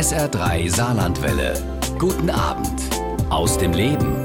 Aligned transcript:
SR3 0.00 0.74
Saarlandwelle. 0.74 1.62
Guten 1.98 2.30
Abend 2.30 2.80
aus 3.28 3.58
dem 3.58 3.74
Leben. 3.74 4.16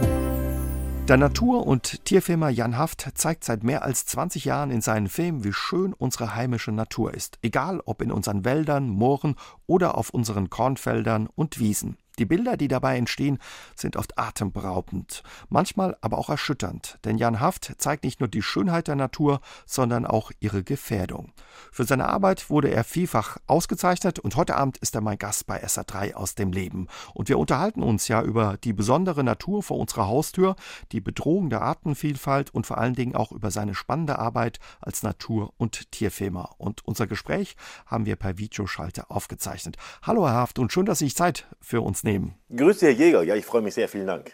Der 1.10 1.18
Natur- 1.18 1.68
und 1.68 2.06
Tierfilmer 2.06 2.48
Jan 2.48 2.78
Haft 2.78 3.06
zeigt 3.16 3.44
seit 3.44 3.66
mehr 3.66 3.84
als 3.84 4.06
20 4.06 4.46
Jahren 4.46 4.72
in 4.72 4.80
seinen 4.80 5.10
Filmen, 5.10 5.44
wie 5.44 5.52
schön 5.52 5.92
unsere 5.92 6.34
heimische 6.34 6.72
Natur 6.72 7.14
ist. 7.14 7.40
Egal 7.42 7.82
ob 7.84 8.02
in 8.02 8.14
unseren 8.14 8.46
Wäldern, 8.46 8.88
Mooren 8.88 9.36
oder 9.68 9.98
auf 9.98 10.12
unseren 10.12 10.50
Kornfeldern 10.50 11.28
und 11.36 11.60
Wiesen. 11.60 11.98
Die 12.18 12.26
Bilder, 12.26 12.56
die 12.56 12.68
dabei 12.68 12.98
entstehen, 12.98 13.40
sind 13.76 13.98
oft 13.98 14.18
atemberaubend, 14.18 15.24
manchmal 15.50 15.98
aber 16.02 16.18
auch 16.18 16.30
erschütternd, 16.30 16.98
denn 17.04 17.18
Jan 17.18 17.40
Haft 17.40 17.74
zeigt 17.78 18.04
nicht 18.04 18.20
nur 18.22 18.30
die 18.30 18.42
Schönheit 18.42 18.88
der 18.88 18.96
Natur, 18.96 19.42
sondern 19.66 20.06
auch 20.06 20.32
ihre 20.40 20.64
Gefährdung. 20.64 21.34
Für 21.72 21.84
seine 21.84 22.08
Arbeit 22.08 22.50
wurde 22.50 22.70
er 22.70 22.84
vielfach 22.84 23.38
ausgezeichnet 23.48 24.20
und 24.20 24.36
heute 24.36 24.56
Abend 24.56 24.78
ist 24.78 24.96
er 24.96 25.02
mein 25.02 25.18
Gast 25.18 25.46
bei 25.46 25.64
SA3 25.64 26.14
aus 26.14 26.36
dem 26.36 26.52
Leben. 26.54 26.88
Und 27.14 27.28
wir 27.28 27.38
unterhalten 27.38 27.84
uns 27.84 28.08
ja 28.08 28.22
über 28.22 28.58
die 28.64 28.74
besondere 28.74 29.24
Natur 29.24 29.62
vor 29.62 29.78
unserer 29.78 30.08
Haustür, 30.08 30.56
die 30.92 31.02
Bedrohung 31.02 31.50
der 31.50 31.62
Artenvielfalt 31.62 32.54
und 32.54 32.66
vor 32.66 32.78
allen 32.78 32.96
Dingen 32.96 33.16
auch 33.16 33.32
über 33.32 33.52
seine 33.52 33.76
spannende 33.76 34.20
Arbeit 34.20 34.60
als 34.80 35.04
Natur- 35.04 35.54
und 35.58 35.92
Tierfilmer. 35.92 36.56
Und 36.58 36.86
unser 36.86 37.08
Gespräch 37.08 37.58
haben 37.86 38.06
wir 38.06 38.16
per 38.16 38.38
Videoschalter 38.38 39.12
aufgezeichnet. 39.12 39.78
Hallo 40.02 40.26
Herr 40.28 40.36
Haft 40.36 40.60
und 40.60 40.72
schön, 40.72 40.86
dass 40.86 41.00
Sie 41.00 41.06
sich 41.06 41.16
Zeit 41.16 41.48
für 41.60 41.82
uns 41.82 42.05
nehmen. 42.06 42.36
Grüße, 42.56 42.86
Herr 42.86 42.94
Jäger. 42.94 43.24
Ja, 43.24 43.36
ich 43.36 43.46
freue 43.46 43.62
mich 43.62 43.74
sehr. 43.74 43.90
Vielen 43.90 44.08
Dank. 44.08 44.32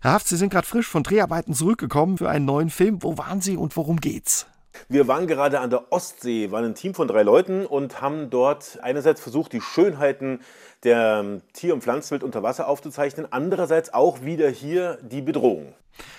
Herr 0.00 0.12
Haft, 0.12 0.28
Sie 0.28 0.36
sind 0.36 0.50
gerade 0.50 0.66
frisch 0.66 0.86
von 0.86 1.02
Dreharbeiten 1.02 1.54
zurückgekommen 1.54 2.18
für 2.18 2.30
einen 2.30 2.46
neuen 2.46 2.70
Film. 2.70 3.02
Wo 3.02 3.18
waren 3.18 3.40
Sie 3.40 3.56
und 3.56 3.76
worum 3.76 4.00
geht's? 4.00 4.46
Wir 4.88 5.06
waren 5.06 5.26
gerade 5.26 5.60
an 5.60 5.70
der 5.70 5.92
Ostsee, 5.92 6.50
waren 6.50 6.64
ein 6.64 6.74
Team 6.74 6.94
von 6.94 7.06
drei 7.06 7.22
Leuten 7.22 7.66
und 7.66 8.00
haben 8.00 8.30
dort 8.30 8.78
einerseits 8.82 9.20
versucht, 9.20 9.52
die 9.52 9.60
Schönheiten 9.60 10.40
der 10.82 11.42
Tier- 11.52 11.74
und 11.74 11.82
Pflanzenwelt 11.82 12.24
unter 12.24 12.42
Wasser 12.42 12.68
aufzuzeichnen, 12.68 13.26
andererseits 13.30 13.92
auch 13.92 14.22
wieder 14.22 14.48
hier 14.48 14.98
die 15.02 15.22
Bedrohung. 15.22 15.74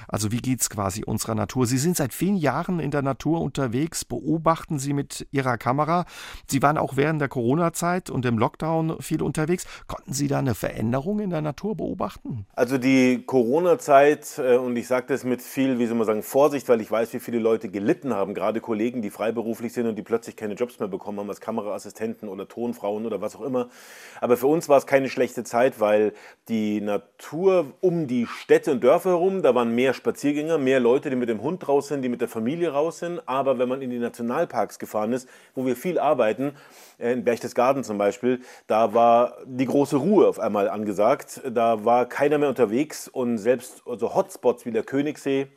Also 0.08 0.32
wie 0.32 0.38
geht's 0.38 0.70
quasi 0.70 1.04
unserer 1.04 1.36
Natur? 1.36 1.66
Sie 1.66 1.78
sind 1.78 1.98
seit 1.98 2.14
vielen 2.14 2.38
Jahren 2.38 2.80
in 2.80 2.92
der 2.92 3.02
Natur 3.02 3.42
unterwegs, 3.42 4.06
beobachten 4.06 4.80
Sie 4.80 4.94
mit 4.94 5.28
Ihrer 5.32 5.58
Kamera. 5.58 6.06
Sie 6.48 6.62
waren 6.62 6.78
auch 6.78 6.96
während 6.98 7.22
der 7.22 7.30
Corona-Zeit 7.30 8.10
und 8.10 8.26
im 8.26 8.38
Lockdown 8.38 9.02
viel 9.02 9.22
unterwegs. 9.22 9.66
Konnten 9.88 10.14
Sie 10.14 10.28
da 10.28 10.40
eine 10.40 10.56
Veränderung 10.56 11.20
in 11.20 11.30
der 11.30 11.42
Natur 11.42 11.76
beobachten? 11.76 12.46
Also 12.54 12.78
die 12.78 13.24
Corona-Zeit, 13.26 14.40
äh, 14.40 14.58
und 14.58 14.76
ich 14.76 14.88
sage 14.88 15.06
das 15.08 15.24
mit 15.24 15.42
viel, 15.42 15.80
wie 15.80 15.86
soll 15.86 15.98
man 15.98 16.08
sagen, 16.08 16.24
Vorsicht, 16.24 16.70
weil 16.70 16.82
ich 16.82 16.92
weiß, 16.92 17.14
wie 17.14 17.20
viele 17.20 17.40
Leute 17.40 17.70
gelitten 17.70 18.14
haben, 18.14 18.34
gerade 18.34 18.62
Kollegen, 18.62 19.02
die 19.02 19.10
freiberuflich 19.10 19.74
sind 19.74 19.88
und 19.88 19.96
die 19.96 20.04
plötzlich 20.04 20.36
keine 20.36 20.54
Jobs 20.54 20.80
mehr 20.80 20.88
bekommen 20.88 21.20
haben 21.20 21.30
als 21.30 21.42
Kameraassistenten 21.42 22.30
oder 22.30 22.48
Tonfrauen 22.48 23.06
oder 23.06 23.22
was 23.22 23.36
auch 23.36 23.42
immer. 23.42 23.70
Aber 24.22 24.38
für 24.38 24.48
uns 24.48 24.70
war 24.70 24.78
es 24.78 24.86
keine 24.86 25.10
schlechte 25.10 25.44
Zeit, 25.44 25.80
weil 25.80 26.14
die 26.48 26.82
Natur 26.82 27.74
um 27.82 28.08
die 28.08 28.28
Städte 28.28 28.72
und 28.72 28.84
Dörfer 28.84 29.12
herum, 29.12 29.42
da 29.42 29.56
waren 29.56 29.62
mehr 29.72 29.94
Spaziergänger, 29.94 30.58
mehr 30.58 30.80
Leute, 30.80 31.09
die 31.09 31.16
mit 31.16 31.30
dem 31.30 31.42
Hund 31.42 31.67
raus 31.67 31.88
sind, 31.88 32.02
die 32.02 32.09
mit 32.09 32.22
der 32.22 32.28
Familie 32.28 32.72
raus 32.72 33.00
sind. 33.00 33.22
Aber 33.28 33.59
wenn 33.59 33.69
man 33.69 33.81
in 33.81 33.89
die 33.89 34.00
Nationalparks 34.00 34.80
gefahren 34.80 35.14
ist, 35.14 35.30
wo 35.56 35.66
wir 35.66 35.75
viel 35.75 36.00
arbeiten, 36.00 36.53
äh, 37.00 37.14
in 37.14 37.23
Berchtesgaden 37.23 37.84
zum 37.84 37.97
Beispiel, 37.97 38.41
da 38.67 38.94
war 38.94 39.38
die 39.45 39.66
große 39.66 39.97
Ruhe 39.97 40.28
auf 40.28 40.39
einmal 40.39 40.69
angesagt. 40.69 41.41
Da 41.50 41.86
war 41.86 42.08
keiner 42.08 42.38
mehr 42.38 42.50
unterwegs 42.50 43.08
und 43.08 43.38
selbst 43.38 43.84
so 43.86 43.91
also 43.91 44.16
Hotspots 44.16 44.66
wie 44.66 44.72
der 44.72 44.84
Königssee 44.84 45.47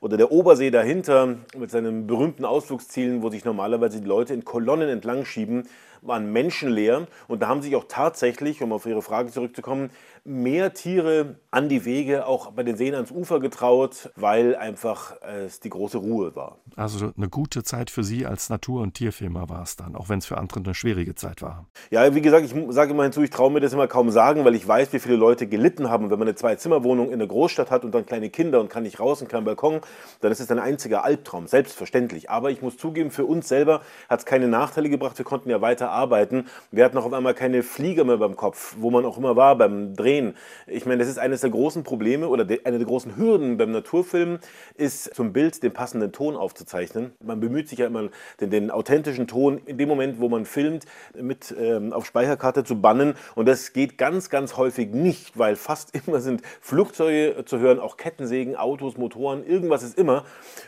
oder 0.00 0.16
der 0.16 0.30
Obersee 0.30 0.70
dahinter 0.70 1.36
mit 1.56 1.70
seinen 1.70 2.06
berühmten 2.06 2.44
Ausflugszielen, 2.44 3.22
wo 3.22 3.30
sich 3.30 3.44
normalerweise 3.44 4.00
die 4.00 4.06
Leute 4.06 4.34
in 4.34 4.44
Kolonnen 4.44 4.88
entlang 4.88 5.24
schieben, 5.24 5.64
waren 6.02 6.32
menschenleer. 6.32 7.06
Und 7.26 7.42
da 7.42 7.48
haben 7.48 7.62
sich 7.62 7.76
auch 7.76 7.84
tatsächlich, 7.88 8.62
um 8.62 8.72
auf 8.72 8.86
Ihre 8.86 9.02
Frage 9.02 9.30
zurückzukommen, 9.30 9.90
mehr 10.24 10.74
Tiere 10.74 11.36
an 11.50 11.68
die 11.68 11.86
Wege, 11.86 12.26
auch 12.26 12.50
bei 12.50 12.62
den 12.62 12.76
Seen 12.76 12.94
ans 12.94 13.10
Ufer 13.10 13.40
getraut, 13.40 14.10
weil 14.14 14.56
einfach 14.56 15.16
es 15.22 15.60
die 15.60 15.70
große 15.70 15.96
Ruhe 15.96 16.36
war. 16.36 16.58
Also 16.76 17.12
eine 17.16 17.28
gute 17.28 17.62
Zeit 17.62 17.90
für 17.90 18.04
Sie 18.04 18.26
als 18.26 18.50
Natur- 18.50 18.82
und 18.82 18.94
Tierfilmer 18.94 19.48
war 19.48 19.62
es 19.62 19.76
dann, 19.76 19.96
auch 19.96 20.10
wenn 20.10 20.18
es 20.18 20.26
für 20.26 20.36
andere 20.36 20.60
eine 20.60 20.74
schwierige 20.74 21.14
Zeit 21.14 21.40
war. 21.40 21.66
Ja, 21.90 22.14
wie 22.14 22.20
gesagt, 22.20 22.44
ich 22.44 22.54
sage 22.74 22.90
immer 22.90 23.04
hinzu, 23.04 23.22
ich 23.22 23.30
traue 23.30 23.50
mir 23.50 23.60
das 23.60 23.72
immer 23.72 23.88
kaum 23.88 24.10
sagen, 24.10 24.44
weil 24.44 24.54
ich 24.54 24.68
weiß, 24.68 24.92
wie 24.92 24.98
viele 24.98 25.16
Leute 25.16 25.46
gelitten 25.46 25.88
haben. 25.88 26.10
Wenn 26.10 26.18
man 26.18 26.28
eine 26.28 26.34
Zwei-Zimmer-Wohnung 26.34 27.10
in 27.10 27.18
der 27.18 27.28
Großstadt 27.28 27.70
hat 27.70 27.84
und 27.84 27.94
dann 27.94 28.04
kleine 28.04 28.28
Kinder 28.28 28.60
und 28.60 28.68
kann 28.68 28.82
nicht 28.82 29.00
raus 29.00 29.22
und 29.22 29.28
keinen 29.28 29.44
Balkon, 29.44 29.80
dann 30.20 30.30
ist 30.30 30.40
es 30.40 30.50
ein 30.50 30.58
einziger 30.58 31.04
Albtraum, 31.04 31.46
selbstverständlich. 31.46 32.28
Aber 32.28 32.50
ich 32.50 32.60
muss 32.60 32.76
zugeben, 32.76 33.10
für 33.10 33.24
uns 33.24 33.48
selber 33.48 33.80
hat 34.10 34.20
es 34.20 34.26
keine 34.26 34.48
Nachteile 34.48 34.90
gebracht. 34.90 35.16
Wir 35.16 35.24
konnten 35.24 35.48
ja 35.48 35.62
weiter 35.62 35.87
arbeiten. 35.90 36.46
Wir 36.70 36.84
hatten 36.84 36.98
auch 36.98 37.04
auf 37.04 37.12
einmal 37.12 37.34
keine 37.34 37.62
Flieger 37.62 38.04
mehr 38.04 38.18
beim 38.18 38.36
Kopf, 38.36 38.76
wo 38.78 38.90
man 38.90 39.04
auch 39.04 39.18
immer 39.18 39.36
war 39.36 39.56
beim 39.56 39.94
Drehen. 39.94 40.34
Ich 40.66 40.86
meine, 40.86 40.98
das 40.98 41.08
ist 41.08 41.18
eines 41.18 41.40
der 41.40 41.50
großen 41.50 41.84
Probleme 41.84 42.28
oder 42.28 42.46
eine 42.64 42.78
der 42.78 42.86
großen 42.86 43.16
Hürden 43.16 43.56
beim 43.56 43.70
Naturfilm, 43.72 44.38
ist 44.76 45.14
zum 45.14 45.32
Bild 45.32 45.62
den 45.62 45.72
passenden 45.72 46.12
Ton 46.12 46.36
aufzuzeichnen. 46.36 47.12
Man 47.22 47.40
bemüht 47.40 47.68
sich 47.68 47.78
ja 47.78 47.86
immer, 47.86 48.08
den, 48.40 48.50
den 48.50 48.70
authentischen 48.70 49.26
Ton 49.26 49.60
in 49.66 49.78
dem 49.78 49.88
Moment, 49.88 50.20
wo 50.20 50.28
man 50.28 50.44
filmt, 50.44 50.84
mit 51.14 51.54
ähm, 51.58 51.92
auf 51.92 52.06
Speicherkarte 52.06 52.64
zu 52.64 52.80
bannen. 52.80 53.14
Und 53.34 53.46
das 53.46 53.72
geht 53.72 53.98
ganz, 53.98 54.30
ganz 54.30 54.56
häufig 54.56 54.90
nicht, 54.90 55.38
weil 55.38 55.56
fast 55.56 55.94
immer 56.06 56.20
sind 56.20 56.42
Flugzeuge 56.60 57.44
zu 57.44 57.58
hören, 57.58 57.78
auch 57.78 57.96
Kettensägen, 57.96 58.56
Autos, 58.56 58.96
Motoren, 58.96 59.46
irgendwas 59.46 59.82
ist 59.82 59.98
immer. 59.98 60.24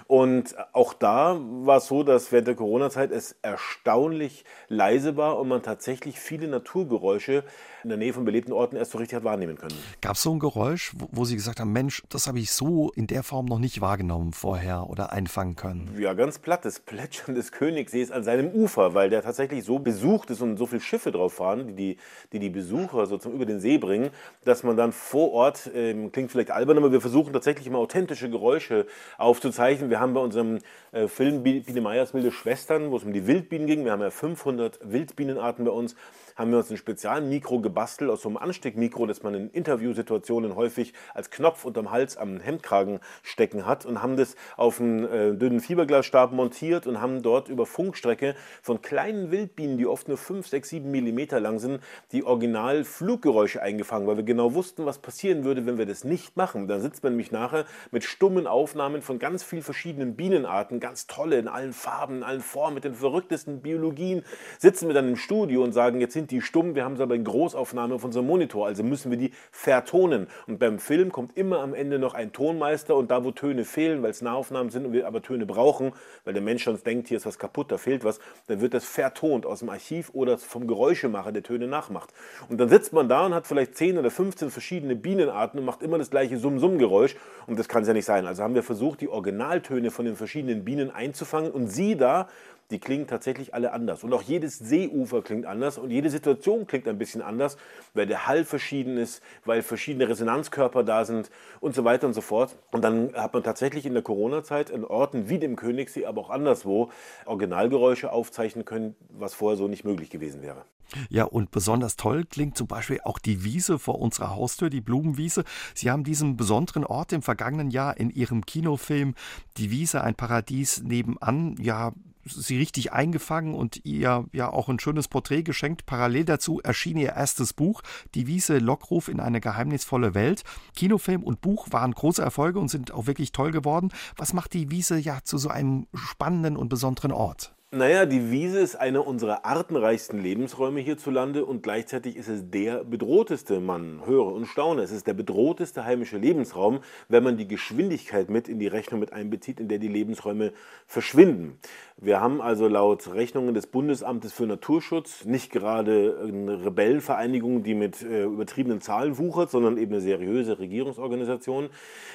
Und 0.06 0.54
auch 0.72 0.92
da 0.92 1.38
war 1.40 1.78
es 1.78 1.86
so, 1.86 2.02
dass 2.02 2.32
während 2.32 2.48
der 2.48 2.54
Corona-Zeit 2.54 3.10
es 3.10 3.36
erstaunlich 3.42 4.44
leise 4.68 5.09
war 5.16 5.38
und 5.38 5.48
man 5.48 5.62
tatsächlich 5.62 6.18
viele 6.18 6.48
Naturgeräusche 6.48 7.44
in 7.82 7.90
der 7.90 7.98
Nähe 7.98 8.12
von 8.12 8.24
belebten 8.24 8.52
Orten 8.52 8.76
erst 8.76 8.92
so 8.92 8.98
richtig 8.98 9.16
hat 9.16 9.24
wahrnehmen 9.24 9.56
können. 9.56 9.74
Gab 10.00 10.14
es 10.14 10.22
so 10.22 10.32
ein 10.32 10.38
Geräusch, 10.38 10.92
wo, 10.96 11.08
wo, 11.12 11.24
Sie 11.24 11.36
gesagt 11.36 11.60
haben, 11.60 11.72
Mensch, 11.72 12.02
das 12.08 12.26
habe 12.26 12.38
ich 12.38 12.50
so 12.52 12.92
in 12.94 13.06
der 13.06 13.22
Form 13.22 13.46
noch 13.46 13.58
nicht 13.58 13.80
wahrgenommen 13.80 14.32
vorher 14.32 14.88
oder 14.88 15.12
einfangen 15.12 15.56
können? 15.56 15.94
Ja, 15.98 16.14
ganz 16.14 16.38
platt, 16.38 16.64
das 16.64 16.80
Plätschern 16.80 17.34
des 17.34 17.52
Königssees 17.52 18.10
an 18.10 18.24
seinem 18.24 18.50
Ufer, 18.52 18.94
weil 18.94 19.10
der 19.10 19.22
tatsächlich 19.22 19.64
so 19.64 19.78
besucht 19.78 20.30
ist 20.30 20.40
und 20.40 20.56
so 20.56 20.66
viele 20.66 20.80
Schiffe 20.80 21.10
drauf 21.12 21.34
fahren, 21.34 21.76
die 21.76 21.90
die, 21.90 21.96
die, 22.32 22.38
die 22.38 22.50
Besucher 22.50 23.06
so 23.06 23.18
zum 23.18 23.32
über 23.32 23.46
den 23.46 23.60
See 23.60 23.78
bringen, 23.78 24.10
dass 24.44 24.62
man 24.62 24.76
dann 24.76 24.92
vor 24.92 25.32
Ort, 25.32 25.70
ähm, 25.74 26.12
klingt 26.12 26.30
vielleicht 26.30 26.50
albern, 26.50 26.78
aber 26.78 26.92
wir 26.92 27.00
versuchen 27.00 27.32
tatsächlich 27.32 27.66
immer 27.66 27.78
authentische 27.78 28.30
Geräusche 28.30 28.86
aufzuzeichnen. 29.18 29.90
Wir 29.90 30.00
haben 30.00 30.14
bei 30.14 30.20
unserem 30.20 30.58
äh, 30.92 31.08
Film 31.08 31.42
Biene 31.42 31.80
Meyers 31.80 32.14
wilde 32.14 32.32
Schwestern, 32.32 32.90
wo 32.90 32.96
es 32.96 33.04
um 33.04 33.12
die 33.12 33.26
Wildbienen 33.26 33.66
ging, 33.66 33.84
wir 33.84 33.92
haben 33.92 34.02
ja 34.02 34.10
500 34.10 34.80
Wildbienenarten 34.82 35.64
bei 35.64 35.70
uns, 35.70 35.96
haben 36.40 36.52
wir 36.52 36.58
uns 36.58 36.70
ein 36.70 36.78
Spezialmikro 36.78 37.60
gebastelt 37.60 38.10
aus 38.10 38.22
so 38.22 38.30
einem 38.30 38.38
Ansteckmikro, 38.38 39.04
das 39.04 39.22
man 39.22 39.34
in 39.34 39.50
Interviewsituationen 39.50 40.56
häufig 40.56 40.94
als 41.12 41.30
Knopf 41.30 41.66
unterm 41.66 41.90
Hals 41.90 42.16
am 42.16 42.40
Hemdkragen 42.40 43.00
stecken 43.22 43.66
hat 43.66 43.84
und 43.84 44.02
haben 44.02 44.16
das 44.16 44.36
auf 44.56 44.80
einen 44.80 45.04
äh, 45.04 45.34
dünnen 45.34 45.60
Fiberglasstab 45.60 46.32
montiert 46.32 46.86
und 46.86 47.02
haben 47.02 47.20
dort 47.20 47.50
über 47.50 47.66
Funkstrecke 47.66 48.34
von 48.62 48.80
kleinen 48.80 49.30
Wildbienen, 49.30 49.76
die 49.76 49.86
oft 49.86 50.08
nur 50.08 50.16
5, 50.16 50.46
6, 50.46 50.68
7 50.70 50.90
Millimeter 50.90 51.40
lang 51.40 51.58
sind, 51.58 51.82
die 52.10 52.24
original 52.24 52.84
Fluggeräusche 52.84 53.60
eingefangen, 53.60 54.06
weil 54.06 54.16
wir 54.16 54.24
genau 54.24 54.54
wussten, 54.54 54.86
was 54.86 54.98
passieren 54.98 55.44
würde, 55.44 55.66
wenn 55.66 55.76
wir 55.76 55.84
das 55.84 56.04
nicht 56.04 56.38
machen. 56.38 56.68
Dann 56.68 56.80
sitzt 56.80 57.02
man 57.02 57.12
nämlich 57.12 57.32
nachher 57.32 57.66
mit 57.90 58.02
stummen 58.02 58.46
Aufnahmen 58.46 59.02
von 59.02 59.18
ganz 59.18 59.42
vielen 59.42 59.62
verschiedenen 59.62 60.16
Bienenarten, 60.16 60.80
ganz 60.80 61.06
tolle, 61.06 61.38
in 61.38 61.48
allen 61.48 61.74
Farben, 61.74 62.16
in 62.16 62.22
allen 62.22 62.40
Formen, 62.40 62.76
mit 62.76 62.84
den 62.84 62.94
verrücktesten 62.94 63.60
Biologien, 63.60 64.22
sitzen 64.58 64.88
wir 64.88 64.94
dann 64.94 65.06
im 65.06 65.16
Studio 65.16 65.62
und 65.62 65.72
sagen, 65.72 66.00
jetzt 66.00 66.14
sind 66.14 66.29
die 66.30 66.40
stumm, 66.40 66.74
wir 66.74 66.84
haben 66.84 66.96
sie 66.96 67.02
aber 67.02 67.14
in 67.14 67.24
Großaufnahme 67.24 67.94
auf 67.94 68.04
unserem 68.04 68.26
Monitor, 68.26 68.66
also 68.66 68.82
müssen 68.82 69.10
wir 69.10 69.18
die 69.18 69.32
vertonen. 69.50 70.28
Und 70.46 70.58
beim 70.58 70.78
Film 70.78 71.12
kommt 71.12 71.36
immer 71.36 71.60
am 71.60 71.74
Ende 71.74 71.98
noch 71.98 72.14
ein 72.14 72.32
Tonmeister 72.32 72.96
und 72.96 73.10
da, 73.10 73.24
wo 73.24 73.30
Töne 73.30 73.64
fehlen, 73.64 74.02
weil 74.02 74.10
es 74.10 74.22
Nahaufnahmen 74.22 74.70
sind 74.70 74.86
und 74.86 74.92
wir 74.92 75.06
aber 75.06 75.22
Töne 75.22 75.46
brauchen, 75.46 75.92
weil 76.24 76.34
der 76.34 76.42
Mensch 76.42 76.64
sonst 76.64 76.86
denkt, 76.86 77.08
hier 77.08 77.16
ist 77.16 77.26
was 77.26 77.38
kaputt, 77.38 77.70
da 77.72 77.78
fehlt 77.78 78.04
was, 78.04 78.20
dann 78.46 78.60
wird 78.60 78.74
das 78.74 78.84
vertont 78.84 79.46
aus 79.46 79.60
dem 79.60 79.68
Archiv 79.68 80.10
oder 80.12 80.38
vom 80.38 80.66
Geräuschemacher, 80.66 81.32
der 81.32 81.42
Töne 81.42 81.66
nachmacht. 81.66 82.12
Und 82.48 82.58
dann 82.58 82.68
sitzt 82.68 82.92
man 82.92 83.08
da 83.08 83.26
und 83.26 83.34
hat 83.34 83.46
vielleicht 83.46 83.76
10 83.76 83.98
oder 83.98 84.10
15 84.10 84.50
verschiedene 84.50 84.96
Bienenarten 84.96 85.58
und 85.60 85.66
macht 85.66 85.82
immer 85.82 85.98
das 85.98 86.10
gleiche 86.10 86.38
Summ-Summ-Geräusch 86.38 87.16
und 87.46 87.58
das 87.58 87.68
kann 87.68 87.82
es 87.82 87.88
ja 87.88 87.94
nicht 87.94 88.04
sein. 88.04 88.26
Also 88.26 88.42
haben 88.42 88.54
wir 88.54 88.62
versucht, 88.62 89.00
die 89.00 89.08
Originaltöne 89.08 89.90
von 89.90 90.04
den 90.04 90.16
verschiedenen 90.16 90.64
Bienen 90.64 90.90
einzufangen 90.90 91.50
und 91.50 91.68
sie 91.68 91.96
da 91.96 92.28
die 92.70 92.78
klingen 92.78 93.06
tatsächlich 93.06 93.54
alle 93.54 93.72
anders. 93.72 94.04
Und 94.04 94.12
auch 94.12 94.22
jedes 94.22 94.58
Seeufer 94.58 95.22
klingt 95.22 95.46
anders 95.46 95.78
und 95.78 95.90
jede 95.90 96.10
Situation 96.10 96.66
klingt 96.66 96.88
ein 96.88 96.98
bisschen 96.98 97.22
anders, 97.22 97.56
weil 97.94 98.06
der 98.06 98.26
Hall 98.26 98.44
verschieden 98.44 98.96
ist, 98.96 99.22
weil 99.44 99.62
verschiedene 99.62 100.08
Resonanzkörper 100.08 100.84
da 100.84 101.04
sind 101.04 101.30
und 101.60 101.74
so 101.74 101.84
weiter 101.84 102.06
und 102.06 102.14
so 102.14 102.20
fort. 102.20 102.56
Und 102.70 102.82
dann 102.82 103.14
hat 103.14 103.34
man 103.34 103.42
tatsächlich 103.42 103.86
in 103.86 103.94
der 103.94 104.02
Corona-Zeit 104.02 104.70
in 104.70 104.84
Orten 104.84 105.28
wie 105.28 105.38
dem 105.38 105.56
Königssee, 105.56 106.06
aber 106.06 106.20
auch 106.20 106.30
anderswo 106.30 106.90
Originalgeräusche 107.26 108.12
aufzeichnen 108.12 108.64
können, 108.64 108.96
was 109.08 109.34
vorher 109.34 109.56
so 109.56 109.68
nicht 109.68 109.84
möglich 109.84 110.10
gewesen 110.10 110.42
wäre. 110.42 110.64
Ja, 111.08 111.24
und 111.24 111.50
besonders 111.50 111.96
toll 111.96 112.24
klingt 112.24 112.56
zum 112.56 112.66
Beispiel 112.66 113.00
auch 113.04 113.18
die 113.18 113.44
Wiese 113.44 113.78
vor 113.78 114.00
unserer 114.00 114.30
Haustür, 114.30 114.70
die 114.70 114.80
Blumenwiese. 114.80 115.44
Sie 115.74 115.90
haben 115.90 116.04
diesen 116.04 116.36
besonderen 116.36 116.84
Ort 116.84 117.12
im 117.12 117.22
vergangenen 117.22 117.70
Jahr 117.70 117.96
in 117.96 118.10
Ihrem 118.10 118.44
Kinofilm 118.46 119.14
Die 119.56 119.70
Wiese, 119.70 120.02
ein 120.02 120.14
Paradies 120.14 120.82
nebenan, 120.82 121.56
ja, 121.60 121.92
sie 122.24 122.58
richtig 122.58 122.92
eingefangen 122.92 123.54
und 123.54 123.84
ihr 123.84 124.26
ja 124.32 124.50
auch 124.52 124.68
ein 124.68 124.78
schönes 124.78 125.08
Porträt 125.08 125.42
geschenkt. 125.42 125.86
Parallel 125.86 126.24
dazu 126.24 126.60
erschien 126.60 126.96
ihr 126.96 127.10
erstes 127.10 127.52
Buch, 127.52 127.82
Die 128.14 128.26
Wiese 128.26 128.58
Lockruf 128.58 129.08
in 129.08 129.20
eine 129.20 129.40
geheimnisvolle 129.40 130.14
Welt. 130.14 130.42
Kinofilm 130.76 131.22
und 131.22 131.40
Buch 131.40 131.68
waren 131.70 131.92
große 131.92 132.22
Erfolge 132.22 132.58
und 132.58 132.68
sind 132.68 132.92
auch 132.92 133.06
wirklich 133.06 133.32
toll 133.32 133.50
geworden. 133.52 133.90
Was 134.16 134.32
macht 134.32 134.52
die 134.52 134.70
Wiese 134.70 134.98
ja 134.98 135.20
zu 135.24 135.38
so 135.38 135.48
einem 135.48 135.86
spannenden 135.94 136.56
und 136.56 136.68
besonderen 136.68 137.12
Ort? 137.12 137.54
Naja, 137.72 138.04
die 138.04 138.32
Wiese 138.32 138.58
ist 138.58 138.74
einer 138.74 139.06
unserer 139.06 139.44
artenreichsten 139.44 140.20
Lebensräume 140.20 140.80
hierzulande 140.80 141.44
und 141.44 141.62
gleichzeitig 141.62 142.16
ist 142.16 142.26
es 142.26 142.50
der 142.50 142.82
bedrohteste, 142.82 143.60
man 143.60 144.04
höre 144.06 144.26
und 144.26 144.46
staune, 144.46 144.82
es 144.82 144.90
ist 144.90 145.06
der 145.06 145.14
bedrohteste 145.14 145.84
heimische 145.84 146.18
Lebensraum, 146.18 146.80
wenn 147.08 147.22
man 147.22 147.36
die 147.36 147.46
Geschwindigkeit 147.46 148.28
mit 148.28 148.48
in 148.48 148.58
die 148.58 148.66
Rechnung 148.66 148.98
mit 148.98 149.12
einbezieht, 149.12 149.60
in 149.60 149.68
der 149.68 149.78
die 149.78 149.86
Lebensräume 149.86 150.52
verschwinden. 150.88 151.60
Wir 152.02 152.18
haben 152.18 152.40
also 152.40 152.66
laut 152.66 153.12
Rechnungen 153.12 153.52
des 153.52 153.66
Bundesamtes 153.66 154.32
für 154.32 154.46
Naturschutz 154.46 155.26
nicht 155.26 155.52
gerade 155.52 156.18
eine 156.26 156.64
Rebellenvereinigung, 156.64 157.62
die 157.62 157.74
mit 157.74 158.00
äh, 158.00 158.22
übertriebenen 158.22 158.80
Zahlen 158.80 159.18
wuchert, 159.18 159.50
sondern 159.50 159.76
eben 159.76 159.92
eine 159.92 160.00
seriöse 160.00 160.58
Regierungsorganisation. 160.58 161.68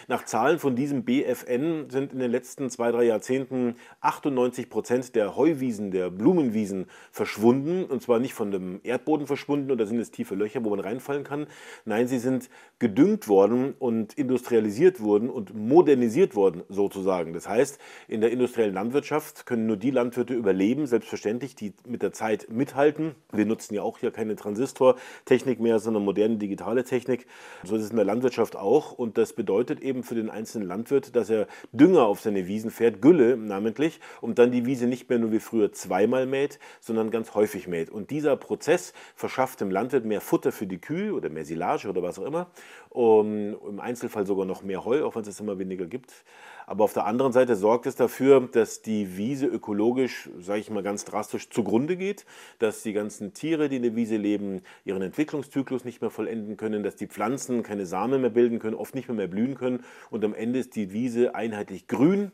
Nach 0.07 0.25
Zahlen 0.25 0.57
von 0.57 0.75
diesem 0.75 1.03
BFN 1.03 1.91
sind 1.91 2.13
in 2.13 2.17
den 2.17 2.31
letzten 2.31 2.71
zwei, 2.71 2.91
drei 2.91 3.03
Jahrzehnten 3.03 3.75
98 4.01 4.71
Prozent 4.71 5.13
der 5.13 5.35
Heuwiesen, 5.35 5.91
der 5.91 6.09
Blumenwiesen 6.09 6.87
verschwunden. 7.11 7.85
Und 7.85 8.01
zwar 8.01 8.17
nicht 8.17 8.33
von 8.33 8.49
dem 8.49 8.79
Erdboden 8.81 9.27
verschwunden 9.27 9.69
oder 9.69 9.85
sind 9.85 9.99
es 9.99 10.09
tiefe 10.09 10.33
Löcher, 10.33 10.63
wo 10.63 10.71
man 10.71 10.79
reinfallen 10.79 11.23
kann. 11.23 11.45
Nein, 11.85 12.07
sie 12.07 12.17
sind 12.17 12.49
gedüngt 12.79 13.27
worden 13.27 13.75
und 13.77 14.13
industrialisiert 14.13 14.99
worden 14.99 15.29
und 15.29 15.53
modernisiert 15.55 16.33
worden 16.33 16.63
sozusagen. 16.69 17.33
Das 17.33 17.47
heißt, 17.47 17.79
in 18.07 18.21
der 18.21 18.31
industriellen 18.31 18.73
Landwirtschaft 18.73 19.45
können 19.45 19.67
nur 19.67 19.74
nur 19.75 19.79
die 19.79 19.91
Landwirte 19.91 20.33
überleben, 20.33 20.87
selbstverständlich, 20.87 21.53
die 21.55 21.73
mit 21.85 22.01
der 22.01 22.13
Zeit 22.13 22.47
mithalten. 22.49 23.15
Wir 23.33 23.45
nutzen 23.45 23.73
ja 23.75 23.81
auch 23.81 23.97
hier 23.97 24.11
keine 24.11 24.35
Transistortechnik 24.37 25.59
mehr, 25.59 25.79
sondern 25.79 26.05
moderne 26.05 26.37
digitale 26.37 26.85
Technik. 26.85 27.27
So 27.63 27.75
ist 27.75 27.83
es 27.83 27.89
in 27.89 27.97
der 27.97 28.05
Landwirtschaft 28.05 28.55
auch. 28.55 28.93
Und 28.93 29.17
das 29.17 29.33
bedeutet 29.33 29.81
eben 29.81 30.03
für 30.03 30.15
den 30.15 30.29
einzelnen 30.29 30.67
Landwirt, 30.67 31.15
dass 31.15 31.29
er 31.29 31.47
Dünger 31.73 32.05
auf 32.05 32.21
seine 32.21 32.47
Wiesen 32.47 32.71
fährt, 32.71 33.01
Gülle 33.01 33.35
namentlich, 33.35 33.99
und 34.21 34.39
dann 34.39 34.51
die 34.51 34.65
Wiese 34.65 34.87
nicht 34.87 35.09
mehr 35.09 35.19
nur 35.19 35.33
wie 35.33 35.39
früher 35.39 35.73
zweimal 35.73 36.25
mäht, 36.25 36.59
sondern 36.79 37.11
ganz 37.11 37.33
häufig 37.35 37.67
mäht. 37.67 37.89
Und 37.89 38.11
dieser 38.11 38.37
Prozess 38.37 38.93
verschafft 39.15 39.59
dem 39.59 39.71
Landwirt 39.71 40.05
mehr 40.05 40.21
Futter 40.21 40.53
für 40.53 40.67
die 40.67 40.79
Kühe 40.79 41.13
oder 41.13 41.29
mehr 41.29 41.43
Silage 41.43 41.89
oder 41.89 42.01
was 42.01 42.17
auch 42.17 42.25
immer. 42.25 42.47
Um, 42.89 43.57
Im 43.67 43.81
Einzelfall 43.81 44.25
sogar 44.25 44.45
noch 44.45 44.63
mehr 44.63 44.85
Heu, 44.85 45.03
auch 45.03 45.15
wenn 45.15 45.23
es 45.23 45.39
immer 45.41 45.59
weniger 45.59 45.85
gibt. 45.85 46.23
Aber 46.67 46.83
auf 46.83 46.93
der 46.93 47.05
anderen 47.05 47.31
Seite 47.31 47.55
sorgt 47.55 47.85
es 47.85 47.95
dafür, 47.95 48.47
dass 48.51 48.81
die 48.81 49.17
Wiese 49.17 49.45
ökologisch, 49.45 50.29
sage 50.39 50.59
ich 50.59 50.69
mal 50.69 50.83
ganz 50.83 51.05
drastisch, 51.05 51.49
zugrunde 51.49 51.97
geht, 51.97 52.25
dass 52.59 52.81
die 52.81 52.93
ganzen 52.93 53.33
Tiere, 53.33 53.69
die 53.69 53.77
in 53.77 53.83
der 53.83 53.95
Wiese 53.95 54.17
leben, 54.17 54.61
ihren 54.83 55.01
Entwicklungszyklus 55.01 55.85
nicht 55.85 56.01
mehr 56.01 56.09
vollenden 56.09 56.57
können, 56.57 56.83
dass 56.83 56.95
die 56.95 57.07
Pflanzen 57.07 57.63
keine 57.63 57.85
Samen 57.85 58.21
mehr 58.21 58.29
bilden 58.29 58.59
können, 58.59 58.75
oft 58.75 58.95
nicht 58.95 59.07
mehr, 59.07 59.17
mehr 59.17 59.27
blühen 59.27 59.55
können 59.55 59.83
und 60.09 60.23
am 60.25 60.33
Ende 60.33 60.59
ist 60.59 60.75
die 60.75 60.91
Wiese 60.91 61.35
einheitlich 61.35 61.87
grün 61.87 62.31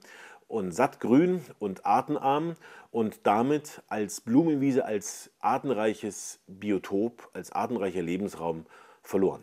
und 0.48 0.72
sattgrün 0.74 1.42
und 1.60 1.86
artenarm 1.86 2.56
und 2.92 3.26
damit 3.26 3.82
als 3.88 4.22
Blumenwiese, 4.22 4.86
als 4.86 5.32
artenreiches 5.40 6.40
Biotop, 6.48 7.30
als 7.34 7.52
artenreicher 7.52 8.02
Lebensraum 8.02 8.66
verloren. 9.02 9.40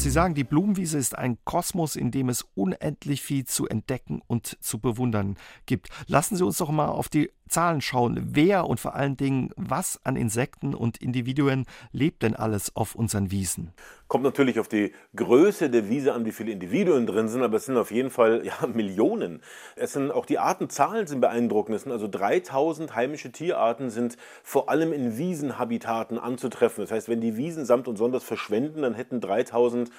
Sie 0.00 0.08
sagen, 0.08 0.34
die 0.34 0.44
Blumenwiese 0.44 0.96
ist 0.96 1.18
ein 1.18 1.36
Kosmos, 1.44 1.94
in 1.94 2.10
dem 2.10 2.30
es 2.30 2.46
unendlich 2.54 3.20
viel 3.20 3.44
zu 3.44 3.68
entdecken 3.68 4.22
und 4.26 4.56
zu 4.62 4.78
bewundern 4.78 5.36
gibt. 5.66 5.90
Lassen 6.06 6.36
Sie 6.36 6.44
uns 6.44 6.56
doch 6.56 6.70
mal 6.70 6.88
auf 6.88 7.10
die 7.10 7.30
Zahlen 7.50 7.80
schauen. 7.80 8.20
Wer 8.32 8.66
und 8.66 8.80
vor 8.80 8.94
allen 8.94 9.16
Dingen, 9.16 9.50
was 9.56 10.00
an 10.04 10.16
Insekten 10.16 10.74
und 10.74 10.98
Individuen 10.98 11.66
lebt 11.92 12.22
denn 12.22 12.34
alles 12.34 12.74
auf 12.76 12.94
unseren 12.94 13.30
Wiesen? 13.30 13.72
Kommt 14.08 14.24
natürlich 14.24 14.58
auf 14.58 14.68
die 14.68 14.92
Größe 15.14 15.70
der 15.70 15.88
Wiese 15.88 16.14
an, 16.14 16.24
wie 16.24 16.32
viele 16.32 16.50
Individuen 16.50 17.06
drin 17.06 17.28
sind, 17.28 17.42
aber 17.42 17.58
es 17.58 17.66
sind 17.66 17.76
auf 17.76 17.90
jeden 17.90 18.10
Fall 18.10 18.42
ja, 18.44 18.66
Millionen. 18.66 19.42
Es 19.76 19.92
sind 19.92 20.10
auch 20.10 20.26
die 20.26 20.38
Artenzahlen 20.38 21.06
sind 21.06 21.20
beeindruckend. 21.20 21.76
Es 21.76 21.82
sind 21.82 21.92
also 21.92 22.08
3000 22.08 22.94
heimische 22.94 23.30
Tierarten 23.30 23.90
sind 23.90 24.16
vor 24.42 24.68
allem 24.68 24.92
in 24.92 25.18
Wiesenhabitaten 25.18 26.18
anzutreffen. 26.18 26.82
Das 26.82 26.90
heißt, 26.90 27.08
wenn 27.08 27.20
die 27.20 27.36
Wiesen 27.36 27.64
samt 27.64 27.86
und 27.86 27.96
sonders 27.96 28.24
verschwenden, 28.24 28.82
dann 28.82 28.94
hätten 28.94 29.20
3000 29.20 29.90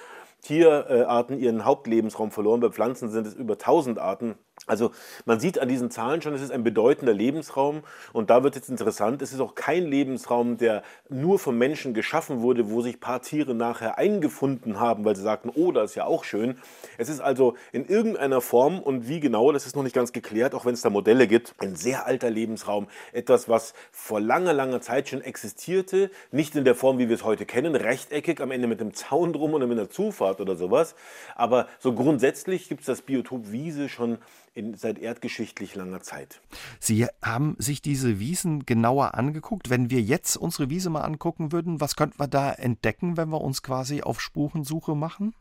Tierarten 0.42 1.38
ihren 1.38 1.64
Hauptlebensraum 1.64 2.32
verloren. 2.32 2.60
Bei 2.60 2.68
Pflanzen 2.68 3.08
sind 3.08 3.26
es 3.26 3.34
über 3.34 3.54
1000 3.54 3.98
Arten. 3.98 4.34
Also 4.68 4.92
man 5.24 5.40
sieht 5.40 5.58
an 5.58 5.68
diesen 5.68 5.90
Zahlen 5.90 6.22
schon, 6.22 6.34
es 6.34 6.40
ist 6.40 6.52
ein 6.52 6.62
bedeutender 6.62 7.12
Lebensraum 7.12 7.82
und 8.12 8.30
da 8.30 8.44
wird 8.44 8.54
jetzt 8.54 8.68
interessant, 8.68 9.20
es 9.20 9.32
ist 9.32 9.40
auch 9.40 9.56
kein 9.56 9.86
Lebensraum, 9.86 10.56
der 10.56 10.84
nur 11.08 11.40
vom 11.40 11.58
Menschen 11.58 11.94
geschaffen 11.94 12.42
wurde, 12.42 12.70
wo 12.70 12.80
sich 12.80 12.96
ein 12.96 13.00
paar 13.00 13.22
Tiere 13.22 13.56
nachher 13.56 13.98
eingefunden 13.98 14.78
haben, 14.78 15.04
weil 15.04 15.16
sie 15.16 15.22
sagten, 15.22 15.50
oh, 15.52 15.72
das 15.72 15.90
ist 15.90 15.96
ja 15.96 16.04
auch 16.04 16.22
schön. 16.22 16.58
Es 16.96 17.08
ist 17.08 17.18
also 17.18 17.54
in 17.72 17.86
irgendeiner 17.86 18.40
Form 18.40 18.78
und 18.78 19.08
wie 19.08 19.18
genau, 19.18 19.50
das 19.50 19.66
ist 19.66 19.74
noch 19.74 19.82
nicht 19.82 19.96
ganz 19.96 20.12
geklärt, 20.12 20.54
auch 20.54 20.64
wenn 20.64 20.74
es 20.74 20.80
da 20.80 20.90
Modelle 20.90 21.26
gibt, 21.26 21.54
ein 21.58 21.74
sehr 21.74 22.06
alter 22.06 22.30
Lebensraum, 22.30 22.86
etwas, 23.12 23.48
was 23.48 23.74
vor 23.90 24.20
langer, 24.20 24.52
langer 24.52 24.80
Zeit 24.80 25.08
schon 25.08 25.22
existierte, 25.22 26.08
nicht 26.30 26.54
in 26.54 26.64
der 26.64 26.76
Form, 26.76 26.98
wie 26.98 27.08
wir 27.08 27.16
es 27.16 27.24
heute 27.24 27.46
kennen, 27.46 27.74
rechteckig, 27.74 28.40
am 28.40 28.52
Ende 28.52 28.68
mit 28.68 28.80
einem 28.80 28.94
Zaun 28.94 29.32
drum 29.32 29.54
oder 29.54 29.66
mit 29.66 29.76
einer 29.76 29.90
Zufahrt 29.90 30.40
oder 30.40 30.54
sowas, 30.54 30.94
aber 31.34 31.66
so 31.80 31.92
grundsätzlich 31.92 32.68
gibt 32.68 32.82
es 32.82 32.86
das 32.86 33.02
Biotop 33.02 33.50
Wiese 33.50 33.88
schon 33.88 34.18
in, 34.54 34.74
seit 34.74 34.98
erdgeschichtlich 34.98 35.74
langer 35.74 36.00
Zeit. 36.00 36.40
Sie 36.78 37.06
haben 37.22 37.56
sich 37.58 37.80
diese 37.80 38.20
Wiesen 38.20 38.66
genauer 38.66 39.14
angeguckt. 39.14 39.70
Wenn 39.70 39.90
wir 39.90 40.00
jetzt 40.00 40.36
unsere 40.36 40.68
Wiese 40.68 40.90
mal 40.90 41.02
angucken 41.02 41.52
würden, 41.52 41.80
was 41.80 41.96
könnten 41.96 42.18
wir 42.18 42.28
da 42.28 42.52
entdecken, 42.52 43.16
wenn 43.16 43.30
wir 43.30 43.40
uns 43.40 43.62
quasi 43.62 44.02
auf 44.02 44.20
Spurensuche 44.20 44.94
machen? 44.94 45.34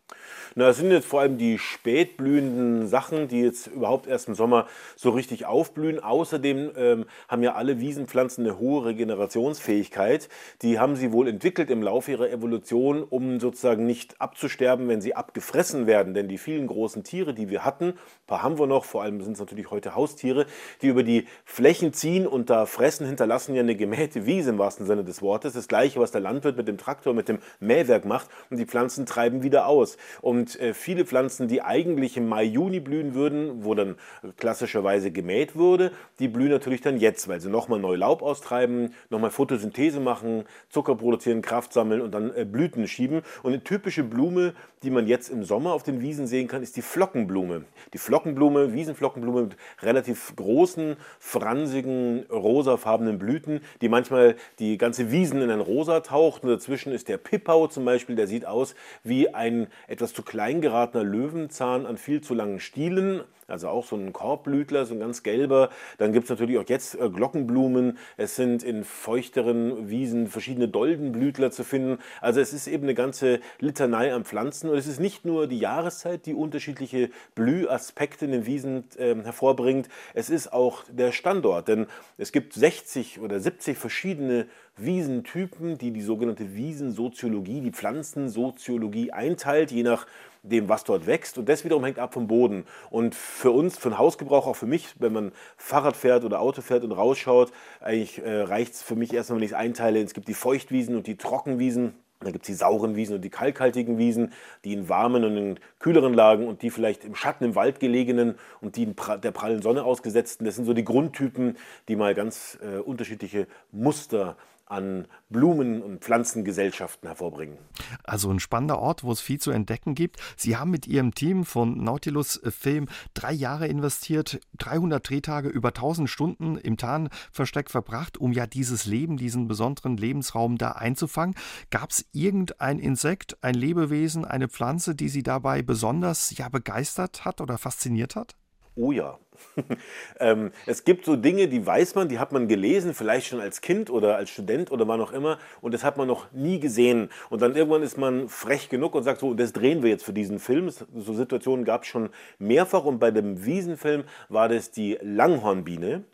Na, 0.56 0.68
das 0.68 0.78
sind 0.78 0.92
jetzt 0.92 1.08
vor 1.08 1.22
allem 1.22 1.38
die 1.38 1.58
spätblühenden 1.58 2.88
Sachen, 2.88 3.28
die 3.28 3.42
jetzt 3.42 3.68
überhaupt 3.68 4.08
erst 4.08 4.28
im 4.28 4.36
Sommer 4.36 4.68
so 4.96 5.10
richtig 5.10 5.46
aufblühen. 5.46 6.00
Außerdem 6.00 6.72
ähm, 6.76 7.06
haben 7.28 7.44
ja 7.44 7.56
alle 7.56 7.80
Wiesenpflanzen 7.80 8.46
eine 8.46 8.60
hohe 8.60 8.86
Regenerationsfähigkeit. 8.86 10.30
Die 10.62 10.80
haben 10.80 10.96
sie 10.96 11.12
wohl 11.12 11.28
entwickelt 11.28 11.70
im 11.70 11.82
Laufe 11.82 12.12
ihrer 12.12 12.30
Evolution, 12.30 13.04
um 13.04 13.40
sozusagen 13.40 13.86
nicht 13.86 14.20
abzusterben, 14.22 14.88
wenn 14.88 15.02
sie 15.02 15.16
abgefressen 15.16 15.88
werden. 15.88 16.14
Denn 16.14 16.28
die 16.28 16.38
vielen 16.38 16.68
großen 16.68 17.04
Tiere, 17.04 17.34
die 17.34 17.50
wir 17.50 17.66
hatten, 17.66 17.90
ein 17.90 18.28
paar 18.28 18.44
haben 18.44 18.60
wir 18.60 18.68
noch, 18.68 18.86
vor 18.86 19.01
allem 19.04 19.22
sind 19.22 19.34
es 19.34 19.40
natürlich 19.40 19.72
heute 19.72 19.96
Haustiere, 19.96 20.46
die 20.82 20.88
über 20.88 21.04
die 21.04 21.28
Flächen 21.46 21.94
ziehen 21.94 22.28
und 22.28 22.50
da 22.50 22.66
fressen, 22.66 23.06
hinterlassen 23.06 23.56
ja 23.56 23.62
eine 23.62 23.76
gemähte 23.76 24.26
Wiese 24.26 24.52
im 24.52 24.60
wahrsten 24.60 24.86
Sinne 24.86 25.04
des 25.04 25.22
Wortes. 25.22 25.54
Das 25.54 25.68
gleiche, 25.68 26.00
was 26.00 26.12
der 26.12 26.22
Landwirt 26.22 26.58
mit 26.58 26.68
dem 26.68 26.78
Traktor, 26.78 27.14
mit 27.14 27.28
dem 27.28 27.40
Mähwerk 27.60 28.06
macht 28.06 28.30
und 28.50 28.58
die 28.58 28.66
Pflanzen 28.66 29.06
treiben 29.06 29.44
wieder 29.44 29.68
aus. 29.68 29.98
Und 30.22 30.60
äh, 30.60 30.74
viele 30.74 31.06
Pflanzen, 31.06 31.48
die 31.48 31.62
eigentlich 31.62 32.18
im 32.18 32.28
Mai, 32.28 32.44
Juni 32.44 32.80
blühen 32.80 33.14
würden, 33.14 33.64
wo 33.64 33.76
dann 33.76 33.96
klassischerweise 34.38 35.12
gemäht 35.12 35.56
würde, 35.56 35.92
die 36.20 36.28
blühen 36.28 36.52
natürlich 36.52 36.82
dann 36.82 36.98
jetzt, 36.98 37.28
weil 37.28 37.40
sie 37.40 37.50
nochmal 37.50 37.80
neu 37.80 37.96
Laub 37.96 38.22
austreiben, 38.22 38.94
nochmal 39.10 39.32
Photosynthese 39.32 40.00
machen, 40.00 40.46
Zucker 40.70 40.96
produzieren, 40.96 41.42
Kraft 41.42 41.74
sammeln 41.74 42.02
und 42.02 42.12
dann 42.12 42.34
äh, 42.36 42.46
Blüten 42.46 42.88
schieben. 42.88 43.22
Und 43.44 43.54
eine 43.54 43.64
typische 43.64 44.04
Blume, 44.04 44.54
die 44.84 44.90
man 44.90 45.08
jetzt 45.08 45.30
im 45.30 45.44
Sommer 45.44 45.74
auf 45.74 45.84
den 45.84 46.02
Wiesen 46.02 46.28
sehen 46.28 46.48
kann, 46.48 46.64
ist 46.64 46.76
die 46.78 46.82
Flockenblume. 46.82 47.66
Die 47.94 47.98
Flockenblume, 47.98 48.74
Wiesenflockenblume 48.92 49.44
mit 49.44 49.58
relativ 49.82 50.36
großen, 50.36 50.98
fransigen, 51.20 52.26
rosafarbenen 52.30 53.18
Blüten, 53.18 53.62
die 53.82 53.90
manchmal 53.90 54.36
die 54.60 54.78
ganze 54.78 55.12
Wiesen 55.12 55.42
in 55.42 55.50
ein 55.50 55.62
Rosa 55.62 56.02
taucht. 56.02 56.44
Und 56.44 56.50
dazwischen 56.50 56.92
ist 56.92 57.08
der 57.08 57.18
Pippau 57.18 57.68
zum 57.68 57.86
Beispiel, 57.86 58.16
der 58.16 58.28
sieht 58.28 58.46
aus 58.46 58.76
wie 59.04 59.34
ein 59.34 59.68
etwas 59.88 60.14
zu 60.14 60.24
klein 60.24 60.62
geratener 60.62 61.04
Löwenzahn 61.04 61.86
an 61.86 61.98
viel 61.98 62.22
zu 62.22 62.34
langen 62.34 62.60
Stielen 62.60 63.24
also 63.52 63.70
auch 63.70 63.86
so 63.86 63.96
ein 63.96 64.14
Korbblütler, 64.14 64.86
so 64.86 64.94
ein 64.94 65.00
ganz 65.00 65.24
gelber. 65.24 65.70
Dann 65.98 66.14
gibt 66.14 66.26
es 66.26 66.30
natürlich 66.30 66.58
auch 66.58 66.68
jetzt 66.68 66.96
äh, 66.96 67.10
Glockenblumen. 67.10 67.98
Es 68.18 68.36
sind 68.36 68.64
in 68.64 68.84
feuchteren 68.84 69.90
Wiesen 69.90 70.28
verschiedene 70.28 70.68
Doldenblütler 70.68 71.52
zu 71.52 71.64
finden. 71.64 72.00
Also 72.22 72.40
es 72.40 72.54
ist 72.54 72.68
eben 72.68 72.84
eine 72.84 72.96
ganze 72.96 73.40
Litanei 73.60 74.14
an 74.14 74.26
Pflanzen. 74.26 74.70
Und 74.70 74.78
es 74.78 74.88
ist 74.88 75.00
nicht 75.00 75.26
nur 75.26 75.48
die 75.48 75.60
Jahreszeit, 75.60 76.26
die 76.26 76.34
unterschiedliche 76.34 77.10
Blühaspekte 77.36 78.26
in 78.26 78.32
den 78.32 78.46
Wiesen 78.46 78.86
äh, 78.98 79.16
hervorbringt. 79.16 79.90
Es 80.14 80.30
ist 80.30 80.52
auch 80.54 80.84
der 80.90 81.12
Standort. 81.12 81.68
Denn 81.68 81.88
es 82.18 82.32
gibt 82.32 82.54
60 82.54 83.20
oder 83.20 83.40
70 83.40 83.78
verschiedene 83.78 84.48
Wiesentypen, 84.78 85.78
die 85.78 85.92
die 85.92 86.02
sogenannte 86.02 86.56
Wiesensoziologie, 86.56 87.62
die 87.62 87.72
Pflanzensoziologie 87.72 89.12
einteilt, 89.12 89.72
je 89.72 89.84
nach 89.84 90.08
dem, 90.44 90.70
was 90.70 90.84
dort 90.84 91.08
wächst. 91.08 91.38
Und 91.38 91.48
das 91.50 91.64
wiederum 91.64 91.84
hängt 91.84 92.00
ab 92.00 92.14
vom 92.14 92.28
Boden. 92.28 92.66
Und 92.90 93.16
für 93.16 93.52
uns, 93.52 93.78
für 93.78 93.90
den 93.90 93.98
Hausgebrauch, 93.98 94.48
auch 94.48 94.56
für 94.56 94.66
mich, 94.66 94.96
wenn 95.00 95.14
man 95.14 95.32
Fahrrad 95.58 95.96
fährt 95.96 96.24
oder 96.24 96.40
Auto 96.40 96.62
fährt 96.62 96.84
und 96.84 96.92
rausschaut, 96.92 97.52
eigentlich 97.80 98.24
äh, 98.24 98.42
reicht 98.42 98.74
es 98.74 98.82
für 98.82 98.96
mich 98.96 99.14
erstmal, 99.14 99.38
wenn 99.38 99.46
ich 99.46 99.52
es 99.52 99.58
einteile. 99.58 100.02
Es 100.02 100.14
gibt 100.14 100.28
die 100.28 100.34
Feuchtwiesen 100.34 100.96
und 100.96 101.08
die 101.08 101.18
Trockenwiesen. 101.18 101.94
Da 102.24 102.30
gibt 102.30 102.44
es 102.44 102.48
die 102.48 102.54
sauren 102.54 102.96
Wiesen 102.96 103.16
und 103.16 103.22
die 103.24 103.30
kalkhaltigen 103.30 103.98
Wiesen, 103.98 104.32
die 104.64 104.74
in 104.74 104.90
warmen 104.90 105.24
und 105.24 105.38
in 105.38 105.60
kühleren 105.80 106.14
Lagen 106.14 106.48
und 106.48 106.62
die 106.62 106.70
vielleicht 106.70 107.04
im 107.04 107.16
Schatten 107.16 107.44
im 107.44 107.56
Wald 107.56 107.80
gelegenen 107.80 108.36
und 108.62 108.76
die 108.76 108.86
der 108.86 109.32
prallen 109.32 109.62
Sonne 109.62 109.84
ausgesetzten. 109.84 110.46
Das 110.46 110.56
sind 110.56 110.66
so 110.66 110.74
die 110.74 110.86
Grundtypen, 110.86 111.58
die 111.88 111.96
mal 111.96 112.14
ganz 112.14 112.60
äh, 112.62 112.78
unterschiedliche 112.78 113.48
Muster 113.72 114.38
an 114.72 115.08
Blumen- 115.30 115.82
und 115.82 116.02
Pflanzengesellschaften 116.02 117.08
hervorbringen. 117.08 117.58
Also 118.04 118.32
ein 118.32 118.40
spannender 118.40 118.80
Ort, 118.80 119.04
wo 119.04 119.12
es 119.12 119.20
viel 119.20 119.40
zu 119.40 119.52
entdecken 119.52 119.96
gibt. 119.96 120.18
Sie 120.38 120.56
haben 120.56 120.72
mit 120.72 120.88
Ihrem 120.88 121.14
Team 121.14 121.46
von 121.46 121.84
Nautilus 121.84 122.42
Film 122.50 122.88
drei 123.14 123.34
Jahre 123.34 123.68
investiert, 123.68 124.40
300 124.60 125.08
Drehtage, 125.08 125.50
über 125.50 125.70
1000 125.70 126.10
Stunden 126.10 126.58
im 126.58 126.78
Tarnversteck 126.78 127.70
verbracht, 127.70 128.18
um 128.18 128.32
ja 128.32 128.48
dieses 128.48 128.86
Leben, 128.86 129.18
diesen 129.18 129.48
besonderen 129.48 129.98
Lebensraum 129.98 130.58
da 130.58 130.72
einzufangen. 130.72 131.36
Gab 131.70 131.92
es 131.92 132.06
irgendein 132.14 132.80
Insekt, 132.80 133.44
ein 133.44 133.56
Lebewesen, 133.56 134.26
eine 134.26 134.48
Pflanze, 134.48 134.96
die 134.96 135.10
Sie 135.10 135.24
dabei 135.24 135.62
besonders 135.62 136.38
ja 136.38 136.48
begeistert 136.50 137.26
hat 137.26 137.42
oder 137.42 137.58
fasziniert 137.58 138.16
hat? 138.16 138.36
Oh 138.76 138.94
ja. 138.94 139.20
ähm, 140.20 140.52
es 140.66 140.86
gibt 140.86 141.04
so 141.04 141.18
Dinge, 141.18 141.50
die 141.50 141.66
weiß 141.66 141.96
man, 141.96 142.08
die 142.08 142.20
hat 142.20 142.32
man 142.32 142.48
gelesen, 142.48 142.94
vielleicht 142.94 143.28
schon 143.28 143.42
als 143.42 143.60
Kind 143.60 143.90
oder 143.90 144.16
als 144.16 144.30
Student 144.30 144.72
oder 144.72 144.88
wann 144.88 145.02
auch 145.02 145.12
immer, 145.12 145.40
und 145.60 145.74
das 145.74 145.84
hat 145.84 145.98
man 145.98 146.08
noch 146.08 146.32
nie 146.32 146.60
gesehen. 146.60 147.10
Und 147.30 147.42
dann 147.42 147.56
irgendwann 147.56 147.84
ist 147.84 147.98
man 147.98 148.30
frech 148.30 148.70
genug 148.70 148.96
und 148.96 149.04
sagt 149.04 149.20
so, 149.20 149.34
das 149.34 149.52
drehen 149.52 149.84
wir 149.84 149.90
jetzt 149.90 150.06
für 150.06 150.14
diesen 150.14 150.40
Film. 150.40 150.70
So 150.70 151.14
Situationen 151.14 151.66
gab 151.66 151.84
es 151.84 151.90
schon 151.90 152.12
mehrfach 152.40 152.86
und 152.86 153.00
bei 153.00 153.12
dem 153.12 153.44
Wiesenfilm 153.46 154.06
war 154.30 154.48
das 154.48 154.72
die 154.72 154.98
Langhornbiene. 155.02 156.06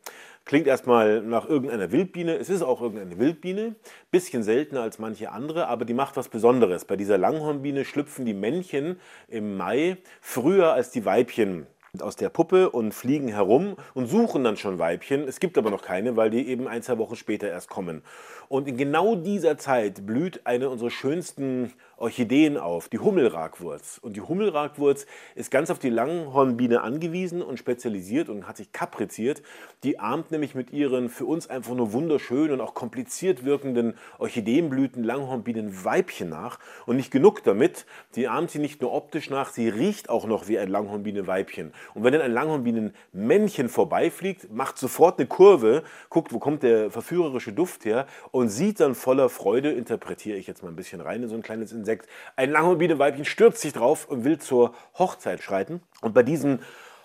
Klingt 0.45 0.65
erstmal 0.65 1.21
nach 1.21 1.47
irgendeiner 1.47 1.91
Wildbiene. 1.91 2.37
Es 2.37 2.49
ist 2.49 2.61
auch 2.61 2.81
irgendeine 2.81 3.19
Wildbiene, 3.19 3.75
bisschen 4.11 4.43
seltener 4.43 4.81
als 4.81 4.97
manche 4.97 5.29
andere, 5.31 5.67
aber 5.67 5.83
die 5.83 5.93
macht 5.93 6.15
was 6.15 6.29
Besonderes. 6.29 6.85
Bei 6.85 6.95
dieser 6.95 7.17
Langhornbiene 7.17 7.83
schlüpfen 7.83 8.25
die 8.25 8.33
Männchen 8.33 8.99
im 9.27 9.57
Mai 9.57 9.97
früher 10.21 10.71
als 10.71 10.89
die 10.89 11.03
Weibchen 11.03 11.67
aus 11.99 12.15
der 12.15 12.29
Puppe 12.29 12.69
und 12.69 12.93
fliegen 12.93 13.29
herum 13.29 13.75
und 13.93 14.07
suchen 14.07 14.43
dann 14.43 14.57
schon 14.57 14.79
Weibchen. 14.79 15.27
Es 15.27 15.39
gibt 15.39 15.57
aber 15.57 15.69
noch 15.69 15.81
keine, 15.81 16.15
weil 16.15 16.29
die 16.29 16.47
eben 16.47 16.67
ein, 16.67 16.83
zwei 16.83 16.97
Wochen 16.97 17.15
später 17.15 17.47
erst 17.47 17.69
kommen. 17.69 18.03
Und 18.49 18.67
in 18.67 18.77
genau 18.77 19.15
dieser 19.15 19.57
Zeit 19.57 20.05
blüht 20.05 20.41
eine 20.45 20.69
unserer 20.69 20.91
schönsten 20.91 21.73
Orchideen 21.97 22.57
auf, 22.57 22.89
die 22.89 22.99
Hummelragwurz. 22.99 23.97
Und 23.97 24.15
die 24.15 24.21
Hummelragwurz 24.21 25.07
ist 25.33 25.49
ganz 25.49 25.71
auf 25.71 25.79
die 25.79 25.89
Langhornbiene 25.89 26.81
angewiesen 26.81 27.41
und 27.41 27.57
spezialisiert 27.57 28.29
und 28.29 28.47
hat 28.47 28.57
sich 28.57 28.71
kapriziert. 28.71 29.41
Die 29.83 29.99
ahmt 29.99 30.29
nämlich 30.29 30.53
mit 30.53 30.71
ihren 30.71 31.09
für 31.09 31.25
uns 31.25 31.49
einfach 31.49 31.73
nur 31.73 31.93
wunderschönen 31.93 32.51
und 32.51 32.61
auch 32.61 32.75
kompliziert 32.75 33.43
wirkenden 33.43 33.95
Orchideenblüten 34.19 35.03
Langhornbienen 35.03 35.83
Weibchen 35.83 36.29
nach. 36.29 36.59
Und 36.85 36.97
nicht 36.97 37.09
genug 37.09 37.43
damit, 37.43 37.87
die 38.15 38.27
ahmt 38.27 38.51
sie 38.51 38.59
nicht 38.59 38.81
nur 38.81 38.93
optisch 38.93 39.31
nach, 39.31 39.49
sie 39.49 39.67
riecht 39.67 40.09
auch 40.09 40.27
noch 40.27 40.47
wie 40.47 40.59
ein 40.59 40.69
Langhornbiene 40.69 41.25
Weibchen. 41.25 41.73
Und 41.95 42.03
wenn 42.03 42.13
dann 42.13 42.21
ein 42.21 42.33
Langhornbienen-Männchen 42.33 43.69
vorbeifliegt, 43.69 44.51
macht 44.53 44.77
sofort 44.77 45.17
eine 45.17 45.27
Kurve, 45.27 45.83
guckt, 46.09 46.31
wo 46.31 46.37
kommt 46.37 46.61
der 46.61 46.91
verführerische 46.91 47.53
Duft 47.53 47.85
her 47.85 48.05
und 48.29 48.49
sieht 48.49 48.79
dann 48.79 48.93
voller 48.93 49.29
Freude, 49.29 49.71
interpretiere 49.71 50.37
ich 50.37 50.45
jetzt 50.45 50.61
mal 50.61 50.69
ein 50.69 50.75
bisschen 50.75 51.01
rein 51.01 51.23
in 51.23 51.29
so 51.29 51.35
ein 51.35 51.41
kleines 51.41 51.71
Insekt, 51.71 51.86
ein 52.35 52.51
Langhornbienenweibchen 52.51 53.25
stürzt 53.25 53.61
sich 53.61 53.73
drauf 53.73 54.07
und 54.07 54.23
will 54.23 54.37
zur 54.39 54.73
Hochzeit 54.97 55.41
schreiten. 55.41 55.81
Und 56.01 56.13
bei 56.13 56.23
diesem 56.23 56.59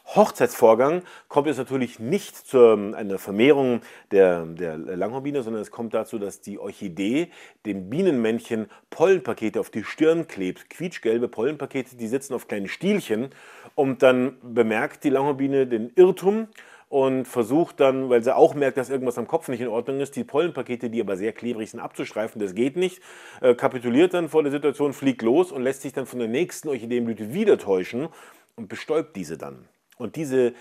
Hochzeitsvorgang 0.05 1.03
kommt 1.29 1.49
es 1.49 1.59
natürlich 1.59 1.99
nicht 1.99 2.37
zu 2.37 2.59
ähm, 2.59 2.95
einer 2.95 3.19
Vermehrung 3.19 3.83
der, 4.11 4.45
der 4.45 4.77
Langhornbiene, 4.77 5.43
sondern 5.43 5.63
es 5.63 5.71
kommt 5.71 5.95
dazu, 5.95 6.19
dass 6.19 6.41
die 6.41 6.59
Orchidee 6.59 7.31
dem 7.65 7.89
Bienenmännchen 7.89 8.67
Pollenpakete 8.91 9.61
auf 9.61 9.71
die 9.71 9.85
Stirn 9.85 10.27
klebt. 10.27 10.69
Quietschgelbe 10.71 11.29
Pollenpakete, 11.29 11.97
die 11.97 12.09
sitzen 12.09 12.35
auf 12.35 12.49
kleinen 12.49 12.69
Stielchen. 12.69 13.31
Und 13.75 14.03
dann 14.03 14.37
bemerkt 14.43 15.05
die 15.05 15.11
Langhornbiene 15.11 15.67
den 15.67 15.93
Irrtum 15.95 16.49
und 16.93 17.25
versucht 17.25 17.81
dann, 17.81 18.11
weil 18.11 18.23
sie 18.23 18.37
auch 18.37 18.55
merkt, 18.55 18.77
dass 18.77 18.91
irgendwas 18.91 19.17
am 19.17 19.27
Kopf 19.27 19.49
nicht 19.49 19.63
in 19.63 19.69
Ordnung 19.69 20.01
ist, 20.01 20.15
die 20.15 20.25
Pollenpakete, 20.25 20.91
die 20.91 21.01
aber 21.01 21.17
sehr 21.17 21.33
klebrig 21.33 21.71
sind, 21.71 21.81
abzustreifen. 21.81 22.39
Das 22.39 22.55
geht 22.55 22.77
nicht. 22.77 23.01
Äh, 23.41 23.55
kapituliert 23.55 24.13
dann 24.13 24.29
vor 24.29 24.43
der 24.43 24.53
Situation, 24.53 24.93
fliegt 24.93 25.23
los 25.23 25.53
und 25.53 25.63
lässt 25.63 25.81
sich 25.81 25.95
dann 25.95 26.05
von 26.05 26.19
der 26.19 26.29
nächsten 26.29 26.69
Orchideenblüte 26.69 27.33
wieder 27.33 27.57
täuschen 27.57 28.09
und 28.57 28.69
bestäubt 28.69 29.17
diese 29.17 29.39
dann. 29.39 29.65
Und 29.97 30.17
diese 30.17 30.53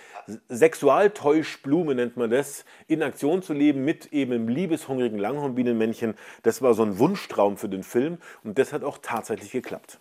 Sexualtäuschblume 0.48 1.96
nennt 1.96 2.16
man 2.16 2.30
das, 2.30 2.64
in 2.88 3.04
Aktion 3.04 3.42
zu 3.42 3.52
leben 3.52 3.84
mit 3.84 4.14
eben 4.14 4.32
einem 4.32 4.48
liebeshungrigen 4.48 5.20
Langhornbienenmännchen, 5.20 6.14
das 6.44 6.62
war 6.62 6.74
so 6.76 6.84
ein 6.84 6.98
Wunschtraum 6.98 7.58
für 7.58 7.68
den 7.68 7.84
Film 7.84 8.20
und 8.46 8.58
das 8.58 8.72
hat 8.72 8.86
auch 8.86 9.00
tatsächlich 9.02 9.52
geklappt. 9.52 10.00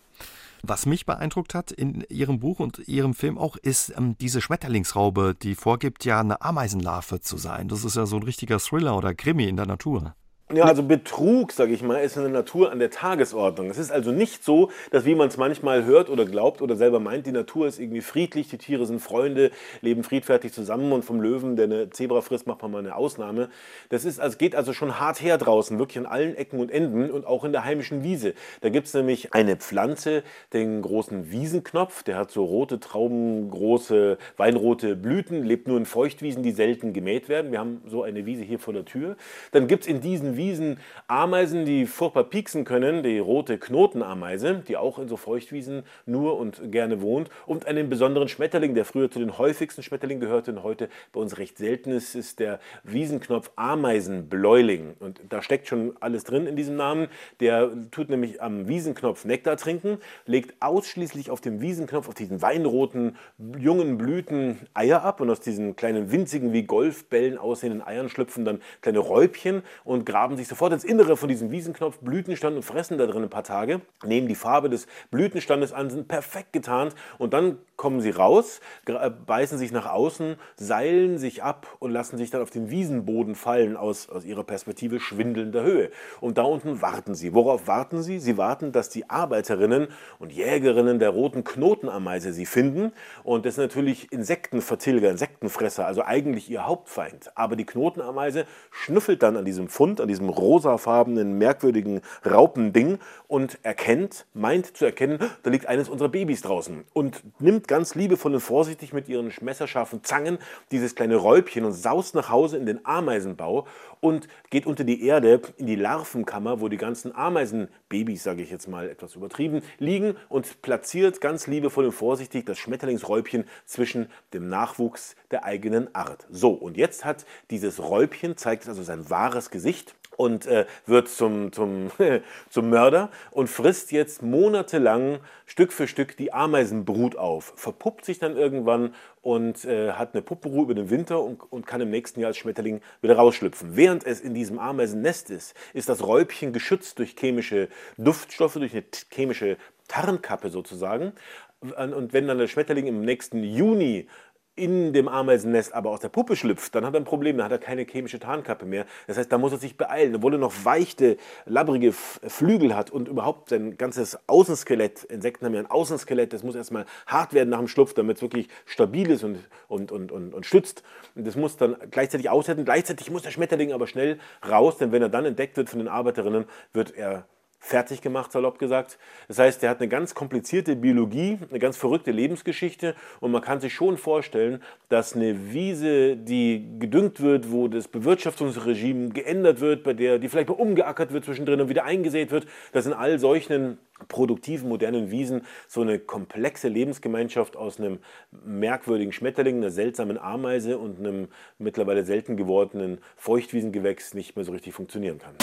Was 0.63 0.85
mich 0.85 1.05
beeindruckt 1.05 1.55
hat 1.55 1.71
in 1.71 2.05
Ihrem 2.09 2.39
Buch 2.39 2.59
und 2.59 2.87
Ihrem 2.87 3.13
Film 3.13 3.37
auch, 3.37 3.57
ist 3.57 3.93
ähm, 3.97 4.15
diese 4.19 4.41
Schmetterlingsraube, 4.41 5.35
die 5.41 5.55
vorgibt, 5.55 6.05
ja 6.05 6.19
eine 6.19 6.41
Ameisenlarve 6.41 7.19
zu 7.19 7.37
sein. 7.37 7.67
Das 7.67 7.83
ist 7.83 7.95
ja 7.95 8.05
so 8.05 8.17
ein 8.17 8.23
richtiger 8.23 8.59
Thriller 8.59 8.95
oder 8.95 9.15
Krimi 9.15 9.47
in 9.47 9.57
der 9.57 9.65
Natur. 9.65 10.15
Ja, 10.53 10.65
also 10.65 10.83
Betrug, 10.83 11.53
sage 11.53 11.71
ich 11.71 11.81
mal, 11.81 12.01
ist 12.01 12.17
in 12.17 12.23
der 12.23 12.31
Natur 12.31 12.73
an 12.73 12.79
der 12.79 12.89
Tagesordnung. 12.89 13.69
Es 13.69 13.77
ist 13.77 13.89
also 13.89 14.11
nicht 14.11 14.43
so, 14.43 14.69
dass 14.89 15.05
wie 15.05 15.15
man 15.15 15.29
es 15.29 15.37
manchmal 15.37 15.85
hört 15.85 16.09
oder 16.09 16.25
glaubt 16.25 16.61
oder 16.61 16.75
selber 16.75 16.99
meint, 16.99 17.25
die 17.25 17.31
Natur 17.31 17.67
ist 17.67 17.79
irgendwie 17.79 18.01
friedlich, 18.01 18.49
die 18.49 18.57
Tiere 18.57 18.85
sind 18.85 18.99
Freunde, 18.99 19.51
leben 19.79 20.03
friedfertig 20.03 20.51
zusammen 20.51 20.91
und 20.91 21.05
vom 21.05 21.21
Löwen, 21.21 21.55
der 21.55 21.65
eine 21.65 21.89
Zebra 21.89 22.19
frisst, 22.19 22.47
macht 22.47 22.61
man 22.63 22.71
mal 22.71 22.79
eine 22.79 22.95
Ausnahme. 22.95 23.49
Das 23.87 24.03
ist, 24.03 24.19
also 24.19 24.37
geht 24.37 24.55
also 24.55 24.73
schon 24.73 24.99
hart 24.99 25.21
her 25.21 25.37
draußen, 25.37 25.79
wirklich 25.79 25.99
an 25.99 26.05
allen 26.05 26.35
Ecken 26.35 26.59
und 26.59 26.69
Enden 26.69 27.11
und 27.11 27.25
auch 27.25 27.45
in 27.45 27.53
der 27.53 27.63
heimischen 27.63 28.03
Wiese. 28.03 28.33
Da 28.59 28.67
gibt 28.67 28.87
es 28.87 28.93
nämlich 28.93 29.33
eine 29.33 29.55
Pflanze, 29.55 30.23
den 30.51 30.81
großen 30.81 31.31
Wiesenknopf, 31.31 32.03
der 32.03 32.17
hat 32.17 32.29
so 32.29 32.43
rote 32.43 32.81
Trauben, 32.81 33.49
große 33.51 34.17
weinrote 34.35 34.97
Blüten, 34.97 35.45
lebt 35.45 35.69
nur 35.69 35.77
in 35.77 35.85
Feuchtwiesen, 35.85 36.43
die 36.43 36.51
selten 36.51 36.91
gemäht 36.91 37.29
werden. 37.29 37.53
Wir 37.53 37.59
haben 37.59 37.81
so 37.87 38.03
eine 38.03 38.25
Wiese 38.25 38.43
hier 38.43 38.59
vor 38.59 38.73
der 38.73 38.83
Tür. 38.83 39.15
Dann 39.51 39.67
gibt 39.67 39.83
es 39.83 39.87
in 39.87 40.01
diesen 40.01 40.35
Wiesen 40.35 40.40
Wiesen 40.41 40.79
Ameisen, 41.07 41.65
die 41.65 41.85
furchtbar 41.85 42.23
pieksen 42.23 42.65
können, 42.65 43.03
die 43.03 43.19
rote 43.19 43.59
Knotenameise, 43.59 44.63
die 44.67 44.75
auch 44.75 44.97
in 44.97 45.07
so 45.07 45.15
Feuchtwiesen 45.15 45.83
nur 46.07 46.39
und 46.39 46.71
gerne 46.71 46.99
wohnt, 47.01 47.29
und 47.45 47.67
einen 47.67 47.91
besonderen 47.91 48.27
Schmetterling, 48.27 48.73
der 48.73 48.85
früher 48.85 49.11
zu 49.11 49.19
den 49.19 49.37
häufigsten 49.37 49.83
Schmetterlingen 49.83 50.19
gehörte 50.19 50.51
und 50.51 50.63
heute 50.63 50.89
bei 51.13 51.19
uns 51.19 51.37
recht 51.37 51.59
selten 51.59 51.91
ist, 51.91 52.15
ist 52.15 52.39
der 52.39 52.59
Wiesenknopf 52.83 53.51
Ameisenbläuling. 53.55 54.95
Und 54.99 55.21
da 55.29 55.43
steckt 55.43 55.67
schon 55.67 55.93
alles 55.99 56.23
drin 56.23 56.47
in 56.47 56.55
diesem 56.55 56.75
Namen. 56.75 57.07
Der 57.39 57.69
tut 57.91 58.09
nämlich 58.09 58.41
am 58.41 58.67
Wiesenknopf 58.67 59.25
Nektar 59.25 59.57
trinken, 59.57 59.99
legt 60.25 60.55
ausschließlich 60.59 61.29
auf 61.29 61.39
dem 61.39 61.61
Wiesenknopf, 61.61 62.07
auf 62.07 62.15
diesen 62.15 62.41
weinroten 62.41 63.15
jungen 63.59 63.99
Blüten 63.99 64.57
Eier 64.73 65.03
ab 65.03 65.21
und 65.21 65.29
aus 65.29 65.39
diesen 65.39 65.75
kleinen 65.75 66.11
winzigen 66.11 66.51
wie 66.51 66.63
Golfbällen 66.63 67.37
aussehenden 67.37 67.85
Eiern 67.85 68.09
schlüpfen 68.09 68.43
dann 68.43 68.59
kleine 68.81 68.99
Räubchen 68.99 69.61
und 69.83 70.05
graben 70.05 70.30
graben 70.31 70.37
sich 70.37 70.47
sofort 70.47 70.71
ins 70.71 70.85
Innere 70.85 71.17
von 71.17 71.27
diesem 71.27 71.51
Wiesenknopf 71.51 71.97
Blütenstand 71.99 72.55
und 72.55 72.63
fressen 72.63 72.97
da 72.97 73.05
drin 73.05 73.23
ein 73.23 73.29
paar 73.29 73.43
Tage, 73.43 73.81
nehmen 74.05 74.29
die 74.29 74.35
Farbe 74.35 74.69
des 74.69 74.87
Blütenstandes 75.09 75.73
an, 75.73 75.89
sind 75.89 76.07
perfekt 76.07 76.53
getarnt 76.53 76.95
und 77.17 77.33
dann 77.33 77.57
kommen 77.81 77.99
sie 77.99 78.11
raus, 78.11 78.61
äh, 78.85 79.09
beißen 79.09 79.57
sich 79.57 79.71
nach 79.71 79.87
außen, 79.87 80.35
seilen 80.55 81.17
sich 81.17 81.41
ab 81.41 81.65
und 81.79 81.89
lassen 81.89 82.15
sich 82.15 82.29
dann 82.29 82.43
auf 82.43 82.51
den 82.51 82.69
Wiesenboden 82.69 83.33
fallen 83.33 83.75
aus, 83.75 84.07
aus 84.07 84.23
ihrer 84.23 84.43
Perspektive 84.43 84.99
schwindelnder 84.99 85.63
Höhe. 85.63 85.89
Und 86.19 86.37
da 86.37 86.43
unten 86.43 86.83
warten 86.83 87.15
sie. 87.15 87.33
Worauf 87.33 87.65
warten 87.65 88.03
sie? 88.03 88.19
Sie 88.19 88.37
warten, 88.37 88.71
dass 88.71 88.89
die 88.89 89.09
Arbeiterinnen 89.09 89.87
und 90.19 90.31
Jägerinnen 90.31 90.99
der 90.99 91.09
roten 91.09 91.43
Knotenameise 91.43 92.33
sie 92.33 92.45
finden. 92.45 92.91
Und 93.23 93.47
das 93.47 93.55
ist 93.55 93.57
natürlich 93.57 94.11
Insektenvertilger, 94.11 95.09
Insektenfresser, 95.09 95.87
also 95.87 96.03
eigentlich 96.03 96.51
ihr 96.51 96.67
Hauptfeind. 96.67 97.31
Aber 97.33 97.55
die 97.55 97.65
Knotenameise 97.65 98.45
schnüffelt 98.69 99.23
dann 99.23 99.37
an 99.37 99.45
diesem 99.45 99.69
Fund, 99.69 99.99
an 100.01 100.07
diesem 100.07 100.29
rosafarbenen, 100.29 101.35
merkwürdigen 101.39 102.01
Raupending 102.23 102.99
und 103.27 103.57
erkennt, 103.63 104.27
meint 104.35 104.77
zu 104.77 104.85
erkennen, 104.85 105.17
da 105.41 105.49
liegt 105.49 105.65
eines 105.65 105.89
unserer 105.89 106.09
Babys 106.09 106.43
draußen 106.43 106.83
und 106.93 107.23
nimmt 107.39 107.70
ganz 107.71 107.95
liebevoll 107.95 108.33
und 108.33 108.41
vorsichtig 108.41 108.91
mit 108.91 109.07
ihren 109.07 109.31
messerscharfen 109.39 110.03
Zangen 110.03 110.39
dieses 110.71 110.93
kleine 110.93 111.15
Räubchen 111.15 111.63
und 111.63 111.71
saust 111.71 112.15
nach 112.15 112.27
Hause 112.27 112.57
in 112.57 112.65
den 112.65 112.85
Ameisenbau 112.85 113.65
und 114.01 114.27
geht 114.49 114.65
unter 114.65 114.83
die 114.83 115.05
Erde 115.05 115.41
in 115.55 115.67
die 115.67 115.77
Larvenkammer, 115.77 116.59
wo 116.59 116.67
die 116.67 116.75
ganzen 116.75 117.15
Ameisenbabys, 117.15 118.23
sage 118.23 118.41
ich 118.41 118.51
jetzt 118.51 118.67
mal 118.67 118.89
etwas 118.89 119.15
übertrieben, 119.15 119.61
liegen 119.77 120.17
und 120.27 120.61
platziert 120.61 121.21
ganz 121.21 121.47
liebevoll 121.47 121.85
und 121.85 121.93
vorsichtig 121.93 122.45
das 122.45 122.59
Schmetterlingsräubchen 122.59 123.45
zwischen 123.65 124.09
dem 124.33 124.49
Nachwuchs 124.49 125.15
der 125.31 125.45
eigenen 125.45 125.95
Art. 125.95 126.27
So, 126.29 126.49
und 126.49 126.75
jetzt 126.75 127.05
hat 127.05 127.25
dieses 127.51 127.79
Räubchen, 127.79 128.35
zeigt 128.35 128.67
also 128.67 128.83
sein 128.83 129.09
wahres 129.09 129.49
Gesicht 129.49 129.95
und 130.17 130.45
äh, 130.45 130.65
wird 130.85 131.07
zum, 131.09 131.51
zum, 131.51 131.91
zum 132.49 132.69
Mörder 132.69 133.09
und 133.31 133.47
frisst 133.47 133.91
jetzt 133.91 134.21
monatelang 134.21 135.19
Stück 135.45 135.73
für 135.73 135.87
Stück 135.87 136.15
die 136.17 136.33
Ameisenbrut 136.33 137.15
auf, 137.15 137.53
verpuppt 137.55 138.05
sich 138.05 138.19
dann 138.19 138.37
irgendwann 138.37 138.93
und 139.21 139.65
äh, 139.65 139.93
hat 139.93 140.13
eine 140.13 140.21
Puppenruhe 140.21 140.63
über 140.63 140.73
den 140.73 140.89
Winter 140.89 141.21
und, 141.21 141.41
und, 141.51 141.67
kann 141.67 141.81
im 141.81 141.89
nächsten 141.89 142.19
Jahr 142.19 142.29
als 142.29 142.37
Schmetterling 142.37 142.81
wieder 143.01 143.15
rausschlüpfen. 143.15 143.75
Während 143.75 144.05
es 144.05 144.21
in 144.21 144.33
diesem 144.33 144.59
Ameisennest 144.59 145.29
ist, 145.29 145.55
ist 145.73 145.89
das 145.89 146.03
Räubchen 146.03 146.53
geschützt 146.53 146.99
durch 146.99 147.15
chemische 147.17 147.67
Duftstoffe, 147.97 148.53
durch 148.53 148.73
eine 148.73 148.83
chemische 149.13 149.57
Tarnkappe 149.87 150.49
sozusagen. 150.49 151.13
Und 151.59 152.13
wenn 152.13 152.27
dann 152.27 152.39
der 152.39 152.47
Schmetterling 152.47 152.87
im 152.87 153.01
nächsten 153.01 153.43
Juni 153.43 154.07
in 154.55 154.91
dem 154.91 155.07
Ameisennest 155.07 155.73
aber 155.73 155.89
aus 155.91 156.01
der 156.01 156.09
Puppe 156.09 156.35
schlüpft, 156.35 156.75
dann 156.75 156.85
hat 156.85 156.93
er 156.93 156.99
ein 156.99 157.05
Problem, 157.05 157.37
dann 157.37 157.45
hat 157.45 157.51
er 157.51 157.57
keine 157.57 157.83
chemische 157.83 158.19
Tarnkappe 158.19 158.65
mehr. 158.65 158.85
Das 159.07 159.17
heißt, 159.17 159.31
da 159.31 159.37
muss 159.37 159.53
er 159.53 159.57
sich 159.57 159.77
beeilen. 159.77 160.15
Obwohl 160.15 160.33
er 160.33 160.39
noch 160.39 160.65
weichte, 160.65 161.17
labbrige 161.45 161.93
Flügel 161.93 162.75
hat 162.75 162.89
und 162.89 163.07
überhaupt 163.07 163.49
sein 163.49 163.77
ganzes 163.77 164.19
Außenskelett, 164.27 165.05
Insekten 165.05 165.45
haben 165.45 165.53
ja 165.53 165.61
ein 165.61 165.71
Außenskelett, 165.71 166.33
das 166.33 166.43
muss 166.43 166.55
erstmal 166.55 166.85
hart 167.07 167.33
werden 167.33 167.49
nach 167.49 167.59
dem 167.59 167.69
Schlupf, 167.69 167.93
damit 167.93 168.17
es 168.17 168.21
wirklich 168.21 168.49
stabil 168.65 169.09
ist 169.09 169.23
und, 169.23 169.39
und, 169.67 169.91
und, 169.91 170.11
und, 170.11 170.33
und 170.33 170.45
stützt. 170.45 170.83
Und 171.15 171.25
das 171.25 171.35
muss 171.35 171.55
dann 171.55 171.77
gleichzeitig 171.89 172.29
aushalten. 172.29 172.65
Gleichzeitig 172.65 173.09
muss 173.09 173.23
der 173.23 173.31
Schmetterling 173.31 173.71
aber 173.71 173.87
schnell 173.87 174.19
raus, 174.47 174.77
denn 174.77 174.91
wenn 174.91 175.01
er 175.01 175.09
dann 175.09 175.25
entdeckt 175.25 175.55
wird 175.55 175.69
von 175.69 175.79
den 175.79 175.87
Arbeiterinnen, 175.87 176.45
wird 176.73 176.95
er 176.95 177.25
fertig 177.61 178.01
gemacht, 178.01 178.31
salopp 178.31 178.59
gesagt. 178.59 178.97
Das 179.27 179.39
heißt, 179.39 179.63
er 179.63 179.69
hat 179.69 179.79
eine 179.79 179.87
ganz 179.87 180.15
komplizierte 180.15 180.75
Biologie, 180.75 181.37
eine 181.49 181.59
ganz 181.59 181.77
verrückte 181.77 182.11
Lebensgeschichte 182.11 182.95
und 183.19 183.31
man 183.31 183.41
kann 183.41 183.61
sich 183.61 183.73
schon 183.73 183.97
vorstellen, 183.97 184.61
dass 184.89 185.15
eine 185.15 185.53
Wiese, 185.53 186.17
die 186.17 186.67
gedüngt 186.79 187.21
wird, 187.21 187.51
wo 187.51 187.67
das 187.67 187.87
Bewirtschaftungsregime 187.87 189.09
geändert 189.09 189.61
wird, 189.61 189.83
bei 189.83 189.93
der 189.93 190.17
die 190.17 190.27
vielleicht 190.27 190.49
mal 190.49 190.55
umgeackert 190.55 191.13
wird 191.13 191.23
zwischendrin 191.23 191.61
und 191.61 191.69
wieder 191.69 191.85
eingesät 191.85 192.31
wird, 192.31 192.47
dass 192.73 192.87
in 192.87 192.93
all 192.93 193.19
solchen 193.19 193.77
produktiven, 194.07 194.67
modernen 194.67 195.11
Wiesen 195.11 195.43
so 195.67 195.81
eine 195.81 195.99
komplexe 195.99 196.67
Lebensgemeinschaft 196.67 197.55
aus 197.55 197.79
einem 197.79 197.99
merkwürdigen 198.43 199.13
Schmetterling, 199.13 199.57
einer 199.57 199.69
seltsamen 199.69 200.17
Ameise 200.17 200.79
und 200.79 200.97
einem 200.97 201.27
mittlerweile 201.59 202.03
selten 202.03 202.37
gewordenen 202.37 202.97
Feuchtwiesengewächs 203.17 204.15
nicht 204.15 204.35
mehr 204.35 204.45
so 204.45 204.51
richtig 204.51 204.73
funktionieren 204.73 205.19
kann. 205.19 205.35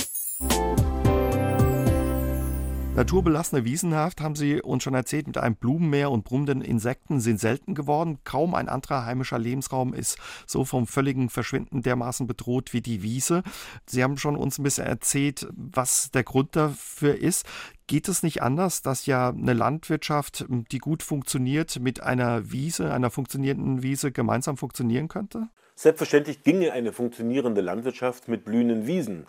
Naturbelassene 2.98 3.64
Wiesenhaft, 3.64 4.20
haben 4.20 4.34
Sie 4.34 4.60
uns 4.60 4.82
schon 4.82 4.94
erzählt, 4.94 5.28
mit 5.28 5.38
einem 5.38 5.54
Blumenmeer 5.54 6.10
und 6.10 6.24
brummenden 6.24 6.60
Insekten 6.60 7.20
sind 7.20 7.38
selten 7.38 7.76
geworden. 7.76 8.18
Kaum 8.24 8.56
ein 8.56 8.68
anderer 8.68 9.06
heimischer 9.06 9.38
Lebensraum 9.38 9.94
ist 9.94 10.18
so 10.48 10.64
vom 10.64 10.88
völligen 10.88 11.30
Verschwinden 11.30 11.82
dermaßen 11.82 12.26
bedroht 12.26 12.72
wie 12.72 12.80
die 12.80 13.04
Wiese. 13.04 13.44
Sie 13.86 14.02
haben 14.02 14.16
schon 14.16 14.34
uns 14.34 14.58
ein 14.58 14.64
bisschen 14.64 14.86
erzählt, 14.86 15.46
was 15.54 16.10
der 16.10 16.24
Grund 16.24 16.56
dafür 16.56 17.16
ist. 17.16 17.46
Geht 17.86 18.08
es 18.08 18.24
nicht 18.24 18.42
anders, 18.42 18.82
dass 18.82 19.06
ja 19.06 19.28
eine 19.28 19.52
Landwirtschaft, 19.52 20.46
die 20.48 20.78
gut 20.78 21.04
funktioniert, 21.04 21.78
mit 21.78 22.02
einer 22.02 22.50
Wiese, 22.50 22.92
einer 22.92 23.12
funktionierenden 23.12 23.84
Wiese 23.84 24.10
gemeinsam 24.10 24.56
funktionieren 24.56 25.06
könnte? 25.06 25.46
Selbstverständlich 25.76 26.42
ginge 26.42 26.72
eine 26.72 26.92
funktionierende 26.92 27.60
Landwirtschaft 27.60 28.26
mit 28.26 28.44
blühenden 28.44 28.88
Wiesen. 28.88 29.28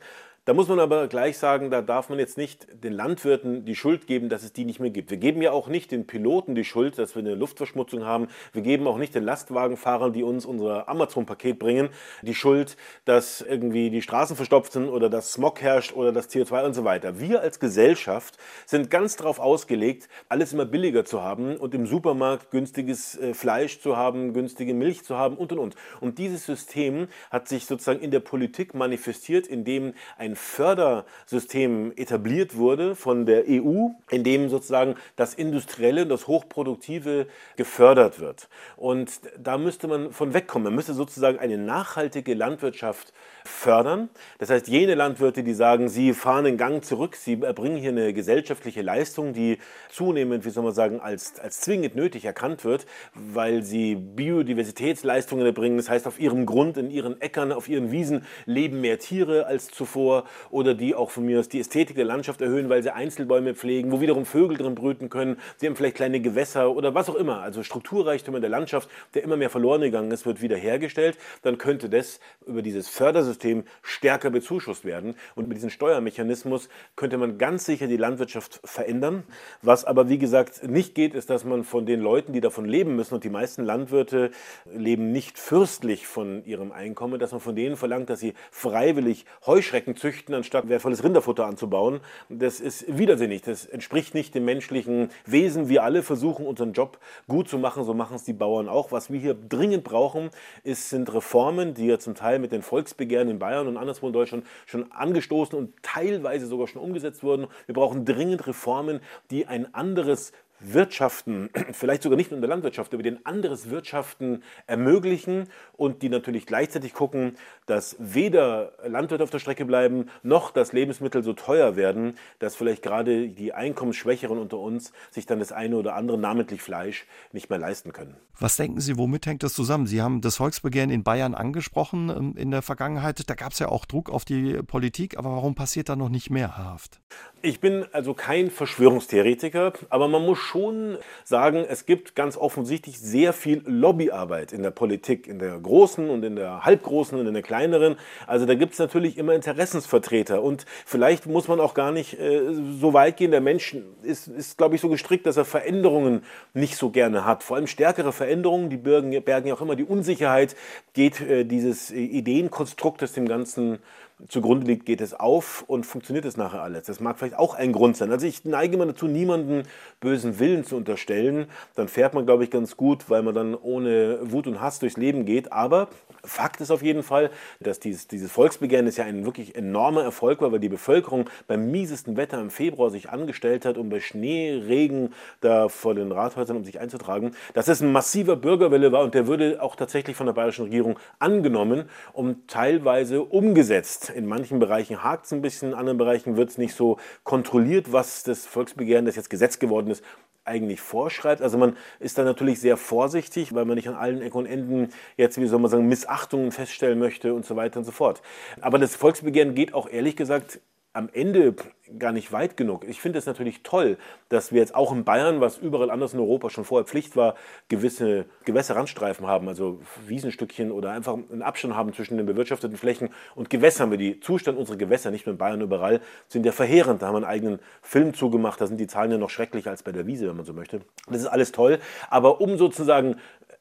Da 0.50 0.56
muss 0.56 0.68
man 0.68 0.79
aber 0.79 1.08
gleich 1.08 1.38
sagen, 1.38 1.70
da 1.70 1.84
darf 1.84 2.10
man 2.10 2.18
jetzt 2.18 2.36
nicht 2.36 2.65
den 2.84 2.91
Landwirten 2.91 3.65
die 3.65 3.75
Schuld 3.75 4.08
geben, 4.08 4.29
dass 4.29 4.41
es 4.41 4.51
die 4.51 4.65
nicht 4.65 4.79
mehr 4.79 4.89
gibt. 4.89 5.12
Wir 5.12 5.18
geben 5.18 5.44
ja 5.44 5.51
auch 5.51 5.68
nicht 5.68 5.91
den 5.91 6.08
Piloten 6.08 6.56
die 6.56 6.63
Schuld, 6.63 6.98
dass 6.98 7.13
wir 7.13 7.20
eine 7.20 7.36
Luftverschmutzung 7.36 8.03
haben. 8.03 8.29
Wir 8.51 8.63
geben 8.63 8.88
auch 8.88 8.98
nicht 8.98 9.13
den 9.13 9.25
Lastwagenfahrern, 9.25 10.12
die 10.12 10.24
uns 10.24 10.48
unser 10.48 10.89
Amazon-Paket 10.89 11.60
bringen, 11.60 11.89
die 12.24 12.34
Schuld, 12.34 12.77
dass 13.06 13.41
irgendwie 13.41 13.91
die 13.91 14.01
Straßen 14.01 14.36
verstopft 14.36 14.72
sind 14.72 14.89
oder 14.89 15.08
dass 15.08 15.34
Smog 15.34 15.62
herrscht 15.62 15.94
oder 15.94 16.12
das 16.12 16.32
CO2 16.32 16.65
und 16.65 16.74
so 16.74 16.84
weiter. 16.84 17.20
Wir 17.20 17.41
als 17.41 17.60
Gesellschaft 17.60 18.39
sind 18.65 18.89
ganz 18.89 19.18
darauf 19.18 19.38
ausgelegt, 19.38 20.10
alles 20.29 20.51
immer 20.51 20.65
billiger 20.65 21.06
zu 21.06 21.22
haben 21.22 21.58
und 21.58 21.75
im 21.75 21.86
Supermarkt 21.86 22.50
günstiges 22.50 23.15
äh, 23.20 23.36
Fleisch 23.36 23.82
zu 23.82 23.98
haben, 23.98 24.34
günstige 24.34 24.74
Milch 24.74 25.03
zu 25.03 25.15
haben 25.15 25.38
und 25.38 25.51
und 25.51 25.60
und. 25.60 25.75
Und 26.01 26.18
dieses 26.18 26.48
System 26.48 27.08
hat 27.29 27.48
sich 27.48 27.68
sozusagen 27.68 28.00
in 28.00 28.10
der 28.10 28.22
Politik 28.22 28.74
manifestiert, 28.74 29.46
indem 29.46 29.94
ein 30.18 30.38
Fördersystem 30.39 31.91
etabliert 31.96 32.55
wurde 32.55 32.96
von 32.96 33.25
der 33.25 33.43
EU, 33.48 33.89
in 34.10 34.24
dem 34.24 34.50
sozusagen 34.50 34.96
das 35.15 35.34
Industrielle 35.34 36.03
und 36.03 36.10
das 36.10 36.27
Hochproduktive 36.27 37.27
gefördert 37.58 38.19
wird. 38.19 38.48
Und 38.77 39.12
da 39.38 39.58
müsste 39.58 39.88
man 39.88 40.12
von 40.12 40.34
wegkommen. 40.34 40.65
Man 40.65 40.75
müsste 40.75 40.93
sozusagen 40.93 41.39
eine 41.39 41.58
nachhaltige 41.58 42.34
Landwirtschaft 42.34 43.13
fördern. 43.43 44.10
Das 44.38 44.50
heißt, 44.50 44.67
jene 44.67 44.96
Landwirte, 44.96 45.43
die 45.43 45.53
sagen, 45.53 45.89
sie 45.89 46.13
fahren 46.13 46.46
einen 46.46 46.58
Gang 46.58 46.84
zurück, 46.84 47.15
sie 47.15 47.41
erbringen 47.41 47.77
hier 47.77 47.91
eine 47.91 48.13
gesellschaftliche 48.13 48.81
Leistung, 48.81 49.34
die 49.34 49.58
zunehmend, 49.89 50.45
wie 50.45 50.49
soll 50.49 50.63
man 50.63 50.73
sagen, 50.73 50.99
als, 51.02 51.39
als 51.39 51.62
zwingend 51.62 51.95
nötig 51.95 52.23
erkannt 52.25 52.63
wird, 52.63 52.86
weil 53.13 53.63
sie 53.63 53.95
Biodiversitätsleistungen 53.95 55.45
erbringen. 55.45 55.78
Das 55.78 55.89
heißt, 55.89 56.08
auf 56.08 56.19
ihrem 56.19 56.45
Grund, 56.45 56.78
in 56.78 56.89
ihren 56.91 57.19
Äckern, 57.19 57.52
auf 57.52 57.67
ihren 57.67 57.91
Wiesen 57.91 58.25
leben 58.45 58.80
mehr 58.82 58.99
Tiere 58.99 59.45
als 59.45 59.67
zuvor 59.67 60.23
oder 60.50 60.74
die 60.74 60.96
auch 60.96 61.12
von 61.12 61.26
mir 61.26 61.39
aus 61.39 61.50
die 61.50 61.60
Ästhetik 61.60 61.96
der 61.96 62.06
Landschaft 62.06 62.42
erhöhen, 62.42 62.70
weil 62.70 62.84
sie 62.84 62.94
Einzelbäume 62.94 63.56
pflegen, 63.56 63.92
wo 63.92 64.02
wiederum 64.02 64.26
Vögel 64.26 64.58
drin 64.58 64.76
brüten 64.76 65.10
können. 65.10 65.38
Sie 65.58 65.68
haben 65.68 65.76
vielleicht 65.76 65.96
kleine 65.96 66.20
Gewässer 66.20 66.76
oder 66.76 66.94
was 66.96 67.10
auch 67.10 67.15
immer. 67.15 67.42
Also 67.42 67.63
Strukturreichtum 67.63 68.36
in 68.36 68.42
der 68.42 68.50
Landschaft, 68.50 68.89
der 69.13 69.24
immer 69.24 69.38
mehr 69.38 69.50
verloren 69.50 69.82
gegangen 69.82 70.12
ist, 70.12 70.26
wird 70.26 70.42
wiederhergestellt. 70.42 71.18
Dann 71.42 71.58
könnte 71.58 71.89
das 71.89 72.20
über 72.46 72.62
dieses 72.62 72.89
Fördersystem 72.89 73.63
stärker 73.82 74.30
bezuschusst 74.30 74.86
werden. 74.86 75.15
Und 75.36 75.48
mit 75.48 75.58
diesem 75.58 75.70
Steuermechanismus 75.70 76.70
könnte 76.96 77.18
man 77.18 77.38
ganz 77.38 77.65
sicher 77.65 77.88
die 77.88 77.98
Landwirtschaft 77.98 78.60
verändern. 78.63 79.24
Was 79.62 79.86
aber, 79.86 80.10
wie 80.10 80.18
gesagt, 80.18 80.68
nicht 80.68 80.96
geht, 80.96 81.13
ist, 81.13 81.30
dass 81.30 81.44
man 81.44 81.63
von 81.63 81.86
den 81.86 82.02
Leuten, 82.02 82.34
die 82.34 82.42
davon 82.42 82.65
leben 82.65 82.96
müssen, 82.96 83.15
und 83.15 83.24
die 83.24 83.30
meisten 83.30 83.63
Landwirte 83.63 84.32
leben 84.65 85.12
nicht 85.12 85.38
fürstlich 85.38 86.08
von 86.08 86.44
ihrem 86.46 86.72
Einkommen, 86.72 87.20
dass 87.20 87.32
man 87.32 87.42
von 87.42 87.56
denen 87.56 87.76
verlangt, 87.76 88.10
dass 88.10 88.20
sie 88.20 88.34
freiwillig 88.52 89.26
Heuschrecken 89.46 89.96
züchten 89.96 90.18
züchten, 90.19 90.36
anstatt 90.36 90.69
wertvolles 90.69 91.03
Rinderfutter 91.03 91.45
anzubauen. 91.45 92.01
Das 92.29 92.60
ist 92.60 92.86
widersinnig. 92.97 93.41
Das 93.41 93.65
entspricht 93.65 94.13
nicht 94.13 94.36
dem 94.36 94.45
menschlichen 94.45 95.10
Wesen. 95.25 95.69
Wir 95.69 95.84
alle 95.84 96.03
versuchen, 96.03 96.45
unseren 96.45 96.73
Job 96.73 96.99
gut 97.27 97.47
zu 97.47 97.58
machen. 97.58 97.84
So 97.84 97.93
machen 97.93 98.15
es 98.15 98.23
die 98.23 98.34
Bauern 98.34 98.67
auch. 98.67 98.91
Was 98.91 99.12
wir 99.12 99.19
hier 99.19 99.34
dringend 99.34 99.84
brauchen, 99.84 100.29
ist, 100.63 100.89
sind 100.89 101.13
Reformen, 101.13 101.73
die 101.73 101.88
ja 101.88 101.99
zum 101.99 102.15
Teil 102.15 102.39
mit 102.39 102.51
den 102.51 102.62
Volksbegehren 102.62 103.29
in 103.29 103.39
Bayern 103.39 103.67
und 103.67 103.77
anderswo 103.77 104.08
in 104.08 104.13
Deutschland 104.13 104.45
schon 104.65 104.91
angestoßen 104.91 105.58
und 105.58 105.73
teilweise 105.82 106.47
sogar 106.47 106.67
schon 106.67 106.82
umgesetzt 106.82 107.23
wurden. 107.23 107.47
Wir 107.65 107.75
brauchen 107.75 108.05
dringend 108.05 108.45
Reformen, 108.47 108.99
die 109.32 109.47
ein 109.47 109.73
anderes 109.73 110.34
Wirtschaften, 110.60 111.50
vielleicht 111.72 112.04
sogar 112.04 112.17
nicht 112.17 112.32
nur 112.32 112.38
in 112.38 112.41
der 112.41 112.50
Landwirtschaft, 112.50 112.93
aber 112.93 113.04
den 113.04 113.26
anderes 113.26 113.69
Wirtschaften 113.69 114.43
ermöglichen 114.67 115.50
und 115.74 116.02
die 116.02 116.10
natürlich 116.10 116.45
gleichzeitig 116.45 116.93
gucken, 116.93 117.38
dass 117.65 117.95
weder 118.00 118.74
Landwirte 118.86 119.24
auf 119.24 119.30
der 119.30 119.39
Strecke 119.39 119.65
bleiben, 119.65 120.10
noch 120.24 120.52
dass 120.52 120.74
Lebensmittel 120.74 121.24
so 121.24 121.34
teuer 121.34 121.76
werden, 121.76 122.15
dass 122.39 122.56
vielleicht 122.56 122.84
gerade 122.84 123.30
die 123.30 123.54
Einkommensschwächeren 123.54 124.38
unter 124.38 124.58
uns 124.58 124.91
sich 125.12 125.26
dann 125.26 125.39
das 125.39 125.52
eine 125.52 125.78
oder 125.78 125.95
andere, 125.95 126.17
namentlich 126.17 126.62
Fleisch, 126.62 127.06
nicht 127.32 127.50
mehr 127.50 127.60
leisten 127.60 127.93
können. 127.93 128.15
Was 128.39 128.56
denken 128.56 128.80
Sie, 128.80 128.98
womit 128.98 129.26
hängt 129.26 129.43
das 129.43 129.54
zusammen? 129.54 129.86
Sie 129.86 130.02
haben 130.02 130.22
das 130.22 130.38
Volksbegehren 130.38 130.89
in 130.89 131.04
Bayern 131.04 131.36
angesprochen 131.36 132.10
ähm, 132.10 132.34
in 132.38 132.52
der 132.52 132.62
Vergangenheit. 132.62 133.30
Da 133.30 133.36
gab 133.36 133.52
es 133.52 133.60
ja 133.60 133.69
auch 133.69 133.86
Druck 133.86 134.10
auf 134.10 134.26
die 134.26 134.62
Politik, 134.63 135.17
aber 135.17 135.32
warum 135.32 135.56
passiert 135.56 135.89
da 135.89 135.95
noch 135.95 136.10
nicht 136.10 136.30
mehr 136.30 136.58
Haft? 136.58 137.02
Ich 137.41 137.62
bin 137.62 137.86
also 137.93 138.13
kein 138.13 138.52
Verschwörungstheoretiker, 138.52 139.71
aber 139.89 140.10
man 140.10 140.25
muss 140.25 140.39
schon 140.39 140.97
sagen, 141.23 141.65
es 141.69 141.86
gibt 141.86 142.13
ganz 142.13 142.36
offensichtlich 142.36 142.99
sehr 142.99 143.32
viel 143.32 143.62
Lobbyarbeit 143.65 144.52
in 144.52 144.62
der 144.62 144.71
Politik, 144.71 145.25
in 145.25 145.39
der 145.39 145.58
großen 145.58 146.10
und 146.10 146.25
in 146.25 146.36
der 146.36 146.65
halbgroßen 146.65 147.17
und 147.17 147.25
in 147.28 147.34
der 147.34 147.41
kleineren. 147.41 147.95
Also 148.28 148.45
da 148.45 148.56
gibt 148.56 148.73
es 148.73 148.80
natürlich 148.80 149.17
immer 149.17 149.34
Interessensvertreter 149.36 150.43
und 150.43 150.65
vielleicht 150.86 151.28
muss 151.28 151.47
man 151.47 151.62
auch 151.62 151.75
gar 151.75 151.93
nicht 151.93 152.19
äh, 152.19 152.41
so 152.78 152.93
weit 152.93 153.15
gehen. 153.15 153.32
Der 153.32 153.39
Mensch 153.39 153.73
ist, 154.04 154.28
ist 154.28 154.58
glaube 154.58 154.75
ich, 154.75 154.82
so 154.82 154.89
gestrickt, 154.89 155.25
dass 155.25 155.38
er 155.38 155.45
Veränderungen 155.45 156.23
nicht 156.54 156.75
so 156.75 156.89
gerne 156.89 157.23
hat. 157.23 157.43
Vor 157.43 157.56
allem 157.56 157.67
stärkere 157.67 158.12
Veränderungen, 158.12 158.69
die 158.69 158.78
bergen, 158.78 159.13
ja 159.13 159.54
auch 159.54 159.62
immer 159.62 159.78
die 159.78 159.86
Unsicherheit, 159.86 160.58
geht 160.93 161.21
äh, 161.21 161.45
dieses 161.45 161.89
Ideenkonstrukt, 161.89 163.02
das 163.02 163.13
dem 163.13 163.30
Ganzen 163.30 163.80
zugrunde 164.27 164.67
liegt, 164.67 164.86
geht 164.86 165.01
es 165.01 165.13
auf 165.13 165.63
und 165.67 165.86
funktioniert 165.86 166.25
es 166.25 166.36
nachher 166.36 166.62
alles. 166.62 166.86
Das 166.86 166.99
mag 166.99 167.17
vielleicht 167.17 167.38
auch 167.38 167.53
ein 167.55 167.71
Grund 167.71 167.95
sein. 167.95 168.12
Also 168.12 168.27
ich 168.27 168.43
neige 168.43 168.75
immer 168.75 168.86
dazu, 168.86 169.08
niemanden 169.08 169.63
bösen 170.01 170.39
Willen 170.39 170.65
zu 170.65 170.75
unterstellen. 170.75 171.47
Dann 171.75 171.88
fährt 171.88 172.13
man, 172.13 172.25
glaube 172.25 172.43
ich, 172.43 172.51
ganz 172.51 172.75
gut, 172.75 173.10
weil 173.10 173.23
man 173.23 173.34
dann 173.34 173.55
ohne 173.55 174.19
Wut 174.23 174.47
und 174.47 174.60
Hass 174.60 174.79
durchs 174.79 174.97
Leben 174.97 175.25
geht. 175.25 175.53
Aber 175.53 175.88
Fakt 176.23 176.60
ist 176.60 176.71
auf 176.71 176.84
jeden 176.84 177.03
Fall, 177.03 177.29
dass 177.62 177.79
dieses, 177.79 178.08
dieses 178.08 178.32
Volksbegehren 178.32 178.88
ist 178.88 178.97
ja 178.97 179.05
ein 179.05 179.25
wirklich 179.25 179.55
enormer 179.55 180.03
Erfolg 180.03 180.41
war, 180.41 180.51
weil 180.51 180.60
die 180.60 180.69
Bevölkerung 180.69 181.29
beim 181.47 181.71
miesesten 181.71 182.17
Wetter 182.17 182.41
im 182.41 182.49
Februar 182.49 182.89
sich 182.89 183.10
angestellt 183.10 183.65
hat, 183.65 183.77
um 183.77 183.89
bei 183.89 184.01
Schnee, 184.01 184.62
Regen 184.67 185.13
da 185.39 185.69
vor 185.69 185.95
den 185.95 186.12
Rathäusern 186.12 186.58
um 186.58 186.65
sich 186.65 186.79
einzutragen. 186.79 187.32
Dass 187.53 187.69
es 187.69 187.82
ein 187.82 187.91
massiver 187.91 188.36
Bürgerwille 188.36 188.91
war 188.91 189.03
und 189.03 189.13
der 189.13 189.27
würde 189.27 189.62
auch 189.62 189.77
tatsächlich 189.77 190.17
von 190.17 190.25
der 190.25 190.34
bayerischen 190.34 190.65
Regierung 190.65 190.99
angenommen 191.19 191.86
und 192.12 192.49
teilweise 192.49 193.23
umgesetzt. 193.23 194.09
In 194.15 194.26
manchen 194.26 194.60
Bereichen 194.60 195.04
hakt 195.04 195.26
es 195.26 195.34
ein 195.34 195.41
bisschen, 195.41 195.69
in 195.69 195.76
anderen 195.76 195.98
Bereichen 195.98 196.38
wird 196.38 196.50
es 196.50 196.58
nicht 196.58 196.76
so 196.76 196.98
kontrolliert, 197.24 197.91
was 197.91 198.24
das 198.24 198.45
Volksbegehren, 198.45 199.06
das 199.06 199.15
jetzt 199.15 199.30
Gesetz 199.30 199.60
geworden 199.60 199.91
ist, 199.91 200.04
eigentlich 200.45 200.82
vorschreibt. 200.82 201.41
Also 201.41 201.58
man 201.58 201.78
ist 202.00 202.17
da 202.17 202.24
natürlich 202.24 202.60
sehr 202.60 202.78
vorsichtig, 202.78 203.54
weil 203.54 203.65
man 203.65 203.76
nicht 203.76 203.88
an 203.88 203.95
allen 203.95 204.22
Ecken 204.22 204.38
und 204.38 204.45
Enden 204.45 204.89
jetzt, 205.15 205.39
wie 205.39 205.48
soll 205.48 205.60
man 205.60 205.69
sagen, 205.69 205.88
Missachtungen 205.88 206.52
feststellen 206.52 207.00
möchte 207.00 207.34
und 207.34 207.45
so 207.45 207.56
weiter 207.56 207.80
und 207.80 207.86
so 207.86 207.91
fort. 207.91 208.22
Aber 208.60 208.80
das 208.80 208.95
Volksbegehren 208.95 209.56
geht 209.56 209.74
auch 209.74 209.88
ehrlich 209.89 210.15
gesagt 210.15 210.60
am 210.93 211.10
Ende 211.13 211.56
gar 211.97 212.12
nicht 212.12 212.32
weit 212.32 212.58
genug. 212.58 212.86
Ich 212.88 212.99
finde 212.99 213.19
es 213.19 213.25
natürlich 213.25 213.62
toll, 213.63 213.97
dass 214.30 214.52
wir 214.52 214.60
jetzt 214.60 214.75
auch 214.75 214.91
in 214.91 215.04
Bayern, 215.04 215.39
was 215.39 215.58
überall 215.58 215.91
anders 215.91 216.13
in 216.13 216.19
Europa 216.19 216.49
schon 216.49 216.65
vorher 216.65 216.86
Pflicht 216.86 217.15
war, 217.15 217.36
gewisse 217.67 218.25
Gewässerrandstreifen 218.45 219.28
haben, 219.28 219.47
also 219.47 219.80
Wiesenstückchen 220.08 220.71
oder 220.71 220.91
einfach 220.91 221.13
einen 221.13 221.41
Abstand 221.41 221.75
haben 221.75 221.93
zwischen 221.93 222.17
den 222.17 222.25
bewirtschafteten 222.25 222.78
Flächen 222.78 223.10
und 223.36 223.49
Gewässern. 223.49 223.91
Wir 223.91 223.97
die 223.97 224.19
Zustand 224.19 224.58
unserer 224.58 224.78
Gewässer, 224.78 225.12
nicht 225.12 225.25
nur 225.25 225.34
in 225.34 225.38
Bayern 225.38 225.62
überall, 225.62 226.02
sind 226.28 226.45
ja 226.45 226.52
verheerend. 226.52 227.02
Da 227.02 227.08
haben 227.08 227.13
wir 227.13 227.17
einen 227.17 227.25
eigenen 227.25 227.60
Film 227.82 228.13
zugemacht, 228.13 228.60
da 228.60 228.67
sind 228.67 228.80
die 228.80 228.88
Zahlen 228.88 229.12
ja 229.12 229.17
noch 229.17 229.30
schrecklicher 229.30 229.69
als 229.69 229.84
bei 229.84 229.91
der 229.91 230.08
Wiese, 230.08 230.28
wenn 230.28 230.38
man 230.38 230.45
so 230.45 230.54
möchte. 230.54 230.82
Das 231.08 231.21
ist 231.21 231.28
alles 231.28 231.52
toll, 231.52 231.80
aber 232.10 232.41
um 232.41 232.58
sozusagen 232.58 233.15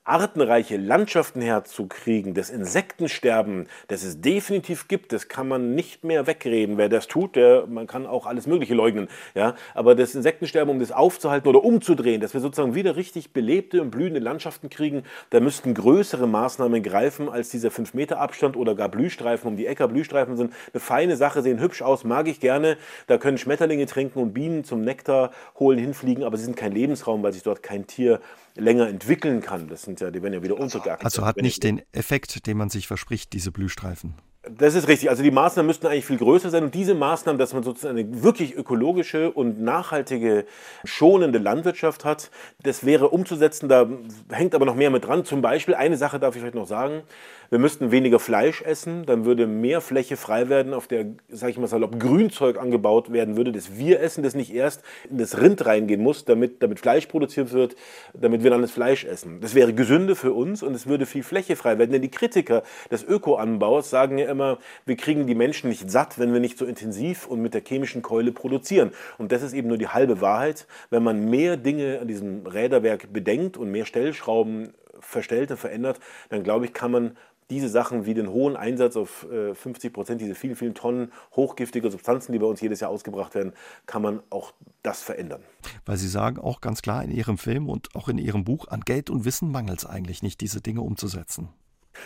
artenreiche 0.09 0.79
Landschaften 0.79 1.43
herzukriegen, 1.43 2.33
das 2.33 2.49
Insektensterben, 2.49 3.67
das 3.89 4.03
es 4.03 4.21
definitiv 4.21 4.89
gibt, 4.89 5.13
das 5.13 5.29
kann 5.29 5.47
man 5.47 5.75
nicht 5.75 6.03
mehr 6.03 6.27
wegreden. 6.27 6.79
Wer 6.79 6.89
das 6.89 7.09
tut, 7.09 7.37
der, 7.37 7.67
man 7.67 7.87
kann 7.87 8.07
auch 8.07 8.25
alles 8.25 8.47
Mögliche 8.47 8.75
leugnen. 8.75 9.09
Ja? 9.35 9.55
Aber 9.75 9.95
das 9.95 10.15
Insektensterben, 10.15 10.71
um 10.71 10.81
das 10.81 10.93
aufzuhalten 10.93 11.47
oder 11.47 11.63
umzudrehen, 11.63 12.23
dass 12.23 12.33
wir 12.33 12.41
sozusagen 12.41 12.75
wieder 12.75 12.97
richtig 12.97 13.35
belebte 13.35 13.83
und 13.83 13.91
blühende 13.91 14.21
Landschaften 14.21 14.71
kriegen, 14.71 15.03
da 15.29 15.41
müssten 15.41 15.75
größere 15.75 16.27
Maßnahmen 16.27 16.83
greifen 16.83 17.29
als 17.29 17.51
dieser 17.51 17.71
5 17.71 17.93
Meter 17.93 18.19
Abstand 18.19 18.57
oder 18.57 18.75
gar 18.75 18.89
Blühstreifen 18.89 19.47
um 19.49 19.57
die 19.57 19.67
Äcker. 19.67 19.89
Blühstreifen 19.89 20.39
sind 20.39 20.55
eine 20.73 20.81
feine 20.81 21.17
Sache, 21.17 21.43
sehen 21.43 21.61
hübsch 21.61 21.83
aus, 21.83 22.05
mag 22.05 22.29
ich 22.29 22.41
gerne. 22.41 22.79
Da 23.09 23.19
können 23.19 23.37
Schmetterlinge 23.37 23.85
trinken 23.85 24.21
und 24.21 24.33
Bienen 24.33 24.65
zum 24.65 24.81
Nektar 24.81 25.33
holen 25.59 25.79
hinfliegen, 25.79 26.25
aber 26.25 26.39
sie 26.39 26.45
sind 26.45 26.57
kein 26.57 26.73
Lebensraum, 26.73 27.23
weil 27.23 27.35
sich 27.35 27.43
dort 27.43 27.63
kein 27.63 27.87
Tier 27.87 28.21
länger 28.59 28.89
entwickeln 28.89 29.41
kann. 29.41 29.69
Das 29.69 29.83
sind 29.83 30.01
ja, 30.01 30.11
die 30.11 30.23
werden 30.23 30.35
ja 30.35 30.43
wieder 30.43 30.59
untergeachtet. 30.59 31.05
Also 31.05 31.25
hat 31.25 31.37
nicht 31.39 31.63
den 31.63 31.83
Effekt, 31.93 32.47
den 32.47 32.57
man 32.57 32.69
sich 32.71 32.87
verspricht, 32.87 33.33
diese 33.33 33.53
Blühstreifen. 33.53 34.15
Das 34.57 34.75
ist 34.75 34.89
richtig. 34.89 35.11
Also 35.11 35.23
die 35.23 35.31
Maßnahmen 35.31 35.67
müssten 35.67 35.87
eigentlich 35.87 36.07
viel 36.07 36.19
größer 36.19 36.51
sein. 36.51 36.65
Und 36.65 36.75
diese 36.75 36.95
Maßnahmen, 36.95 37.39
dass 37.39 37.53
man 37.53 37.63
sozusagen 37.63 37.99
eine 37.99 38.23
wirklich 38.23 38.57
ökologische 38.57 39.31
und 39.31 39.61
nachhaltige, 39.61 40.47
schonende 40.85 41.39
Landwirtschaft 41.39 42.05
hat, 42.05 42.31
das 42.63 42.87
wäre 42.87 43.09
umzusetzen. 43.09 43.69
Da 43.69 43.89
hängt 44.31 44.55
aber 44.55 44.65
noch 44.65 44.75
mehr 44.75 44.91
mit 44.91 45.07
dran. 45.07 45.25
Zum 45.25 45.43
Beispiel, 45.43 45.75
eine 45.75 45.97
Sache 45.97 46.19
darf 46.19 46.35
ich 46.35 46.41
vielleicht 46.41 46.55
noch 46.55 46.67
sagen. 46.67 47.03
Wir 47.51 47.59
müssten 47.59 47.91
weniger 47.91 48.19
Fleisch 48.19 48.61
essen, 48.61 49.07
dann 49.07 49.25
würde 49.25 49.47
mehr 49.47 49.81
Fläche 49.81 50.19
frei 50.19 50.51
werden, 50.51 50.75
auf 50.75 50.87
der, 50.87 51.07
sage 51.31 51.53
ich 51.53 51.59
mal 51.59 51.67
salopp, 51.67 51.99
Grünzeug 51.99 52.59
angebaut 52.59 53.11
werden 53.11 53.39
würde, 53.39 53.53
das 53.53 53.79
wir 53.79 54.01
essen, 54.01 54.23
das 54.23 54.35
nicht 54.35 54.53
erst 54.53 54.83
in 55.09 55.17
das 55.17 55.41
Rind 55.41 55.65
reingehen 55.65 56.03
muss, 56.03 56.27
damit, 56.27 56.63
damit 56.63 56.79
Fleisch 56.79 57.07
produziert 57.07 57.55
wird, 57.55 57.75
damit 58.13 58.43
wir 58.43 58.51
dann 58.51 58.61
das 58.61 58.71
Fleisch 58.71 59.07
essen. 59.07 59.41
Das 59.41 59.55
wäre 59.55 59.73
gesünder 59.73 60.15
für 60.15 60.35
uns 60.35 60.63
und 60.63 60.75
es 60.75 60.87
würde 60.87 61.07
viel 61.07 61.23
Fläche 61.23 61.57
frei 61.57 61.79
werden, 61.79 61.91
denn 61.91 62.03
die 62.03 62.11
Kritiker 62.11 62.65
des 62.91 63.03
Ökoanbaus 63.03 63.89
sagen 63.89 64.19
ja 64.19 64.29
immer, 64.29 64.38
wir 64.39 64.97
kriegen 64.97 65.27
die 65.27 65.35
Menschen 65.35 65.69
nicht 65.69 65.91
satt, 65.91 66.19
wenn 66.19 66.33
wir 66.33 66.41
nicht 66.41 66.59
so 66.59 66.65
intensiv 66.65 67.27
und 67.27 67.41
mit 67.41 67.55
der 67.55 67.63
chemischen 67.63 68.03
Keule 68.03 68.33
produzieren. 68.33 68.93
Und 69.19 69.33
das 69.33 69.43
ist 69.43 69.53
eben 69.53 69.69
nur 69.69 69.79
die 69.79 69.89
halbe 69.89 70.21
Wahrheit. 70.21 70.67
Wenn 70.91 71.03
man 71.03 71.29
mehr 71.29 71.57
Dinge 71.57 72.01
an 72.01 72.09
diesem 72.09 72.47
Räderwerk 72.47 73.13
bedenkt 73.13 73.57
und 73.57 73.71
mehr 73.71 73.85
Stellschrauben 73.85 74.75
verstellt 75.01 75.51
und 75.51 75.59
verändert, 75.59 76.01
dann 76.29 76.43
glaube 76.43 76.65
ich, 76.65 76.73
kann 76.73 76.91
man 76.91 77.17
diese 77.51 77.69
Sachen 77.69 78.05
wie 78.05 78.15
den 78.15 78.29
hohen 78.29 78.57
Einsatz 78.57 78.97
auf 78.97 79.27
50 79.55 79.85
äh, 79.85 79.91
Prozent, 79.91 80.21
diese 80.21 80.35
vielen, 80.35 80.57
vielen 80.57 80.75
Tonnen 80.75 81.13
hochgiftiger 81.35 81.91
Substanzen, 81.91 82.33
die 82.33 82.39
bei 82.39 82.47
uns 82.47 82.61
jedes 82.61 82.81
Jahr 82.81 82.91
ausgebracht 82.91 83.35
werden, 83.35 83.53
kann 83.87 84.03
man 84.03 84.21
auch 84.31 84.53
das 84.83 85.01
verändern. 85.01 85.43
Weil 85.87 85.97
Sie 85.97 86.09
sagen 86.09 86.39
auch 86.39 86.61
ganz 86.61 86.83
klar 86.83 87.03
in 87.03 87.11
Ihrem 87.11 87.39
Film 87.39 87.69
und 87.69 87.95
auch 87.95 88.09
in 88.09 88.19
Ihrem 88.19 88.45
Buch, 88.45 88.69
an 88.69 88.81
Geld 88.83 89.09
und 89.09 89.25
Wissen 89.25 89.51
mangelt 89.51 89.79
es 89.79 89.87
eigentlich 89.87 90.23
nicht, 90.23 90.41
diese 90.41 90.61
Dinge 90.61 90.83
umzusetzen. 90.83 91.49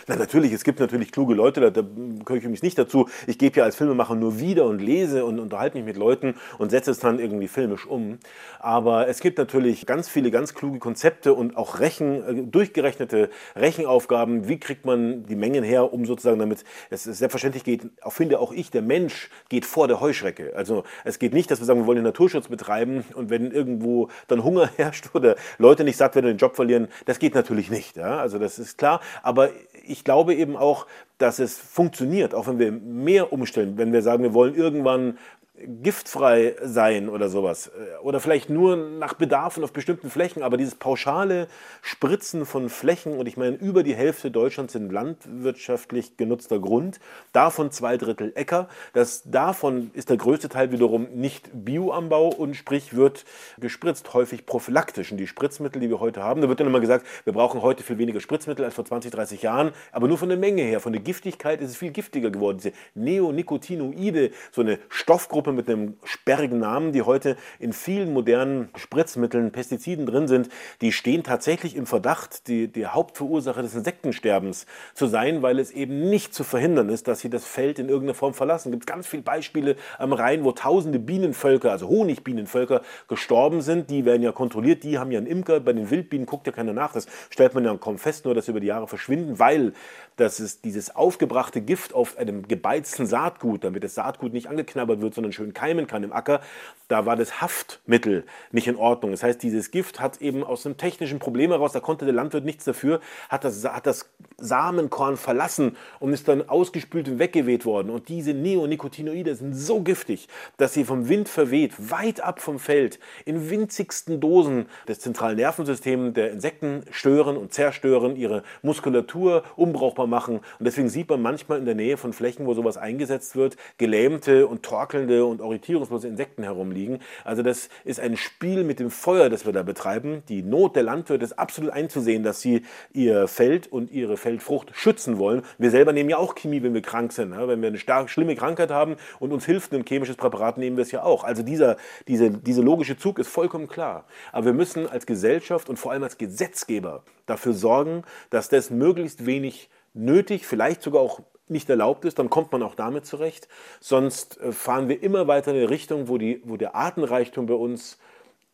Na, 0.07 0.15
natürlich, 0.15 0.51
es 0.51 0.63
gibt 0.63 0.79
natürlich 0.79 1.11
kluge 1.11 1.33
Leute, 1.33 1.61
da, 1.61 1.69
da 1.69 1.81
gehöre 1.81 2.41
ich 2.41 2.47
mich 2.47 2.63
nicht 2.63 2.77
dazu. 2.77 3.07
Ich 3.27 3.37
gebe 3.37 3.57
ja 3.57 3.63
als 3.63 3.75
Filmemacher 3.75 4.15
nur 4.15 4.39
wieder 4.39 4.65
und 4.65 4.79
lese 4.79 5.25
und 5.25 5.39
unterhalte 5.39 5.77
mich 5.77 5.85
mit 5.85 5.97
Leuten 5.97 6.35
und 6.57 6.71
setze 6.71 6.91
es 6.91 6.99
dann 6.99 7.19
irgendwie 7.19 7.47
filmisch 7.47 7.85
um. 7.85 8.19
Aber 8.59 9.07
es 9.07 9.19
gibt 9.19 9.37
natürlich 9.37 9.85
ganz 9.85 10.09
viele 10.09 10.31
ganz 10.31 10.53
kluge 10.53 10.79
Konzepte 10.79 11.33
und 11.33 11.57
auch 11.57 11.79
Rechen, 11.79 12.23
äh, 12.23 12.43
durchgerechnete 12.43 13.29
Rechenaufgaben. 13.55 14.47
Wie 14.47 14.59
kriegt 14.59 14.85
man 14.85 15.25
die 15.25 15.35
Mengen 15.35 15.63
her, 15.63 15.93
um 15.93 16.05
sozusagen 16.05 16.39
damit, 16.39 16.63
es 16.89 17.03
selbstverständlich 17.03 17.63
geht, 17.63 17.89
auch 18.01 18.13
finde 18.13 18.39
auch 18.39 18.51
ich, 18.51 18.71
der 18.71 18.81
Mensch 18.81 19.29
geht 19.49 19.65
vor 19.65 19.87
der 19.87 19.99
Heuschrecke. 19.99 20.53
Also 20.55 20.83
es 21.03 21.19
geht 21.19 21.33
nicht, 21.33 21.49
dass 21.51 21.59
wir 21.59 21.65
sagen, 21.65 21.81
wir 21.81 21.87
wollen 21.87 21.97
den 21.97 22.05
Naturschutz 22.05 22.47
betreiben 22.47 23.03
und 23.15 23.29
wenn 23.29 23.51
irgendwo 23.51 24.09
dann 24.27 24.43
Hunger 24.43 24.69
herrscht 24.77 25.09
oder 25.13 25.35
Leute 25.57 25.83
nicht 25.83 25.97
satt 25.97 26.15
werden 26.15 26.25
und 26.25 26.33
den 26.33 26.37
Job 26.37 26.55
verlieren, 26.55 26.87
das 27.05 27.19
geht 27.19 27.35
natürlich 27.35 27.69
nicht. 27.69 27.97
Ja? 27.97 28.17
Also 28.17 28.39
das 28.39 28.59
ist 28.59 28.77
klar. 28.77 29.01
Aber 29.21 29.49
ich 29.83 30.03
glaube 30.03 30.33
eben 30.33 30.55
auch, 30.55 30.87
dass 31.17 31.39
es 31.39 31.57
funktioniert, 31.57 32.33
auch 32.33 32.47
wenn 32.47 32.59
wir 32.59 32.71
mehr 32.71 33.31
umstellen, 33.31 33.77
wenn 33.77 33.93
wir 33.93 34.01
sagen, 34.01 34.23
wir 34.23 34.33
wollen 34.33 34.55
irgendwann 34.55 35.17
giftfrei 35.55 36.55
sein 36.63 37.09
oder 37.09 37.29
sowas. 37.29 37.71
Oder 38.01 38.19
vielleicht 38.19 38.49
nur 38.49 38.75
nach 38.75 39.13
Bedarf 39.13 39.55
und 39.57 39.63
auf 39.63 39.71
bestimmten 39.71 40.09
Flächen. 40.09 40.41
Aber 40.41 40.57
dieses 40.57 40.75
pauschale 40.75 41.47
Spritzen 41.83 42.45
von 42.45 42.69
Flächen, 42.69 43.17
und 43.17 43.27
ich 43.27 43.37
meine, 43.37 43.55
über 43.57 43.83
die 43.83 43.95
Hälfte 43.95 44.31
Deutschlands 44.31 44.73
sind 44.73 44.91
landwirtschaftlich 44.91 46.17
genutzter 46.17 46.59
Grund, 46.59 46.99
davon 47.33 47.71
zwei 47.71 47.97
Drittel 47.97 48.31
Äcker. 48.35 48.67
Das, 48.93 49.23
davon 49.25 49.91
ist 49.93 50.09
der 50.09 50.17
größte 50.17 50.49
Teil 50.49 50.71
wiederum 50.71 51.07
nicht 51.13 51.49
Bioanbau 51.53 52.29
und 52.29 52.55
sprich 52.55 52.95
wird 52.95 53.23
gespritzt, 53.59 54.11
häufig 54.15 54.47
prophylaktisch. 54.47 55.11
Und 55.11 55.17
die 55.17 55.27
Spritzmittel, 55.27 55.79
die 55.79 55.89
wir 55.89 55.99
heute 55.99 56.23
haben, 56.23 56.41
da 56.41 56.49
wird 56.49 56.59
dann 56.61 56.67
immer 56.67 56.79
gesagt, 56.79 57.05
wir 57.25 57.33
brauchen 57.33 57.61
heute 57.61 57.83
viel 57.83 57.99
weniger 57.99 58.19
Spritzmittel 58.19 58.65
als 58.65 58.73
vor 58.73 58.85
20, 58.85 59.11
30 59.11 59.43
Jahren, 59.43 59.71
aber 59.91 60.07
nur 60.07 60.17
von 60.17 60.29
der 60.29 60.37
Menge 60.39 60.63
her. 60.63 60.79
Von 60.79 60.93
der 60.93 61.01
Giftigkeit 61.01 61.61
ist 61.61 61.69
es 61.69 61.77
viel 61.77 61.91
giftiger 61.91 62.31
geworden. 62.31 62.57
Diese 62.57 62.73
Neonicotinoide, 62.95 64.31
so 64.51 64.61
eine 64.61 64.79
Stoffgruppe, 64.89 65.42
Gruppe 65.43 65.51
mit 65.51 65.69
einem 65.69 65.97
sperrigen 66.05 66.59
Namen, 66.59 66.93
die 66.93 67.01
heute 67.01 67.35
in 67.59 67.73
vielen 67.73 68.13
modernen 68.13 68.69
Spritzmitteln, 68.75 69.51
Pestiziden 69.51 70.05
drin 70.05 70.29
sind, 70.29 70.47
die 70.79 70.93
stehen 70.93 71.21
tatsächlich 71.21 71.75
im 71.75 71.85
Verdacht, 71.85 72.47
die, 72.47 72.69
die 72.69 72.85
Hauptverursacher 72.85 73.61
des 73.61 73.75
Insektensterbens 73.75 74.65
zu 74.93 75.07
sein, 75.07 75.41
weil 75.41 75.59
es 75.59 75.71
eben 75.71 76.09
nicht 76.09 76.33
zu 76.33 76.45
verhindern 76.45 76.87
ist, 76.87 77.09
dass 77.09 77.19
sie 77.19 77.29
das 77.29 77.43
Feld 77.43 77.77
in 77.77 77.89
irgendeiner 77.89 78.13
Form 78.13 78.33
verlassen. 78.33 78.69
Es 78.69 78.75
gibt 78.75 78.87
ganz 78.87 79.05
viele 79.05 79.23
Beispiele 79.23 79.75
am 79.97 80.13
Rhein, 80.13 80.45
wo 80.45 80.53
tausende 80.53 80.97
Bienenvölker, 80.97 81.71
also 81.71 81.89
Honigbienenvölker, 81.89 82.81
gestorben 83.09 83.59
sind. 83.61 83.89
Die 83.89 84.05
werden 84.05 84.21
ja 84.21 84.31
kontrolliert, 84.31 84.83
die 84.85 84.97
haben 84.97 85.11
ja 85.11 85.17
einen 85.17 85.27
Imker. 85.27 85.59
Bei 85.59 85.73
den 85.73 85.89
Wildbienen 85.89 86.25
guckt 86.25 86.47
ja 86.47 86.53
keiner 86.53 86.71
nach. 86.71 86.93
Das 86.93 87.05
stellt 87.29 87.53
man 87.53 87.65
ja 87.65 87.75
kaum 87.75 87.97
fest, 87.97 88.23
nur 88.23 88.33
dass 88.33 88.45
sie 88.45 88.51
über 88.51 88.61
die 88.61 88.67
Jahre 88.67 88.87
verschwinden, 88.87 89.39
weil 89.39 89.73
das 90.15 90.39
ist 90.39 90.65
dieses 90.65 90.95
aufgebrachte 90.95 91.61
Gift 91.61 91.93
auf 91.93 92.17
einem 92.17 92.47
gebeizten 92.47 93.05
Saatgut, 93.05 93.63
damit 93.63 93.83
das 93.83 93.95
Saatgut 93.95 94.33
nicht 94.33 94.47
angeknabbert 94.47 95.01
wird, 95.01 95.13
sondern 95.13 95.33
schön 95.33 95.53
keimen 95.53 95.87
kann 95.87 96.03
im 96.03 96.13
Acker, 96.13 96.41
da 96.87 97.05
war 97.05 97.15
das 97.15 97.41
Haftmittel 97.41 98.23
nicht 98.51 98.67
in 98.67 98.75
Ordnung. 98.75 99.11
Das 99.11 99.23
heißt, 99.23 99.41
dieses 99.41 99.71
Gift 99.71 99.99
hat 99.99 100.21
eben 100.21 100.43
aus 100.43 100.65
einem 100.65 100.77
technischen 100.77 101.19
Problem 101.19 101.51
heraus, 101.51 101.71
da 101.71 101.79
konnte 101.79 102.05
der 102.05 102.13
Landwirt 102.13 102.45
nichts 102.45 102.65
dafür, 102.65 102.99
hat 103.29 103.43
das, 103.43 103.63
hat 103.65 103.87
das 103.87 104.09
Samenkorn 104.37 105.17
verlassen 105.17 105.75
und 105.99 106.13
ist 106.13 106.27
dann 106.27 106.47
ausgespült 106.47 107.07
und 107.07 107.19
weggeweht 107.19 107.65
worden. 107.65 107.89
Und 107.89 108.09
diese 108.09 108.33
Neonicotinoide 108.33 109.35
sind 109.35 109.55
so 109.55 109.81
giftig, 109.81 110.27
dass 110.57 110.73
sie 110.73 110.83
vom 110.83 111.09
Wind 111.09 111.29
verweht, 111.29 111.73
weit 111.77 112.21
ab 112.21 112.41
vom 112.41 112.59
Feld, 112.59 112.99
in 113.25 113.49
winzigsten 113.49 114.19
Dosen 114.19 114.67
des 114.87 114.99
zentralen 114.99 115.37
Nervensystems 115.37 116.13
der 116.13 116.31
Insekten 116.31 116.83
stören 116.91 117.37
und 117.37 117.53
zerstören, 117.53 118.15
ihre 118.15 118.43
Muskulatur 118.61 119.43
unbrauchbar 119.55 120.02
brauchbar 120.03 120.07
machen. 120.07 120.37
Und 120.59 120.65
deswegen 120.65 120.89
sieht 120.89 121.09
man 121.09 121.21
manchmal 121.21 121.59
in 121.59 121.65
der 121.65 121.75
Nähe 121.75 121.97
von 121.97 122.13
Flächen, 122.13 122.45
wo 122.45 122.53
sowas 122.53 122.77
eingesetzt 122.77 123.35
wird, 123.35 123.57
gelähmte 123.77 124.47
und 124.47 124.63
torkelnde 124.63 125.25
und 125.25 125.41
orientierungslose 125.41 126.07
Insekten 126.07 126.43
herumliegen. 126.43 126.99
Also 127.23 127.43
das 127.43 127.69
ist 127.83 127.99
ein 127.99 128.17
Spiel 128.17 128.63
mit 128.63 128.79
dem 128.79 128.89
Feuer, 128.89 129.29
das 129.29 129.45
wir 129.45 129.53
da 129.53 129.63
betreiben. 129.63 130.23
Die 130.29 130.43
Not 130.43 130.75
der 130.75 130.83
Landwirte 130.83 131.23
ist 131.23 131.33
absolut 131.33 131.71
einzusehen, 131.71 132.23
dass 132.23 132.41
sie 132.41 132.63
ihr 132.93 133.27
Feld 133.27 133.71
und 133.71 133.91
ihre 133.91 134.17
Feldfrucht 134.17 134.71
schützen 134.73 135.17
wollen. 135.17 135.43
Wir 135.57 135.71
selber 135.71 135.93
nehmen 135.93 136.09
ja 136.09 136.17
auch 136.17 136.35
Chemie, 136.35 136.63
wenn 136.63 136.73
wir 136.73 136.81
krank 136.81 137.11
sind. 137.11 137.31
Wenn 137.33 137.61
wir 137.61 137.69
eine 137.69 137.77
stark 137.77 138.09
schlimme 138.09 138.35
Krankheit 138.35 138.71
haben 138.71 138.95
und 139.19 139.31
uns 139.31 139.45
hilft 139.45 139.73
ein 139.73 139.85
chemisches 139.85 140.15
Präparat, 140.15 140.57
nehmen 140.57 140.77
wir 140.77 140.83
es 140.83 140.91
ja 140.91 141.03
auch. 141.03 141.23
Also 141.23 141.43
dieser, 141.43 141.77
diese, 142.07 142.29
dieser 142.29 142.63
logische 142.63 142.97
Zug 142.97 143.19
ist 143.19 143.27
vollkommen 143.27 143.67
klar. 143.67 144.05
Aber 144.31 144.47
wir 144.47 144.53
müssen 144.53 144.87
als 144.87 145.05
Gesellschaft 145.05 145.69
und 145.69 145.77
vor 145.77 145.91
allem 145.91 146.03
als 146.03 146.17
Gesetzgeber 146.17 147.03
dafür 147.25 147.53
sorgen, 147.53 148.03
dass 148.29 148.49
das 148.49 148.69
möglichst 148.69 149.25
wenig 149.25 149.69
nötig, 149.93 150.45
vielleicht 150.45 150.81
sogar 150.81 151.01
auch 151.01 151.21
nicht 151.47 151.69
erlaubt 151.69 152.05
ist, 152.05 152.19
dann 152.19 152.29
kommt 152.29 152.51
man 152.51 152.63
auch 152.63 152.75
damit 152.75 153.05
zurecht. 153.05 153.47
Sonst 153.79 154.39
äh, 154.41 154.51
fahren 154.51 154.87
wir 154.87 155.01
immer 155.01 155.27
weiter 155.27 155.51
in 155.51 155.57
eine 155.57 155.69
Richtung, 155.69 156.07
wo, 156.07 156.17
die, 156.17 156.41
wo 156.45 156.57
der 156.57 156.75
Artenreichtum 156.75 157.45
bei 157.45 157.53
uns 157.53 157.97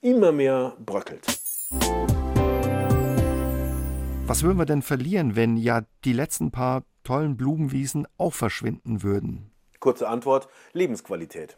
immer 0.02 0.32
mehr 0.32 0.75
bröckelt. 0.84 1.25
Was 4.25 4.43
würden 4.43 4.58
wir 4.58 4.65
denn 4.65 4.82
verlieren, 4.82 5.36
wenn 5.36 5.58
ja 5.58 5.82
die 6.06 6.13
letzten 6.13 6.52
paar 6.52 6.84
tollen 7.04 7.36
Blumenwiesen 7.36 8.08
auch 8.17 8.34
verschwinden 8.34 9.02
würden? 9.02 9.52
Kurze 9.80 10.08
Antwort, 10.08 10.47
Lebensqualität. 10.73 11.58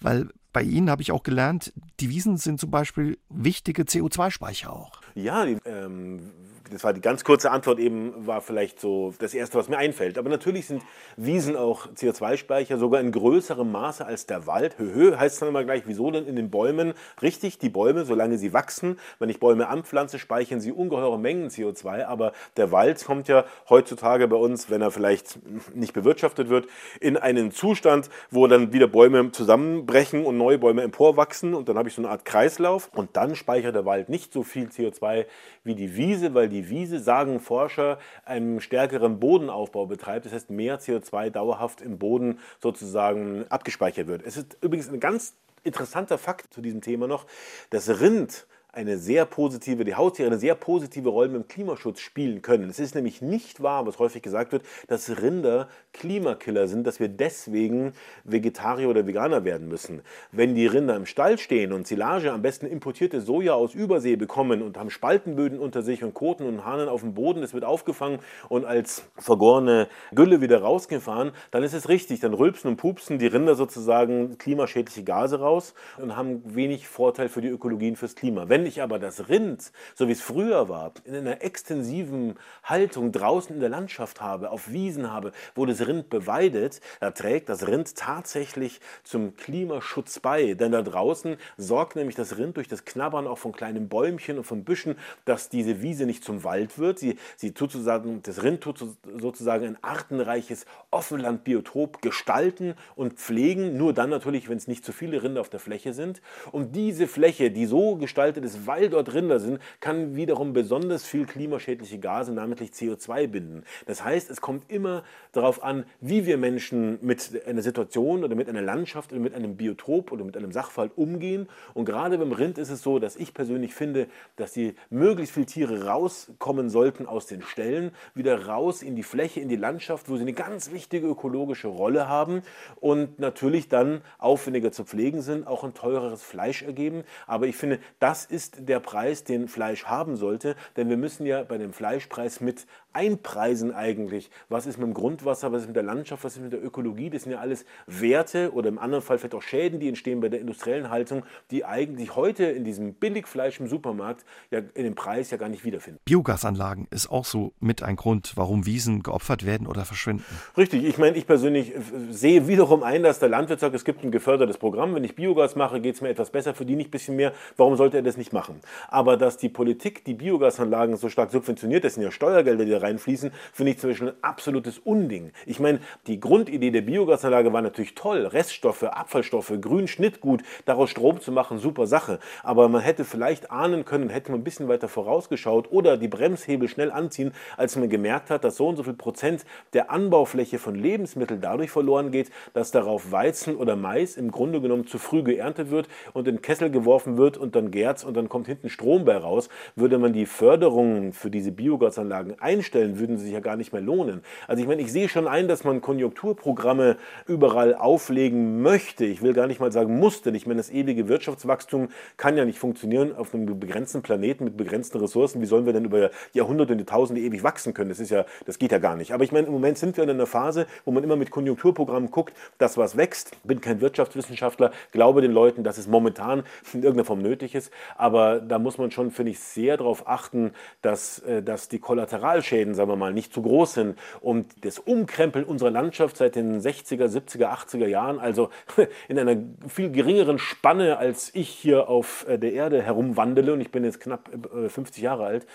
Weil 0.00 0.28
bei 0.52 0.62
Ihnen 0.62 0.90
habe 0.90 1.02
ich 1.02 1.12
auch 1.12 1.22
gelernt, 1.22 1.72
die 2.00 2.10
Wiesen 2.10 2.36
sind 2.36 2.60
zum 2.60 2.70
Beispiel 2.70 3.18
wichtige 3.28 3.82
CO2-Speicher 3.82 4.72
auch. 4.72 5.00
Ja, 5.14 5.44
die, 5.44 5.58
ähm, 5.64 6.32
das 6.70 6.84
war 6.84 6.92
die 6.92 7.00
ganz 7.00 7.24
kurze 7.24 7.50
Antwort 7.50 7.78
eben, 7.78 8.26
war 8.26 8.40
vielleicht 8.40 8.80
so 8.80 9.14
das 9.18 9.34
Erste, 9.34 9.58
was 9.58 9.68
mir 9.68 9.78
einfällt. 9.78 10.18
Aber 10.18 10.28
natürlich 10.28 10.66
sind 10.66 10.82
Wiesen 11.16 11.56
auch 11.56 11.86
CO2-Speicher, 11.88 12.78
sogar 12.78 13.00
in 13.00 13.12
größerem 13.12 13.70
Maße 13.70 14.04
als 14.04 14.26
der 14.26 14.46
Wald. 14.46 14.78
Höhö 14.78 15.16
heißt 15.16 15.40
dann 15.40 15.48
immer 15.48 15.64
gleich, 15.64 15.82
wieso 15.86 16.10
denn 16.10 16.26
in 16.26 16.36
den 16.36 16.50
Bäumen? 16.50 16.94
Richtig, 17.22 17.58
die 17.58 17.68
Bäume, 17.68 18.04
solange 18.04 18.38
sie 18.38 18.52
wachsen, 18.52 18.98
wenn 19.18 19.28
ich 19.28 19.40
Bäume 19.40 19.68
anpflanze, 19.68 20.18
speichern 20.18 20.60
sie 20.60 20.72
ungeheure 20.72 21.18
Mengen 21.18 21.48
CO2. 21.48 22.04
Aber 22.04 22.32
der 22.56 22.72
Wald 22.72 23.04
kommt 23.04 23.28
ja 23.28 23.44
heutzutage 23.68 24.28
bei 24.28 24.36
uns, 24.36 24.70
wenn 24.70 24.82
er 24.82 24.90
vielleicht 24.90 25.38
nicht 25.74 25.92
bewirtschaftet 25.92 26.48
wird, 26.48 26.66
in 27.00 27.16
einen 27.16 27.50
Zustand, 27.50 28.10
wo 28.30 28.46
dann 28.46 28.72
wieder 28.72 28.88
Bäume 28.88 29.32
zusammenbrechen 29.32 30.24
und 30.24 30.36
neue 30.36 30.58
Bäume 30.58 30.82
emporwachsen. 30.82 31.54
Und 31.54 31.68
dann 31.68 31.78
habe 31.78 31.88
ich 31.88 31.94
so 31.94 32.02
eine 32.02 32.10
Art 32.10 32.24
Kreislauf. 32.24 32.90
Und 32.94 33.16
dann 33.16 33.36
speichert 33.36 33.74
der 33.74 33.84
Wald 33.84 34.08
nicht 34.08 34.32
so 34.32 34.42
viel 34.42 34.66
CO2 34.66 35.26
wie 35.64 35.74
die 35.74 35.96
Wiese, 35.96 36.34
weil 36.34 36.48
die 36.48 36.55
Wiese, 36.68 37.00
sagen 37.00 37.40
Forscher, 37.40 37.98
einen 38.24 38.60
stärkeren 38.60 39.20
Bodenaufbau 39.20 39.86
betreibt. 39.86 40.26
Das 40.26 40.32
heißt, 40.32 40.50
mehr 40.50 40.80
CO2 40.80 41.30
dauerhaft 41.30 41.80
im 41.80 41.98
Boden 41.98 42.38
sozusagen 42.60 43.46
abgespeichert 43.48 44.06
wird. 44.06 44.22
Es 44.24 44.36
ist 44.36 44.56
übrigens 44.62 44.88
ein 44.88 45.00
ganz 45.00 45.34
interessanter 45.64 46.18
Fakt 46.18 46.52
zu 46.52 46.60
diesem 46.60 46.80
Thema 46.80 47.06
noch. 47.06 47.26
Das 47.70 48.00
Rind 48.00 48.46
eine 48.76 48.98
sehr 48.98 49.24
positive, 49.24 49.84
die 49.84 49.94
Haustiere 49.94 50.28
eine 50.28 50.38
sehr 50.38 50.54
positive 50.54 51.08
Rolle 51.08 51.34
im 51.34 51.48
Klimaschutz 51.48 52.00
spielen 52.00 52.42
können. 52.42 52.68
Es 52.68 52.78
ist 52.78 52.94
nämlich 52.94 53.22
nicht 53.22 53.62
wahr, 53.62 53.86
was 53.86 53.98
häufig 53.98 54.20
gesagt 54.22 54.52
wird, 54.52 54.64
dass 54.86 55.22
Rinder 55.22 55.68
Klimakiller 55.94 56.68
sind, 56.68 56.86
dass 56.86 57.00
wir 57.00 57.08
deswegen 57.08 57.94
Vegetarier 58.24 58.90
oder 58.90 59.06
Veganer 59.06 59.44
werden 59.44 59.68
müssen. 59.68 60.02
Wenn 60.30 60.54
die 60.54 60.66
Rinder 60.66 60.94
im 60.94 61.06
Stall 61.06 61.38
stehen 61.38 61.72
und 61.72 61.86
Silage, 61.86 62.32
am 62.32 62.42
besten 62.42 62.66
importierte 62.66 63.22
Soja 63.22 63.54
aus 63.54 63.74
Übersee 63.74 64.16
bekommen 64.16 64.60
und 64.60 64.76
haben 64.76 64.90
Spaltenböden 64.90 65.58
unter 65.58 65.80
sich 65.80 66.04
und 66.04 66.12
Koten 66.12 66.46
und 66.46 66.66
Hahnen 66.66 66.90
auf 66.90 67.00
dem 67.00 67.14
Boden, 67.14 67.40
das 67.40 67.54
wird 67.54 67.64
aufgefangen 67.64 68.18
und 68.50 68.66
als 68.66 69.04
vergorene 69.16 69.88
Gülle 70.14 70.42
wieder 70.42 70.60
rausgefahren, 70.60 71.32
dann 71.50 71.62
ist 71.62 71.72
es 71.72 71.88
richtig, 71.88 72.20
dann 72.20 72.34
rülpsen 72.34 72.68
und 72.68 72.76
pupsen 72.76 73.18
die 73.18 73.26
Rinder 73.26 73.54
sozusagen 73.54 74.36
klimaschädliche 74.36 75.02
Gase 75.02 75.40
raus 75.40 75.72
und 75.96 76.14
haben 76.14 76.42
wenig 76.44 76.86
Vorteil 76.86 77.30
für 77.30 77.40
die 77.40 77.48
Ökologie 77.48 77.88
und 77.88 77.96
fürs 77.96 78.14
Klima. 78.14 78.50
Wenn 78.50 78.65
ich 78.66 78.82
aber 78.82 78.98
das 78.98 79.28
Rind, 79.28 79.72
so 79.94 80.08
wie 80.08 80.12
es 80.12 80.20
früher 80.20 80.68
war, 80.68 80.92
in 81.04 81.14
einer 81.14 81.42
extensiven 81.42 82.34
Haltung 82.64 83.12
draußen 83.12 83.54
in 83.54 83.60
der 83.60 83.68
Landschaft 83.68 84.20
habe, 84.20 84.50
auf 84.50 84.70
Wiesen 84.70 85.12
habe, 85.12 85.32
wo 85.54 85.66
das 85.66 85.86
Rind 85.86 86.10
beweidet, 86.10 86.80
da 87.00 87.10
trägt 87.10 87.48
das 87.48 87.66
Rind 87.66 87.96
tatsächlich 87.96 88.80
zum 89.04 89.36
Klimaschutz 89.36 90.20
bei. 90.20 90.54
Denn 90.54 90.72
da 90.72 90.82
draußen 90.82 91.36
sorgt 91.56 91.96
nämlich 91.96 92.16
das 92.16 92.36
Rind 92.36 92.56
durch 92.56 92.68
das 92.68 92.84
Knabbern 92.84 93.26
auch 93.26 93.38
von 93.38 93.52
kleinen 93.52 93.88
Bäumchen 93.88 94.38
und 94.38 94.44
von 94.44 94.64
Büschen, 94.64 94.96
dass 95.24 95.48
diese 95.48 95.82
Wiese 95.82 96.06
nicht 96.06 96.24
zum 96.24 96.44
Wald 96.44 96.78
wird. 96.78 96.98
Sie, 96.98 97.18
sie 97.36 97.52
tut 97.52 97.72
sozusagen, 97.72 98.22
das 98.22 98.42
Rind 98.42 98.62
tut 98.62 98.84
sozusagen 99.18 99.66
ein 99.66 99.78
artenreiches 99.82 100.66
Offenlandbiotop 100.90 102.02
gestalten 102.02 102.74
und 102.94 103.14
pflegen. 103.14 103.76
Nur 103.76 103.92
dann 103.92 104.10
natürlich, 104.10 104.48
wenn 104.48 104.56
es 104.56 104.68
nicht 104.68 104.84
zu 104.84 104.92
viele 104.92 105.22
Rinder 105.22 105.40
auf 105.40 105.48
der 105.48 105.60
Fläche 105.60 105.92
sind. 105.92 106.20
Und 106.52 106.74
diese 106.74 107.06
Fläche, 107.06 107.50
die 107.50 107.66
so 107.66 107.96
gestaltet 107.96 108.44
ist, 108.44 108.55
weil 108.64 108.88
dort 108.88 109.12
Rinder 109.12 109.40
sind, 109.40 109.60
kann 109.80 110.16
wiederum 110.16 110.52
besonders 110.52 111.04
viel 111.04 111.26
klimaschädliche 111.26 111.98
Gase, 111.98 112.32
namentlich 112.32 112.70
CO2 112.70 113.26
binden. 113.26 113.64
Das 113.86 114.04
heißt, 114.04 114.30
es 114.30 114.40
kommt 114.40 114.70
immer 114.70 115.02
darauf 115.32 115.62
an, 115.62 115.84
wie 116.00 116.26
wir 116.26 116.38
Menschen 116.38 116.98
mit 117.02 117.42
einer 117.46 117.62
Situation 117.62 118.24
oder 118.24 118.34
mit 118.34 118.48
einer 118.48 118.62
Landschaft 118.62 119.12
oder 119.12 119.20
mit 119.20 119.34
einem 119.34 119.56
Biotop 119.56 120.12
oder 120.12 120.24
mit 120.24 120.36
einem 120.36 120.52
Sachverhalt 120.52 120.92
umgehen. 120.96 121.48
Und 121.74 121.84
gerade 121.84 122.18
beim 122.18 122.32
Rind 122.32 122.58
ist 122.58 122.70
es 122.70 122.82
so, 122.82 122.98
dass 122.98 123.16
ich 123.16 123.34
persönlich 123.34 123.74
finde, 123.74 124.06
dass 124.36 124.52
die 124.52 124.74
möglichst 124.90 125.34
viele 125.34 125.46
Tiere 125.46 125.86
rauskommen 125.86 126.70
sollten 126.70 127.06
aus 127.06 127.26
den 127.26 127.42
Ställen, 127.42 127.90
wieder 128.14 128.46
raus 128.46 128.82
in 128.82 128.96
die 128.96 129.02
Fläche, 129.02 129.40
in 129.40 129.48
die 129.48 129.56
Landschaft, 129.56 130.08
wo 130.08 130.16
sie 130.16 130.22
eine 130.22 130.32
ganz 130.32 130.70
wichtige 130.70 131.06
ökologische 131.06 131.68
Rolle 131.68 132.08
haben 132.08 132.42
und 132.80 133.18
natürlich 133.18 133.68
dann 133.68 134.02
aufwendiger 134.18 134.72
zu 134.72 134.84
pflegen 134.84 135.22
sind, 135.22 135.46
auch 135.46 135.64
ein 135.64 135.74
teureres 135.74 136.22
Fleisch 136.22 136.62
ergeben. 136.62 137.04
Aber 137.26 137.46
ich 137.46 137.56
finde, 137.56 137.78
das 137.98 138.24
ist 138.24 138.45
ist 138.46 138.68
der 138.68 138.80
Preis, 138.80 139.24
den 139.24 139.48
Fleisch 139.48 139.84
haben 139.86 140.16
sollte, 140.16 140.56
denn 140.76 140.88
wir 140.88 140.96
müssen 140.96 141.26
ja 141.26 141.42
bei 141.42 141.58
dem 141.58 141.72
Fleischpreis 141.72 142.40
mit 142.40 142.66
einpreisen 142.92 143.74
eigentlich. 143.74 144.30
Was 144.48 144.66
ist 144.66 144.78
mit 144.78 144.86
dem 144.86 144.94
Grundwasser, 144.94 145.52
was 145.52 145.62
ist 145.62 145.66
mit 145.66 145.76
der 145.76 145.82
Landschaft, 145.82 146.24
was 146.24 146.36
ist 146.36 146.42
mit 146.42 146.52
der 146.52 146.64
Ökologie? 146.64 147.10
Das 147.10 147.24
sind 147.24 147.32
ja 147.32 147.40
alles 147.40 147.66
Werte 147.86 148.52
oder 148.52 148.68
im 148.68 148.78
anderen 148.78 149.04
Fall 149.04 149.18
vielleicht 149.18 149.34
auch 149.34 149.42
Schäden, 149.42 149.80
die 149.80 149.88
entstehen 149.88 150.20
bei 150.20 150.28
der 150.28 150.40
industriellen 150.40 150.88
Haltung, 150.88 151.24
die 151.50 151.64
eigentlich 151.64 152.16
heute 152.16 152.44
in 152.44 152.64
diesem 152.64 152.94
Billigfleisch 152.94 153.60
im 153.60 153.68
Supermarkt 153.68 154.24
ja 154.50 154.60
in 154.74 154.84
dem 154.84 154.94
Preis 154.94 155.30
ja 155.30 155.36
gar 155.36 155.50
nicht 155.50 155.64
wiederfinden. 155.64 156.00
Biogasanlagen 156.06 156.86
ist 156.90 157.10
auch 157.10 157.26
so 157.26 157.52
mit 157.60 157.82
ein 157.82 157.96
Grund, 157.96 158.32
warum 158.36 158.64
Wiesen 158.64 159.02
geopfert 159.02 159.44
werden 159.44 159.66
oder 159.66 159.84
verschwinden. 159.84 160.24
Richtig, 160.56 160.84
ich 160.84 160.96
meine, 160.96 161.16
ich 161.16 161.26
persönlich 161.26 161.74
sehe 162.10 162.46
wiederum 162.48 162.82
ein, 162.82 163.02
dass 163.02 163.18
der 163.18 163.28
Landwirt 163.28 163.60
sagt, 163.60 163.74
es 163.74 163.84
gibt 163.84 164.04
ein 164.04 164.10
gefördertes 164.10 164.56
Programm, 164.56 164.94
wenn 164.94 165.04
ich 165.04 165.14
Biogas 165.14 165.54
mache, 165.54 165.80
geht 165.80 165.96
es 165.96 166.00
mir 166.00 166.08
etwas 166.08 166.30
besser, 166.30 166.54
verdiene 166.54 166.80
ich 166.80 166.88
ein 166.88 166.92
bisschen 166.92 167.16
mehr, 167.16 167.32
warum 167.58 167.76
sollte 167.76 167.98
er 167.98 168.02
das 168.02 168.16
nicht 168.16 168.25
machen? 168.32 168.60
Aber 168.88 169.16
dass 169.16 169.36
die 169.36 169.48
Politik 169.48 170.04
die 170.04 170.14
Biogasanlagen 170.14 170.96
so 170.96 171.08
stark 171.08 171.30
subventioniert, 171.30 171.84
das 171.84 171.94
sind 171.94 172.02
ja 172.02 172.10
Steuergelder, 172.10 172.64
die 172.64 172.70
da 172.70 172.78
reinfließen, 172.78 173.32
finde 173.52 173.72
ich 173.72 173.78
zum 173.78 173.90
Beispiel 173.90 174.08
ein 174.08 174.14
absolutes 174.22 174.78
Unding. 174.78 175.32
Ich 175.44 175.60
meine, 175.60 175.80
die 176.06 176.20
Grundidee 176.20 176.70
der 176.70 176.82
Biogasanlage 176.82 177.52
war 177.52 177.62
natürlich 177.62 177.94
toll. 177.94 178.26
Reststoffe, 178.26 178.84
Abfallstoffe, 178.84 179.52
Grün, 179.60 179.88
Schnittgut, 179.88 180.42
daraus 180.64 180.90
Strom 180.90 181.20
zu 181.20 181.32
machen, 181.32 181.58
super 181.58 181.86
Sache. 181.86 182.18
Aber 182.42 182.68
man 182.68 182.82
hätte 182.82 183.04
vielleicht 183.04 183.50
ahnen 183.50 183.84
können, 183.84 184.08
hätte 184.08 184.30
man 184.30 184.40
ein 184.40 184.44
bisschen 184.44 184.68
weiter 184.68 184.88
vorausgeschaut 184.88 185.70
oder 185.70 185.96
die 185.96 186.08
Bremshebel 186.08 186.68
schnell 186.68 186.90
anziehen, 186.90 187.32
als 187.56 187.76
man 187.76 187.88
gemerkt 187.88 188.30
hat, 188.30 188.44
dass 188.44 188.56
so 188.56 188.68
und 188.68 188.76
so 188.76 188.82
viel 188.82 188.94
Prozent 188.94 189.44
der 189.72 189.90
Anbaufläche 189.90 190.58
von 190.58 190.74
Lebensmitteln 190.74 191.40
dadurch 191.40 191.70
verloren 191.70 192.10
geht, 192.10 192.30
dass 192.54 192.70
darauf 192.70 193.12
Weizen 193.12 193.56
oder 193.56 193.76
Mais 193.76 194.16
im 194.16 194.30
Grunde 194.30 194.60
genommen 194.60 194.86
zu 194.86 194.98
früh 194.98 195.22
geerntet 195.22 195.70
wird 195.70 195.88
und 196.12 196.28
in 196.28 196.36
den 196.36 196.42
Kessel 196.42 196.70
geworfen 196.70 197.16
wird 197.16 197.36
und 197.36 197.56
dann 197.56 197.70
gärt 197.70 198.04
und 198.04 198.15
dann 198.16 198.28
kommt 198.28 198.46
hinten 198.46 198.68
Strom 198.68 199.04
bei 199.04 199.16
raus. 199.16 199.48
Würde 199.74 199.98
man 199.98 200.12
die 200.12 200.26
Förderungen 200.26 201.12
für 201.12 201.30
diese 201.30 201.52
Biogasanlagen 201.52 202.40
einstellen, 202.40 202.76
stellen, 202.76 202.98
würden 202.98 203.16
sie 203.18 203.24
sich 203.24 203.34
ja 203.34 203.40
gar 203.40 203.56
nicht 203.56 203.72
mehr 203.72 203.82
lohnen. 203.82 204.22
Also 204.46 204.62
ich 204.62 204.68
meine, 204.68 204.82
ich 204.82 204.92
sehe 204.92 205.08
schon 205.08 205.26
ein, 205.26 205.48
dass 205.48 205.64
man 205.64 205.80
Konjunkturprogramme 205.80 206.96
überall 207.26 207.74
auflegen 207.74 208.62
möchte. 208.62 209.04
Ich 209.04 209.22
will 209.22 209.32
gar 209.32 209.46
nicht 209.46 209.60
mal 209.60 209.72
sagen 209.72 209.98
muss, 209.98 210.22
denn 210.22 210.34
ich 210.34 210.46
meine, 210.46 210.58
das 210.58 210.70
ewige 210.70 211.08
Wirtschaftswachstum 211.08 211.88
kann 212.16 212.36
ja 212.36 212.44
nicht 212.44 212.58
funktionieren 212.58 213.14
auf 213.16 213.34
einem 213.34 213.58
begrenzten 213.58 214.02
Planeten 214.02 214.44
mit 214.44 214.56
begrenzten 214.56 214.98
Ressourcen. 214.98 215.40
Wie 215.40 215.46
sollen 215.46 215.66
wir 215.66 215.72
denn 215.72 215.84
über 215.84 216.10
Jahrhunderte 216.32 216.72
und 216.72 216.78
Jahrtausende 216.78 217.20
ewig 217.20 217.42
wachsen 217.42 217.74
können? 217.74 217.90
Das 217.90 218.00
ist 218.00 218.10
ja, 218.10 218.24
das 218.44 218.58
geht 218.58 218.72
ja 218.72 218.78
gar 218.78 218.96
nicht. 218.96 219.12
Aber 219.12 219.24
ich 219.24 219.32
meine, 219.32 219.46
im 219.46 219.52
Moment 219.52 219.78
sind 219.78 219.96
wir 219.96 220.04
in 220.04 220.10
einer 220.10 220.26
Phase, 220.26 220.66
wo 220.84 220.90
man 220.90 221.02
immer 221.04 221.16
mit 221.16 221.30
Konjunkturprogrammen 221.30 222.10
guckt, 222.10 222.34
dass 222.58 222.76
was 222.76 222.96
wächst. 222.96 223.32
Bin 223.44 223.60
kein 223.60 223.80
Wirtschaftswissenschaftler, 223.80 224.72
glaube 224.92 225.20
den 225.20 225.32
Leuten, 225.32 225.64
dass 225.64 225.78
es 225.78 225.86
momentan 225.86 226.42
in 226.72 226.82
irgendeiner 226.82 227.04
Form 227.04 227.22
nötig 227.22 227.54
ist. 227.54 227.72
aber 227.96 228.05
da 228.10 228.58
muss 228.58 228.78
man 228.78 228.90
schon, 228.90 229.10
finde 229.10 229.32
ich, 229.32 229.40
sehr 229.40 229.76
darauf 229.76 230.08
achten, 230.08 230.52
dass, 230.82 231.18
äh, 231.20 231.42
dass 231.42 231.68
die 231.68 231.78
Kollateralschäden, 231.78 232.74
sagen 232.74 232.90
wir 232.90 232.96
mal, 232.96 233.12
nicht 233.12 233.32
zu 233.32 233.42
groß 233.42 233.74
sind. 233.74 233.98
Und 234.20 234.64
das 234.64 234.78
Umkrempeln 234.78 235.44
unserer 235.44 235.70
Landschaft 235.70 236.16
seit 236.16 236.36
den 236.36 236.60
60er, 236.60 237.06
70er, 237.06 237.46
80er 237.46 237.86
Jahren, 237.86 238.18
also 238.18 238.50
in 239.08 239.18
einer 239.18 239.36
viel 239.68 239.90
geringeren 239.90 240.38
Spanne, 240.38 240.98
als 240.98 241.34
ich 241.34 241.48
hier 241.48 241.88
auf 241.88 242.26
äh, 242.28 242.38
der 242.38 242.52
Erde 242.52 242.82
herumwandele. 242.82 243.52
Und 243.52 243.60
ich 243.60 243.70
bin 243.70 243.84
jetzt 243.84 244.00
knapp 244.00 244.30
50 244.68 245.02
Jahre 245.02 245.24
alt, 245.24 245.46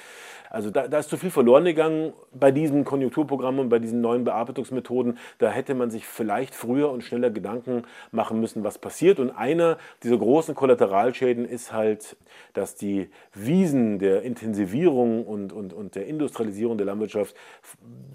also 0.51 0.69
da, 0.69 0.87
da, 0.89 0.99
ist 0.99 1.09
zu 1.09 1.15
viel 1.15 1.31
verloren 1.31 1.63
gegangen 1.63 2.11
bei 2.33 2.51
diesen 2.51 2.83
Konjunkturprogrammen 2.83 3.61
und 3.61 3.69
bei 3.69 3.79
diesen 3.79 4.01
neuen 4.01 4.25
Bearbeitungsmethoden. 4.25 5.17
Da 5.37 5.49
hätte 5.49 5.75
man 5.75 5.89
sich 5.89 6.05
vielleicht 6.05 6.53
früher 6.53 6.91
und 6.91 7.03
schneller 7.03 7.29
Gedanken 7.29 7.83
machen 8.11 8.41
müssen, 8.41 8.63
was 8.65 8.77
passiert. 8.77 9.19
Und 9.19 9.31
einer 9.31 9.77
dieser 10.03 10.17
großen 10.17 10.53
Kollateralschäden 10.53 11.45
ist 11.45 11.71
halt, 11.71 12.17
dass 12.53 12.75
die 12.75 13.09
Wiesen 13.33 13.97
der 13.97 14.23
Intensivierung 14.23 15.25
und, 15.25 15.53
und, 15.53 15.71
und 15.71 15.95
der 15.95 16.05
Industrialisierung 16.07 16.77
der 16.77 16.85
Landwirtschaft 16.85 17.33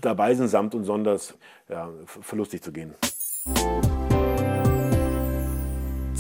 dabei 0.03 0.35
sind, 0.35 0.49
samt 0.49 0.75
und 0.75 0.85
sonders 0.85 1.39
ja, 1.71 1.89
verlustig 2.05 2.63
zu 2.63 2.71
gehen. 2.71 2.95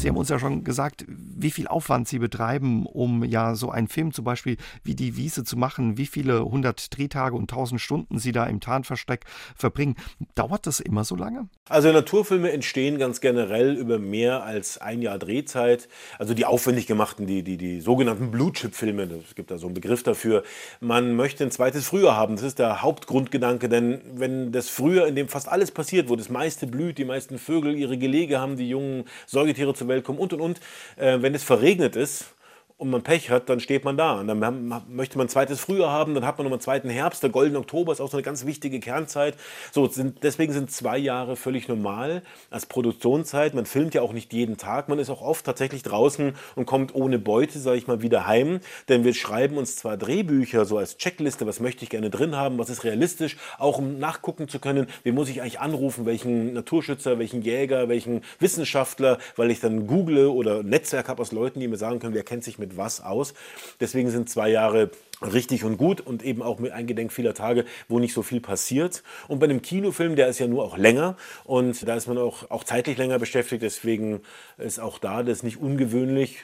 Sie 0.06 0.10
haben 0.10 0.18
uns 0.18 0.28
ja 0.28 0.38
schon 0.38 0.62
gesagt, 0.62 1.04
wie 1.08 1.50
viel 1.50 1.66
Aufwand 1.66 2.06
Sie 2.06 2.20
betreiben, 2.20 2.86
um 2.86 3.24
ja 3.24 3.56
so 3.56 3.72
einen 3.72 3.88
Film 3.88 4.12
zum 4.12 4.24
Beispiel 4.24 4.56
wie 4.84 4.94
die 4.94 5.16
Wiese 5.16 5.42
zu 5.42 5.56
machen, 5.56 5.98
wie 5.98 6.06
viele 6.06 6.44
hundert 6.44 6.96
Drehtage 6.96 7.34
und 7.34 7.50
tausend 7.50 7.80
Stunden 7.80 8.20
Sie 8.20 8.30
da 8.30 8.44
im 8.44 8.60
Tarnversteck 8.60 9.24
verbringen. 9.56 9.96
Dauert 10.36 10.68
das 10.68 10.78
immer 10.78 11.02
so 11.02 11.16
lange? 11.16 11.48
Also 11.68 11.90
Naturfilme 11.90 12.52
entstehen 12.52 12.98
ganz 12.98 13.20
generell 13.20 13.74
über 13.74 13.98
mehr 13.98 14.44
als 14.44 14.78
ein 14.78 15.02
Jahr 15.02 15.18
Drehzeit. 15.18 15.88
Also 16.20 16.34
die 16.34 16.44
aufwendig 16.44 16.86
gemachten, 16.86 17.26
die, 17.26 17.42
die, 17.42 17.56
die 17.56 17.80
sogenannten 17.80 18.30
Blue-Chip-Filme, 18.30 19.08
es 19.28 19.34
gibt 19.34 19.50
da 19.50 19.58
so 19.58 19.66
einen 19.66 19.74
Begriff 19.74 20.04
dafür. 20.04 20.44
Man 20.78 21.16
möchte 21.16 21.42
ein 21.42 21.50
zweites 21.50 21.88
Frühjahr 21.88 22.16
haben. 22.16 22.36
Das 22.36 22.44
ist 22.44 22.60
der 22.60 22.80
Hauptgrundgedanke, 22.82 23.68
denn 23.68 24.02
wenn 24.14 24.52
das 24.52 24.68
Frühjahr, 24.68 25.08
in 25.08 25.16
dem 25.16 25.26
fast 25.26 25.48
alles 25.48 25.72
passiert, 25.72 26.08
wo 26.08 26.14
das 26.14 26.28
meiste 26.28 26.68
blüht, 26.68 26.98
die 26.98 27.04
meisten 27.04 27.38
Vögel 27.38 27.74
ihre 27.74 27.98
Gelege 27.98 28.38
haben, 28.38 28.56
die 28.56 28.68
jungen 28.68 29.02
Säugetiere 29.26 29.74
zu 29.74 29.86
zur 29.86 29.88
Welt 29.88 29.95
kommen 30.02 30.18
und 30.18 30.32
und 30.32 30.40
und. 30.40 30.60
Äh, 30.96 31.22
wenn 31.22 31.34
es 31.34 31.44
verregnet 31.44 31.96
ist, 31.96 32.35
und 32.78 32.90
man 32.90 33.02
Pech 33.02 33.30
hat, 33.30 33.48
dann 33.48 33.58
steht 33.58 33.84
man 33.84 33.96
da. 33.96 34.20
Und 34.20 34.28
dann 34.28 34.82
möchte 34.88 35.16
man 35.16 35.26
ein 35.26 35.30
zweites 35.30 35.60
Frühjahr 35.60 35.90
haben, 35.90 36.14
dann 36.14 36.26
hat 36.26 36.36
man 36.36 36.44
noch 36.44 36.52
einen 36.52 36.60
zweiten 36.60 36.90
Herbst. 36.90 37.22
Der 37.22 37.30
goldene 37.30 37.58
Oktober 37.58 37.90
ist 37.90 38.02
auch 38.02 38.10
so 38.10 38.18
eine 38.18 38.22
ganz 38.22 38.44
wichtige 38.44 38.80
Kernzeit. 38.80 39.36
So, 39.72 39.86
sind, 39.88 40.22
deswegen 40.22 40.52
sind 40.52 40.70
zwei 40.70 40.98
Jahre 40.98 41.36
völlig 41.36 41.68
normal 41.68 42.22
als 42.50 42.66
Produktionszeit. 42.66 43.54
Man 43.54 43.64
filmt 43.64 43.94
ja 43.94 44.02
auch 44.02 44.12
nicht 44.12 44.34
jeden 44.34 44.58
Tag. 44.58 44.90
Man 44.90 44.98
ist 44.98 45.08
auch 45.08 45.22
oft 45.22 45.46
tatsächlich 45.46 45.84
draußen 45.84 46.34
und 46.54 46.66
kommt 46.66 46.94
ohne 46.94 47.18
Beute, 47.18 47.58
sage 47.58 47.78
ich 47.78 47.86
mal, 47.86 48.02
wieder 48.02 48.26
heim. 48.26 48.60
Denn 48.90 49.04
wir 49.04 49.14
schreiben 49.14 49.56
uns 49.56 49.76
zwar 49.76 49.96
Drehbücher 49.96 50.66
so 50.66 50.76
als 50.76 50.98
Checkliste, 50.98 51.46
was 51.46 51.60
möchte 51.60 51.82
ich 51.82 51.88
gerne 51.88 52.10
drin 52.10 52.36
haben, 52.36 52.58
was 52.58 52.68
ist 52.68 52.84
realistisch, 52.84 53.38
auch 53.58 53.78
um 53.78 53.98
nachgucken 53.98 54.48
zu 54.48 54.58
können, 54.58 54.86
wie 55.02 55.12
muss 55.12 55.30
ich 55.30 55.40
eigentlich 55.40 55.60
anrufen, 55.60 56.04
welchen 56.04 56.52
Naturschützer, 56.52 57.18
welchen 57.18 57.40
Jäger, 57.40 57.88
welchen 57.88 58.20
Wissenschaftler, 58.38 59.16
weil 59.36 59.50
ich 59.50 59.60
dann 59.60 59.86
google 59.86 60.26
oder 60.26 60.62
Netzwerk 60.62 61.08
habe 61.08 61.22
aus 61.22 61.32
Leuten, 61.32 61.60
die 61.60 61.68
mir 61.68 61.78
sagen 61.78 62.00
können, 62.00 62.12
wer 62.12 62.22
kennt 62.22 62.44
sich 62.44 62.58
mit 62.58 62.65
mit 62.66 62.76
was 62.76 63.00
aus. 63.00 63.34
Deswegen 63.80 64.10
sind 64.10 64.28
zwei 64.28 64.48
Jahre 64.50 64.90
richtig 65.22 65.64
und 65.64 65.78
gut 65.78 66.00
und 66.00 66.22
eben 66.22 66.42
auch 66.42 66.58
mit 66.58 66.72
eingedenk 66.72 67.12
vieler 67.12 67.32
Tage, 67.34 67.64
wo 67.88 67.98
nicht 67.98 68.12
so 68.12 68.22
viel 68.22 68.40
passiert. 68.40 69.02
Und 69.28 69.38
bei 69.38 69.44
einem 69.44 69.62
Kinofilm, 69.62 70.16
der 70.16 70.28
ist 70.28 70.38
ja 70.38 70.46
nur 70.46 70.64
auch 70.64 70.76
länger 70.76 71.16
und 71.44 71.86
da 71.88 71.96
ist 71.96 72.06
man 72.06 72.18
auch, 72.18 72.50
auch 72.50 72.64
zeitlich 72.64 72.98
länger 72.98 73.18
beschäftigt. 73.18 73.62
Deswegen 73.62 74.20
ist 74.58 74.78
auch 74.78 74.98
da 74.98 75.22
das 75.22 75.42
nicht 75.42 75.58
ungewöhnlich 75.58 76.38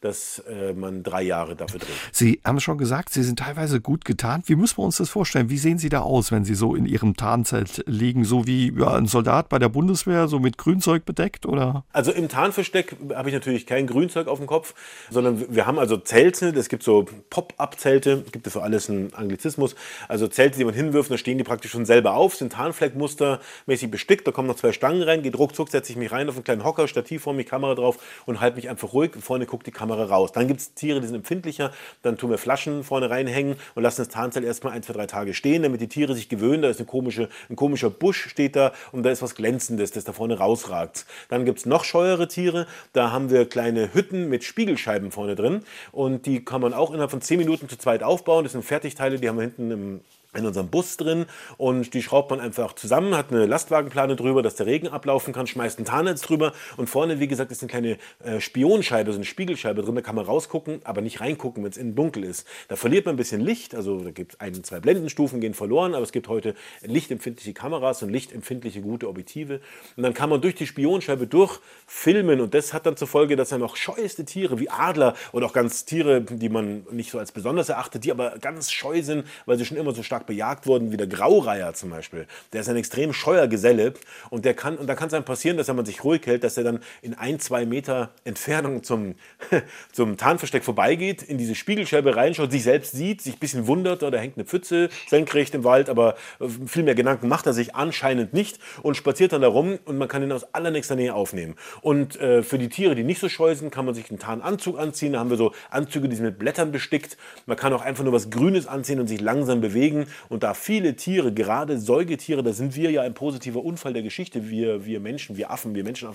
dass 0.00 0.40
äh, 0.48 0.72
man 0.72 1.02
drei 1.02 1.22
Jahre 1.22 1.56
dafür 1.56 1.80
dreht. 1.80 1.90
Sie 2.12 2.40
haben 2.44 2.60
schon 2.60 2.78
gesagt, 2.78 3.10
Sie 3.10 3.22
sind 3.22 3.38
teilweise 3.38 3.80
gut 3.80 4.04
getarnt. 4.04 4.48
Wie 4.48 4.56
müssen 4.56 4.78
wir 4.78 4.84
uns 4.84 4.96
das 4.96 5.08
vorstellen? 5.08 5.50
Wie 5.50 5.58
sehen 5.58 5.78
Sie 5.78 5.88
da 5.88 6.00
aus, 6.00 6.30
wenn 6.30 6.44
Sie 6.44 6.54
so 6.54 6.74
in 6.74 6.86
Ihrem 6.86 7.16
Tarnzelt 7.16 7.84
liegen? 7.86 8.24
So 8.24 8.46
wie 8.46 8.72
ja, 8.78 8.94
ein 8.94 9.06
Soldat 9.06 9.48
bei 9.48 9.58
der 9.58 9.68
Bundeswehr, 9.68 10.28
so 10.28 10.38
mit 10.38 10.58
Grünzeug 10.58 11.04
bedeckt? 11.04 11.46
Oder? 11.46 11.84
Also 11.92 12.12
im 12.12 12.28
Tarnversteck 12.28 12.96
habe 13.14 13.28
ich 13.28 13.34
natürlich 13.34 13.66
kein 13.66 13.86
Grünzeug 13.86 14.28
auf 14.28 14.38
dem 14.38 14.46
Kopf, 14.46 14.74
sondern 15.10 15.54
wir 15.54 15.66
haben 15.66 15.78
also 15.78 15.96
Zelte. 15.96 16.48
Es 16.48 16.68
gibt 16.68 16.82
so 16.82 17.06
Pop-up-Zelte, 17.30 18.24
gibt 18.30 18.46
es 18.46 18.52
für 18.52 18.62
alles 18.62 18.88
einen 18.88 19.12
Anglizismus. 19.14 19.74
Also 20.06 20.28
Zelte, 20.28 20.58
die 20.58 20.64
man 20.64 20.74
hinwirft, 20.74 21.10
da 21.10 21.18
stehen 21.18 21.38
die 21.38 21.44
praktisch 21.44 21.72
schon 21.72 21.86
selber 21.86 22.14
auf, 22.14 22.36
sind 22.36 22.52
Tarnfleckmustermäßig 22.52 23.90
bestickt. 23.90 24.26
Da 24.26 24.32
kommen 24.32 24.48
noch 24.48 24.56
zwei 24.56 24.72
Stangen 24.72 25.02
rein, 25.02 25.22
geht 25.22 25.38
ruckzuck, 25.38 25.70
setze 25.70 25.92
ich 25.92 25.98
mich 25.98 26.12
rein 26.12 26.28
auf 26.28 26.36
einen 26.36 26.44
kleinen 26.44 26.64
Hocker, 26.64 26.88
Stativ 26.88 27.22
vor 27.22 27.32
mir, 27.32 27.44
Kamera 27.44 27.74
drauf 27.74 27.98
und 28.26 28.40
halte 28.40 28.56
mich 28.56 28.68
einfach 28.68 28.92
ruhig. 28.92 29.12
Vorne 29.20 29.46
guckt 29.46 29.66
die 29.66 29.70
Kamera 29.70 29.87
Kamera 29.88 30.04
raus. 30.04 30.32
Dann 30.32 30.46
gibt 30.48 30.60
es 30.60 30.74
Tiere, 30.74 31.00
die 31.00 31.06
sind 31.06 31.16
empfindlicher. 31.16 31.72
Dann 32.02 32.16
tun 32.18 32.30
wir 32.30 32.38
Flaschen 32.38 32.84
vorne 32.84 33.10
reinhängen 33.10 33.56
und 33.74 33.82
lassen 33.82 34.02
das 34.02 34.08
Tarnzelt 34.08 34.44
erstmal 34.44 34.74
ein, 34.74 34.82
zwei, 34.82 34.92
drei 34.92 35.06
Tage 35.06 35.34
stehen, 35.34 35.62
damit 35.62 35.80
die 35.80 35.88
Tiere 35.88 36.14
sich 36.14 36.28
gewöhnen. 36.28 36.62
Da 36.62 36.68
ist 36.68 36.78
eine 36.78 36.86
komische, 36.86 37.28
ein 37.48 37.56
komischer 37.56 37.90
Busch 37.90 38.28
steht 38.28 38.54
da 38.54 38.72
und 38.92 39.02
da 39.02 39.10
ist 39.10 39.22
was 39.22 39.34
Glänzendes, 39.34 39.90
das 39.92 40.04
da 40.04 40.12
vorne 40.12 40.38
rausragt. 40.38 41.06
Dann 41.28 41.44
gibt 41.44 41.60
es 41.60 41.66
noch 41.66 41.84
scheuere 41.84 42.28
Tiere. 42.28 42.66
Da 42.92 43.10
haben 43.12 43.30
wir 43.30 43.48
kleine 43.48 43.94
Hütten 43.94 44.28
mit 44.28 44.44
Spiegelscheiben 44.44 45.10
vorne 45.10 45.34
drin 45.34 45.62
und 45.92 46.26
die 46.26 46.44
kann 46.44 46.60
man 46.60 46.74
auch 46.74 46.90
innerhalb 46.90 47.10
von 47.10 47.22
zehn 47.22 47.38
Minuten 47.38 47.68
zu 47.68 47.78
zweit 47.78 48.02
aufbauen. 48.02 48.44
Das 48.44 48.52
sind 48.52 48.64
Fertigteile, 48.64 49.18
die 49.18 49.28
haben 49.28 49.36
wir 49.36 49.42
hinten 49.42 49.70
im 49.70 50.00
in 50.38 50.46
unserem 50.46 50.68
Bus 50.68 50.96
drin 50.96 51.26
und 51.56 51.94
die 51.94 52.02
schraubt 52.02 52.30
man 52.30 52.40
einfach 52.40 52.74
zusammen, 52.74 53.16
hat 53.16 53.30
eine 53.30 53.46
Lastwagenplane 53.46 54.16
drüber, 54.16 54.42
dass 54.42 54.54
der 54.54 54.66
Regen 54.66 54.88
ablaufen 54.88 55.34
kann, 55.34 55.46
schmeißt 55.46 55.78
ein 55.78 55.84
Tarnnetz 55.84 56.22
drüber 56.22 56.52
und 56.76 56.88
vorne, 56.88 57.20
wie 57.20 57.28
gesagt, 57.28 57.50
ist 57.52 57.62
eine 57.62 57.68
kleine 57.68 57.98
äh, 58.24 58.40
Spionscheibe, 58.40 59.12
so 59.12 59.18
eine 59.18 59.24
Spiegelscheibe 59.24 59.82
drin, 59.82 59.94
da 59.94 60.00
kann 60.00 60.14
man 60.14 60.24
rausgucken, 60.24 60.80
aber 60.84 61.00
nicht 61.00 61.20
reingucken, 61.20 61.62
wenn 61.62 61.70
es 61.70 61.76
innen 61.76 61.94
dunkel 61.94 62.24
ist. 62.24 62.46
Da 62.68 62.76
verliert 62.76 63.06
man 63.06 63.14
ein 63.14 63.18
bisschen 63.18 63.40
Licht, 63.40 63.74
also 63.74 64.00
da 64.00 64.10
gibt 64.10 64.34
es 64.34 64.40
ein, 64.40 64.62
zwei 64.64 64.80
Blendenstufen, 64.80 65.40
gehen 65.40 65.54
verloren, 65.54 65.94
aber 65.94 66.04
es 66.04 66.12
gibt 66.12 66.28
heute 66.28 66.54
lichtempfindliche 66.82 67.52
Kameras 67.52 68.02
und 68.02 68.10
lichtempfindliche 68.10 68.80
gute 68.80 69.08
Objektive 69.08 69.60
und 69.96 70.02
dann 70.02 70.14
kann 70.14 70.30
man 70.30 70.40
durch 70.40 70.54
die 70.54 70.66
Spionscheibe 70.66 71.26
durchfilmen 71.26 72.40
und 72.40 72.54
das 72.54 72.72
hat 72.72 72.86
dann 72.86 72.96
zur 72.96 73.08
Folge, 73.08 73.36
dass 73.36 73.48
dann 73.50 73.62
auch 73.62 73.76
scheueste 73.76 74.24
Tiere 74.24 74.58
wie 74.60 74.70
Adler 74.70 75.14
oder 75.32 75.46
auch 75.46 75.52
ganz 75.52 75.84
Tiere, 75.84 76.20
die 76.22 76.48
man 76.48 76.86
nicht 76.90 77.10
so 77.10 77.18
als 77.18 77.32
besonders 77.32 77.68
erachtet, 77.68 78.04
die 78.04 78.10
aber 78.10 78.38
ganz 78.38 78.70
scheu 78.70 79.02
sind, 79.02 79.26
weil 79.46 79.58
sie 79.58 79.64
schon 79.64 79.76
immer 79.76 79.92
so 79.92 80.02
stark 80.02 80.26
bejagt 80.28 80.66
worden 80.66 80.92
wie 80.92 80.96
der 80.96 81.08
Graureiher 81.08 81.74
zum 81.74 81.90
Beispiel. 81.90 82.26
Der 82.52 82.60
ist 82.60 82.68
ein 82.68 82.76
extrem 82.76 83.12
scheuer 83.12 83.48
Geselle 83.48 83.94
und, 84.30 84.44
der 84.44 84.54
kann, 84.54 84.76
und 84.76 84.86
da 84.86 84.94
kann 84.94 85.08
es 85.08 85.12
dann 85.12 85.24
passieren, 85.24 85.56
dass 85.56 85.66
wenn 85.66 85.76
man 85.76 85.86
sich 85.86 86.04
ruhig 86.04 86.24
hält, 86.26 86.44
dass 86.44 86.56
er 86.56 86.64
dann 86.64 86.80
in 87.02 87.14
ein, 87.14 87.40
zwei 87.40 87.66
Meter 87.66 88.10
Entfernung 88.24 88.84
zum, 88.84 89.16
zum 89.92 90.16
Tarnversteck 90.16 90.62
vorbeigeht, 90.62 91.22
in 91.22 91.38
diese 91.38 91.54
Spiegelscheibe 91.54 92.14
reinschaut, 92.14 92.52
sich 92.52 92.62
selbst 92.62 92.92
sieht, 92.92 93.22
sich 93.22 93.36
ein 93.36 93.40
bisschen 93.40 93.66
wundert, 93.66 94.02
da 94.02 94.10
hängt 94.16 94.36
eine 94.36 94.44
Pfütze 94.44 94.90
senkrecht 95.08 95.54
im 95.54 95.64
Wald, 95.64 95.88
aber 95.88 96.14
äh, 96.40 96.46
viel 96.66 96.84
mehr 96.84 96.94
Gedanken 96.94 97.28
macht 97.28 97.46
er 97.46 97.54
sich 97.54 97.74
anscheinend 97.74 98.34
nicht 98.34 98.58
und 98.82 98.96
spaziert 98.96 99.32
dann 99.32 99.40
da 99.40 99.48
rum 99.48 99.78
und 99.86 99.98
man 99.98 100.08
kann 100.08 100.22
ihn 100.22 100.30
aus 100.30 100.54
allernächster 100.54 100.94
Nähe 100.94 101.14
aufnehmen. 101.14 101.56
Und 101.80 102.20
äh, 102.20 102.42
für 102.42 102.58
die 102.58 102.68
Tiere, 102.68 102.94
die 102.94 103.04
nicht 103.04 103.20
so 103.20 103.28
scheu 103.28 103.54
sind, 103.54 103.70
kann 103.70 103.86
man 103.86 103.94
sich 103.94 104.10
einen 104.10 104.18
Tarnanzug 104.18 104.78
anziehen. 104.78 105.14
Da 105.14 105.20
haben 105.20 105.30
wir 105.30 105.38
so 105.38 105.52
Anzüge, 105.70 106.08
die 106.08 106.16
sind 106.16 106.26
mit 106.26 106.38
Blättern 106.38 106.70
bestickt. 106.70 107.16
Man 107.46 107.56
kann 107.56 107.72
auch 107.72 107.82
einfach 107.82 108.04
nur 108.04 108.12
was 108.12 108.28
Grünes 108.30 108.66
anziehen 108.66 109.00
und 109.00 109.06
sich 109.06 109.20
langsam 109.20 109.60
bewegen. 109.60 110.06
Und 110.28 110.42
da 110.42 110.54
viele 110.54 110.96
Tiere, 110.96 111.32
gerade 111.32 111.78
Säugetiere, 111.78 112.42
da 112.42 112.52
sind 112.52 112.76
wir 112.76 112.90
ja 112.90 113.02
ein 113.02 113.14
positiver 113.14 113.64
Unfall 113.64 113.92
der 113.92 114.02
Geschichte, 114.02 114.48
wir, 114.50 114.84
wir 114.84 115.00
Menschen, 115.00 115.36
wir 115.36 115.50
Affen, 115.50 115.74
wir 115.74 115.84
Menschen, 115.84 116.08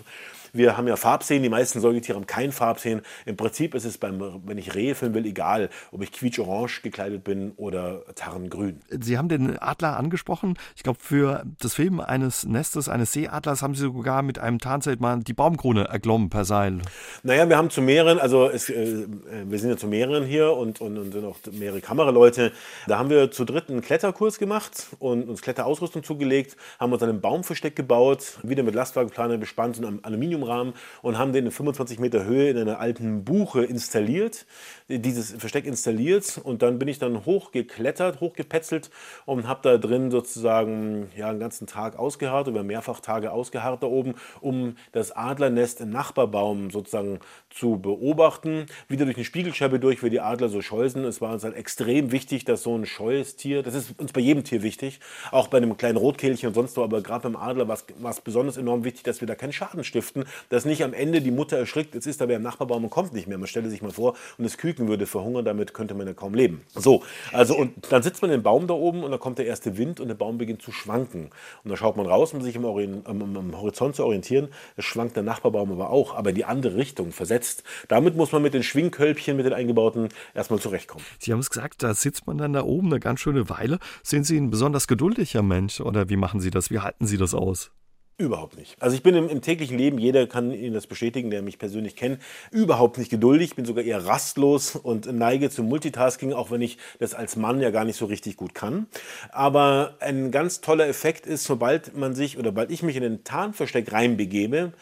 wir 0.54 0.78
haben 0.78 0.88
ja 0.88 0.96
Farbsehen, 0.96 1.42
die 1.42 1.50
meisten 1.50 1.82
Säugetiere 1.82 2.16
haben 2.16 2.28
kein 2.28 2.52
Farbsehen. 2.52 3.02
Im 3.26 3.36
Prinzip 3.36 3.74
ist 3.74 3.86
es, 3.86 3.98
beim, 3.98 4.42
wenn 4.46 4.58
ich 4.60 4.76
Rehe 4.76 4.94
filmen 4.94 5.16
will, 5.16 5.26
egal, 5.26 5.70
ob 5.92 6.04
ich 6.04 6.12
quietsch-orange 6.12 6.82
gekleidet 6.84 7.24
bin 7.24 7.54
oder 7.58 8.04
tarngrün. 8.14 8.82
Sie 8.90 9.18
haben 9.18 9.30
den 9.30 9.58
Adler 9.58 9.98
angesprochen. 9.98 10.56
Ich 10.76 10.84
glaube, 10.84 11.00
für 11.02 11.44
das 11.60 11.74
Filmen 11.74 12.00
eines 12.00 12.46
Nestes, 12.46 12.88
eines 12.88 13.12
Seeadlers, 13.12 13.64
haben 13.64 13.74
Sie 13.74 13.82
sogar 13.82 14.22
mit 14.22 14.38
einem 14.38 14.60
Tarnzelt 14.60 15.02
mal 15.02 15.20
die 15.20 15.34
Baumkrone 15.34 15.86
erklommen 15.86 16.30
per 16.30 16.46
Seil. 16.46 16.80
Naja, 17.24 17.50
wir 17.50 17.58
haben 17.58 17.72
zu 17.72 17.82
mehreren, 17.82 18.20
also 18.20 18.48
es, 18.48 18.70
äh, 18.70 19.06
wir 19.46 19.60
sind 19.60 19.72
ja 19.72 19.78
zu 19.78 19.88
mehreren 19.88 20.24
hier 20.24 20.54
und, 20.54 20.82
und, 20.82 20.98
und 21.00 21.12
sind 21.12 21.26
auch 21.26 21.38
mehrere 21.52 21.82
Kameraleute. 21.82 22.52
Da 22.88 23.00
haben 23.00 23.10
wir 23.10 23.32
zu 23.32 23.44
dritt 23.44 23.70
einen 23.70 23.82
Kletterkurs 23.82 24.38
gemacht 24.38 24.88
und 25.00 25.28
uns 25.28 25.42
Kletterausrüstung 25.42 26.04
zugelegt, 26.04 26.56
haben 26.80 26.94
uns 26.94 27.02
einen 27.02 27.22
Baumversteck 27.22 27.76
gebaut, 27.76 28.38
wieder 28.44 28.62
mit 28.62 28.76
Lastwagenplaner 28.76 29.40
bespannt 29.40 29.80
und 29.80 29.86
einem 29.86 30.00
Aluminium 30.04 30.43
Rahmen 30.44 30.74
und 31.02 31.18
haben 31.18 31.34
den 31.34 31.46
in 31.46 31.52
25 31.52 32.00
Meter 32.00 32.26
Höhe 32.26 32.50
in 32.50 32.58
einer 32.58 32.80
alten 32.80 33.24
Buche 33.24 33.64
installiert, 33.64 34.46
dieses 34.88 35.32
Versteck 35.32 35.66
installiert 35.66 36.40
und 36.44 36.62
dann 36.62 36.80
bin 36.80 36.88
ich 36.88 37.00
dann 37.00 37.26
hochgeklettert, 37.26 38.20
hochgepetzelt 38.20 38.90
und 39.26 39.48
habe 39.48 39.62
da 39.64 39.78
drin 39.78 40.12
sozusagen 40.12 41.10
ja, 41.16 41.30
einen 41.30 41.40
ganzen 41.40 41.68
Tag 41.68 41.98
ausgeharrt, 41.98 42.48
über 42.48 42.64
mehrfach 42.64 43.00
Tage 43.00 43.32
ausgeharrt 43.32 43.84
da 43.84 43.88
oben, 43.88 44.16
um 44.42 44.76
das 44.92 45.12
Adlernest 45.12 45.82
im 45.82 45.90
Nachbarbaum 45.90 46.72
sozusagen 46.72 47.20
zu 47.50 47.78
beobachten. 47.78 48.66
Wieder 48.88 49.06
durch 49.06 49.18
eine 49.18 49.26
Spiegelscheibe 49.26 49.80
durch, 49.80 50.04
wie 50.04 50.10
die 50.10 50.20
Adler 50.20 50.50
so 50.50 50.62
scheu 50.62 50.90
sind. 50.90 51.06
Es 51.06 51.22
war 51.22 51.34
uns 51.34 51.44
halt 51.44 51.56
extrem 51.56 52.12
wichtig, 52.12 52.46
dass 52.46 52.64
so 52.64 52.76
ein 52.78 52.86
scheues 52.86 53.36
Tier, 53.36 53.64
das 53.64 53.74
ist 53.76 54.00
uns 54.00 54.12
bei 54.12 54.22
jedem 54.22 54.44
Tier 54.44 54.64
wichtig, 54.64 55.00
auch 55.32 55.48
bei 55.48 55.58
einem 55.58 55.78
kleinen 55.78 55.98
Rotkehlchen 55.98 56.48
und 56.48 56.54
sonst 56.54 56.76
so, 56.76 56.84
aber 56.84 57.02
gerade 57.02 57.24
beim 57.24 57.36
Adler 57.36 57.68
war 57.68 57.78
es 58.10 58.22
besonders 58.22 58.58
enorm 58.58 58.84
wichtig, 58.84 59.04
dass 59.04 59.22
wir 59.22 59.28
da 59.28 59.36
keinen 59.36 59.54
Schaden 59.54 59.84
stiften, 59.84 60.26
dass 60.50 60.66
nicht 60.66 60.84
am 60.84 60.94
Ende 60.94 61.22
die 61.22 61.32
Mutter 61.32 61.58
erschrickt, 61.58 61.96
jetzt 61.96 62.08
ist 62.08 62.22
da 62.22 62.28
wer 62.28 62.38
im 62.38 62.44
Nachbarbaum 62.44 62.84
und 62.86 62.90
kommt 62.90 63.14
nicht 63.14 63.28
mehr. 63.28 63.38
Man 63.38 63.48
stelle 63.48 63.70
sich 63.70 63.82
mal 63.82 63.92
vor, 63.92 64.16
und 64.38 64.44
das 64.44 64.58
Küken 64.58 64.88
würde 64.88 65.06
verhungern, 65.06 65.46
damit 65.46 65.74
könnte 65.74 65.94
man 65.94 66.08
ja 66.08 66.14
kaum 66.14 66.34
leben. 66.34 66.62
So, 66.76 67.04
also 67.32 67.56
und 67.56 67.74
dann 67.92 68.04
sitzt 68.04 68.22
man 68.22 68.32
im 68.32 68.44
Baum 68.44 68.68
da 68.68 68.74
oben 68.74 69.04
und 69.04 69.12
dann 69.12 69.20
kommt 69.20 69.38
der 69.38 69.46
erste 69.46 69.78
Wind 69.78 70.00
und 70.00 70.08
der 70.08 70.16
Baum 70.16 70.38
beginnt 70.38 70.62
zu 70.62 70.72
schwanken. 70.72 71.30
Und 71.64 71.70
dann 71.70 71.78
schaut 71.78 71.98
man 71.98 72.06
raus, 72.06 72.34
um 72.34 72.42
sich 72.42 72.56
im, 72.56 72.66
Orient, 72.66 73.08
am, 73.08 73.22
am 73.22 73.60
Horizont 73.60 73.96
zu 73.96 74.04
orientieren. 74.04 74.50
Es 74.76 74.86
schwankt 74.86 75.16
der 75.16 75.24
Nachbarbaum 75.24 75.72
aber 75.72 75.90
auch, 75.90 76.16
aber 76.16 76.30
in 76.30 76.36
die 76.36 76.46
andere 76.46 76.76
Richtung 76.76 77.12
versetzt. 77.12 77.64
Damit 77.88 78.16
muss 78.16 78.32
man 78.32 78.42
mit 78.42 78.54
den 78.54 78.64
Schwingkölbchen, 78.64 79.38
mit 79.38 79.46
den 79.46 79.54
eingebauten, 79.54 80.10
erstmal 80.34 80.60
zurechtkommen. 80.60 81.06
Sie 81.20 81.32
haben 81.32 81.40
es 81.40 81.50
gesagt, 81.50 81.84
da 81.84 81.94
sitzt 81.94 82.28
man 82.28 82.38
dann 82.38 82.54
da 82.54 82.64
oben 82.64 82.88
eine 82.88 83.00
ganz 83.00 83.20
schöne 83.20 83.50
Weile. 83.50 83.80
Sind 84.04 84.26
Sie 84.26 84.38
ein 84.38 84.50
besonders 84.50 84.88
geduldiger 84.88 85.42
Mensch 85.42 85.82
oder 85.82 86.10
wie 86.10 86.18
machen 86.18 86.40
Sie 86.40 86.52
das? 86.52 86.70
Wie 86.70 86.80
halten 86.80 87.06
Sie 87.06 87.18
das 87.18 87.34
aus? 87.34 87.72
Überhaupt 88.16 88.58
nicht. 88.58 88.76
Also 88.80 88.96
ich 88.96 89.02
bin 89.02 89.16
im, 89.16 89.28
im, 89.28 89.42
täglichen 89.42 89.76
Leben, 89.76 89.98
jeder 89.98 90.28
kann 90.28 90.52
Ihnen 90.52 90.76
das 90.76 90.86
bestätigen, 90.86 91.32
der 91.32 91.42
mich 91.42 91.58
persönlich 91.58 91.96
kennt, 91.96 92.22
überhaupt 92.52 93.00
nicht 93.00 93.10
geduldig, 93.10 93.50
Ich 93.50 93.56
bin 93.56 93.66
sogar 93.66 93.84
eher 93.84 94.06
rastlos 94.06 94.76
und 94.76 95.12
neige 95.12 95.50
zum 95.50 95.68
Multitasking, 95.68 96.32
auch 96.32 96.52
wenn 96.52 96.62
ich 96.62 96.78
das 97.00 97.16
als 97.16 97.36
Mann 97.38 97.60
ja 97.60 97.72
gar 97.72 97.86
nicht 97.86 97.98
so 97.98 98.06
richtig 98.06 98.38
gut 98.38 98.54
kann. 98.54 98.86
Aber 99.32 99.96
ein 100.00 100.30
ganz 100.30 100.62
toller 100.62 100.88
Effekt 100.88 101.26
ist, 101.26 101.44
sobald 101.46 101.98
man 101.98 102.14
sich 102.14 102.38
oder 102.38 102.52
bald 102.52 102.70
ich 102.70 102.84
mich 102.84 102.96
in 102.96 103.02
den 103.02 103.24
Tarnversteck 103.24 103.92
reinbegebe, 103.92 104.74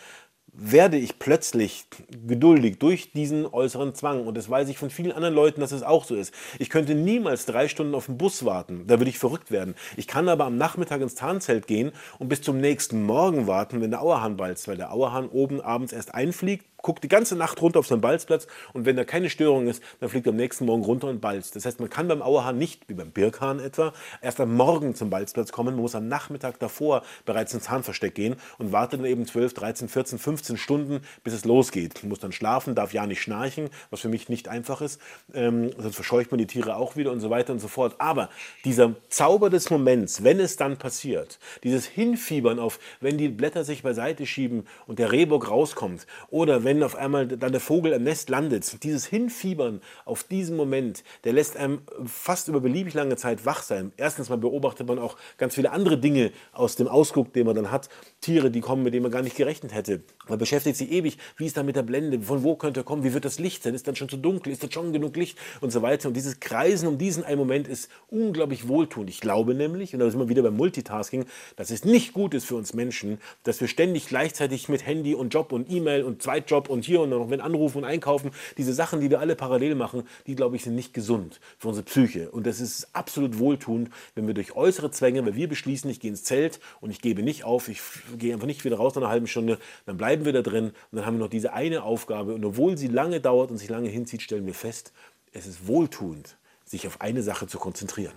werde 0.54 0.98
ich 0.98 1.18
plötzlich 1.18 1.86
geduldig 2.28 2.78
durch 2.80 3.14
diesen 3.14 3.46
äußeren 3.46 3.96
Zwang. 3.96 4.28
Und 4.28 4.36
das 4.36 4.50
weiß 4.50 4.68
ich 4.70 4.78
von 4.78 4.90
vielen 4.90 5.12
anderen 5.12 5.34
Leuten, 5.34 5.62
dass 5.62 5.72
es 5.72 5.84
auch 5.84 6.04
so 6.04 6.16
ist. 6.16 6.34
Ich 6.60 6.70
könnte 6.70 6.94
niemals 6.94 7.46
drei 7.46 7.68
Stunden 7.68 7.96
auf 7.96 8.08
den 8.08 8.18
Bus 8.18 8.44
warten. 8.44 8.86
Da 8.88 9.00
würde 9.00 9.10
ich 9.10 9.18
verrückt 9.18 9.52
werden. 9.52 9.76
Ich 9.96 10.08
kann 10.08 10.28
aber 10.28 10.46
am 10.46 10.58
Nachmittag 10.58 11.02
ins 11.02 11.16
Tarnzelt 11.16 11.68
gehen 11.68 11.92
und 12.20 12.28
bis 12.28 12.42
zum 12.42 12.60
nächsten 12.60 13.04
Morgen 13.04 13.48
warten, 13.48 13.82
wenn 13.82 13.92
der 13.92 14.02
Auerhahn 14.02 14.38
balzt, 14.38 14.68
weil 14.68 14.78
der 14.78 14.92
Auerhahn 14.92 15.30
oben 15.30 15.62
abends 15.62 15.94
erst 15.94 16.14
einfliegt, 16.14 16.66
guckt 16.82 17.04
die 17.04 17.08
ganze 17.08 17.36
Nacht 17.36 17.62
runter 17.62 17.80
auf 17.80 17.88
seinen 17.88 18.02
Balzplatz 18.02 18.48
und 18.74 18.86
wenn 18.86 18.96
da 18.96 19.04
keine 19.04 19.30
Störung 19.30 19.68
ist, 19.68 19.84
dann 20.00 20.10
fliegt 20.10 20.28
er 20.28 20.32
am 20.32 20.38
nächsten 20.38 20.66
Morgen 20.66 20.84
runter 20.84 21.08
und 21.08 21.22
balzt. 21.22 21.56
Das 21.56 21.66
heißt, 21.66 21.80
man 21.80 21.90
kann 21.90 22.08
beim 22.08 22.22
Auerhahn 22.22 22.58
nicht, 22.58 22.88
wie 22.90 22.94
beim 22.94 23.12
Birkhahn 23.12 23.60
etwa, 23.60 23.94
erst 24.22 24.40
am 24.40 24.56
Morgen 24.56 24.96
zum 24.96 25.10
Balzplatz 25.10 25.52
kommen, 25.52 25.76
man 25.76 25.82
muss 25.82 25.96
am 25.96 26.08
Nachmittag 26.08 26.60
davor 26.60 27.04
bereits 27.26 27.54
ins 27.54 27.66
Zahnversteck 27.66 28.16
gehen 28.16 28.36
und 28.58 28.72
wartet 28.72 29.00
dann 29.00 29.06
eben 29.06 29.26
12, 29.26 29.54
13, 29.54 29.90
14, 29.90 30.20
15 30.20 30.58
Stunden, 30.58 31.02
bis 31.24 31.34
es 31.34 31.46
losgeht. 31.46 32.04
Man 32.04 32.10
muss 32.10 32.20
dann 32.20 32.32
schlafen, 32.32 32.76
darf 32.76 32.94
ja 32.94 33.06
nicht 33.06 33.22
schnarchen, 33.22 33.70
was 33.90 34.02
für 34.02 34.10
mich 34.10 34.30
nicht 34.30 34.48
einfach 34.48 34.82
ist, 34.82 35.00
ähm, 35.34 35.72
sonst 35.78 35.96
verscheucht 35.96 36.32
man 36.32 36.38
die 36.38 36.48
Tiere 36.48 36.76
auch 36.76 36.96
wieder 36.96 37.12
und 37.12 37.20
so 37.20 37.30
weiter 37.30 37.54
und 37.54 37.60
so 37.60 37.68
fort. 37.68 37.96
Aber 38.00 38.30
dieser 38.66 38.96
Zauber 39.10 39.50
des 39.50 39.70
Moments, 39.70 40.24
wenn 40.24 40.40
es 40.40 40.56
dann 40.56 40.78
passiert, 40.78 41.40
dieses 41.64 41.86
Hinfiebern 41.86 42.60
auf, 42.60 42.80
wenn 43.00 43.18
die 43.18 43.30
Blätter 43.30 43.64
sich 43.64 43.84
beiseite 43.84 44.26
schieben 44.26 44.66
und 44.88 45.00
der 45.00 45.12
Rehbock 45.12 45.50
rauskommt 45.50 46.08
oder 46.30 46.64
wenn 46.64 46.71
wenn 46.72 46.84
auf 46.84 46.96
einmal 46.96 47.28
dann 47.28 47.52
der 47.52 47.60
Vogel 47.60 47.92
im 47.92 48.04
Nest 48.04 48.30
landet, 48.30 48.82
dieses 48.84 49.06
Hinfiebern 49.06 49.82
auf 50.06 50.24
diesen 50.24 50.56
Moment, 50.56 51.04
der 51.26 51.34
lässt 51.34 51.58
einem 51.58 51.82
fast 52.06 52.48
über 52.48 52.62
beliebig 52.62 52.94
lange 52.94 53.18
Zeit 53.18 53.46
wach 53.46 53.62
sein. 53.62 53.92
Erstens 53.98 54.30
mal 54.30 54.38
beobachtet 54.38 54.88
man 54.88 54.98
auch 54.98 55.18
ganz 55.38 55.56
viele 55.56 55.72
andere 55.72 55.98
Dinge 55.98 56.32
aus 56.54 56.78
dem 56.78 56.88
Ausguck, 56.88 57.34
den 57.34 57.46
man 57.46 57.58
dann 57.58 57.72
hat. 57.72 57.90
Tiere, 58.22 58.52
die 58.52 58.62
kommen, 58.62 58.84
mit 58.84 58.94
denen 58.94 59.04
man 59.04 59.12
gar 59.12 59.22
nicht 59.22 59.36
gerechnet 59.36 59.74
hätte. 59.74 60.02
Man 60.30 60.40
beschäftigt 60.40 60.78
sich 60.78 60.90
ewig, 60.94 61.18
wie 61.36 61.46
ist 61.46 61.58
da 61.58 61.64
mit 61.64 61.76
der 61.76 61.84
Blende, 61.84 62.22
von 62.22 62.42
wo 62.44 62.56
könnte 62.56 62.80
er 62.80 62.84
kommen, 62.86 63.04
wie 63.04 63.14
wird 63.14 63.26
das 63.26 63.38
Licht 63.38 63.64
sein, 63.64 63.74
ist 63.74 63.86
dann 63.90 63.98
schon 63.98 64.08
zu 64.08 64.16
dunkel, 64.16 64.54
ist 64.54 64.64
da 64.64 64.72
schon 64.72 64.94
genug 64.94 65.18
Licht 65.18 65.38
und 65.60 65.72
so 65.72 65.82
weiter. 65.82 66.08
Und 66.08 66.14
dieses 66.16 66.40
Kreisen 66.40 66.88
um 66.88 66.98
diesen 66.98 67.26
einen 67.26 67.40
Moment 67.40 67.68
ist 67.68 67.90
unglaublich 68.08 68.70
wohltuend. 68.70 69.10
Ich 69.10 69.20
glaube 69.20 69.56
nämlich, 69.56 69.94
und 69.94 70.00
da 70.00 70.10
sind 70.10 70.22
wir 70.22 70.30
wieder 70.30 70.44
beim 70.44 70.56
Multitasking, 70.56 71.26
dass 71.58 71.70
es 71.70 71.84
nicht 71.84 72.14
gut 72.14 72.34
ist 72.34 72.46
für 72.46 72.56
uns 72.56 72.74
Menschen, 72.74 73.20
dass 73.44 73.60
wir 73.60 73.68
ständig 73.68 74.08
gleichzeitig 74.08 74.70
mit 74.70 74.86
Handy 74.86 75.16
und 75.16 75.34
Job 75.34 75.52
und 75.52 75.70
E-Mail 75.70 76.04
und 76.04 76.22
Zweitjob 76.22 76.61
Job 76.62 76.70
und 76.70 76.86
hier 76.86 77.02
und 77.02 77.10
noch 77.10 77.30
wenn 77.30 77.42
anrufen 77.42 77.80
und 77.80 77.86
einkaufen. 77.86 78.32
Diese 78.58 78.74
Sachen, 78.74 79.02
die 79.02 79.10
wir 79.10 79.20
alle 79.20 79.36
parallel 79.36 79.76
machen, 79.76 80.04
die 80.28 80.36
glaube 80.36 80.56
ich 80.56 80.64
sind 80.64 80.76
nicht 80.76 80.94
gesund 80.94 81.40
für 81.58 81.70
unsere 81.70 81.86
Psyche. 81.86 82.30
Und 82.32 82.46
das 82.46 82.60
ist 82.60 82.90
absolut 82.94 83.40
wohltuend, 83.40 83.90
wenn 84.16 84.28
wir 84.28 84.34
durch 84.34 84.56
äußere 84.56 84.92
Zwänge, 84.92 85.26
wenn 85.26 85.36
wir 85.36 85.50
beschließen, 85.50 85.90
ich 85.90 86.00
gehe 86.00 86.12
ins 86.12 86.24
Zelt 86.24 86.60
und 86.80 86.92
ich 86.92 87.02
gebe 87.02 87.24
nicht 87.24 87.44
auf, 87.44 87.68
ich 87.68 87.82
gehe 88.18 88.34
einfach 88.34 88.48
nicht 88.48 88.64
wieder 88.64 88.78
raus 88.78 88.96
nach 88.96 89.02
einer 89.02 89.12
halben 89.12 89.28
Stunde, 89.28 89.58
dann 89.86 89.98
bleiben 89.98 90.26
wir 90.26 90.34
da 90.34 90.42
drin 90.42 90.66
und 90.66 90.98
dann 90.98 91.06
haben 91.06 91.16
wir 91.16 91.26
noch 91.26 91.30
diese 91.30 91.54
eine 91.54 91.84
Aufgabe. 91.84 92.36
Und 92.36 92.46
obwohl 92.46 92.78
sie 92.78 92.88
lange 92.88 93.20
dauert 93.20 93.52
und 93.52 93.58
sich 93.58 93.70
lange 93.70 93.90
hinzieht, 93.90 94.22
stellen 94.22 94.46
wir 94.46 94.54
fest, 94.54 94.94
es 95.34 95.48
ist 95.48 95.68
wohltuend, 95.68 96.38
sich 96.66 96.88
auf 96.88 97.02
eine 97.02 97.24
Sache 97.24 97.48
zu 97.48 97.58
konzentrieren. 97.58 98.14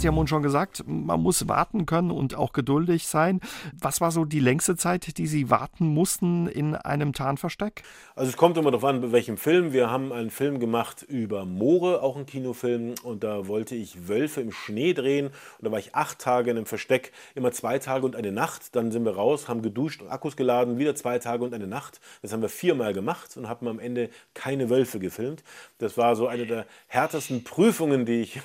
Sie 0.00 0.08
haben 0.08 0.16
uns 0.16 0.30
schon 0.30 0.42
gesagt, 0.42 0.82
man 0.86 1.20
muss 1.20 1.46
warten 1.46 1.84
können 1.84 2.10
und 2.10 2.34
auch 2.34 2.54
geduldig 2.54 3.06
sein. 3.06 3.40
Was 3.78 4.00
war 4.00 4.10
so 4.10 4.24
die 4.24 4.40
längste 4.40 4.74
Zeit, 4.74 5.18
die 5.18 5.26
Sie 5.26 5.50
warten 5.50 5.88
mussten 5.88 6.46
in 6.46 6.74
einem 6.74 7.12
Tarnversteck? 7.12 7.82
Also 8.16 8.30
es 8.30 8.38
kommt 8.38 8.56
immer 8.56 8.70
darauf 8.70 8.86
an, 8.86 9.02
bei 9.02 9.12
welchem 9.12 9.36
Film. 9.36 9.74
Wir 9.74 9.90
haben 9.90 10.10
einen 10.10 10.30
Film 10.30 10.58
gemacht 10.58 11.02
über 11.02 11.44
Moore, 11.44 12.02
auch 12.02 12.16
ein 12.16 12.24
Kinofilm. 12.24 12.94
Und 13.02 13.24
da 13.24 13.46
wollte 13.46 13.74
ich 13.74 14.08
Wölfe 14.08 14.40
im 14.40 14.52
Schnee 14.52 14.94
drehen. 14.94 15.26
Und 15.26 15.66
da 15.66 15.70
war 15.70 15.78
ich 15.78 15.94
acht 15.94 16.18
Tage 16.18 16.50
in 16.50 16.56
einem 16.56 16.64
Versteck, 16.64 17.12
immer 17.34 17.52
zwei 17.52 17.78
Tage 17.78 18.06
und 18.06 18.16
eine 18.16 18.32
Nacht. 18.32 18.74
Dann 18.74 18.92
sind 18.92 19.04
wir 19.04 19.16
raus, 19.16 19.50
haben 19.50 19.60
geduscht 19.60 20.00
und 20.00 20.08
Akkus 20.08 20.34
geladen, 20.34 20.78
wieder 20.78 20.94
zwei 20.94 21.18
Tage 21.18 21.44
und 21.44 21.52
eine 21.52 21.66
Nacht. 21.66 22.00
Das 22.22 22.32
haben 22.32 22.40
wir 22.40 22.48
viermal 22.48 22.94
gemacht 22.94 23.36
und 23.36 23.50
haben 23.50 23.68
am 23.68 23.78
Ende 23.78 24.08
keine 24.32 24.70
Wölfe 24.70 24.98
gefilmt. 24.98 25.44
Das 25.76 25.98
war 25.98 26.16
so 26.16 26.26
eine 26.26 26.46
der 26.46 26.64
härtesten 26.86 27.44
Prüfungen, 27.44 28.06
die 28.06 28.22
ich 28.22 28.40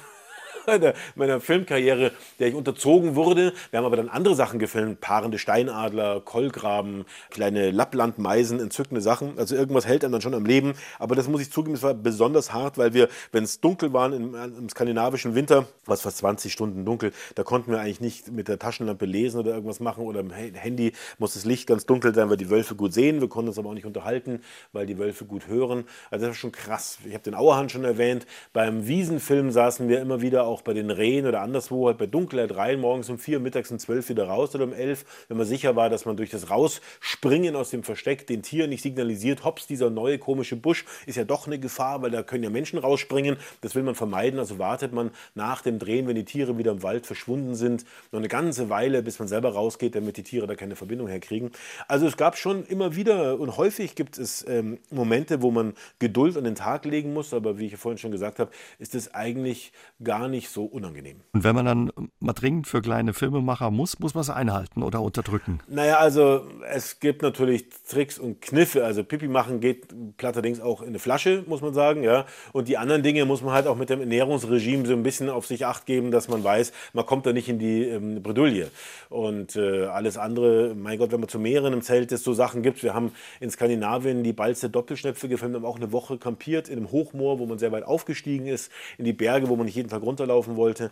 meiner, 0.67 0.93
meiner 1.15 1.39
Filmkarriere, 1.39 2.11
der 2.39 2.47
ich 2.47 2.55
unterzogen 2.55 3.15
wurde. 3.15 3.53
Wir 3.71 3.79
haben 3.79 3.85
aber 3.85 3.97
dann 3.97 4.09
andere 4.09 4.35
Sachen 4.35 4.59
gefilmt, 4.59 5.01
paarende 5.01 5.37
Steinadler, 5.37 6.21
Kollgraben, 6.21 7.05
kleine 7.29 7.71
Lapplandmeisen, 7.71 8.59
entzückende 8.59 9.01
Sachen. 9.01 9.37
Also 9.37 9.55
irgendwas 9.55 9.85
hält 9.85 10.03
einem 10.03 10.13
dann 10.13 10.21
schon 10.21 10.33
am 10.33 10.45
Leben. 10.45 10.73
Aber 10.99 11.15
das 11.15 11.27
muss 11.27 11.41
ich 11.41 11.51
zugeben, 11.51 11.75
es 11.75 11.83
war 11.83 11.93
besonders 11.93 12.53
hart, 12.53 12.77
weil 12.77 12.93
wir, 12.93 13.09
wenn 13.31 13.43
es 13.43 13.59
dunkel 13.59 13.93
war 13.93 14.11
im, 14.13 14.35
im 14.35 14.69
skandinavischen 14.69 15.35
Winter, 15.35 15.67
was 15.85 16.01
fast 16.01 16.17
20 16.17 16.51
Stunden 16.51 16.85
dunkel, 16.85 17.11
da 17.35 17.43
konnten 17.43 17.71
wir 17.71 17.79
eigentlich 17.79 18.01
nicht 18.01 18.31
mit 18.31 18.47
der 18.47 18.59
Taschenlampe 18.59 19.05
lesen 19.05 19.39
oder 19.39 19.53
irgendwas 19.53 19.79
machen 19.79 20.03
oder 20.03 20.19
im 20.19 20.31
Handy 20.31 20.93
muss 21.17 21.33
das 21.33 21.45
Licht 21.45 21.67
ganz 21.67 21.85
dunkel 21.85 22.13
sein, 22.13 22.29
weil 22.29 22.37
die 22.37 22.49
Wölfe 22.49 22.75
gut 22.75 22.93
sehen. 22.93 23.21
Wir 23.21 23.29
konnten 23.29 23.49
uns 23.49 23.59
aber 23.59 23.69
auch 23.69 23.73
nicht 23.73 23.85
unterhalten, 23.85 24.41
weil 24.73 24.85
die 24.85 24.97
Wölfe 24.97 25.25
gut 25.25 25.47
hören. 25.47 25.85
Also 26.11 26.25
das 26.25 26.35
war 26.35 26.39
schon 26.39 26.51
krass. 26.51 26.99
Ich 27.05 27.13
habe 27.13 27.23
den 27.23 27.35
Auerhahn 27.35 27.69
schon 27.69 27.83
erwähnt. 27.83 28.25
Beim 28.53 28.87
Wiesenfilm 28.87 29.51
saßen 29.51 29.87
wir 29.87 30.01
immer 30.01 30.21
wieder 30.21 30.45
auch 30.45 30.54
auch 30.55 30.61
bei 30.61 30.73
den 30.73 30.89
Rehen 30.89 31.27
oder 31.27 31.41
anderswo 31.41 31.87
halt 31.87 31.97
bei 31.97 32.05
Dunkelheit 32.05 32.55
rein, 32.55 32.79
morgens 32.79 33.09
um 33.09 33.19
vier, 33.19 33.41
mittags 33.41 33.71
um 33.71 33.77
zwölf 33.77 34.07
wieder 34.07 34.25
raus 34.27 34.55
oder 34.55 34.63
um 34.63 34.71
elf, 34.71 35.03
wenn 35.27 35.35
man 35.35 35.45
sicher 35.45 35.75
war, 35.75 35.89
dass 35.89 36.05
man 36.05 36.15
durch 36.15 36.29
das 36.29 36.49
Rausspringen 36.49 37.57
aus 37.57 37.71
dem 37.71 37.83
Versteck 37.83 38.25
den 38.25 38.41
Tieren 38.41 38.69
nicht 38.69 38.81
signalisiert, 38.81 39.43
hops, 39.43 39.67
dieser 39.67 39.89
neue 39.89 40.17
komische 40.17 40.55
Busch 40.55 40.85
ist 41.05 41.17
ja 41.17 41.25
doch 41.25 41.45
eine 41.45 41.59
Gefahr, 41.59 42.01
weil 42.01 42.11
da 42.11 42.23
können 42.23 42.45
ja 42.45 42.49
Menschen 42.49 42.79
rausspringen. 42.79 43.35
Das 43.59 43.75
will 43.75 43.83
man 43.83 43.95
vermeiden, 43.95 44.39
also 44.39 44.57
wartet 44.57 44.93
man 44.93 45.11
nach 45.33 45.61
dem 45.61 45.77
Drehen, 45.77 46.07
wenn 46.07 46.15
die 46.15 46.23
Tiere 46.23 46.57
wieder 46.57 46.71
im 46.71 46.83
Wald 46.83 47.05
verschwunden 47.05 47.55
sind, 47.55 47.83
noch 48.13 48.19
eine 48.19 48.29
ganze 48.29 48.69
Weile, 48.69 49.03
bis 49.03 49.19
man 49.19 49.27
selber 49.27 49.49
rausgeht, 49.53 49.93
damit 49.93 50.15
die 50.15 50.23
Tiere 50.23 50.47
da 50.47 50.55
keine 50.55 50.77
Verbindung 50.77 51.09
herkriegen. 51.09 51.51
Also 51.89 52.07
es 52.07 52.15
gab 52.15 52.37
schon 52.37 52.65
immer 52.65 52.95
wieder 52.95 53.37
und 53.39 53.57
häufig 53.57 53.95
gibt 53.95 54.17
es 54.17 54.45
ähm, 54.47 54.79
Momente, 54.89 55.41
wo 55.41 55.51
man 55.51 55.73
Geduld 55.99 56.37
an 56.37 56.45
den 56.45 56.55
Tag 56.55 56.85
legen 56.85 57.13
muss, 57.13 57.33
aber 57.33 57.59
wie 57.59 57.65
ich 57.65 57.75
vorhin 57.75 57.97
schon 57.97 58.11
gesagt 58.11 58.39
habe, 58.39 58.51
ist 58.79 58.95
es 58.95 59.13
eigentlich 59.13 59.73
gar 60.03 60.27
nicht 60.27 60.44
nicht 60.45 60.53
so 60.53 60.65
unangenehm. 60.65 61.21
Und 61.33 61.43
wenn 61.43 61.55
man 61.55 61.65
dann 61.65 61.91
mal 62.19 62.33
dringend 62.33 62.67
für 62.67 62.81
kleine 62.81 63.13
Filmemacher 63.13 63.71
muss, 63.71 63.99
muss 63.99 64.13
man 64.13 64.21
es 64.21 64.29
einhalten 64.29 64.83
oder 64.83 65.01
unterdrücken? 65.01 65.59
Naja, 65.67 65.97
also 65.97 66.45
es 66.69 66.99
gibt 66.99 67.21
natürlich 67.21 67.69
Tricks 67.89 68.19
und 68.19 68.41
Kniffe. 68.41 68.85
Also 68.85 69.03
Pipi 69.03 69.27
machen 69.27 69.59
geht 69.59 69.87
platterdings 70.17 70.61
auch 70.61 70.81
in 70.81 70.89
eine 70.89 70.99
Flasche, 70.99 71.43
muss 71.47 71.61
man 71.61 71.73
sagen. 71.73 72.03
ja. 72.03 72.25
Und 72.53 72.67
die 72.67 72.77
anderen 72.77 73.03
Dinge 73.03 73.25
muss 73.25 73.41
man 73.41 73.53
halt 73.53 73.67
auch 73.67 73.75
mit 73.75 73.89
dem 73.89 73.99
Ernährungsregime 74.01 74.85
so 74.85 74.93
ein 74.93 75.03
bisschen 75.03 75.29
auf 75.29 75.47
sich 75.47 75.65
acht 75.65 75.85
geben, 75.85 76.11
dass 76.11 76.27
man 76.27 76.43
weiß, 76.43 76.71
man 76.93 77.05
kommt 77.05 77.25
da 77.25 77.33
nicht 77.33 77.49
in 77.49 77.59
die 77.59 77.83
ähm, 77.83 78.21
Bredouille. 78.21 78.69
Und 79.09 79.55
äh, 79.55 79.85
alles 79.85 80.17
andere, 80.17 80.75
mein 80.75 80.97
Gott, 80.97 81.11
wenn 81.11 81.19
man 81.19 81.29
zu 81.29 81.39
mehreren 81.39 81.73
im 81.73 81.81
Zelt 81.81 82.11
ist, 82.11 82.23
so 82.23 82.33
Sachen 82.33 82.61
gibt. 82.61 82.83
Wir 82.83 82.93
haben 82.93 83.11
in 83.39 83.49
Skandinavien 83.49 84.23
die 84.23 84.33
Balze 84.33 84.69
Doppelschnepfe 84.69 85.27
gefilmt, 85.27 85.55
haben 85.55 85.65
auch 85.65 85.77
eine 85.77 85.91
Woche 85.91 86.17
kampiert 86.17 86.69
in 86.69 86.77
einem 86.77 86.91
Hochmoor, 86.91 87.39
wo 87.39 87.45
man 87.45 87.57
sehr 87.57 87.71
weit 87.71 87.83
aufgestiegen 87.83 88.45
ist, 88.45 88.71
in 88.97 89.05
die 89.05 89.13
Berge, 89.13 89.49
wo 89.49 89.55
man 89.55 89.65
nicht 89.65 89.75
jeden 89.75 89.89
Tag 89.89 90.03
runterlaufen 90.03 90.34
laufen 90.35 90.57
wollte. 90.57 90.91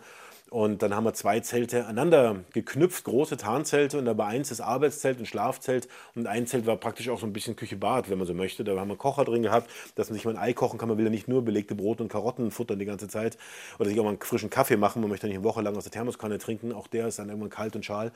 Und 0.50 0.82
dann 0.82 0.94
haben 0.94 1.04
wir 1.04 1.14
zwei 1.14 1.40
Zelte 1.40 1.84
aneinander 1.84 2.44
geknüpft, 2.52 3.04
große 3.04 3.36
Tarnzelte. 3.36 3.98
Und 3.98 4.04
dabei 4.04 4.26
eins 4.26 4.50
ist 4.50 4.60
Arbeitszelt 4.60 5.18
und 5.18 5.26
Schlafzelt. 5.26 5.88
Und 6.14 6.26
ein 6.26 6.46
Zelt 6.46 6.66
war 6.66 6.76
praktisch 6.76 7.08
auch 7.08 7.18
so 7.18 7.26
ein 7.26 7.32
bisschen 7.32 7.56
Küche-Bad, 7.56 8.08
wenn 8.08 8.18
man 8.18 8.26
so 8.26 8.34
möchte. 8.34 8.62
Da 8.62 8.78
haben 8.78 8.88
wir 8.88 8.96
Kocher 8.96 9.24
drin 9.24 9.42
gehabt, 9.42 9.70
dass 9.96 10.10
man 10.10 10.14
sich 10.14 10.24
mal 10.24 10.36
ein 10.36 10.42
Ei 10.42 10.52
kochen 10.52 10.78
kann. 10.78 10.88
Man 10.88 10.98
will 10.98 11.06
ja 11.06 11.10
nicht 11.10 11.28
nur 11.28 11.44
belegte 11.44 11.74
Brot 11.74 12.00
und 12.00 12.08
Karotten 12.08 12.50
futtern 12.50 12.78
die 12.78 12.84
ganze 12.84 13.08
Zeit. 13.08 13.36
Oder 13.78 13.88
sich 13.88 13.98
auch 13.98 14.04
mal 14.04 14.10
einen 14.10 14.20
frischen 14.20 14.50
Kaffee 14.50 14.76
machen. 14.76 15.00
Man 15.00 15.10
möchte 15.10 15.26
nicht 15.26 15.36
eine 15.36 15.44
Woche 15.44 15.62
lang 15.62 15.76
aus 15.76 15.84
der 15.84 15.92
Thermoskanne 15.92 16.38
trinken. 16.38 16.72
Auch 16.72 16.86
der 16.86 17.08
ist 17.08 17.18
dann 17.18 17.28
irgendwann 17.28 17.50
kalt 17.50 17.74
und 17.74 17.84
schal. 17.84 18.12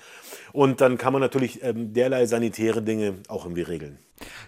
Und 0.53 0.81
dann 0.81 0.99
kann 0.99 1.12
man 1.12 1.20
natürlich 1.20 1.62
ähm, 1.64 1.93
derlei 1.93 2.26
sanitäre 2.26 2.83
Dinge 2.83 3.14
auch 3.29 3.45
irgendwie 3.45 3.62
regeln. 3.62 3.99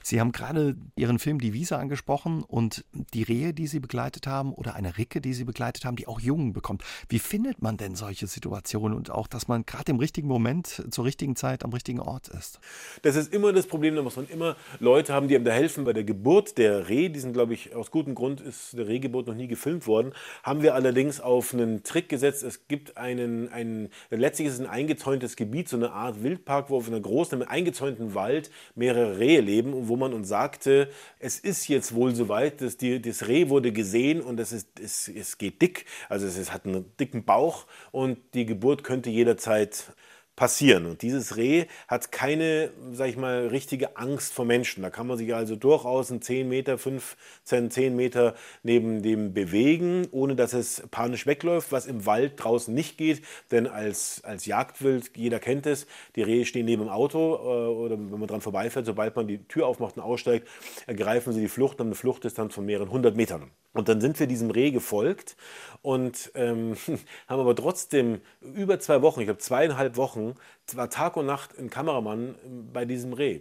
Sie 0.02 0.20
haben 0.20 0.32
gerade 0.32 0.76
Ihren 0.96 1.18
Film 1.18 1.40
Die 1.40 1.52
Wiese 1.52 1.78
angesprochen 1.78 2.42
und 2.42 2.84
die 2.92 3.22
Rehe, 3.22 3.54
die 3.54 3.66
Sie 3.66 3.80
begleitet 3.80 4.26
haben 4.26 4.52
oder 4.52 4.74
eine 4.74 4.98
Ricke, 4.98 5.20
die 5.20 5.34
Sie 5.34 5.44
begleitet 5.44 5.84
haben, 5.84 5.96
die 5.96 6.06
auch 6.06 6.20
Jungen 6.20 6.52
bekommt. 6.52 6.82
Wie 7.08 7.18
findet 7.18 7.62
man 7.62 7.69
denn 7.76 7.94
solche 7.94 8.26
Situationen 8.26 8.96
und 8.96 9.10
auch, 9.10 9.26
dass 9.26 9.48
man 9.48 9.66
gerade 9.66 9.90
im 9.90 9.98
richtigen 9.98 10.28
Moment, 10.28 10.84
zur 10.90 11.04
richtigen 11.04 11.36
Zeit 11.36 11.64
am 11.64 11.72
richtigen 11.72 12.00
Ort 12.00 12.28
ist? 12.28 12.60
Das 13.02 13.16
ist 13.16 13.32
immer 13.32 13.52
das 13.52 13.66
Problem, 13.66 13.96
da 13.96 14.02
muss 14.02 14.16
man 14.16 14.28
immer 14.28 14.56
Leute 14.78 15.12
haben, 15.12 15.28
die 15.28 15.36
einem 15.36 15.44
da 15.44 15.52
helfen. 15.52 15.84
Bei 15.84 15.92
der 15.92 16.04
Geburt 16.04 16.58
der 16.58 16.88
Reh, 16.88 17.08
die 17.08 17.20
sind, 17.20 17.32
glaube 17.32 17.54
ich, 17.54 17.74
aus 17.74 17.90
gutem 17.90 18.14
Grund 18.14 18.40
ist 18.40 18.76
der 18.76 18.86
Rehgeburt 18.86 19.26
noch 19.26 19.34
nie 19.34 19.48
gefilmt 19.48 19.86
worden, 19.86 20.12
haben 20.42 20.62
wir 20.62 20.74
allerdings 20.74 21.20
auf 21.20 21.52
einen 21.52 21.82
Trick 21.82 22.08
gesetzt. 22.08 22.42
Es 22.42 22.68
gibt 22.68 22.96
einen, 22.96 23.48
einen 23.48 23.90
letztlich 24.10 24.48
ist 24.48 24.54
es 24.54 24.60
ein 24.60 24.66
eingezäuntes 24.66 25.36
Gebiet, 25.36 25.68
so 25.68 25.76
eine 25.76 25.92
Art 25.92 26.22
Wildpark, 26.22 26.70
wo 26.70 26.76
auf 26.76 26.88
einer 26.88 27.00
großen, 27.00 27.40
einem 27.40 27.50
eingezäunten 27.50 28.14
Wald 28.14 28.50
mehrere 28.74 29.18
Rehe 29.18 29.40
leben 29.40 29.72
und 29.72 29.88
wo 29.88 29.96
man 29.96 30.12
uns 30.12 30.28
sagte, 30.28 30.90
es 31.18 31.38
ist 31.38 31.68
jetzt 31.68 31.94
wohl 31.94 32.14
soweit, 32.14 32.60
dass 32.60 32.76
die, 32.76 33.00
das 33.00 33.28
Reh 33.28 33.48
wurde 33.48 33.72
gesehen 33.72 34.20
und 34.20 34.40
es, 34.40 34.52
ist, 34.52 34.80
es, 34.80 35.08
es 35.08 35.38
geht 35.38 35.60
dick, 35.62 35.86
also 36.08 36.26
es, 36.26 36.36
es 36.36 36.52
hat 36.52 36.66
einen 36.66 36.84
dicken 36.98 37.24
Bauch 37.24 37.59
und 37.92 38.18
die 38.34 38.46
Geburt 38.46 38.84
könnte 38.84 39.10
jederzeit 39.10 39.92
passieren. 40.40 40.86
Und 40.86 41.02
dieses 41.02 41.36
Reh 41.36 41.66
hat 41.86 42.12
keine, 42.12 42.70
sag 42.92 43.10
ich 43.10 43.18
mal, 43.18 43.48
richtige 43.48 43.98
Angst 43.98 44.32
vor 44.32 44.46
Menschen. 44.46 44.82
Da 44.82 44.88
kann 44.88 45.06
man 45.06 45.18
sich 45.18 45.34
also 45.34 45.54
durchaus 45.54 46.10
einen 46.10 46.22
10 46.22 46.48
Meter, 46.48 46.78
15, 46.78 47.70
10 47.70 47.94
Meter 47.94 48.34
neben 48.62 49.02
dem 49.02 49.34
bewegen, 49.34 50.08
ohne 50.12 50.36
dass 50.36 50.54
es 50.54 50.82
panisch 50.90 51.26
wegläuft, 51.26 51.72
was 51.72 51.84
im 51.84 52.06
Wald 52.06 52.42
draußen 52.42 52.72
nicht 52.72 52.96
geht. 52.96 53.20
Denn 53.50 53.66
als, 53.66 54.24
als 54.24 54.46
Jagdwild, 54.46 55.10
jeder 55.14 55.40
kennt 55.40 55.66
es, 55.66 55.86
die 56.16 56.22
Rehe 56.22 56.46
stehen 56.46 56.64
neben 56.64 56.84
dem 56.84 56.90
Auto 56.90 57.34
äh, 57.34 57.68
oder 57.68 57.98
wenn 57.98 58.18
man 58.18 58.26
dran 58.26 58.40
vorbeifährt, 58.40 58.86
sobald 58.86 59.14
man 59.16 59.28
die 59.28 59.46
Tür 59.46 59.66
aufmacht 59.66 59.98
und 59.98 60.02
aussteigt, 60.02 60.48
ergreifen 60.86 61.34
sie 61.34 61.42
die 61.42 61.48
Flucht 61.48 61.80
und 61.80 61.88
eine 61.88 61.94
Fluchtdistanz 61.94 62.54
von 62.54 62.64
mehreren 62.64 62.90
hundert 62.90 63.14
Metern. 63.14 63.50
Und 63.72 63.88
dann 63.88 64.00
sind 64.00 64.18
wir 64.18 64.26
diesem 64.26 64.50
Reh 64.50 64.70
gefolgt 64.72 65.36
und 65.82 66.32
ähm, 66.34 66.76
haben 67.28 67.40
aber 67.40 67.54
trotzdem 67.54 68.20
über 68.40 68.80
zwei 68.80 69.02
Wochen, 69.02 69.20
ich 69.20 69.26
glaube 69.26 69.40
zweieinhalb 69.40 69.96
Wochen, 69.96 70.34
war 70.74 70.90
Tag 70.90 71.16
und 71.16 71.26
Nacht 71.26 71.58
ein 71.58 71.70
Kameramann 71.70 72.34
bei 72.72 72.84
diesem 72.84 73.12
Reh. 73.12 73.40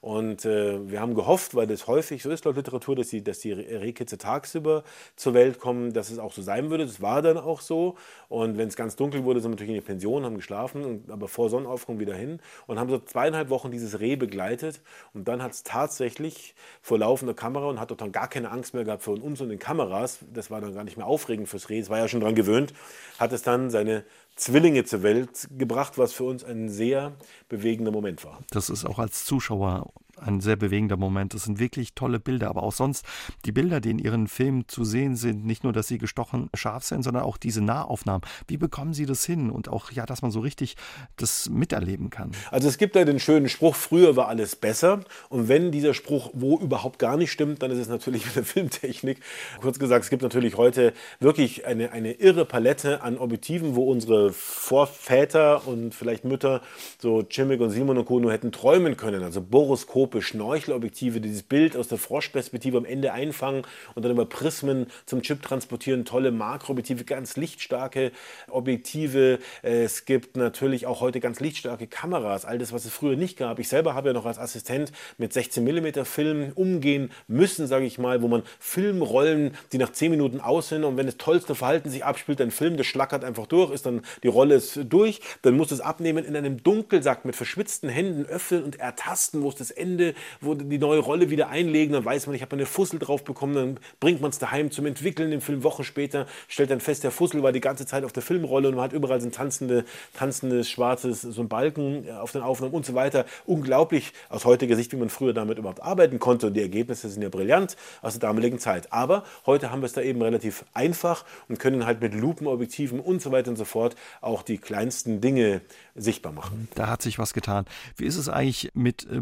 Und 0.00 0.46
äh, 0.46 0.90
wir 0.90 1.00
haben 1.00 1.14
gehofft, 1.14 1.54
weil 1.54 1.66
das 1.66 1.86
häufig 1.86 2.22
so 2.22 2.30
ist 2.30 2.46
laut 2.46 2.56
Literatur, 2.56 2.96
dass 2.96 3.08
die, 3.08 3.22
dass 3.22 3.40
die 3.40 3.52
Rehkitze 3.52 4.16
tagsüber 4.16 4.82
zur 5.14 5.34
Welt 5.34 5.58
kommen, 5.58 5.92
dass 5.92 6.10
es 6.10 6.18
auch 6.18 6.32
so 6.32 6.40
sein 6.40 6.70
würde. 6.70 6.86
Das 6.86 7.02
war 7.02 7.20
dann 7.20 7.36
auch 7.36 7.60
so. 7.60 7.96
Und 8.28 8.56
wenn 8.56 8.68
es 8.68 8.76
ganz 8.76 8.96
dunkel 8.96 9.24
wurde, 9.24 9.40
sind 9.40 9.50
wir 9.50 9.56
natürlich 9.56 9.70
in 9.70 9.80
die 9.80 9.86
Pension, 9.86 10.24
haben 10.24 10.36
geschlafen, 10.36 11.04
aber 11.08 11.28
vor 11.28 11.50
Sonnenaufgang 11.50 11.98
wieder 11.98 12.14
hin 12.14 12.40
und 12.66 12.78
haben 12.78 12.88
so 12.88 12.98
zweieinhalb 12.98 13.50
Wochen 13.50 13.70
dieses 13.70 14.00
Reh 14.00 14.16
begleitet. 14.16 14.80
Und 15.12 15.28
dann 15.28 15.42
hat 15.42 15.52
es 15.52 15.64
tatsächlich 15.64 16.54
vor 16.80 16.98
laufender 16.98 17.34
Kamera 17.34 17.66
und 17.66 17.78
hat 17.78 17.92
auch 17.92 17.96
dann 17.96 18.12
gar 18.12 18.28
keine 18.28 18.50
Angst 18.50 18.72
mehr 18.72 18.84
gehabt 18.84 19.02
vor 19.02 19.22
uns 19.22 19.42
und 19.42 19.50
den 19.50 19.58
Kameras. 19.58 20.20
Das 20.32 20.50
war 20.50 20.62
dann 20.62 20.74
gar 20.74 20.84
nicht 20.84 20.96
mehr 20.96 21.06
aufregend 21.06 21.48
fürs 21.48 21.68
Reh. 21.68 21.78
Es 21.78 21.90
war 21.90 21.98
ja 21.98 22.08
schon 22.08 22.20
dran 22.20 22.34
gewöhnt. 22.34 22.72
Hat 23.18 23.32
es 23.32 23.42
dann 23.42 23.68
seine 23.68 24.04
Zwillinge 24.36 24.84
zur 24.84 25.02
Welt 25.02 25.48
gebracht, 25.56 25.98
was 25.98 26.12
für 26.12 26.24
uns 26.24 26.44
ein 26.44 26.68
sehr 26.68 27.12
bewegender 27.48 27.90
Moment 27.90 28.24
war. 28.24 28.40
Das 28.50 28.70
ist 28.70 28.84
auch 28.84 28.98
als 28.98 29.24
Zuschauer 29.24 29.92
ein 30.20 30.40
sehr 30.40 30.56
bewegender 30.56 30.96
Moment. 30.96 31.34
Das 31.34 31.44
sind 31.44 31.58
wirklich 31.58 31.94
tolle 31.94 32.20
Bilder, 32.20 32.48
aber 32.48 32.62
auch 32.62 32.72
sonst 32.72 33.04
die 33.44 33.52
Bilder, 33.52 33.80
die 33.80 33.90
in 33.90 33.98
Ihren 33.98 34.28
Filmen 34.28 34.68
zu 34.68 34.84
sehen 34.84 35.16
sind, 35.16 35.44
nicht 35.44 35.64
nur, 35.64 35.72
dass 35.72 35.88
sie 35.88 35.98
gestochen 35.98 36.50
scharf 36.54 36.84
sind, 36.84 37.02
sondern 37.02 37.22
auch 37.22 37.36
diese 37.36 37.62
Nahaufnahmen. 37.62 38.22
Wie 38.46 38.56
bekommen 38.56 38.94
Sie 38.94 39.06
das 39.06 39.24
hin 39.24 39.50
und 39.50 39.68
auch, 39.68 39.90
ja, 39.92 40.06
dass 40.06 40.22
man 40.22 40.30
so 40.30 40.40
richtig 40.40 40.76
das 41.16 41.48
miterleben 41.48 42.10
kann? 42.10 42.32
Also 42.50 42.68
es 42.68 42.78
gibt 42.78 42.96
da 42.96 43.04
den 43.04 43.20
schönen 43.20 43.48
Spruch, 43.48 43.74
früher 43.74 44.16
war 44.16 44.28
alles 44.28 44.56
besser. 44.56 45.00
Und 45.28 45.48
wenn 45.48 45.72
dieser 45.72 45.94
Spruch 45.94 46.30
wo 46.32 46.58
überhaupt 46.58 46.98
gar 46.98 47.16
nicht 47.16 47.32
stimmt, 47.32 47.62
dann 47.62 47.70
ist 47.70 47.78
es 47.78 47.88
natürlich 47.88 48.24
mit 48.26 48.36
der 48.36 48.44
Filmtechnik. 48.44 49.20
Kurz 49.60 49.78
gesagt, 49.78 50.04
es 50.04 50.10
gibt 50.10 50.22
natürlich 50.22 50.56
heute 50.56 50.92
wirklich 51.18 51.66
eine, 51.66 51.92
eine 51.92 52.12
irre 52.12 52.44
Palette 52.44 53.02
an 53.02 53.18
Objektiven, 53.18 53.74
wo 53.74 53.90
unsere 53.90 54.32
Vorväter 54.32 55.66
und 55.66 55.94
vielleicht 55.94 56.24
Mütter, 56.24 56.62
so 56.98 57.22
Cimik 57.22 57.60
und 57.60 57.70
Simon 57.70 57.98
und 57.98 58.04
Co. 58.04 58.20
nur 58.20 58.32
hätten 58.32 58.52
träumen 58.52 58.96
können. 58.96 59.22
Also 59.22 59.40
Boroskop 59.40 60.09
Teleskope, 60.10 60.22
Schnorchelobjektive, 60.22 61.20
dieses 61.20 61.42
Bild 61.42 61.76
aus 61.76 61.88
der 61.88 61.98
Froschperspektive 61.98 62.76
am 62.78 62.84
Ende 62.84 63.12
einfangen 63.12 63.62
und 63.94 64.04
dann 64.04 64.12
über 64.12 64.26
Prismen 64.26 64.86
zum 65.06 65.22
Chip 65.22 65.42
transportieren. 65.42 66.04
Tolle 66.04 66.30
Makroobjektive, 66.32 67.04
ganz 67.04 67.36
lichtstarke 67.36 68.12
Objektive. 68.48 69.38
Es 69.62 70.04
gibt 70.04 70.36
natürlich 70.36 70.86
auch 70.86 71.00
heute 71.00 71.20
ganz 71.20 71.40
lichtstarke 71.40 71.86
Kameras, 71.86 72.44
all 72.44 72.58
das, 72.58 72.72
was 72.72 72.84
es 72.84 72.92
früher 72.92 73.16
nicht 73.16 73.38
gab. 73.38 73.58
Ich 73.58 73.68
selber 73.68 73.94
habe 73.94 74.08
ja 74.08 74.12
noch 74.12 74.26
als 74.26 74.38
Assistent 74.38 74.92
mit 75.18 75.32
16 75.32 75.64
mm 75.64 76.04
Filmen 76.04 76.52
umgehen 76.52 77.10
müssen, 77.28 77.66
sage 77.66 77.86
ich 77.86 77.98
mal, 77.98 78.22
wo 78.22 78.28
man 78.28 78.42
Filmrollen, 78.58 79.56
die 79.72 79.78
nach 79.78 79.92
10 79.92 80.10
Minuten 80.10 80.40
aus 80.40 80.68
sind 80.68 80.84
und 80.84 80.96
wenn 80.96 81.06
das 81.06 81.16
tollste 81.16 81.54
Verhalten 81.54 81.90
sich 81.90 82.04
abspielt, 82.04 82.40
ein 82.40 82.50
Film, 82.50 82.76
das 82.76 82.86
schlackert 82.86 83.24
einfach 83.24 83.46
durch, 83.46 83.72
ist 83.72 83.86
dann 83.86 84.02
die 84.22 84.28
Rolle 84.28 84.56
ist 84.56 84.80
durch, 84.88 85.20
dann 85.42 85.56
muss 85.56 85.70
es 85.70 85.80
abnehmen 85.80 86.24
in 86.24 86.36
einem 86.36 86.62
Dunkelsack 86.62 87.24
mit 87.24 87.36
verschwitzten 87.36 87.88
Händen 87.88 88.26
öffnen 88.26 88.64
und 88.64 88.80
ertasten, 88.80 89.42
wo 89.42 89.48
es 89.48 89.54
das 89.54 89.70
Ende 89.70 89.99
Ende, 90.00 90.14
wo 90.40 90.54
die 90.54 90.78
neue 90.78 91.00
Rolle 91.00 91.30
wieder 91.30 91.48
einlegen, 91.48 91.92
dann 91.92 92.04
weiß 92.04 92.26
man, 92.26 92.34
ich 92.34 92.42
habe 92.42 92.56
eine 92.56 92.66
Fussel 92.66 92.98
drauf 92.98 93.24
bekommen, 93.24 93.54
dann 93.54 93.80
bringt 94.00 94.20
man 94.20 94.30
es 94.30 94.38
daheim 94.38 94.70
zum 94.70 94.86
Entwickeln 94.86 95.32
im 95.32 95.40
Film. 95.40 95.62
Wochen 95.62 95.84
später 95.84 96.26
stellt 96.48 96.70
dann 96.70 96.80
fest, 96.80 97.04
der 97.04 97.10
Fussel 97.10 97.42
war 97.42 97.52
die 97.52 97.60
ganze 97.60 97.84
Zeit 97.84 98.04
auf 98.04 98.12
der 98.12 98.22
Filmrolle 98.22 98.68
und 98.68 98.76
man 98.76 98.84
hat 98.84 98.92
überall 98.92 99.20
so 99.20 99.28
ein 99.28 99.32
tanzende, 99.32 99.84
tanzendes, 100.14 100.70
schwarzes, 100.70 101.20
so 101.20 101.42
ein 101.42 101.48
Balken 101.48 102.06
äh, 102.06 102.12
auf 102.12 102.32
den 102.32 102.40
Aufnahmen 102.40 102.72
und 102.72 102.86
so 102.86 102.94
weiter. 102.94 103.26
Unglaublich 103.44 104.12
aus 104.30 104.44
heutiger 104.44 104.76
Sicht, 104.76 104.92
wie 104.92 104.96
man 104.96 105.10
früher 105.10 105.34
damit 105.34 105.58
überhaupt 105.58 105.82
arbeiten 105.82 106.18
konnte 106.18 106.46
und 106.46 106.54
die 106.54 106.62
Ergebnisse 106.62 107.08
sind 107.08 107.22
ja 107.22 107.28
brillant 107.28 107.76
aus 108.00 108.14
der 108.14 108.20
damaligen 108.20 108.58
Zeit. 108.58 108.92
Aber 108.92 109.24
heute 109.44 109.70
haben 109.70 109.82
wir 109.82 109.86
es 109.86 109.92
da 109.92 110.00
eben 110.00 110.22
relativ 110.22 110.64
einfach 110.72 111.24
und 111.48 111.58
können 111.58 111.84
halt 111.84 112.00
mit 112.00 112.14
Lupenobjektiven 112.14 113.00
und 113.00 113.20
so 113.20 113.32
weiter 113.32 113.50
und 113.50 113.56
so 113.56 113.66
fort 113.66 113.96
auch 114.22 114.42
die 114.42 114.58
kleinsten 114.58 115.20
Dinge 115.20 115.60
sichtbar 115.94 116.32
machen. 116.32 116.68
Da 116.74 116.88
hat 116.88 117.02
sich 117.02 117.18
was 117.18 117.34
getan. 117.34 117.66
Wie 117.96 118.06
ist 118.06 118.16
es 118.16 118.28
eigentlich 118.28 118.70
mit 118.74 119.06
äh, 119.10 119.20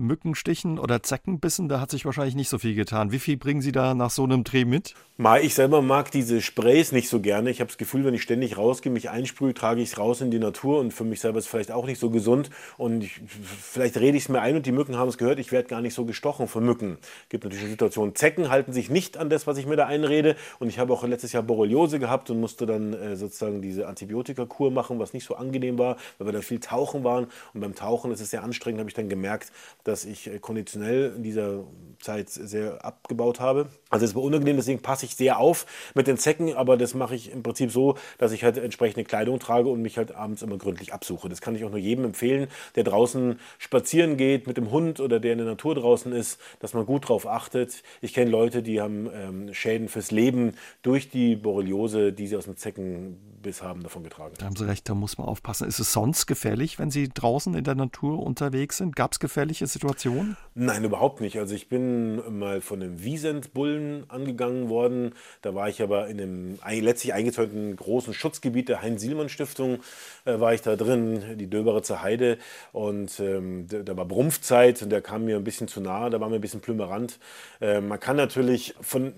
Mückenstichen 0.68 0.78
oder 0.78 1.02
Zeckenbissen? 1.02 1.68
Da 1.68 1.80
hat 1.80 1.90
sich 1.90 2.04
wahrscheinlich 2.04 2.34
nicht 2.34 2.48
so 2.48 2.58
viel 2.58 2.74
getan. 2.74 3.12
Wie 3.12 3.18
viel 3.18 3.36
bringen 3.36 3.62
Sie 3.62 3.72
da 3.72 3.94
nach 3.94 4.10
so 4.10 4.24
einem 4.24 4.44
Dreh 4.44 4.64
mit? 4.64 4.94
Ich 5.42 5.54
selber 5.54 5.82
mag 5.82 6.12
diese 6.12 6.40
Sprays 6.40 6.92
nicht 6.92 7.08
so 7.08 7.18
gerne. 7.18 7.50
Ich 7.50 7.58
habe 7.58 7.66
das 7.66 7.76
Gefühl, 7.76 8.04
wenn 8.04 8.14
ich 8.14 8.22
ständig 8.22 8.56
rausgehe, 8.56 8.92
mich 8.92 9.10
einsprühe, 9.10 9.52
trage 9.52 9.80
ich 9.80 9.90
es 9.90 9.98
raus 9.98 10.20
in 10.20 10.30
die 10.30 10.38
Natur 10.38 10.78
und 10.78 10.94
für 10.94 11.02
mich 11.02 11.20
selber 11.20 11.40
ist 11.40 11.46
es 11.46 11.50
vielleicht 11.50 11.72
auch 11.72 11.86
nicht 11.86 11.98
so 11.98 12.10
gesund. 12.10 12.50
Und 12.76 13.02
ich, 13.02 13.20
vielleicht 13.60 13.96
rede 13.96 14.16
ich 14.16 14.24
es 14.24 14.28
mir 14.28 14.40
ein 14.40 14.54
und 14.54 14.64
die 14.64 14.70
Mücken 14.70 14.96
haben 14.96 15.08
es 15.08 15.18
gehört, 15.18 15.40
ich 15.40 15.50
werde 15.50 15.66
gar 15.66 15.80
nicht 15.80 15.94
so 15.94 16.04
gestochen 16.04 16.46
von 16.46 16.64
Mücken. 16.64 16.98
Es 17.24 17.30
gibt 17.30 17.42
natürlich 17.42 17.68
Situationen. 17.68 18.14
Zecken 18.14 18.48
halten 18.48 18.72
sich 18.72 18.90
nicht 18.90 19.16
an 19.16 19.28
das, 19.28 19.48
was 19.48 19.58
ich 19.58 19.66
mir 19.66 19.74
da 19.74 19.86
einrede. 19.86 20.36
Und 20.60 20.68
ich 20.68 20.78
habe 20.78 20.92
auch 20.92 21.02
letztes 21.02 21.32
Jahr 21.32 21.42
Borreliose 21.42 21.98
gehabt 21.98 22.30
und 22.30 22.38
musste 22.38 22.64
dann 22.64 22.92
äh, 22.92 23.16
sozusagen 23.16 23.60
diese 23.60 23.88
Antibiotikakur 23.88 24.70
machen, 24.70 25.00
was 25.00 25.14
nicht 25.14 25.24
so 25.24 25.34
angenehm 25.34 25.78
war, 25.80 25.96
weil 26.18 26.28
wir 26.28 26.32
da 26.32 26.42
viel 26.42 26.60
Tauchen 26.60 27.02
waren. 27.02 27.26
Und 27.54 27.60
beim 27.60 27.74
Tauchen 27.74 28.12
ist 28.12 28.20
es 28.20 28.30
sehr 28.30 28.44
anstrengend, 28.44 28.78
habe 28.78 28.88
ich 28.88 28.94
dann 28.94 29.08
gemerkt, 29.08 29.50
dass 29.82 30.04
ich 30.04 30.28
äh, 30.28 30.38
konditionell 30.48 31.12
in 31.14 31.22
dieser 31.22 31.64
Zeit 32.00 32.30
sehr 32.30 32.82
abgebaut 32.82 33.38
habe. 33.38 33.66
Also 33.90 34.06
es 34.06 34.14
war 34.14 34.22
unangenehm, 34.22 34.56
deswegen 34.56 34.80
passe 34.80 35.04
ich 35.04 35.14
sehr 35.14 35.38
auf 35.38 35.66
mit 35.94 36.06
den 36.06 36.16
Zecken, 36.16 36.54
aber 36.54 36.78
das 36.78 36.94
mache 36.94 37.14
ich 37.14 37.30
im 37.30 37.42
Prinzip 37.42 37.70
so, 37.70 37.96
dass 38.16 38.32
ich 38.32 38.44
halt 38.44 38.56
entsprechende 38.56 39.04
Kleidung 39.04 39.40
trage 39.40 39.68
und 39.68 39.82
mich 39.82 39.98
halt 39.98 40.14
abends 40.14 40.40
immer 40.40 40.56
gründlich 40.56 40.94
absuche. 40.94 41.28
Das 41.28 41.42
kann 41.42 41.54
ich 41.54 41.66
auch 41.66 41.70
nur 41.70 41.78
jedem 41.78 42.06
empfehlen, 42.06 42.48
der 42.76 42.84
draußen 42.84 43.38
spazieren 43.58 44.16
geht 44.16 44.46
mit 44.46 44.56
dem 44.56 44.70
Hund 44.70 45.00
oder 45.00 45.20
der 45.20 45.32
in 45.32 45.38
der 45.38 45.46
Natur 45.46 45.74
draußen 45.74 46.12
ist, 46.12 46.40
dass 46.60 46.72
man 46.72 46.86
gut 46.86 47.04
darauf 47.04 47.26
achtet. 47.26 47.82
Ich 48.00 48.14
kenne 48.14 48.30
Leute, 48.30 48.62
die 48.62 48.80
haben 48.80 49.10
ähm, 49.12 49.52
Schäden 49.52 49.88
fürs 49.88 50.10
Leben 50.10 50.54
durch 50.80 51.10
die 51.10 51.36
Borreliose, 51.36 52.14
die 52.14 52.26
sie 52.26 52.36
aus 52.36 52.44
dem 52.44 52.56
Zeckenbiss 52.56 53.60
haben, 53.62 53.82
davon 53.82 54.02
getragen. 54.02 54.34
Da 54.38 54.46
haben 54.46 54.56
Sie 54.56 54.66
recht, 54.66 54.88
da 54.88 54.94
muss 54.94 55.18
man 55.18 55.28
aufpassen. 55.28 55.68
Ist 55.68 55.78
es 55.78 55.92
sonst 55.92 56.24
gefährlich, 56.26 56.78
wenn 56.78 56.90
Sie 56.90 57.10
draußen 57.10 57.52
in 57.52 57.64
der 57.64 57.74
Natur 57.74 58.20
unterwegs 58.20 58.78
sind? 58.78 58.96
Gab 58.96 59.12
es 59.12 59.20
gefährliche 59.20 59.66
Situationen? 59.66 60.37
Nein, 60.60 60.82
überhaupt 60.82 61.20
nicht. 61.20 61.38
Also 61.38 61.54
ich 61.54 61.68
bin 61.68 62.36
mal 62.36 62.60
von 62.60 62.82
einem 62.82 63.04
Wiesentbullen 63.04 64.10
angegangen 64.10 64.68
worden. 64.68 65.12
Da 65.40 65.54
war 65.54 65.68
ich 65.68 65.80
aber 65.82 66.08
in 66.08 66.20
einem 66.20 66.84
letztlich 66.84 67.14
eingezäunten 67.14 67.76
großen 67.76 68.12
Schutzgebiet 68.12 68.68
der 68.68 68.82
Heinz-Sielmann-Stiftung, 68.82 69.78
äh, 70.24 70.40
war 70.40 70.54
ich 70.54 70.62
da 70.62 70.74
drin, 70.74 71.38
die 71.38 71.48
Döberitzer 71.48 72.02
Heide. 72.02 72.38
Und 72.72 73.20
ähm, 73.20 73.68
da 73.68 73.96
war 73.96 74.04
Brumpfzeit 74.04 74.82
und 74.82 74.90
der 74.90 75.00
kam 75.00 75.26
mir 75.26 75.36
ein 75.36 75.44
bisschen 75.44 75.68
zu 75.68 75.80
nahe, 75.80 76.10
da 76.10 76.20
war 76.20 76.28
mir 76.28 76.34
ein 76.34 76.40
bisschen 76.40 76.60
plümerant. 76.60 77.20
Äh, 77.60 77.80
man 77.80 78.00
kann 78.00 78.16
natürlich 78.16 78.74
von 78.80 79.12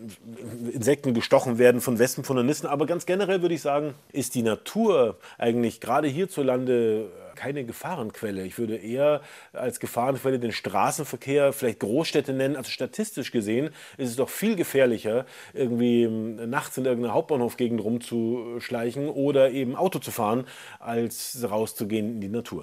Insekten 0.74 1.14
gestochen 1.14 1.56
werden, 1.56 1.80
von 1.80 1.98
Wespen, 1.98 2.22
von 2.22 2.36
Nanissen, 2.36 2.68
aber 2.68 2.84
ganz 2.84 3.06
generell 3.06 3.40
würde 3.40 3.54
ich 3.54 3.62
sagen, 3.62 3.94
ist 4.12 4.34
die 4.34 4.42
Natur 4.42 5.16
eigentlich 5.38 5.80
gerade 5.80 6.06
hierzulande 6.06 7.08
keine 7.40 7.64
Gefahrenquelle. 7.64 8.44
Ich 8.44 8.58
würde 8.58 8.76
eher 8.76 9.22
als 9.54 9.80
Gefahrenquelle 9.80 10.38
den 10.38 10.52
Straßenverkehr, 10.52 11.54
vielleicht 11.54 11.80
Großstädte 11.80 12.34
nennen. 12.34 12.54
Also 12.54 12.70
statistisch 12.70 13.32
gesehen 13.32 13.70
ist 13.96 14.10
es 14.10 14.16
doch 14.16 14.28
viel 14.28 14.56
gefährlicher, 14.56 15.24
irgendwie 15.54 16.02
ähm, 16.02 16.50
nachts 16.50 16.76
in 16.76 16.84
irgendeiner 16.84 17.14
Hauptbahnhofgegend 17.14 17.82
rumzuschleichen 17.82 19.08
oder 19.08 19.52
eben 19.52 19.74
Auto 19.74 20.00
zu 20.00 20.10
fahren, 20.10 20.44
als 20.80 21.42
rauszugehen 21.50 22.10
in 22.10 22.20
die 22.20 22.28
Natur. 22.28 22.62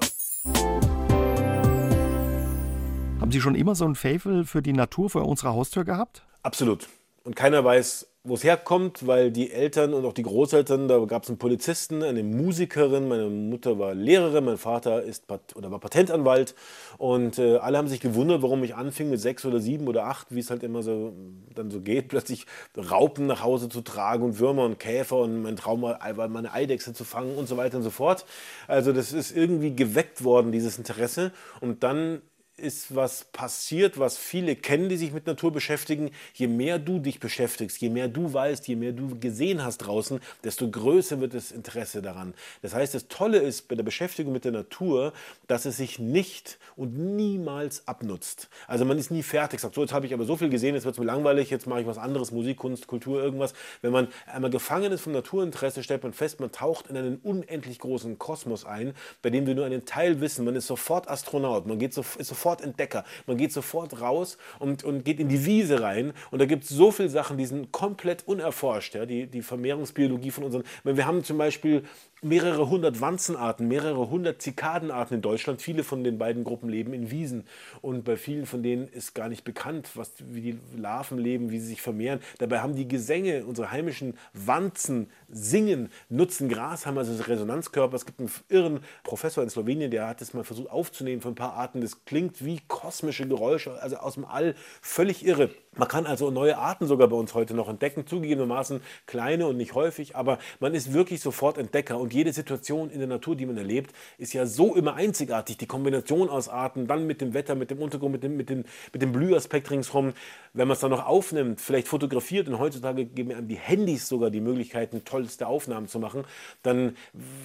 Haben 3.20 3.32
Sie 3.32 3.42
schon 3.42 3.56
immer 3.56 3.74
so 3.74 3.86
ein 3.86 3.96
Fable 3.96 4.46
für 4.46 4.62
die 4.62 4.74
Natur 4.74 5.10
vor 5.10 5.26
unserer 5.26 5.54
Haustür 5.54 5.86
gehabt? 5.86 6.24
Absolut. 6.44 6.88
Und 7.24 7.36
keiner 7.36 7.66
weiß, 7.66 8.07
wo 8.28 8.34
es 8.34 8.44
herkommt, 8.44 9.08
weil 9.08 9.32
die 9.32 9.52
Eltern 9.52 9.94
und 9.94 10.06
auch 10.06 10.14
die 10.14 10.24
Großeltern, 10.24 10.88
da 10.88 11.00
gab 11.06 11.24
es 11.24 11.30
einen 11.30 11.38
Polizisten, 11.38 12.04
eine 12.04 12.24
Musikerin, 12.24 13.08
meine 13.08 13.30
Mutter 13.30 13.80
war 13.80 13.94
Lehrerin, 13.94 14.44
mein 14.44 14.58
Vater 14.58 15.02
ist 15.02 15.26
oder 15.56 15.72
war 15.72 15.80
Patentanwalt 15.80 16.54
und 16.98 17.40
äh, 17.40 17.58
alle 17.58 17.78
haben 17.78 17.88
sich 17.88 18.02
gewundert, 18.02 18.42
warum 18.42 18.64
ich 18.64 18.76
anfing 18.76 19.10
mit 19.10 19.22
sechs 19.22 19.46
oder 19.46 19.60
sieben 19.60 19.88
oder 19.88 20.06
acht, 20.06 20.28
wie 20.30 20.40
es 20.40 20.50
halt 20.50 20.64
immer 20.64 20.84
so 20.84 21.14
dann 21.56 21.72
so 21.72 21.80
geht, 21.80 22.08
plötzlich 22.10 22.46
Raupen 22.76 23.28
nach 23.28 23.44
Hause 23.44 23.70
zu 23.70 23.82
tragen 23.82 24.24
und 24.24 24.40
Würmer 24.40 24.66
und 24.66 24.78
Käfer 24.78 25.18
und 25.18 25.42
mein 25.44 25.56
Traum 25.56 25.82
war, 25.82 26.28
meine 26.28 26.54
Eidechse 26.54 26.94
zu 26.94 27.06
fangen 27.06 27.36
und 27.36 27.48
so 27.48 27.56
weiter 27.56 27.78
und 27.78 27.84
so 27.84 27.92
fort. 27.92 28.26
Also 28.68 28.92
das 28.92 29.14
ist 29.14 29.36
irgendwie 29.36 29.76
geweckt 29.76 30.24
worden, 30.24 30.52
dieses 30.52 30.78
Interesse 30.78 31.32
und 31.62 31.84
dann 31.84 32.22
ist 32.58 32.96
was 32.96 33.26
passiert, 33.26 34.00
was 34.00 34.18
viele 34.18 34.56
kennen, 34.56 34.90
die 34.90 34.98
sich 34.98 35.12
mit 35.12 35.28
Natur 35.28 35.52
beschäftigen. 35.52 36.10
Je 36.34 36.48
mehr 36.48 36.80
du 36.80 37.00
dich 37.00 37.20
beschäftigst, 37.20 37.80
je 37.80 37.90
mehr 37.90 38.08
du 38.08 38.34
weißt, 38.34 38.68
je 38.68 38.76
mehr 38.76 38.94
du 38.94 39.20
gesehen 39.20 39.64
hast 39.64 39.78
draußen, 39.80 40.20
desto 40.44 40.70
größer 40.70 41.22
wird 41.22 41.36
das 41.36 41.52
Interesse 41.52 42.02
daran. 42.02 42.34
Das 42.64 42.74
heißt, 42.74 42.96
das 42.96 43.08
Tolle 43.08 43.38
ist 43.38 43.68
bei 43.68 43.76
der 43.76 43.84
Beschäftigung 43.84 44.34
mit 44.34 44.44
der 44.44 44.52
Natur, 44.52 45.14
dass 45.48 45.66
es 45.66 45.78
sich 45.78 46.00
nicht 46.00 46.58
und 46.76 46.98
niemals 46.98 47.88
abnutzt. 47.88 48.50
Also 48.68 48.86
man 48.86 48.98
ist 48.98 49.12
nie 49.12 49.24
fertig, 49.24 49.60
sagt, 49.60 49.76
so 49.76 49.82
jetzt 49.82 49.94
habe 49.94 50.08
ich 50.08 50.14
aber 50.14 50.26
so 50.26 50.36
viel 50.36 50.50
gesehen, 50.50 50.74
jetzt 50.74 50.86
wird 50.86 50.96
es 50.96 51.00
mir 51.00 51.06
langweilig, 51.06 51.52
jetzt 51.52 51.68
mache 51.68 51.82
ich 51.82 51.88
was 51.88 52.00
anderes, 52.00 52.32
Musik, 52.32 52.58
Kunst, 52.58 52.88
Kultur, 52.88 53.22
irgendwas. 53.22 53.54
Wenn 53.82 53.92
man 53.92 54.08
einmal 54.26 54.50
gefangen 54.50 54.92
ist 54.92 55.02
vom 55.02 55.14
Naturinteresse, 55.14 55.84
stellt 55.84 56.02
man 56.02 56.14
fest, 56.14 56.40
man 56.40 56.52
taucht 56.52 56.88
in 56.88 56.98
einen 56.98 57.18
unendlich 57.18 57.78
großen 57.78 58.18
Kosmos 58.18 58.66
ein, 58.66 58.96
bei 59.22 59.30
dem 59.30 59.46
wir 59.46 59.54
nur 59.54 59.66
einen 59.66 59.86
Teil 59.86 60.22
wissen. 60.22 60.44
Man 60.44 60.56
ist 60.56 60.66
sofort 60.66 61.08
Astronaut, 61.08 61.68
man 61.68 61.78
geht 61.78 61.94
so, 61.94 62.04
ist 62.18 62.28
sofort 62.28 62.47
sofort 62.48 62.62
Entdecker. 62.62 63.04
Man 63.26 63.36
geht 63.36 63.52
sofort 63.52 64.00
raus 64.00 64.38
und, 64.60 64.84
und 64.86 65.04
geht 65.04 65.20
in 65.20 65.28
die 65.28 65.46
Wiese 65.46 65.82
rein. 65.82 66.14
Und 66.32 66.40
da 66.40 66.46
gibt 66.46 66.64
es 66.64 66.70
so 66.70 66.92
viele 66.92 67.10
Sachen, 67.10 67.38
die 67.38 67.46
sind 67.46 67.74
komplett 67.74 68.26
unerforscht. 68.26 68.96
Ja? 68.96 69.06
Die, 69.06 69.28
die 69.28 69.42
Vermehrungsbiologie 69.42 70.32
von 70.32 70.46
unseren. 70.46 70.64
Wir 70.84 71.06
haben 71.06 71.24
zum 71.26 71.38
Beispiel 71.38 71.84
mehrere 72.22 72.70
hundert 72.70 73.00
Wanzenarten, 73.02 73.68
mehrere 73.68 74.10
hundert 74.10 74.42
Zikadenarten 74.42 75.16
in 75.16 75.22
Deutschland. 75.22 75.62
Viele 75.62 75.84
von 75.84 76.04
den 76.04 76.18
beiden 76.18 76.44
Gruppen 76.44 76.70
leben 76.70 76.94
in 76.94 77.12
Wiesen. 77.12 77.46
Und 77.82 78.04
bei 78.04 78.18
vielen 78.18 78.46
von 78.46 78.64
denen 78.64 78.88
ist 78.88 79.14
gar 79.14 79.30
nicht 79.30 79.44
bekannt, 79.44 79.92
was, 79.96 80.12
wie 80.20 80.42
die 80.42 80.60
Larven 80.76 81.18
leben, 81.18 81.52
wie 81.52 81.60
sie 81.60 81.68
sich 81.68 81.82
vermehren. 81.82 82.20
Dabei 82.40 82.60
haben 82.60 82.76
die 82.76 82.88
Gesänge, 82.88 83.46
unsere 83.46 83.72
heimischen 83.72 84.18
Wanzen, 84.34 85.10
singen, 85.30 85.90
nutzen 86.10 86.50
Gras, 86.50 86.86
haben 86.86 86.98
also 86.98 87.22
Resonanzkörper. 87.22 87.96
Es 87.96 88.06
gibt 88.06 88.20
einen 88.20 88.32
irren 88.50 88.80
Professor 89.04 89.44
in 89.44 89.50
Slowenien, 89.50 89.92
der 89.92 90.08
hat 90.08 90.22
das 90.22 90.34
mal 90.34 90.44
versucht 90.44 90.70
aufzunehmen 90.70 91.22
von 91.22 91.34
ein 91.34 91.36
paar 91.36 91.54
Arten. 91.54 91.82
Das 91.82 92.06
klingt 92.06 92.44
wie 92.44 92.60
kosmische 92.68 93.28
Geräusche, 93.28 93.82
also 93.82 93.98
aus 93.98 94.16
dem 94.16 94.26
All. 94.26 94.56
Völlig 94.82 95.26
irre. 95.26 95.50
Man 95.78 95.88
kann 95.88 96.08
also 96.08 96.32
neue 96.32 96.58
Arten 96.58 96.88
sogar 96.88 97.08
bei 97.08 97.16
uns 97.16 97.36
heute 97.36 97.54
noch 97.54 97.70
entdecken, 97.70 98.08
zugegebenermaßen 98.08 98.82
kleine 99.06 99.48
und 99.48 99.58
nicht 99.58 99.76
häufig, 99.76 100.16
aber 100.16 100.40
man 100.60 100.74
ist 100.74 100.94
wirklich 100.94 101.22
sofort 101.22 101.58
Entdecker 101.58 102.00
und 102.00 102.14
jede 102.14 102.34
Situation 102.34 102.90
in 102.90 103.00
der 103.00 103.08
Natur, 103.08 103.36
die 103.36 103.46
man 103.46 103.58
erlebt, 103.58 103.94
ist 104.18 104.34
ja 104.34 104.48
so 104.48 104.76
immer 104.76 104.96
einzigartig. 104.96 105.58
Die 105.58 105.68
Kombination 105.68 106.30
aus 106.30 106.50
Arten, 106.50 106.88
dann 106.88 107.06
mit 107.06 107.22
dem 107.22 107.34
Wetter, 107.34 107.54
mit 107.54 107.70
dem 107.70 107.80
Untergrund, 107.80 108.14
mit 108.14 108.24
dem, 108.24 108.38
mit 108.38 108.50
dem, 108.50 108.66
mit 108.92 109.02
dem 109.02 109.12
Blühaspekt 109.12 109.70
ringsherum, 109.70 110.14
wenn 110.54 110.68
man 110.68 110.74
es 110.74 110.80
dann 110.80 110.90
noch 110.90 111.06
aufnimmt, 111.06 111.62
vielleicht 111.62 111.88
fotografiert 111.88 112.48
und 112.48 112.58
heutzutage 112.58 113.06
geben 113.06 113.32
einem 113.32 113.48
die 113.48 113.56
Handys 113.56 114.08
sogar 114.08 114.32
die 114.32 114.42
Möglichkeiten, 114.42 115.06
tollste 115.06 115.46
Aufnahmen 115.46 115.88
zu 115.88 116.00
machen, 116.00 116.26
dann 116.64 116.96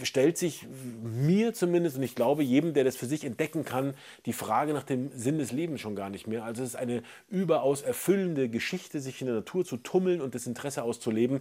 stellt 0.02 0.38
sich 0.38 0.66
mir 1.02 1.52
zumindest 1.52 1.98
und 1.98 2.02
ich 2.02 2.14
glaube 2.14 2.42
jedem, 2.42 2.72
der 2.72 2.84
das 2.84 2.96
für 2.96 3.06
sich 3.06 3.24
entdecken 3.24 3.64
kann, 3.64 3.92
die 4.24 4.32
Frage 4.32 4.72
nach 4.72 4.84
dem 4.84 5.10
Sinn 5.14 5.38
des 5.38 5.52
Lebens 5.52 5.82
schon 5.82 5.94
gar 5.94 6.08
nicht 6.08 6.26
mehr. 6.26 6.44
Also 6.44 6.62
es 6.62 6.70
ist 6.70 6.76
eine 6.76 7.02
überaus 7.28 7.82
erfüllende 7.82 8.21
erfüllende 8.22 8.48
Geschichte, 8.48 9.00
sich 9.00 9.20
in 9.20 9.26
der 9.26 9.36
Natur 9.36 9.64
zu 9.64 9.76
tummeln 9.78 10.20
und 10.20 10.36
das 10.36 10.46
Interesse 10.46 10.84
auszuleben. 10.84 11.40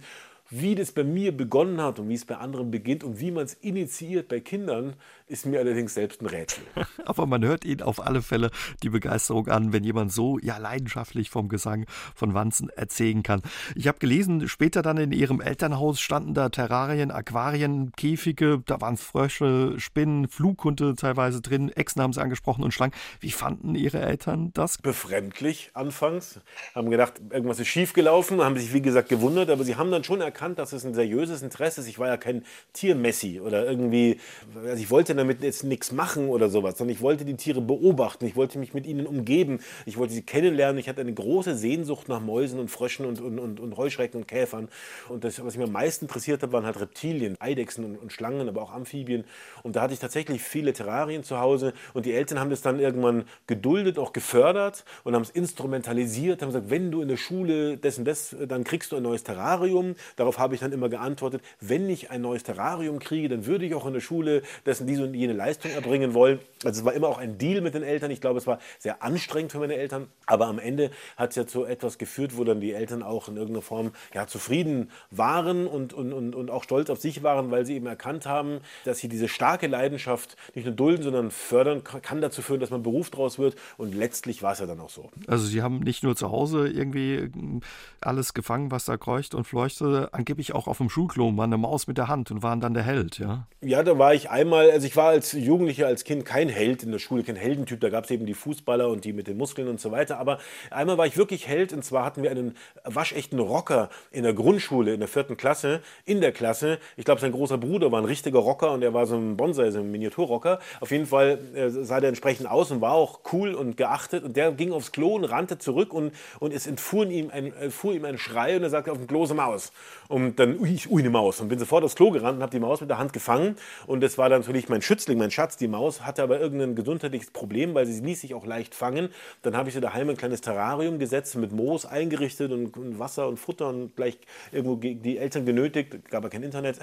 Wie 0.54 0.74
das 0.74 0.92
bei 0.92 1.02
mir 1.02 1.34
begonnen 1.34 1.80
hat 1.80 1.98
und 1.98 2.10
wie 2.10 2.14
es 2.14 2.26
bei 2.26 2.36
anderen 2.36 2.70
beginnt 2.70 3.04
und 3.04 3.18
wie 3.18 3.30
man 3.30 3.44
es 3.44 3.54
initiiert 3.54 4.28
bei 4.28 4.38
Kindern, 4.38 4.96
ist 5.26 5.46
mir 5.46 5.60
allerdings 5.60 5.94
selbst 5.94 6.20
ein 6.20 6.26
Rätsel. 6.26 6.62
Aber 7.06 7.24
man 7.24 7.42
hört 7.42 7.64
Ihnen 7.64 7.80
auf 7.80 8.06
alle 8.06 8.20
Fälle 8.20 8.50
die 8.82 8.90
Begeisterung 8.90 9.48
an, 9.48 9.72
wenn 9.72 9.82
jemand 9.82 10.12
so 10.12 10.38
ja 10.38 10.58
leidenschaftlich 10.58 11.30
vom 11.30 11.48
Gesang 11.48 11.86
von 12.14 12.34
Wanzen 12.34 12.68
erzählen 12.68 13.22
kann. 13.22 13.40
Ich 13.74 13.88
habe 13.88 13.98
gelesen, 13.98 14.46
später 14.46 14.82
dann 14.82 14.98
in 14.98 15.12
Ihrem 15.12 15.40
Elternhaus 15.40 16.00
standen 16.00 16.34
da 16.34 16.50
Terrarien, 16.50 17.10
Aquarien, 17.10 17.92
Käfige, 17.92 18.62
da 18.66 18.78
waren 18.82 18.98
Frösche, 18.98 19.80
Spinnen, 19.80 20.28
Flughunde 20.28 20.96
teilweise 20.96 21.40
drin, 21.40 21.70
Echsen 21.70 22.02
haben 22.02 22.12
Sie 22.12 22.20
angesprochen 22.20 22.62
und 22.62 22.74
Schlangen. 22.74 22.92
Wie 23.20 23.30
fanden 23.30 23.74
Ihre 23.74 24.00
Eltern 24.00 24.50
das? 24.52 24.76
Befremdlich 24.76 25.70
anfangs. 25.72 26.40
Haben 26.74 26.90
gedacht, 26.90 27.22
irgendwas 27.30 27.58
ist 27.58 27.68
schiefgelaufen, 27.68 28.42
haben 28.42 28.58
sich 28.58 28.74
wie 28.74 28.82
gesagt 28.82 29.08
gewundert, 29.08 29.48
aber 29.48 29.64
sie 29.64 29.76
haben 29.76 29.90
dann 29.90 30.04
schon 30.04 30.20
erkannt, 30.20 30.41
dass 30.50 30.72
es 30.72 30.84
ein 30.84 30.94
seriöses 30.94 31.42
Interesse 31.42 31.80
ist. 31.80 31.88
Ich 31.88 31.98
war 31.98 32.08
ja 32.08 32.16
kein 32.16 32.44
Tiermessi 32.72 33.40
oder 33.40 33.64
irgendwie, 33.64 34.18
also 34.64 34.82
ich 34.82 34.90
wollte 34.90 35.14
damit 35.14 35.42
jetzt 35.42 35.64
nichts 35.64 35.92
machen 35.92 36.28
oder 36.28 36.48
sowas, 36.48 36.76
sondern 36.78 36.94
ich 36.94 37.02
wollte 37.02 37.24
die 37.24 37.36
Tiere 37.36 37.60
beobachten, 37.60 38.26
ich 38.26 38.36
wollte 38.36 38.58
mich 38.58 38.74
mit 38.74 38.86
ihnen 38.86 39.06
umgeben, 39.06 39.60
ich 39.86 39.96
wollte 39.96 40.12
sie 40.12 40.22
kennenlernen. 40.22 40.78
Ich 40.78 40.88
hatte 40.88 41.00
eine 41.00 41.14
große 41.14 41.56
Sehnsucht 41.56 42.08
nach 42.08 42.20
Mäusen 42.20 42.58
und 42.58 42.70
Fröschen 42.70 43.06
und, 43.06 43.20
und, 43.20 43.38
und, 43.38 43.60
und 43.60 43.76
Heuschrecken 43.76 44.20
und 44.20 44.28
Käfern. 44.28 44.68
Und 45.08 45.24
das, 45.24 45.42
was 45.44 45.56
mich 45.56 45.66
am 45.66 45.72
meisten 45.72 46.06
interessiert 46.06 46.42
hat, 46.42 46.52
waren 46.52 46.64
halt 46.64 46.80
Reptilien, 46.80 47.36
Eidechsen 47.38 47.84
und, 47.84 47.96
und 47.96 48.12
Schlangen, 48.12 48.48
aber 48.48 48.62
auch 48.62 48.72
Amphibien. 48.72 49.24
Und 49.62 49.76
da 49.76 49.82
hatte 49.82 49.94
ich 49.94 50.00
tatsächlich 50.00 50.42
viele 50.42 50.72
Terrarien 50.72 51.22
zu 51.22 51.38
Hause 51.38 51.72
und 51.94 52.06
die 52.06 52.12
Eltern 52.12 52.40
haben 52.40 52.50
das 52.50 52.62
dann 52.62 52.80
irgendwann 52.80 53.24
geduldet, 53.46 53.98
auch 53.98 54.12
gefördert 54.12 54.84
und 55.04 55.14
haben 55.14 55.22
es 55.22 55.30
instrumentalisiert, 55.30 56.42
haben 56.42 56.48
gesagt, 56.48 56.70
wenn 56.70 56.90
du 56.90 57.02
in 57.02 57.08
der 57.08 57.16
Schule 57.16 57.76
das 57.76 57.98
und 57.98 58.04
das, 58.04 58.34
dann 58.48 58.64
kriegst 58.64 58.92
du 58.92 58.96
ein 58.96 59.02
neues 59.02 59.24
Terrarium. 59.24 59.94
Darauf 60.16 60.31
habe 60.38 60.54
ich 60.54 60.60
dann 60.60 60.72
immer 60.72 60.88
geantwortet, 60.88 61.42
wenn 61.60 61.88
ich 61.88 62.10
ein 62.10 62.20
neues 62.20 62.42
Terrarium 62.42 62.98
kriege, 62.98 63.28
dann 63.28 63.46
würde 63.46 63.64
ich 63.66 63.74
auch 63.74 63.86
in 63.86 63.94
der 63.94 64.00
Schule 64.00 64.42
und 64.66 64.88
diese 64.88 65.04
und 65.04 65.14
jene 65.14 65.32
Leistung 65.32 65.70
erbringen 65.70 66.14
wollen. 66.14 66.38
Also 66.64 66.80
es 66.80 66.84
war 66.84 66.92
immer 66.92 67.08
auch 67.08 67.18
ein 67.18 67.38
Deal 67.38 67.60
mit 67.60 67.74
den 67.74 67.82
Eltern. 67.82 68.10
Ich 68.10 68.20
glaube, 68.20 68.38
es 68.38 68.46
war 68.46 68.58
sehr 68.78 69.02
anstrengend 69.02 69.52
für 69.52 69.58
meine 69.58 69.74
Eltern. 69.74 70.08
Aber 70.26 70.46
am 70.46 70.58
Ende 70.58 70.90
hat 71.16 71.30
es 71.30 71.36
ja 71.36 71.46
zu 71.46 71.64
etwas 71.64 71.98
geführt, 71.98 72.36
wo 72.36 72.44
dann 72.44 72.60
die 72.60 72.72
Eltern 72.72 73.02
auch 73.02 73.28
in 73.28 73.36
irgendeiner 73.36 73.62
Form 73.62 73.92
ja, 74.14 74.26
zufrieden 74.26 74.90
waren 75.10 75.66
und, 75.66 75.92
und, 75.92 76.12
und, 76.12 76.34
und 76.34 76.50
auch 76.50 76.64
stolz 76.64 76.90
auf 76.90 77.00
sich 77.00 77.22
waren, 77.22 77.50
weil 77.50 77.66
sie 77.66 77.74
eben 77.74 77.86
erkannt 77.86 78.26
haben, 78.26 78.60
dass 78.84 78.98
sie 78.98 79.08
diese 79.08 79.28
starke 79.28 79.66
Leidenschaft 79.66 80.36
nicht 80.54 80.64
nur 80.64 80.74
dulden, 80.74 81.02
sondern 81.02 81.30
fördern 81.30 81.82
kann 81.84 82.20
dazu 82.20 82.42
führen, 82.42 82.60
dass 82.60 82.70
man 82.70 82.82
Beruf 82.82 83.10
draus 83.10 83.38
wird. 83.38 83.56
Und 83.76 83.94
letztlich 83.94 84.42
war 84.42 84.52
es 84.52 84.60
ja 84.60 84.66
dann 84.66 84.80
auch 84.80 84.90
so. 84.90 85.10
Also 85.26 85.46
Sie 85.46 85.62
haben 85.62 85.80
nicht 85.80 86.02
nur 86.02 86.16
zu 86.16 86.30
Hause 86.30 86.68
irgendwie 86.68 87.18
hm, 87.18 87.60
alles 88.00 88.34
gefangen, 88.34 88.70
was 88.70 88.84
da 88.84 88.96
kreucht 88.96 89.34
und 89.34 89.44
fleuchte, 89.44 90.11
angeblich 90.12 90.54
auch 90.54 90.68
auf 90.68 90.78
dem 90.78 90.90
Schulklo 90.90 91.30
mal 91.30 91.44
eine 91.44 91.56
Maus 91.56 91.86
mit 91.86 91.98
der 91.98 92.08
Hand 92.08 92.30
und 92.30 92.42
waren 92.42 92.60
dann 92.60 92.74
der 92.74 92.82
Held, 92.82 93.18
ja? 93.18 93.46
Ja, 93.62 93.82
da 93.82 93.98
war 93.98 94.14
ich 94.14 94.30
einmal, 94.30 94.70
also 94.70 94.86
ich 94.86 94.96
war 94.96 95.08
als 95.08 95.32
Jugendlicher, 95.32 95.86
als 95.86 96.04
Kind 96.04 96.24
kein 96.24 96.48
Held 96.48 96.82
in 96.82 96.92
der 96.92 96.98
Schule, 96.98 97.22
kein 97.22 97.36
Heldentyp. 97.36 97.80
Da 97.80 97.88
gab 97.88 98.04
es 98.04 98.10
eben 98.10 98.26
die 98.26 98.34
Fußballer 98.34 98.88
und 98.88 99.04
die 99.04 99.12
mit 99.12 99.26
den 99.26 99.38
Muskeln 99.38 99.68
und 99.68 99.80
so 99.80 99.90
weiter. 99.90 100.18
Aber 100.18 100.38
einmal 100.70 100.98
war 100.98 101.06
ich 101.06 101.16
wirklich 101.16 101.48
Held 101.48 101.72
und 101.72 101.84
zwar 101.84 102.04
hatten 102.04 102.22
wir 102.22 102.30
einen 102.30 102.56
waschechten 102.84 103.38
Rocker 103.38 103.88
in 104.10 104.24
der 104.24 104.34
Grundschule, 104.34 104.92
in 104.92 105.00
der 105.00 105.08
vierten 105.08 105.36
Klasse, 105.36 105.80
in 106.04 106.20
der 106.20 106.32
Klasse. 106.32 106.78
Ich 106.96 107.04
glaube, 107.04 107.20
sein 107.20 107.32
großer 107.32 107.58
Bruder 107.58 107.90
war 107.90 108.00
ein 108.00 108.04
richtiger 108.04 108.40
Rocker 108.40 108.72
und 108.72 108.82
er 108.82 108.92
war 108.92 109.06
so 109.06 109.16
ein 109.16 109.36
Bonsai, 109.36 109.70
so 109.70 109.80
ein 109.80 109.90
Miniaturrocker. 109.90 110.58
Auf 110.80 110.90
jeden 110.90 111.06
Fall 111.06 111.38
äh, 111.54 111.70
sah 111.70 112.00
der 112.00 112.10
entsprechend 112.10 112.48
aus 112.48 112.70
und 112.70 112.80
war 112.80 112.92
auch 112.92 113.20
cool 113.32 113.54
und 113.54 113.76
geachtet. 113.76 114.24
Und 114.24 114.36
der 114.36 114.52
ging 114.52 114.72
aufs 114.72 114.92
Klo 114.92 115.14
und 115.14 115.24
rannte 115.24 115.58
zurück 115.58 115.94
und, 115.94 116.12
und 116.38 116.52
es 116.52 116.66
entfuhr 116.66 117.06
ihm, 117.06 117.30
ein, 117.30 117.52
entfuhr 117.54 117.94
ihm 117.94 118.04
ein 118.04 118.18
Schrei 118.18 118.56
und 118.56 118.62
er 118.62 118.70
sagte 118.70 118.92
auf 118.92 118.98
dem 118.98 119.06
Klo 119.06 119.22
Maus. 119.32 119.72
Und 120.12 120.38
dann, 120.38 120.58
ui, 120.58 120.78
ui, 120.90 121.00
eine 121.00 121.08
Maus. 121.08 121.40
Und 121.40 121.48
bin 121.48 121.58
sofort 121.58 121.82
aufs 121.84 121.94
Klo 121.94 122.10
gerannt 122.10 122.36
und 122.36 122.42
habe 122.42 122.50
die 122.50 122.60
Maus 122.60 122.82
mit 122.82 122.90
der 122.90 122.98
Hand 122.98 123.14
gefangen. 123.14 123.56
Und 123.86 124.02
das 124.02 124.18
war 124.18 124.28
dann 124.28 124.42
natürlich 124.42 124.68
mein 124.68 124.82
Schützling, 124.82 125.16
mein 125.16 125.30
Schatz, 125.30 125.56
die 125.56 125.68
Maus, 125.68 126.02
hatte 126.02 126.22
aber 126.22 126.38
irgendein 126.38 126.74
gesundheitliches 126.74 127.30
Problem, 127.30 127.74
weil 127.74 127.86
sie 127.86 127.98
ließ 127.98 128.20
sich 128.20 128.34
auch 128.34 128.44
leicht 128.44 128.74
fangen. 128.74 129.08
Dann 129.40 129.56
habe 129.56 129.70
ich 129.70 129.74
sie 129.74 129.80
daheim 129.80 130.10
ein 130.10 130.18
kleines 130.18 130.42
Terrarium 130.42 130.98
gesetzt, 130.98 131.34
mit 131.36 131.52
Moos 131.52 131.86
eingerichtet 131.86 132.52
und, 132.52 132.76
und 132.76 132.98
Wasser 132.98 133.26
und 133.26 133.38
Futter 133.38 133.70
und 133.70 133.96
gleich 133.96 134.18
irgendwo 134.52 134.76
die 134.76 135.16
Eltern 135.16 135.46
genötigt, 135.46 136.10
gab 136.10 136.24
ja 136.24 136.28
kein 136.28 136.42
Internet. 136.42 136.76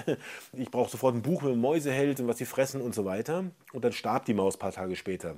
Ich 0.52 0.68
brauche 0.68 0.90
sofort 0.90 1.14
ein 1.14 1.22
Buch, 1.22 1.42
mit 1.42 1.56
Mäuse 1.56 1.92
hält 1.92 2.18
und 2.18 2.26
was 2.26 2.38
sie 2.38 2.46
fressen 2.46 2.80
und 2.80 2.96
so 2.96 3.04
weiter. 3.04 3.44
Und 3.72 3.84
dann 3.84 3.92
starb 3.92 4.24
die 4.24 4.34
Maus 4.34 4.56
ein 4.56 4.58
paar 4.58 4.72
Tage 4.72 4.96
später. 4.96 5.36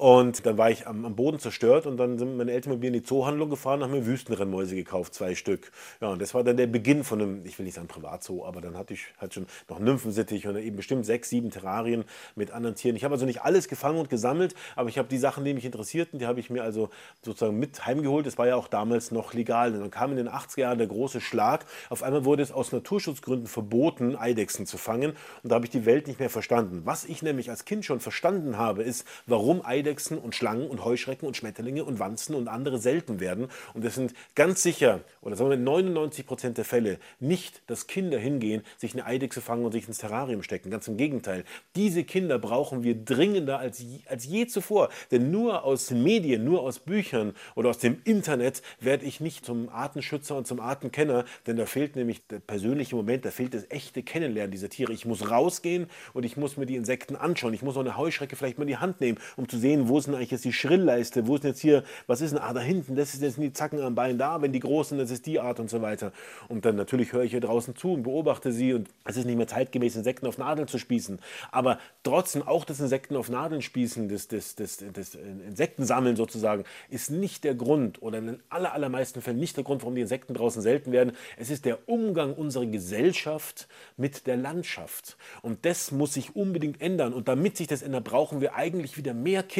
Und 0.00 0.46
dann 0.46 0.56
war 0.56 0.70
ich 0.70 0.86
am, 0.86 1.04
am, 1.04 1.14
Boden 1.14 1.38
zerstört 1.38 1.84
und 1.84 1.98
dann 1.98 2.18
sind 2.18 2.38
meine 2.38 2.52
Eltern 2.52 2.72
mit 2.72 2.80
mir 2.80 2.86
in 2.86 2.94
die 2.94 3.02
Zoohandlung 3.02 3.50
gefahren 3.50 3.82
und 3.82 3.90
haben 3.90 3.98
mir 3.98 4.06
Wüstenrennmäuse 4.06 4.74
gekauft, 4.74 5.12
zwei 5.12 5.34
Stück. 5.34 5.72
Ja, 6.00 6.08
und 6.08 6.22
das 6.22 6.32
war 6.32 6.42
dann 6.42 6.56
der 6.56 6.68
Beginn 6.68 7.04
von 7.04 7.20
einem, 7.20 7.44
ich 7.44 7.58
will 7.58 7.66
nicht 7.66 7.74
sagen 7.74 7.86
Privatzoo, 7.86 8.46
aber 8.46 8.62
dann 8.62 8.78
hatte 8.78 8.94
ich 8.94 9.08
halt 9.18 9.34
schon 9.34 9.44
noch 9.68 9.78
Nymphensittich 9.78 10.46
und 10.46 10.56
eben 10.56 10.76
bestimmt 10.76 11.04
sechs, 11.04 11.28
sieben 11.28 11.50
Terrarien 11.50 12.04
mit 12.34 12.50
anderen 12.50 12.76
Tieren. 12.76 12.96
Ich 12.96 13.04
habe 13.04 13.12
also 13.12 13.26
nicht 13.26 13.42
alles 13.42 13.68
gefangen 13.68 13.98
und 13.98 14.08
gesammelt, 14.08 14.54
aber 14.74 14.88
ich 14.88 14.96
habe 14.96 15.06
die 15.06 15.18
Sachen, 15.18 15.44
die 15.44 15.52
mich 15.52 15.66
interessierten, 15.66 16.18
die 16.18 16.26
habe 16.26 16.40
ich 16.40 16.48
mir 16.48 16.62
also 16.62 16.88
sozusagen 17.22 17.58
mit 17.58 17.84
heimgeholt. 17.84 18.24
Das 18.24 18.38
war 18.38 18.46
ja 18.46 18.56
auch 18.56 18.68
damals 18.68 19.10
noch 19.10 19.34
legal. 19.34 19.74
Und 19.74 19.80
dann 19.80 19.90
kam 19.90 20.12
in 20.12 20.16
den 20.16 20.30
80er 20.30 20.60
Jahren 20.60 20.78
der 20.78 20.86
große 20.86 21.20
Schlag. 21.20 21.66
Auf 21.90 22.02
einmal 22.02 22.24
wurde 22.24 22.42
es 22.42 22.52
aus 22.52 22.72
Naturschutzgründen 22.72 23.48
verboten, 23.48 24.16
Eidechsen 24.16 24.64
zu 24.64 24.78
fangen. 24.78 25.10
Und 25.42 25.52
da 25.52 25.56
habe 25.56 25.66
ich 25.66 25.70
die 25.70 25.84
Welt 25.84 26.06
nicht 26.06 26.20
mehr 26.20 26.30
verstanden. 26.30 26.86
Was 26.86 27.04
ich 27.04 27.20
nämlich 27.20 27.50
als 27.50 27.66
Kind 27.66 27.84
schon 27.84 28.00
verstanden 28.00 28.56
habe, 28.56 28.82
ist, 28.82 29.06
warum 29.26 29.62
Eidechsen 29.62 29.89
Eidechsen 29.90 30.18
und 30.18 30.36
Schlangen 30.36 30.68
und 30.68 30.84
Heuschrecken 30.84 31.26
und 31.26 31.36
Schmetterlinge 31.36 31.84
und 31.84 31.98
Wanzen 31.98 32.36
und 32.36 32.46
andere 32.46 32.78
selten 32.78 33.18
werden. 33.18 33.48
Und 33.74 33.84
es 33.84 33.96
sind 33.96 34.14
ganz 34.36 34.62
sicher, 34.62 35.00
oder 35.20 35.34
sagen 35.34 35.50
wir 35.50 35.56
99 35.56 36.26
Prozent 36.26 36.58
der 36.58 36.64
Fälle, 36.64 36.98
nicht, 37.18 37.62
dass 37.66 37.88
Kinder 37.88 38.18
hingehen, 38.18 38.62
sich 38.78 38.92
eine 38.92 39.04
Eidechse 39.04 39.40
fangen 39.40 39.64
und 39.64 39.72
sich 39.72 39.88
ins 39.88 39.98
Terrarium 39.98 40.44
stecken. 40.44 40.70
Ganz 40.70 40.86
im 40.86 40.96
Gegenteil. 40.96 41.44
Diese 41.74 42.04
Kinder 42.04 42.38
brauchen 42.38 42.84
wir 42.84 42.94
dringender 42.94 43.58
als, 43.58 43.84
als 44.06 44.26
je 44.26 44.46
zuvor. 44.46 44.90
Denn 45.10 45.32
nur 45.32 45.64
aus 45.64 45.86
den 45.86 46.04
Medien, 46.04 46.44
nur 46.44 46.62
aus 46.62 46.78
Büchern 46.78 47.34
oder 47.56 47.70
aus 47.70 47.78
dem 47.78 48.00
Internet 48.04 48.62
werde 48.78 49.04
ich 49.04 49.20
nicht 49.20 49.44
zum 49.44 49.70
Artenschützer 49.70 50.36
und 50.36 50.46
zum 50.46 50.60
Artenkenner, 50.60 51.24
denn 51.48 51.56
da 51.56 51.66
fehlt 51.66 51.96
nämlich 51.96 52.24
der 52.28 52.38
persönliche 52.38 52.94
Moment, 52.94 53.24
da 53.24 53.32
fehlt 53.32 53.54
das 53.54 53.68
echte 53.70 54.04
Kennenlernen 54.04 54.52
dieser 54.52 54.68
Tiere. 54.68 54.92
Ich 54.92 55.04
muss 55.04 55.30
rausgehen 55.30 55.88
und 56.12 56.24
ich 56.24 56.36
muss 56.36 56.56
mir 56.56 56.66
die 56.66 56.76
Insekten 56.76 57.16
anschauen. 57.16 57.54
Ich 57.54 57.62
muss 57.62 57.76
auch 57.76 57.80
eine 57.80 57.96
Heuschrecke 57.96 58.36
vielleicht 58.36 58.58
mal 58.58 58.64
in 58.64 58.68
die 58.68 58.76
Hand 58.76 59.00
nehmen, 59.00 59.18
um 59.36 59.48
zu 59.48 59.58
sehen, 59.58 59.79
wo 59.88 59.98
ist 59.98 60.06
denn 60.06 60.14
eigentlich 60.14 60.30
jetzt 60.30 60.44
die 60.44 60.52
Schrillleiste, 60.52 61.26
wo 61.26 61.34
ist 61.34 61.44
denn 61.44 61.50
jetzt 61.50 61.60
hier, 61.60 61.84
was 62.06 62.20
ist 62.20 62.32
denn, 62.32 62.40
ah, 62.40 62.52
da 62.52 62.60
hinten, 62.60 62.96
das 62.96 63.14
ist 63.14 63.22
jetzt 63.22 63.38
die 63.38 63.52
Zacken 63.52 63.80
am 63.80 63.94
Bein 63.94 64.18
da, 64.18 64.42
wenn 64.42 64.52
die 64.52 64.60
großen, 64.60 64.98
das 64.98 65.10
ist 65.10 65.26
die 65.26 65.40
Art 65.40 65.60
und 65.60 65.70
so 65.70 65.82
weiter. 65.82 66.12
Und 66.48 66.64
dann 66.64 66.76
natürlich 66.76 67.12
höre 67.12 67.22
ich 67.22 67.30
hier 67.30 67.40
draußen 67.40 67.76
zu 67.76 67.92
und 67.94 68.02
beobachte 68.02 68.52
sie 68.52 68.74
und 68.74 68.88
es 69.04 69.16
ist 69.16 69.24
nicht 69.24 69.36
mehr 69.36 69.46
zeitgemäß, 69.46 69.96
Insekten 69.96 70.26
auf 70.26 70.38
Nadeln 70.38 70.68
zu 70.68 70.78
spießen. 70.78 71.18
Aber 71.50 71.78
trotzdem 72.02 72.42
auch 72.42 72.64
das 72.64 72.80
Insekten 72.80 73.16
auf 73.16 73.28
Nadeln 73.28 73.62
spießen, 73.62 74.08
das, 74.08 74.28
das, 74.28 74.54
das, 74.54 74.84
das 74.92 75.14
Insektensammeln 75.14 76.16
sozusagen, 76.16 76.64
ist 76.88 77.10
nicht 77.10 77.44
der 77.44 77.54
Grund 77.54 78.02
oder 78.02 78.18
in 78.18 78.26
den 78.26 78.42
aller, 78.48 78.72
allermeisten 78.72 79.22
Fällen 79.22 79.38
nicht 79.38 79.56
der 79.56 79.64
Grund, 79.64 79.82
warum 79.82 79.94
die 79.94 80.02
Insekten 80.02 80.34
draußen 80.34 80.62
selten 80.62 80.92
werden. 80.92 81.12
Es 81.36 81.50
ist 81.50 81.64
der 81.64 81.88
Umgang 81.88 82.34
unserer 82.34 82.66
Gesellschaft 82.66 83.68
mit 83.96 84.26
der 84.26 84.36
Landschaft. 84.36 85.16
Und 85.42 85.64
das 85.64 85.92
muss 85.92 86.14
sich 86.14 86.36
unbedingt 86.36 86.80
ändern. 86.80 87.12
Und 87.12 87.28
damit 87.28 87.56
sich 87.56 87.66
das 87.66 87.82
ändert, 87.82 88.04
brauchen 88.04 88.40
wir 88.40 88.54
eigentlich 88.54 88.96
wieder 88.96 89.14
mehr 89.14 89.42
Kinder, 89.42 89.59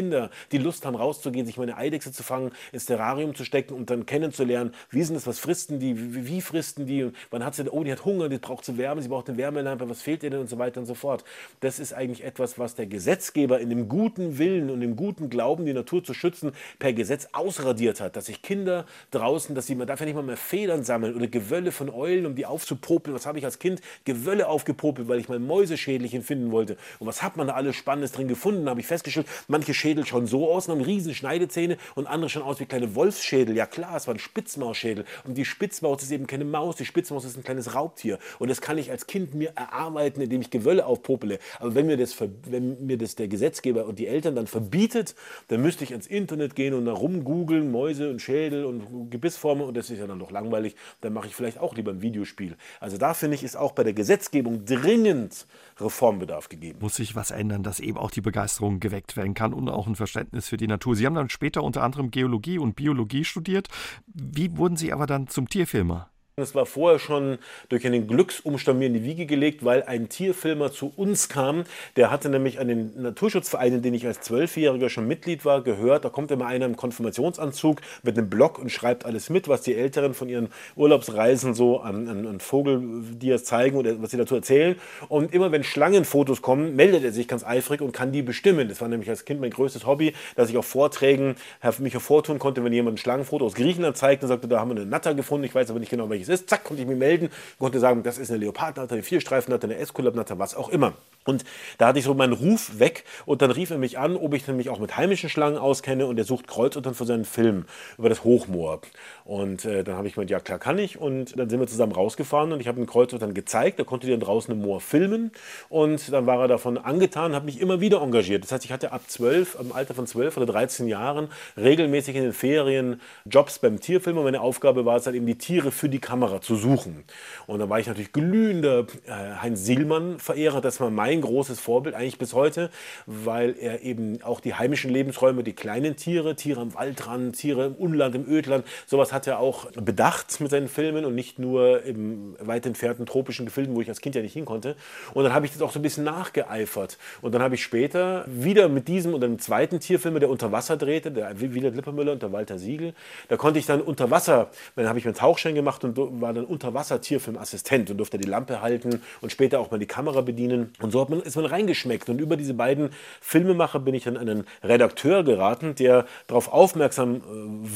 die 0.52 0.58
Lust 0.58 0.86
haben, 0.86 0.96
rauszugehen, 0.96 1.46
sich 1.46 1.56
mal 1.56 1.64
eine 1.64 1.76
Eidechse 1.76 2.12
zu 2.12 2.22
fangen, 2.22 2.52
ins 2.72 2.86
Terrarium 2.86 3.34
zu 3.34 3.44
stecken 3.44 3.74
und 3.74 3.90
dann 3.90 4.06
kennenzulernen, 4.06 4.72
wie 4.90 5.02
sind 5.02 5.14
das, 5.14 5.26
was 5.26 5.38
fristen 5.38 5.78
die, 5.78 6.14
wie, 6.14 6.26
wie 6.26 6.40
fristen 6.40 6.86
die, 6.86 7.10
wann 7.30 7.44
hat 7.44 7.54
sie, 7.54 7.68
oh, 7.70 7.84
die 7.84 7.92
hat 7.92 8.04
Hunger, 8.04 8.28
die 8.28 8.38
braucht 8.38 8.64
sie 8.64 8.78
Wärme, 8.78 9.02
sie 9.02 9.08
braucht 9.08 9.28
eine 9.28 9.38
Wärmelampe, 9.38 9.88
was 9.88 10.02
fehlt 10.02 10.22
ihr 10.22 10.30
denn 10.30 10.40
und 10.40 10.48
so 10.48 10.58
weiter 10.58 10.80
und 10.80 10.86
so 10.86 10.94
fort. 10.94 11.24
Das 11.60 11.78
ist 11.78 11.92
eigentlich 11.92 12.24
etwas, 12.24 12.58
was 12.58 12.74
der 12.74 12.86
Gesetzgeber 12.86 13.60
in 13.60 13.70
dem 13.70 13.88
guten 13.88 14.38
Willen 14.38 14.70
und 14.70 14.80
dem 14.80 14.96
guten 14.96 15.30
Glauben, 15.30 15.64
die 15.66 15.72
Natur 15.72 16.02
zu 16.02 16.14
schützen, 16.14 16.52
per 16.78 16.92
Gesetz 16.92 17.28
ausradiert 17.32 18.00
hat, 18.00 18.16
dass 18.16 18.26
sich 18.26 18.42
Kinder 18.42 18.86
draußen, 19.10 19.54
dass 19.54 19.66
sie, 19.66 19.74
man 19.74 19.86
darf 19.86 20.00
ja 20.00 20.06
nicht 20.06 20.14
mal 20.14 20.22
mehr 20.22 20.36
Federn 20.36 20.84
sammeln 20.84 21.14
oder 21.14 21.26
Gewölle 21.26 21.72
von 21.72 21.90
Eulen, 21.90 22.26
um 22.26 22.34
die 22.34 22.46
aufzupopeln. 22.46 23.14
Was 23.14 23.26
habe 23.26 23.38
ich 23.38 23.44
als 23.44 23.58
Kind? 23.58 23.80
Gewölle 24.04 24.48
aufgepopelt, 24.48 25.08
weil 25.08 25.18
ich 25.18 25.28
mal 25.28 25.38
Mäuseschädelchen 25.38 26.22
finden 26.22 26.50
wollte. 26.52 26.76
Und 26.98 27.06
was 27.06 27.22
hat 27.22 27.36
man 27.36 27.46
da 27.46 27.54
alles 27.54 27.76
Spannendes 27.76 28.12
drin 28.12 28.28
gefunden? 28.28 28.64
Da 28.64 28.70
habe 28.70 28.80
ich 28.80 28.86
festgestellt, 28.86 29.26
manche 29.48 29.74
Schädel 29.90 30.06
schauen 30.06 30.28
so 30.28 30.48
aus, 30.48 30.68
haben 30.68 30.82
riesen 30.82 31.14
Schneidezähne 31.14 31.76
und 31.96 32.06
andere 32.06 32.30
schauen 32.30 32.44
aus 32.44 32.60
wie 32.60 32.66
kleine 32.66 32.94
Wolfsschädel. 32.94 33.56
Ja 33.56 33.66
klar, 33.66 33.96
es 33.96 34.06
war 34.06 34.14
ein 34.14 34.20
Spitzmausschädel. 34.20 35.04
Und 35.24 35.36
die 35.36 35.44
Spitzmaus 35.44 36.04
ist 36.04 36.12
eben 36.12 36.28
keine 36.28 36.44
Maus, 36.44 36.76
die 36.76 36.84
Spitzmaus 36.84 37.24
ist 37.24 37.36
ein 37.36 37.42
kleines 37.42 37.74
Raubtier. 37.74 38.20
Und 38.38 38.48
das 38.50 38.60
kann 38.60 38.78
ich 38.78 38.92
als 38.92 39.08
Kind 39.08 39.34
mir 39.34 39.50
erarbeiten, 39.56 40.20
indem 40.20 40.42
ich 40.42 40.50
Gewölle 40.50 40.86
aufpopele. 40.86 41.40
Aber 41.58 41.74
wenn 41.74 41.86
mir 41.86 41.96
das, 41.96 42.14
wenn 42.20 42.86
mir 42.86 42.98
das 42.98 43.16
der 43.16 43.26
Gesetzgeber 43.26 43.86
und 43.86 43.98
die 43.98 44.06
Eltern 44.06 44.36
dann 44.36 44.46
verbietet, 44.46 45.16
dann 45.48 45.60
müsste 45.60 45.82
ich 45.82 45.90
ins 45.90 46.06
Internet 46.06 46.54
gehen 46.54 46.74
und 46.74 46.84
da 46.84 46.92
rumgoogeln, 46.92 47.72
Mäuse 47.72 48.10
und 48.10 48.22
Schädel 48.22 48.64
und 48.64 49.10
Gebissformen 49.10 49.66
und 49.66 49.76
das 49.76 49.90
ist 49.90 49.98
ja 49.98 50.06
dann 50.06 50.20
doch 50.20 50.30
langweilig. 50.30 50.76
Dann 51.00 51.12
mache 51.14 51.26
ich 51.26 51.34
vielleicht 51.34 51.58
auch 51.58 51.74
lieber 51.74 51.90
ein 51.90 52.00
Videospiel. 52.00 52.56
Also 52.78 52.96
da 52.96 53.12
finde 53.12 53.34
ich, 53.34 53.42
ist 53.42 53.56
auch 53.56 53.72
bei 53.72 53.82
der 53.82 53.92
Gesetzgebung 53.92 54.64
dringend 54.64 55.46
Reformbedarf 55.80 56.48
gegeben. 56.48 56.78
Muss 56.80 56.96
sich 56.96 57.16
was 57.16 57.30
ändern, 57.30 57.62
dass 57.62 57.80
eben 57.80 57.98
auch 57.98 58.10
die 58.10 58.20
Begeisterung 58.20 58.80
geweckt 58.80 59.16
werden 59.16 59.34
kann 59.34 59.52
und 59.52 59.68
auch 59.68 59.86
ein 59.86 59.96
Verständnis 59.96 60.48
für 60.48 60.56
die 60.56 60.66
Natur. 60.66 60.96
Sie 60.96 61.06
haben 61.06 61.14
dann 61.14 61.30
später 61.30 61.62
unter 61.62 61.82
anderem 61.82 62.10
Geologie 62.10 62.58
und 62.58 62.76
Biologie 62.76 63.24
studiert. 63.24 63.68
Wie 64.06 64.56
wurden 64.56 64.76
Sie 64.76 64.92
aber 64.92 65.06
dann 65.06 65.28
zum 65.28 65.48
Tierfilmer? 65.48 66.10
Es 66.40 66.54
war 66.54 66.66
vorher 66.66 66.98
schon 66.98 67.38
durch 67.68 67.86
einen 67.86 68.06
Glücksumstand 68.06 68.78
mir 68.78 68.86
in 68.86 68.94
die 68.94 69.04
Wiege 69.04 69.26
gelegt, 69.26 69.64
weil 69.64 69.82
ein 69.82 70.08
Tierfilmer 70.08 70.72
zu 70.72 70.92
uns 70.96 71.28
kam. 71.28 71.64
Der 71.96 72.10
hatte 72.10 72.28
nämlich 72.28 72.58
an 72.60 72.68
den 72.68 73.00
Naturschutzverein, 73.00 73.74
in 73.74 73.82
dem 73.82 73.94
ich 73.94 74.06
als 74.06 74.20
Zwölfjähriger 74.20 74.88
schon 74.88 75.06
Mitglied 75.06 75.44
war, 75.44 75.62
gehört. 75.62 76.04
Da 76.04 76.08
kommt 76.08 76.30
immer 76.30 76.46
einer 76.46 76.66
im 76.66 76.76
Konfirmationsanzug 76.76 77.80
mit 78.02 78.16
einem 78.16 78.30
Block 78.30 78.58
und 78.58 78.70
schreibt 78.70 79.04
alles 79.04 79.30
mit, 79.30 79.48
was 79.48 79.62
die 79.62 79.74
Älteren 79.74 80.14
von 80.14 80.28
ihren 80.28 80.48
Urlaubsreisen 80.76 81.54
so 81.54 81.80
an, 81.80 82.08
an, 82.08 82.26
an 82.26 82.40
Vogeldias 82.40 83.44
zeigen 83.44 83.76
oder 83.76 84.00
was 84.02 84.10
sie 84.10 84.16
dazu 84.16 84.34
erzählen. 84.34 84.76
Und 85.08 85.34
immer 85.34 85.52
wenn 85.52 85.64
Schlangenfotos 85.64 86.42
kommen, 86.42 86.76
meldet 86.76 87.04
er 87.04 87.12
sich 87.12 87.28
ganz 87.28 87.44
eifrig 87.44 87.80
und 87.80 87.92
kann 87.92 88.12
die 88.12 88.22
bestimmen. 88.22 88.68
Das 88.68 88.80
war 88.80 88.88
nämlich 88.88 89.08
als 89.10 89.24
Kind 89.24 89.40
mein 89.40 89.50
größtes 89.50 89.86
Hobby, 89.86 90.14
dass 90.36 90.50
ich 90.50 90.56
auf 90.56 90.66
Vorträgen 90.66 91.36
mich 91.78 91.94
hervortun 91.94 92.38
konnte, 92.38 92.64
wenn 92.64 92.72
jemand 92.72 92.94
ein 92.94 92.98
Schlangenfoto 92.98 93.44
aus 93.44 93.54
Griechenland 93.54 93.96
zeigt 93.96 94.22
und 94.22 94.28
sagte, 94.28 94.48
da 94.48 94.60
haben 94.60 94.70
wir 94.70 94.76
eine 94.76 94.86
Natter 94.86 95.14
gefunden, 95.14 95.44
ich 95.44 95.54
weiß 95.54 95.70
aber 95.70 95.80
nicht 95.80 95.90
genau 95.90 96.08
welches 96.10 96.28
ist, 96.30 96.48
zack, 96.48 96.64
konnte 96.64 96.82
ich 96.82 96.88
mich 96.88 96.98
melden, 96.98 97.30
konnte 97.58 97.80
sagen, 97.80 98.02
das 98.02 98.18
ist 98.18 98.30
eine 98.30 98.38
Leopardnatter, 98.38 98.94
eine 98.94 99.02
Vierstreifennatter, 99.02 99.64
eine 99.64 99.76
Eskulapnatter, 99.76 100.38
was 100.38 100.54
auch 100.54 100.68
immer. 100.68 100.94
Und 101.26 101.44
da 101.76 101.88
hatte 101.88 101.98
ich 101.98 102.06
so 102.06 102.14
meinen 102.14 102.32
Ruf 102.32 102.78
weg 102.78 103.04
und 103.26 103.42
dann 103.42 103.50
rief 103.50 103.70
er 103.70 103.76
mich 103.76 103.98
an, 103.98 104.16
ob 104.16 104.32
ich 104.32 104.48
mich 104.48 104.70
auch 104.70 104.78
mit 104.78 104.96
heimischen 104.96 105.28
Schlangen 105.28 105.58
auskenne 105.58 106.06
und 106.06 106.16
er 106.16 106.24
sucht 106.24 106.46
Kreuzottern 106.48 106.94
für 106.94 107.04
seinen 107.04 107.26
Film 107.26 107.66
über 107.98 108.08
das 108.08 108.24
Hochmoor. 108.24 108.80
Und 109.26 109.66
äh, 109.66 109.84
dann 109.84 109.96
habe 109.96 110.08
ich 110.08 110.14
gemeint, 110.14 110.30
ja 110.30 110.40
klar 110.40 110.58
kann 110.58 110.78
ich 110.78 110.98
und 110.98 111.38
dann 111.38 111.50
sind 111.50 111.60
wir 111.60 111.66
zusammen 111.66 111.92
rausgefahren 111.92 112.52
und 112.52 112.60
ich 112.60 112.68
habe 112.68 112.80
den 112.80 112.86
Kreuzottern 112.86 113.34
gezeigt, 113.34 113.78
da 113.78 113.84
konnte 113.84 114.08
dann 114.08 114.20
draußen 114.20 114.54
im 114.54 114.62
Moor 114.62 114.80
filmen 114.80 115.30
und 115.68 116.10
dann 116.10 116.24
war 116.24 116.40
er 116.40 116.48
davon 116.48 116.78
angetan, 116.78 117.34
habe 117.34 117.44
mich 117.44 117.60
immer 117.60 117.82
wieder 117.82 118.00
engagiert. 118.00 118.44
Das 118.44 118.52
heißt, 118.52 118.64
ich 118.64 118.72
hatte 118.72 118.92
ab 118.92 119.02
12, 119.06 119.58
im 119.60 119.72
Alter 119.72 119.92
von 119.92 120.06
12 120.06 120.38
oder 120.38 120.46
13 120.46 120.88
Jahren 120.88 121.28
regelmäßig 121.58 122.16
in 122.16 122.22
den 122.22 122.32
Ferien 122.32 122.98
Jobs 123.26 123.58
beim 123.58 123.78
Tierfilm 123.78 124.16
und 124.16 124.24
meine 124.24 124.40
Aufgabe 124.40 124.86
war 124.86 124.96
es 124.96 125.04
halt 125.04 125.16
eben 125.16 125.26
die 125.26 125.36
Tiere 125.36 125.70
für 125.70 125.90
die 125.90 126.00
Kamera 126.00 126.40
zu 126.40 126.56
suchen. 126.56 127.04
Und 127.46 127.58
da 127.58 127.68
war 127.68 127.78
ich 127.78 127.88
natürlich 127.88 128.14
glühender 128.14 128.86
äh, 129.06 129.42
Heinz 129.42 129.66
Sielmann-Verehrer, 129.66 130.62
das 130.62 130.80
war 130.80 130.88
mein 130.88 131.09
mein 131.10 131.20
großes 131.22 131.58
Vorbild 131.58 131.96
eigentlich 131.96 132.18
bis 132.18 132.34
heute, 132.34 132.70
weil 133.06 133.56
er 133.58 133.82
eben 133.82 134.22
auch 134.22 134.38
die 134.38 134.54
heimischen 134.54 134.92
Lebensräume, 134.92 135.42
die 135.42 135.54
kleinen 135.54 135.96
Tiere, 135.96 136.36
Tiere 136.36 136.60
am 136.60 136.74
Waldrand, 136.74 137.36
Tiere 137.36 137.66
im 137.66 137.74
Unland, 137.74 138.14
im 138.14 138.28
Ödland, 138.28 138.64
sowas 138.86 139.12
hat 139.12 139.26
er 139.26 139.40
auch 139.40 139.70
bedacht 139.72 140.40
mit 140.40 140.52
seinen 140.52 140.68
Filmen 140.68 141.04
und 141.04 141.16
nicht 141.16 141.40
nur 141.40 141.82
im 141.82 142.36
weit 142.38 142.64
entfernten 142.64 143.06
tropischen 143.06 143.44
Gefilden, 143.44 143.74
wo 143.74 143.80
ich 143.80 143.88
als 143.88 144.00
Kind 144.00 144.14
ja 144.14 144.22
nicht 144.22 144.34
hin 144.34 144.44
konnte. 144.44 144.76
Und 145.14 145.24
dann 145.24 145.34
habe 145.34 145.46
ich 145.46 145.52
das 145.52 145.62
auch 145.62 145.72
so 145.72 145.80
ein 145.80 145.82
bisschen 145.82 146.04
nachgeeifert. 146.04 146.96
Und 147.22 147.34
dann 147.34 147.42
habe 147.42 147.56
ich 147.56 147.62
später 147.62 148.24
wieder 148.28 148.68
mit 148.68 148.86
diesem 148.86 149.12
und 149.12 149.24
einem 149.24 149.40
zweiten 149.40 149.80
Tierfilm, 149.80 150.20
der 150.20 150.30
unter 150.30 150.52
Wasser 150.52 150.76
drehte, 150.76 151.10
der 151.10 151.40
Wieland 151.40 151.74
Lippermüller 151.74 152.12
und 152.12 152.22
der 152.22 152.30
Walter 152.30 152.58
Siegel, 152.58 152.94
da 153.28 153.36
konnte 153.36 153.58
ich 153.58 153.66
dann 153.66 153.80
unter 153.80 154.12
Wasser, 154.12 154.50
dann 154.76 154.86
habe 154.86 155.00
ich 155.00 155.04
mir 155.04 155.10
einen 155.10 155.18
Tauchschein 155.18 155.56
gemacht 155.56 155.82
und 155.82 155.96
war 156.20 156.32
dann 156.32 156.44
unter 156.44 156.72
Wasser 156.72 157.00
Tierfilmassistent 157.00 157.90
und 157.90 157.96
durfte 157.96 158.16
die 158.16 158.28
Lampe 158.28 158.60
halten 158.62 159.02
und 159.20 159.32
später 159.32 159.58
auch 159.58 159.72
mal 159.72 159.78
die 159.78 159.86
Kamera 159.86 160.20
bedienen. 160.20 160.72
Und 160.80 160.92
so 160.92 160.99
hat 161.00 161.10
man, 161.10 161.20
ist 161.20 161.36
man 161.36 161.46
reingeschmeckt. 161.46 162.08
Und 162.08 162.20
über 162.20 162.36
diese 162.36 162.54
beiden 162.54 162.90
Filmemacher 163.20 163.80
bin 163.80 163.94
ich 163.94 164.06
an 164.08 164.16
einen 164.16 164.46
Redakteur 164.62 165.24
geraten, 165.24 165.74
der 165.74 166.06
darauf 166.26 166.52
aufmerksam 166.52 167.16
äh, 167.16 167.20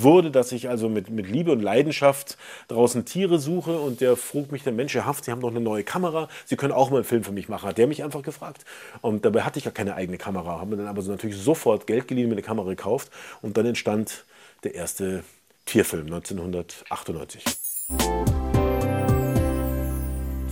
wurde, 0.02 0.30
dass 0.30 0.52
ich 0.52 0.68
also 0.68 0.88
mit, 0.88 1.10
mit 1.10 1.28
Liebe 1.28 1.52
und 1.52 1.60
Leidenschaft 1.60 2.36
draußen 2.68 3.04
Tiere 3.04 3.38
suche. 3.38 3.78
Und 3.78 4.00
der 4.00 4.16
frug 4.16 4.52
mich 4.52 4.62
dann, 4.62 4.76
Mensch, 4.76 4.94
Herr 4.94 5.06
Haft, 5.06 5.24
Sie 5.24 5.30
haben 5.30 5.40
doch 5.40 5.50
eine 5.50 5.60
neue 5.60 5.84
Kamera, 5.84 6.28
Sie 6.44 6.56
können 6.56 6.72
auch 6.72 6.90
mal 6.90 6.98
einen 6.98 7.04
Film 7.04 7.24
für 7.24 7.32
mich 7.32 7.48
machen. 7.48 7.68
Hat 7.68 7.78
der 7.78 7.86
mich 7.86 8.02
einfach 8.02 8.22
gefragt. 8.22 8.64
Und 9.00 9.24
dabei 9.24 9.42
hatte 9.42 9.58
ich 9.58 9.64
ja 9.64 9.70
keine 9.70 9.94
eigene 9.94 10.18
Kamera, 10.18 10.60
habe 10.60 10.70
mir 10.70 10.76
dann 10.76 10.88
aber 10.88 11.02
so 11.02 11.10
natürlich 11.10 11.36
sofort 11.36 11.86
Geld 11.86 12.08
geliehen, 12.08 12.28
mir 12.28 12.34
eine 12.34 12.42
Kamera 12.42 12.68
gekauft. 12.68 13.10
Und 13.42 13.56
dann 13.56 13.66
entstand 13.66 14.24
der 14.64 14.74
erste 14.74 15.24
Tierfilm 15.66 16.06
1998. 16.06 17.44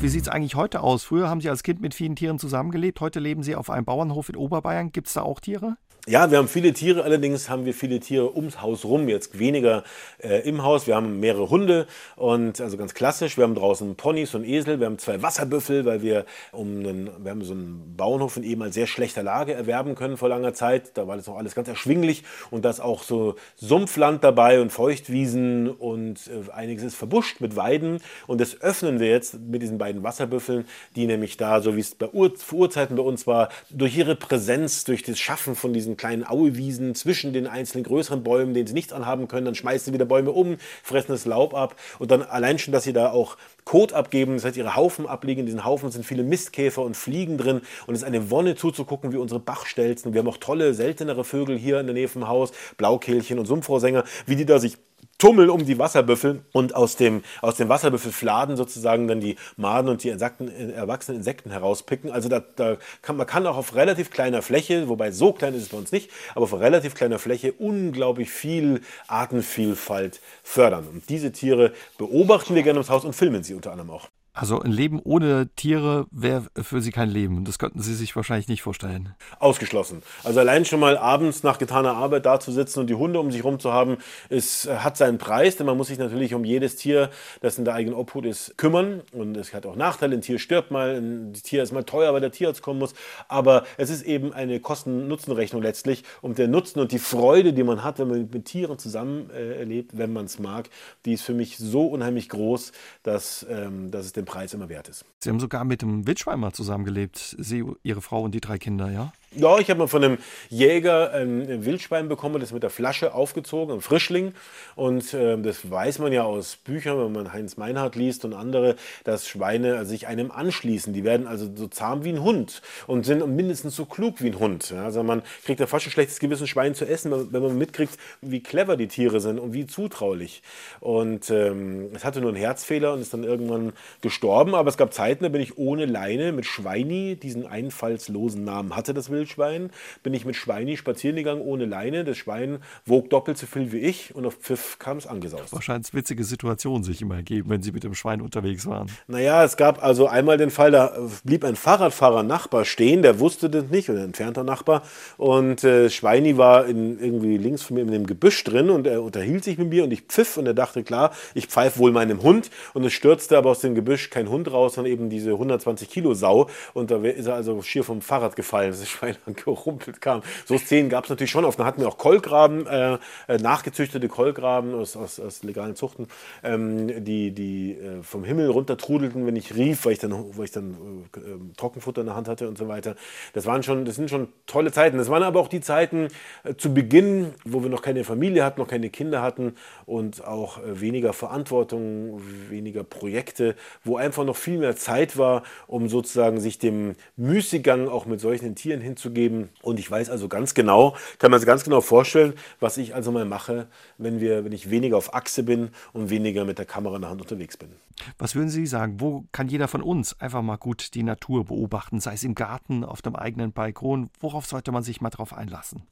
Wie 0.02 0.08
sieht 0.08 0.22
es 0.22 0.28
eigentlich 0.28 0.56
heute 0.56 0.80
aus? 0.80 1.04
Früher 1.04 1.28
haben 1.28 1.40
Sie 1.40 1.48
als 1.48 1.62
Kind 1.62 1.80
mit 1.80 1.94
vielen 1.94 2.16
Tieren 2.16 2.40
zusammengelebt. 2.40 3.00
Heute 3.00 3.20
leben 3.20 3.44
Sie 3.44 3.54
auf 3.54 3.70
einem 3.70 3.84
Bauernhof 3.84 4.28
in 4.28 4.34
Oberbayern. 4.34 4.90
Gibt 4.90 5.06
es 5.06 5.12
da 5.12 5.22
auch 5.22 5.38
Tiere? 5.38 5.76
Ja, 6.08 6.32
wir 6.32 6.38
haben 6.38 6.48
viele 6.48 6.72
Tiere, 6.72 7.04
allerdings 7.04 7.48
haben 7.48 7.64
wir 7.64 7.72
viele 7.72 8.00
Tiere 8.00 8.34
ums 8.34 8.60
Haus 8.60 8.84
rum, 8.84 9.08
jetzt 9.08 9.38
weniger 9.38 9.84
äh, 10.18 10.40
im 10.48 10.64
Haus. 10.64 10.88
Wir 10.88 10.96
haben 10.96 11.20
mehrere 11.20 11.48
Hunde 11.48 11.86
und 12.16 12.60
also 12.60 12.76
ganz 12.76 12.92
klassisch. 12.92 13.36
Wir 13.36 13.44
haben 13.44 13.54
draußen 13.54 13.94
Ponys 13.94 14.34
und 14.34 14.42
Esel, 14.42 14.80
wir 14.80 14.86
haben 14.86 14.98
zwei 14.98 15.22
Wasserbüffel, 15.22 15.84
weil 15.84 16.02
wir 16.02 16.24
um 16.50 16.80
einen, 16.80 17.10
wir 17.22 17.30
haben 17.30 17.44
so 17.44 17.52
einen 17.52 17.94
Bauernhof 17.96 18.36
in 18.36 18.42
eben 18.42 18.72
sehr 18.72 18.88
schlechter 18.88 19.22
Lage 19.22 19.54
erwerben 19.54 19.94
können 19.94 20.16
vor 20.16 20.28
langer 20.28 20.54
Zeit. 20.54 20.90
Da 20.94 21.06
war 21.06 21.16
das 21.16 21.28
auch 21.28 21.36
alles 21.36 21.54
ganz 21.54 21.68
erschwinglich 21.68 22.24
und 22.50 22.64
da 22.64 22.70
ist 22.70 22.80
auch 22.80 23.04
so 23.04 23.36
Sumpfland 23.54 24.24
dabei 24.24 24.60
und 24.60 24.72
Feuchtwiesen 24.72 25.70
und 25.70 26.18
äh, 26.26 26.50
einiges 26.50 26.82
ist 26.82 26.96
verbuscht 26.96 27.40
mit 27.40 27.54
Weiden 27.54 28.00
und 28.26 28.40
das 28.40 28.60
öffnen 28.60 28.98
wir 28.98 29.08
jetzt 29.08 29.38
mit 29.38 29.62
diesen 29.62 29.78
beiden 29.78 30.02
Wasserbüffeln, 30.02 30.64
die 30.96 31.06
nämlich 31.06 31.36
da, 31.36 31.60
so 31.60 31.76
wie 31.76 31.80
es 31.80 31.94
bei 31.94 32.08
Ur 32.08 32.32
Urzeiten 32.50 32.96
bei 32.96 33.04
uns 33.04 33.28
war, 33.28 33.50
durch 33.70 33.96
ihre 33.96 34.16
Präsenz, 34.16 34.82
durch 34.82 35.04
das 35.04 35.20
Schaffen 35.20 35.54
von 35.54 35.72
diesen 35.72 35.91
diesen 35.92 35.96
kleinen 35.96 36.26
Auewiesen 36.26 36.94
zwischen 36.94 37.32
den 37.32 37.46
einzelnen 37.46 37.84
größeren 37.84 38.22
Bäumen, 38.22 38.54
denen 38.54 38.66
sie 38.66 38.74
nichts 38.74 38.92
anhaben 38.92 39.28
können. 39.28 39.44
Dann 39.44 39.54
schmeißen 39.54 39.86
sie 39.86 39.92
wieder 39.92 40.04
Bäume 40.04 40.32
um, 40.32 40.56
fressen 40.82 41.12
das 41.12 41.26
Laub 41.26 41.54
ab. 41.54 41.76
Und 41.98 42.10
dann 42.10 42.22
allein 42.22 42.58
schon, 42.58 42.72
dass 42.72 42.84
sie 42.84 42.92
da 42.92 43.10
auch 43.10 43.36
Kot 43.64 43.92
abgeben, 43.92 44.34
das 44.34 44.44
heißt, 44.44 44.56
ihre 44.56 44.74
Haufen 44.74 45.06
abliegen. 45.06 45.40
In 45.40 45.46
diesen 45.46 45.64
Haufen 45.64 45.90
sind 45.90 46.04
viele 46.04 46.22
Mistkäfer 46.22 46.82
und 46.82 46.96
Fliegen 46.96 47.38
drin. 47.38 47.60
Und 47.86 47.94
es 47.94 48.02
ist 48.02 48.06
eine 48.06 48.30
Wonne 48.30 48.56
zuzugucken, 48.56 49.12
wie 49.12 49.18
unsere 49.18 49.40
Bachstelzen. 49.40 50.12
Wir 50.14 50.20
haben 50.20 50.28
auch 50.28 50.38
tolle, 50.38 50.74
seltenere 50.74 51.24
Vögel 51.24 51.58
hier 51.58 51.80
in 51.80 51.86
der 51.86 51.94
Nähe 51.94 52.08
vom 52.08 52.28
Haus, 52.28 52.52
Blaukehlchen 52.76 53.38
und 53.38 53.46
Sumpfrohrsänger, 53.46 54.04
wie 54.26 54.36
die 54.36 54.46
da 54.46 54.58
sich 54.58 54.78
tummeln 55.18 55.50
um 55.50 55.64
die 55.64 55.78
Wasserbüffel 55.78 56.44
und 56.52 56.74
aus 56.74 56.96
dem, 56.96 57.22
aus 57.42 57.56
dem 57.56 57.68
Wasserbüffelfladen 57.68 58.56
sozusagen 58.56 59.06
dann 59.06 59.20
die 59.20 59.36
Maden 59.56 59.88
und 59.88 60.02
die 60.02 60.08
Insekten, 60.08 60.48
äh, 60.48 60.72
erwachsenen 60.72 61.18
Insekten 61.18 61.50
herauspicken. 61.50 62.10
Also 62.10 62.28
da, 62.28 62.40
da 62.40 62.76
kann, 63.02 63.16
man 63.16 63.26
kann 63.26 63.46
auch 63.46 63.56
auf 63.56 63.74
relativ 63.76 64.10
kleiner 64.10 64.42
Fläche, 64.42 64.88
wobei 64.88 65.12
so 65.12 65.32
klein 65.32 65.54
ist 65.54 65.62
es 65.62 65.68
bei 65.68 65.76
uns 65.76 65.92
nicht, 65.92 66.10
aber 66.34 66.44
auf 66.44 66.54
relativ 66.54 66.94
kleiner 66.94 67.20
Fläche 67.20 67.52
unglaublich 67.52 68.30
viel 68.30 68.80
Artenvielfalt 69.06 70.20
fördern. 70.42 70.88
Und 70.88 71.08
diese 71.08 71.30
Tiere 71.30 71.72
beobachten 71.98 72.54
wir 72.54 72.64
gerne 72.64 72.80
ins 72.80 72.90
Haus 72.90 73.04
und 73.04 73.14
filmen 73.14 73.44
sie 73.44 73.54
unter 73.54 73.70
anderem 73.70 73.90
auch. 73.90 74.08
Also 74.34 74.60
ein 74.60 74.72
Leben 74.72 74.98
ohne 75.02 75.48
Tiere 75.56 76.06
wäre 76.10 76.46
für 76.62 76.80
Sie 76.80 76.90
kein 76.90 77.10
Leben. 77.10 77.44
Das 77.44 77.58
könnten 77.58 77.82
Sie 77.82 77.94
sich 77.94 78.16
wahrscheinlich 78.16 78.48
nicht 78.48 78.62
vorstellen. 78.62 79.14
Ausgeschlossen. 79.38 80.02
Also 80.24 80.40
allein 80.40 80.64
schon 80.64 80.80
mal 80.80 80.96
abends 80.96 81.42
nach 81.42 81.58
getaner 81.58 81.94
Arbeit 81.94 82.24
da 82.24 82.40
zu 82.40 82.50
sitzen 82.50 82.80
und 82.80 82.86
die 82.88 82.94
Hunde 82.94 83.20
um 83.20 83.30
sich 83.30 83.42
herum 83.42 83.60
zu 83.60 83.72
haben, 83.72 83.98
ist, 84.30 84.68
hat 84.68 84.96
seinen 84.96 85.18
Preis, 85.18 85.56
denn 85.56 85.66
man 85.66 85.76
muss 85.76 85.88
sich 85.88 85.98
natürlich 85.98 86.32
um 86.32 86.44
jedes 86.44 86.76
Tier, 86.76 87.10
das 87.42 87.58
in 87.58 87.66
der 87.66 87.74
eigenen 87.74 87.94
Obhut 87.94 88.24
ist, 88.24 88.56
kümmern. 88.56 89.02
Und 89.12 89.36
es 89.36 89.52
hat 89.52 89.66
auch 89.66 89.76
Nachteile. 89.76 90.16
Ein 90.16 90.22
Tier 90.22 90.38
stirbt 90.38 90.70
mal, 90.70 90.96
ein 90.96 91.34
Tier 91.34 91.62
ist 91.62 91.72
mal 91.72 91.84
teuer, 91.84 92.14
weil 92.14 92.22
der 92.22 92.32
Tierarzt 92.32 92.62
kommen 92.62 92.78
muss. 92.78 92.94
Aber 93.28 93.64
es 93.76 93.90
ist 93.90 94.02
eben 94.02 94.32
eine 94.32 94.60
Kosten-Nutzen-Rechnung 94.60 95.60
letztlich. 95.60 96.04
Und 96.22 96.38
der 96.38 96.48
Nutzen 96.48 96.80
und 96.80 96.92
die 96.92 96.98
Freude, 96.98 97.52
die 97.52 97.64
man 97.64 97.84
hat, 97.84 97.98
wenn 97.98 98.08
man 98.08 98.30
mit 98.32 98.46
Tieren 98.46 98.78
zusammen 98.78 99.28
äh, 99.30 99.84
wenn 99.92 100.12
man 100.12 100.24
es 100.24 100.38
mag, 100.38 100.70
die 101.04 101.12
ist 101.12 101.22
für 101.22 101.34
mich 101.34 101.58
so 101.58 101.86
unheimlich 101.86 102.28
groß, 102.28 102.72
dass, 103.02 103.46
ähm, 103.50 103.90
dass 103.90 104.06
es 104.06 104.12
den 104.12 104.21
Preis 104.24 104.54
immer 104.54 104.68
wert 104.68 104.88
ist. 104.88 105.04
Sie 105.20 105.30
haben 105.30 105.40
sogar 105.40 105.64
mit 105.64 105.82
dem 105.82 106.06
Wildschwein 106.06 106.40
mal 106.40 106.52
zusammengelebt, 106.52 107.36
Sie, 107.38 107.64
Ihre 107.82 108.02
Frau 108.02 108.22
und 108.22 108.34
die 108.34 108.40
drei 108.40 108.58
Kinder, 108.58 108.90
ja? 108.90 109.12
Ja, 109.34 109.58
ich 109.58 109.70
habe 109.70 109.78
mal 109.78 109.86
von 109.86 110.04
einem 110.04 110.18
Jäger 110.50 111.12
ein 111.14 111.64
Wildschwein 111.64 112.06
bekommen, 112.08 112.38
das 112.38 112.52
mit 112.52 112.62
der 112.62 112.68
Flasche 112.68 113.14
aufgezogen, 113.14 113.76
ein 113.76 113.80
Frischling. 113.80 114.34
Und 114.76 115.14
äh, 115.14 115.38
das 115.38 115.70
weiß 115.70 116.00
man 116.00 116.12
ja 116.12 116.24
aus 116.24 116.56
Büchern, 116.56 116.98
wenn 116.98 117.12
man 117.12 117.32
Heinz 117.32 117.56
Meinhardt 117.56 117.96
liest 117.96 118.26
und 118.26 118.34
andere, 118.34 118.76
dass 119.04 119.26
Schweine 119.26 119.86
sich 119.86 120.06
einem 120.06 120.30
anschließen. 120.30 120.92
Die 120.92 121.02
werden 121.02 121.26
also 121.26 121.48
so 121.54 121.66
zahm 121.66 122.04
wie 122.04 122.10
ein 122.10 122.22
Hund 122.22 122.60
und 122.86 123.06
sind 123.06 123.26
mindestens 123.26 123.74
so 123.74 123.86
klug 123.86 124.20
wie 124.20 124.28
ein 124.28 124.38
Hund. 124.38 124.70
Ja, 124.70 124.84
also 124.84 125.02
man 125.02 125.22
kriegt 125.46 125.60
ja 125.60 125.66
fast 125.66 125.86
ein 125.86 125.92
schlechtes 125.92 126.18
Gewissen, 126.18 126.46
Schwein 126.46 126.74
zu 126.74 126.84
essen, 126.84 127.32
wenn 127.32 127.42
man 127.42 127.56
mitkriegt, 127.56 127.96
wie 128.20 128.42
clever 128.42 128.76
die 128.76 128.88
Tiere 128.88 129.20
sind 129.20 129.38
und 129.38 129.54
wie 129.54 129.66
zutraulich. 129.66 130.42
Und 130.80 131.30
ähm, 131.30 131.88
es 131.94 132.04
hatte 132.04 132.20
nur 132.20 132.28
einen 132.28 132.38
Herzfehler 132.38 132.92
und 132.92 133.00
ist 133.00 133.14
dann 133.14 133.24
irgendwann 133.24 133.72
gestorben. 134.02 134.54
Aber 134.54 134.68
es 134.68 134.76
gab 134.76 134.92
Zeiten, 134.92 135.24
da 135.24 135.30
bin 135.30 135.40
ich 135.40 135.56
ohne 135.56 135.86
Leine 135.86 136.32
mit 136.32 136.44
Schweini, 136.44 137.16
diesen 137.16 137.46
einfallslosen 137.46 138.44
Namen 138.44 138.76
hatte 138.76 138.92
das 138.92 139.08
Wildschwein, 139.08 139.21
Wildschwein 139.22 139.70
bin 140.02 140.14
ich 140.14 140.24
mit 140.24 140.34
Schweini 140.34 140.76
spazieren 140.76 141.16
gegangen 141.16 141.40
ohne 141.40 141.64
Leine. 141.64 142.04
Das 142.04 142.18
Schwein 142.18 142.58
wog 142.86 143.08
doppelt 143.10 143.38
so 143.38 143.46
viel 143.46 143.72
wie 143.72 143.78
ich 143.78 144.14
und 144.14 144.26
auf 144.26 144.34
Pfiff 144.34 144.78
kam 144.78 144.96
es 144.96 145.06
angesaust. 145.06 145.52
Wahrscheinlich 145.52 145.94
witzige 145.94 146.24
Situationen 146.24 146.82
sich 146.82 147.00
immer 147.02 147.16
ergeben, 147.16 147.48
wenn 147.50 147.62
Sie 147.62 147.70
mit 147.70 147.84
dem 147.84 147.94
Schwein 147.94 148.20
unterwegs 148.20 148.66
waren. 148.66 148.90
Naja, 149.06 149.44
es 149.44 149.56
gab 149.56 149.82
also 149.82 150.08
einmal 150.08 150.38
den 150.38 150.50
Fall, 150.50 150.72
da 150.72 150.96
blieb 151.24 151.44
ein 151.44 151.54
Fahrradfahrer 151.54 152.22
Nachbar 152.22 152.64
stehen, 152.64 153.02
der 153.02 153.20
wusste 153.20 153.48
das 153.48 153.66
nicht, 153.70 153.88
oder 153.88 154.00
ein 154.00 154.06
entfernter 154.06 154.42
Nachbar. 154.42 154.82
Und 155.16 155.62
äh, 155.62 155.88
Schweini 155.88 156.36
war 156.36 156.66
in, 156.66 156.98
irgendwie 156.98 157.36
links 157.36 157.62
von 157.62 157.76
mir 157.76 157.82
in 157.82 157.92
dem 157.92 158.06
Gebüsch 158.06 158.42
drin 158.42 158.70
und 158.70 158.86
er 158.86 159.02
unterhielt 159.02 159.44
sich 159.44 159.58
mit 159.58 159.68
mir 159.68 159.84
und 159.84 159.92
ich 159.92 160.02
pfiff 160.02 160.36
und 160.36 160.46
er 160.46 160.54
dachte, 160.54 160.82
klar, 160.82 161.12
ich 161.34 161.46
pfeife 161.46 161.78
wohl 161.78 161.92
meinem 161.92 162.22
Hund. 162.22 162.50
Und 162.74 162.84
es 162.84 162.92
stürzte 162.92 163.38
aber 163.38 163.50
aus 163.50 163.60
dem 163.60 163.74
Gebüsch 163.74 164.10
kein 164.10 164.28
Hund 164.28 164.50
raus, 164.50 164.74
sondern 164.74 164.92
eben 164.92 165.10
diese 165.10 165.30
120 165.32 165.88
Kilo 165.88 166.14
Sau. 166.14 166.48
Und 166.74 166.90
da 166.90 166.96
ist 166.96 167.26
er 167.26 167.34
also 167.34 167.62
schier 167.62 167.84
vom 167.84 168.00
Fahrrad 168.00 168.36
gefallen. 168.36 168.70
Das 168.70 168.88
Schwein 168.88 169.11
Schwein 169.14 169.34
gerumpelt 169.44 170.00
kam. 170.00 170.22
So 170.44 170.58
Szenen 170.58 170.88
gab 170.88 171.04
es 171.04 171.10
natürlich 171.10 171.30
schon 171.30 171.44
oft. 171.44 171.58
Dann 171.58 171.66
hatten 171.66 171.80
wir 171.80 171.88
auch 171.88 171.98
Kolkraben, 171.98 172.66
äh, 172.66 172.98
äh, 173.28 173.38
nachgezüchtete 173.38 174.08
Kolkraben 174.08 174.74
aus, 174.74 174.96
aus, 174.96 175.20
aus 175.20 175.42
legalen 175.42 175.76
Zuchten, 175.76 176.08
ähm, 176.42 177.04
die, 177.04 177.32
die 177.32 177.72
äh, 177.72 178.02
vom 178.02 178.24
Himmel 178.24 178.48
runtertrudelten, 178.48 179.26
wenn 179.26 179.36
ich 179.36 179.54
rief, 179.54 179.84
weil 179.84 179.92
ich 179.92 179.98
dann, 179.98 180.12
weil 180.36 180.44
ich 180.44 180.52
dann 180.52 180.76
äh, 181.16 181.20
ähm, 181.20 181.52
Trockenfutter 181.56 182.00
in 182.00 182.06
der 182.06 182.16
Hand 182.16 182.28
hatte 182.28 182.48
und 182.48 182.58
so 182.58 182.68
weiter. 182.68 182.96
Das, 183.32 183.46
waren 183.46 183.62
schon, 183.62 183.84
das 183.84 183.96
sind 183.96 184.10
schon 184.10 184.28
tolle 184.46 184.72
Zeiten. 184.72 184.98
Das 184.98 185.08
waren 185.08 185.22
aber 185.22 185.40
auch 185.40 185.48
die 185.48 185.60
Zeiten 185.60 186.08
äh, 186.44 186.54
zu 186.54 186.74
Beginn, 186.74 187.34
wo 187.44 187.62
wir 187.62 187.70
noch 187.70 187.82
keine 187.82 188.04
Familie 188.04 188.44
hatten, 188.44 188.60
noch 188.60 188.68
keine 188.68 188.90
Kinder 188.90 189.22
hatten 189.22 189.54
und 189.86 190.24
auch 190.24 190.58
äh, 190.58 190.80
weniger 190.80 191.12
Verantwortung, 191.12 192.20
weniger 192.48 192.84
Projekte, 192.84 193.54
wo 193.84 193.96
einfach 193.96 194.24
noch 194.24 194.36
viel 194.36 194.58
mehr 194.58 194.76
Zeit 194.76 195.16
war, 195.16 195.42
um 195.66 195.88
sozusagen 195.88 196.40
sich 196.40 196.58
dem 196.58 196.94
Müßiggang 197.16 197.88
auch 197.88 198.06
mit 198.06 198.20
solchen 198.20 198.54
Tieren 198.54 198.80
hinzubekommen 199.02 199.12
mitzugeben. 199.12 199.50
Und 199.62 199.78
ich 199.78 199.90
weiß 199.90 200.10
also 200.10 200.28
ganz 200.28 200.54
genau, 200.54 200.96
kann 201.18 201.30
man 201.30 201.40
sich 201.40 201.46
ganz 201.46 201.64
genau 201.64 201.80
vorstellen, 201.80 202.34
was 202.60 202.76
ich 202.76 202.94
also 202.94 203.12
mal 203.12 203.24
mache, 203.24 203.68
wenn, 203.98 204.20
wir, 204.20 204.44
wenn 204.44 204.52
ich 204.52 204.70
weniger 204.70 204.96
auf 204.96 205.14
Achse 205.14 205.42
bin 205.42 205.70
und 205.92 206.10
weniger 206.10 206.44
mit 206.44 206.58
der 206.58 206.66
Kamera 206.66 206.96
in 206.96 207.02
der 207.02 207.10
Hand 207.10 207.20
unterwegs 207.20 207.56
bin. 207.56 207.70
Was 208.18 208.34
würden 208.34 208.48
Sie 208.48 208.66
sagen, 208.66 209.00
wo 209.00 209.24
kann 209.32 209.48
jeder 209.48 209.68
von 209.68 209.82
uns 209.82 210.18
einfach 210.20 210.42
mal 210.42 210.56
gut 210.56 210.94
die 210.94 211.02
Natur 211.02 211.44
beobachten, 211.44 212.00
sei 212.00 212.14
es 212.14 212.24
im 212.24 212.34
Garten, 212.34 212.84
auf 212.84 213.02
dem 213.02 213.16
eigenen 213.16 213.52
Balkon? 213.52 214.10
Worauf 214.20 214.46
sollte 214.46 214.72
man 214.72 214.82
sich 214.82 215.00
mal 215.00 215.10
drauf 215.10 215.32
einlassen? 215.32 215.82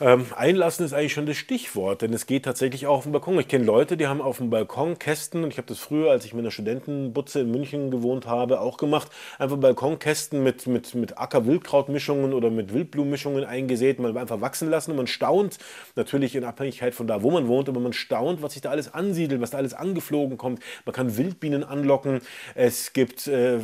Ähm, 0.00 0.26
einlassen 0.36 0.86
ist 0.86 0.92
eigentlich 0.92 1.12
schon 1.12 1.26
das 1.26 1.38
Stichwort, 1.38 2.02
denn 2.02 2.12
es 2.12 2.26
geht 2.26 2.44
tatsächlich 2.44 2.86
auch 2.86 2.98
auf 2.98 3.02
dem 3.02 3.10
Balkon. 3.10 3.36
Ich 3.40 3.48
kenne 3.48 3.64
Leute, 3.64 3.96
die 3.96 4.06
haben 4.06 4.20
auf 4.20 4.36
dem 4.36 4.48
Balkon 4.48 4.96
Kästen, 4.96 5.42
und 5.42 5.50
ich 5.50 5.58
habe 5.58 5.66
das 5.66 5.80
früher, 5.80 6.12
als 6.12 6.24
ich 6.24 6.34
mit 6.34 6.44
einer 6.44 6.52
Studentenbutze 6.52 7.40
in 7.40 7.50
München 7.50 7.90
gewohnt 7.90 8.24
habe, 8.24 8.60
auch 8.60 8.76
gemacht, 8.76 9.10
einfach 9.40 9.56
Balkonkästen 9.56 10.40
mit, 10.44 10.68
mit, 10.68 10.94
mit 10.94 11.18
Acker-Wildkrautmischungen 11.18 12.32
oder 12.32 12.48
mit 12.48 12.72
Wildblumenmischungen 12.72 13.42
eingesät, 13.42 13.98
mal 13.98 14.16
einfach 14.16 14.40
wachsen 14.40 14.70
lassen 14.70 14.92
und 14.92 14.98
man 14.98 15.08
staunt, 15.08 15.58
natürlich 15.96 16.36
in 16.36 16.44
Abhängigkeit 16.44 16.94
von 16.94 17.08
da, 17.08 17.24
wo 17.24 17.32
man 17.32 17.48
wohnt, 17.48 17.68
aber 17.68 17.80
man 17.80 17.92
staunt, 17.92 18.40
was 18.40 18.52
sich 18.52 18.62
da 18.62 18.70
alles 18.70 18.94
ansiedelt, 18.94 19.40
was 19.40 19.50
da 19.50 19.58
alles 19.58 19.74
angeflogen 19.74 20.38
kommt. 20.38 20.62
Man 20.84 20.92
kann 20.92 21.16
Wildbienen 21.16 21.64
anlocken, 21.64 22.20
es 22.54 22.92
gibt 22.92 23.26
äh, 23.26 23.58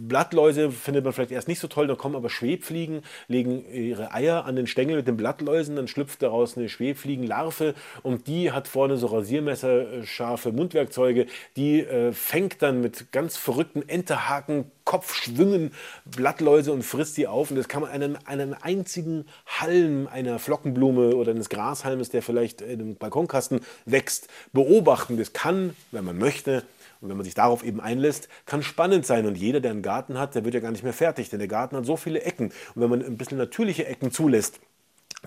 Blattläuse, 0.00 0.72
findet 0.72 1.04
man 1.04 1.12
vielleicht 1.12 1.30
erst 1.30 1.46
nicht 1.46 1.60
so 1.60 1.68
toll, 1.68 1.86
da 1.86 1.94
kommen 1.94 2.16
aber 2.16 2.28
Schwebfliegen, 2.28 3.02
legen 3.28 3.64
ihre 3.72 4.12
Eier 4.12 4.46
an 4.46 4.56
den 4.56 4.66
Stängel 4.66 4.96
mit 4.96 5.06
den 5.06 5.16
Blattläusen 5.16 5.59
Mäusen, 5.60 5.76
dann 5.76 5.88
schlüpft 5.88 6.22
daraus 6.22 6.56
eine 6.56 6.68
Schwebfliegenlarve 6.68 7.74
und 8.02 8.26
die 8.26 8.50
hat 8.50 8.66
vorne 8.66 8.96
so 8.96 9.08
rasiermesserscharfe 9.08 10.52
Mundwerkzeuge. 10.52 11.26
Die 11.56 11.80
äh, 11.80 12.12
fängt 12.12 12.62
dann 12.62 12.80
mit 12.80 13.12
ganz 13.12 13.36
verrückten 13.36 13.86
Enterhaken, 13.86 14.70
Kopfschwüngen 14.84 15.72
Blattläuse 16.04 16.72
und 16.72 16.82
frisst 16.82 17.18
die 17.18 17.26
auf. 17.26 17.50
Und 17.50 17.56
das 17.56 17.68
kann 17.68 17.82
man 17.82 17.90
einen, 17.90 18.16
einen 18.26 18.54
einzigen 18.54 19.26
Halm 19.46 20.08
einer 20.10 20.38
Flockenblume 20.38 21.14
oder 21.14 21.32
eines 21.32 21.50
Grashalmes, 21.50 22.08
der 22.08 22.22
vielleicht 22.22 22.62
in 22.62 22.80
einem 22.80 22.96
Balkonkasten 22.96 23.60
wächst, 23.84 24.28
beobachten. 24.52 25.18
Das 25.18 25.32
kann, 25.32 25.76
wenn 25.92 26.04
man 26.04 26.18
möchte, 26.18 26.64
und 27.00 27.08
wenn 27.08 27.16
man 27.16 27.24
sich 27.24 27.34
darauf 27.34 27.64
eben 27.64 27.80
einlässt, 27.80 28.28
kann 28.44 28.62
spannend 28.62 29.06
sein. 29.06 29.26
Und 29.26 29.36
jeder, 29.36 29.60
der 29.60 29.70
einen 29.70 29.82
Garten 29.82 30.18
hat, 30.18 30.34
der 30.34 30.44
wird 30.44 30.54
ja 30.54 30.60
gar 30.60 30.70
nicht 30.70 30.84
mehr 30.84 30.92
fertig, 30.92 31.30
denn 31.30 31.38
der 31.38 31.48
Garten 31.48 31.76
hat 31.76 31.86
so 31.86 31.96
viele 31.96 32.22
Ecken. 32.22 32.52
Und 32.74 32.82
wenn 32.82 32.90
man 32.90 33.02
ein 33.02 33.16
bisschen 33.16 33.38
natürliche 33.38 33.86
Ecken 33.86 34.12
zulässt, 34.12 34.60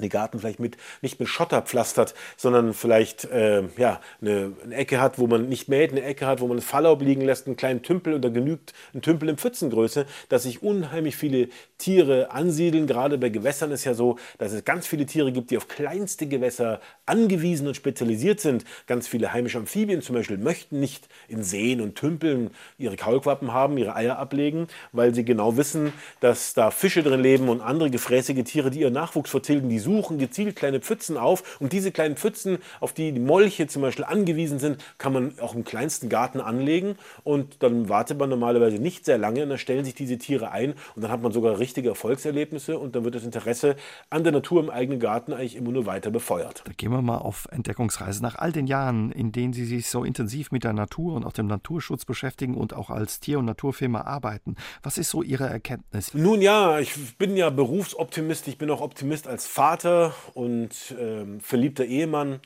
den 0.02 0.10
Garten 0.10 0.39
vielleicht 0.39 0.60
mit, 0.60 0.78
nicht 1.02 1.20
mit 1.20 1.30
Schotter 1.30 1.62
pflastert, 1.62 2.16
sondern 2.36 2.74
vielleicht 2.74 3.26
äh, 3.26 3.64
ja, 3.78 4.02
eine, 4.22 4.54
eine, 4.64 4.76
Ecke 4.76 5.00
hat, 5.00 5.20
wo 5.20 5.28
man 5.28 5.50
nicht 5.50 5.70
mäht, 5.70 5.91
eine 5.91 6.04
Ecke 6.04 6.26
hat, 6.26 6.41
wo 6.41 6.48
man 6.48 6.58
das 6.58 6.66
Fallaub 6.66 7.02
liegen 7.02 7.22
lässt, 7.22 7.46
einen 7.46 7.56
kleinen 7.56 7.84
Tümpel 7.84 8.14
und 8.14 8.24
da 8.24 8.30
genügt 8.30 8.74
ein 8.94 9.02
Tümpel 9.02 9.30
in 9.30 9.38
Pfützengröße, 9.38 10.06
dass 10.30 10.44
sich 10.44 10.64
unheimlich 10.64 11.16
viele 11.16 11.50
Tiere 11.78 12.32
ansiedeln. 12.32 12.88
Gerade 12.88 13.18
bei 13.18 13.30
Gewässern 13.30 13.72
ist 13.72 13.84
ja 13.84 13.94
so, 13.94 14.18
dass 14.39 14.52
es 14.52 14.66
ganz 14.66 14.88
viele 14.88 15.06
Tiere 15.06 15.32
gibt, 15.32 15.52
die 15.52 15.58
auf 15.58 15.68
kleinste 15.68 16.28
Gewässer 16.28 16.82
angewiesen 17.06 17.68
und 17.68 17.76
spezialisiert 17.76 18.39
sind. 18.39 18.66
Ganz 18.88 19.08
viele 19.08 19.32
heimische 19.32 19.58
Amphibien 19.58 20.02
zum 20.02 20.16
Beispiel 20.16 20.38
möchten 20.38 20.80
nicht 20.80 21.08
in 21.28 21.44
Seen 21.44 21.82
und 21.82 21.96
Tümpeln 21.96 22.50
ihre 22.78 22.96
Kaulquappen 22.96 23.54
haben, 23.54 23.78
ihre 23.78 23.96
Eier 23.96 24.18
ablegen, 24.18 24.68
weil 24.91 25.14
sie 25.14 25.26
genau 25.26 25.58
wissen, 25.58 25.94
dass 26.20 26.54
da 26.54 26.72
Fische 26.72 27.04
drin 27.04 27.22
leben 27.22 27.50
und 27.50 27.62
andere 27.62 27.89
gefräßige 27.89 28.44
Tiere, 28.44 28.72
die 28.72 28.80
ihren 28.80 28.94
Nachwuchs 28.94 29.30
vertilgen, 29.30 29.70
die 29.70 29.80
suchen 29.84 30.17
gezielt 30.17 30.55
kleine 30.55 30.79
Pfützen 30.79 31.17
auf 31.17 31.59
und 31.59 31.73
diese 31.73 31.91
kleinen 31.91 32.15
Pfützen, 32.15 32.57
auf 32.79 32.93
die 32.93 33.11
die 33.11 33.19
Molche 33.19 33.67
zum 33.67 33.81
Beispiel 33.81 34.05
angewiesen 34.05 34.59
sind, 34.59 34.77
kann 34.97 35.13
man 35.13 35.39
auch 35.39 35.55
im 35.55 35.63
kleinsten 35.63 36.09
Garten 36.09 36.41
anlegen 36.41 36.95
und 37.23 37.61
dann 37.61 37.89
wartet 37.89 38.17
man 38.17 38.29
normalerweise 38.29 38.77
nicht 38.77 39.05
sehr 39.05 39.17
lange 39.17 39.43
und 39.43 39.49
dann 39.49 39.57
stellen 39.57 39.86
sich 39.86 39.95
diese 39.95 40.17
Tiere 40.17 40.51
ein 40.51 40.73
und 40.95 41.03
dann 41.03 41.11
hat 41.11 41.21
man 41.21 41.31
sogar 41.31 41.59
richtige 41.59 41.89
Erfolgserlebnisse 41.89 42.77
und 42.77 42.95
dann 42.95 43.03
wird 43.03 43.15
das 43.15 43.23
Interesse 43.23 43.75
an 44.09 44.23
der 44.23 44.34
Natur 44.34 44.61
im 44.61 44.69
eigenen 44.69 44.99
Garten 44.99 45.34
eigentlich 45.34 45.55
immer 45.55 45.71
nur 45.71 45.86
weiter 45.86 46.11
befeuert. 46.11 46.63
Da 46.65 46.71
gehen 46.75 46.91
wir 46.91 47.01
mal 47.01 47.17
auf 47.17 47.47
Entdeckungsreise 47.51 48.21
nach 48.21 48.36
all 48.36 48.51
den 48.51 48.67
Jahren, 48.67 49.11
in 49.11 49.31
denen 49.31 49.53
Sie 49.53 49.65
sich 49.65 49.89
so 49.89 50.03
intensiv 50.03 50.51
mit 50.51 50.63
der 50.63 50.73
Natur 50.73 51.15
und 51.15 51.25
auch 51.25 51.34
dem 51.34 51.47
Naturschutz 51.47 52.05
beschäftigen 52.05 52.55
und 52.55 52.73
auch 52.73 52.89
als 52.89 53.19
Tier- 53.19 53.39
und 53.39 53.45
Naturfilmer 53.45 54.07
arbeiten. 54.07 54.55
Was 54.81 54.97
ist 54.97 55.09
so 55.09 55.21
Ihre 55.21 55.47
Erkenntnis? 55.47 56.13
Nun 56.13 56.41
ja, 56.41 56.79
ich 56.79 57.17
bin 57.17 57.36
ja 57.36 57.49
Berufsoptimist, 57.49 58.47
ich 58.47 58.57
bin 58.57 58.69
auch 58.69 58.81
Optimist 58.81 59.27
als 59.27 59.47
Vater 59.47 59.72
Vater 59.74 60.13
und 60.36 60.93
ähm, 60.99 61.39
verliebter 61.41 61.84
Ehemann. 61.84 62.41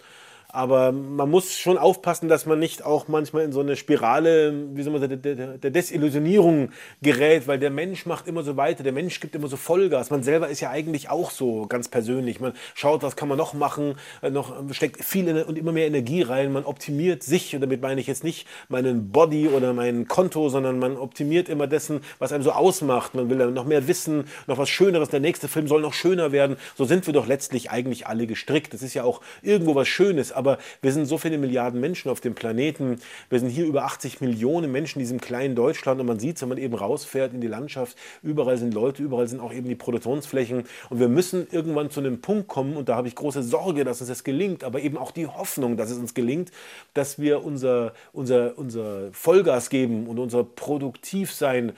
Aber 0.57 0.91
man 0.91 1.29
muss 1.29 1.55
schon 1.55 1.77
aufpassen, 1.77 2.29
dass 2.29 2.47
man 2.47 2.57
nicht 2.57 2.83
auch 2.83 3.07
manchmal 3.07 3.43
in 3.43 3.51
so 3.51 3.59
eine 3.59 3.75
Spirale, 3.75 4.55
wie 4.73 4.81
soll 4.81 4.91
man 4.91 5.01
sagen, 5.01 5.21
der, 5.21 5.35
der, 5.35 5.69
Desillusionierung 5.69 6.71
gerät, 7.03 7.47
weil 7.47 7.59
der 7.59 7.69
Mensch 7.69 8.07
macht 8.07 8.27
immer 8.27 8.41
so 8.41 8.57
weiter, 8.57 8.81
der 8.81 8.91
Mensch 8.91 9.19
gibt 9.19 9.35
immer 9.35 9.49
so 9.49 9.55
Vollgas. 9.55 10.09
Man 10.09 10.23
selber 10.23 10.47
ist 10.47 10.59
ja 10.61 10.71
eigentlich 10.71 11.11
auch 11.11 11.29
so 11.29 11.67
ganz 11.67 11.89
persönlich. 11.89 12.39
Man 12.39 12.53
schaut, 12.73 13.03
was 13.03 13.15
kann 13.15 13.27
man 13.27 13.37
noch 13.37 13.53
machen, 13.53 13.97
äh, 14.23 14.31
noch 14.31 14.55
steckt 14.71 15.03
viel 15.03 15.43
und 15.43 15.59
immer 15.59 15.73
mehr 15.73 15.85
Energie 15.85 16.23
rein. 16.23 16.51
Man 16.51 16.65
optimiert 16.65 17.21
sich 17.21 17.53
und 17.53 17.61
damit 17.61 17.83
meine 17.83 18.01
ich 18.01 18.07
jetzt 18.07 18.23
nicht 18.23 18.47
meinen 18.67 19.11
Body 19.11 19.49
oder 19.49 19.73
mein 19.73 20.07
Konto, 20.07 20.49
sondern 20.49 20.79
man 20.79 20.97
optimiert 20.97 21.49
immer 21.49 21.67
dessen, 21.67 22.01
was 22.17 22.31
einem 22.31 22.41
so 22.41 22.51
ausmacht. 22.51 23.13
Man 23.13 23.29
will 23.29 23.51
noch 23.51 23.65
mehr 23.65 23.87
wissen, 23.87 24.23
noch 24.47 24.57
was 24.57 24.69
Schöneres. 24.69 25.09
Der 25.09 25.19
nächste 25.19 25.49
Film 25.49 25.67
soll 25.67 25.81
noch 25.81 25.93
schöner 25.93 26.31
werden. 26.31 26.57
So 26.75 26.85
sind 26.85 27.05
wir 27.05 27.13
doch 27.13 27.27
letztlich 27.27 27.69
eigentlich 27.69 28.07
alle 28.07 28.25
gestrickt. 28.25 28.73
Das 28.73 28.81
ist 28.81 28.95
ja 28.95 29.03
auch 29.03 29.21
irgendwo 29.43 29.75
was 29.75 29.87
Schönes 29.87 30.31
aber 30.31 30.46
wir 30.81 30.91
sind 30.91 31.05
so 31.05 31.17
viele 31.17 31.37
Milliarden 31.37 31.79
Menschen 31.79 32.09
auf 32.09 32.21
dem 32.21 32.35
Planeten. 32.35 32.99
Wir 33.29 33.39
sind 33.39 33.49
hier 33.49 33.65
über 33.65 33.83
80 33.83 34.21
Millionen 34.21 34.71
Menschen 34.71 34.99
in 34.99 35.03
diesem 35.03 35.19
kleinen 35.19 35.55
Deutschland 35.55 35.99
und 35.99 36.07
man 36.07 36.19
sieht 36.19 36.37
es, 36.37 36.41
wenn 36.41 36.49
man 36.49 36.57
eben 36.57 36.73
rausfährt 36.73 37.33
in 37.33 37.41
die 37.41 37.47
Landschaft, 37.47 37.97
überall 38.23 38.57
sind 38.57 38.73
Leute, 38.73 39.03
überall 39.03 39.27
sind 39.27 39.39
auch 39.39 39.53
eben 39.53 39.67
die 39.67 39.75
Produktionsflächen 39.75 40.63
und 40.89 40.99
wir 40.99 41.09
müssen 41.09 41.47
irgendwann 41.51 41.89
zu 41.89 41.99
einem 41.99 42.21
Punkt 42.21 42.47
kommen 42.47 42.77
und 42.77 42.89
da 42.89 42.95
habe 42.95 43.07
ich 43.07 43.15
große 43.15 43.43
Sorge, 43.43 43.83
dass 43.83 43.99
uns 43.99 44.09
das 44.09 44.23
gelingt, 44.23 44.63
aber 44.63 44.79
eben 44.79 44.97
auch 44.97 45.11
die 45.11 45.27
Hoffnung, 45.27 45.77
dass 45.77 45.91
es 45.91 45.97
uns 45.97 46.13
gelingt, 46.13 46.51
dass 46.93 47.19
wir 47.19 47.43
unser, 47.43 47.93
unser, 48.13 48.57
unser 48.57 49.11
Vollgas 49.11 49.69
geben 49.69 50.07
und 50.07 50.19
unser 50.19 50.43
Produktivsein 50.43 51.73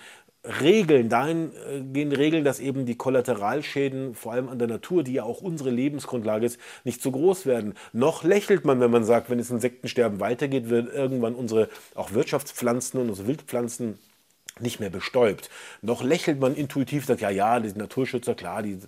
Regeln, 0.45 1.09
dahin 1.09 1.51
äh, 1.69 1.81
gehen 1.81 2.13
Regeln, 2.13 2.45
dass 2.45 2.61
eben 2.61 2.85
die 2.85 2.95
Kollateralschäden, 2.95 4.15
vor 4.15 4.31
allem 4.31 4.47
an 4.47 4.57
der 4.57 4.69
Natur, 4.69 5.03
die 5.03 5.13
ja 5.13 5.23
auch 5.23 5.41
unsere 5.41 5.69
Lebensgrundlage 5.69 6.45
ist, 6.45 6.59
nicht 6.85 7.01
so 7.01 7.11
groß 7.11 7.45
werden. 7.45 7.73
Noch 7.91 8.23
lächelt 8.23 8.63
man, 8.63 8.79
wenn 8.79 8.91
man 8.91 9.03
sagt, 9.03 9.29
wenn 9.29 9.39
es 9.39 9.51
Insektensterben 9.51 10.21
weitergeht, 10.21 10.69
wird 10.69 10.93
irgendwann 10.93 11.35
unsere 11.35 11.67
auch 11.93 12.13
Wirtschaftspflanzen 12.13 13.01
und 13.01 13.09
unsere 13.09 13.27
Wildpflanzen 13.27 13.99
nicht 14.61 14.79
mehr 14.79 14.89
bestäubt. 14.89 15.49
Noch 15.81 16.03
lächelt 16.03 16.39
man 16.39 16.55
intuitiv, 16.55 17.05
sagt, 17.05 17.21
ja, 17.21 17.29
ja, 17.29 17.59
die 17.59 17.77
Naturschützer, 17.77 18.35
klar, 18.35 18.63
die 18.63 18.79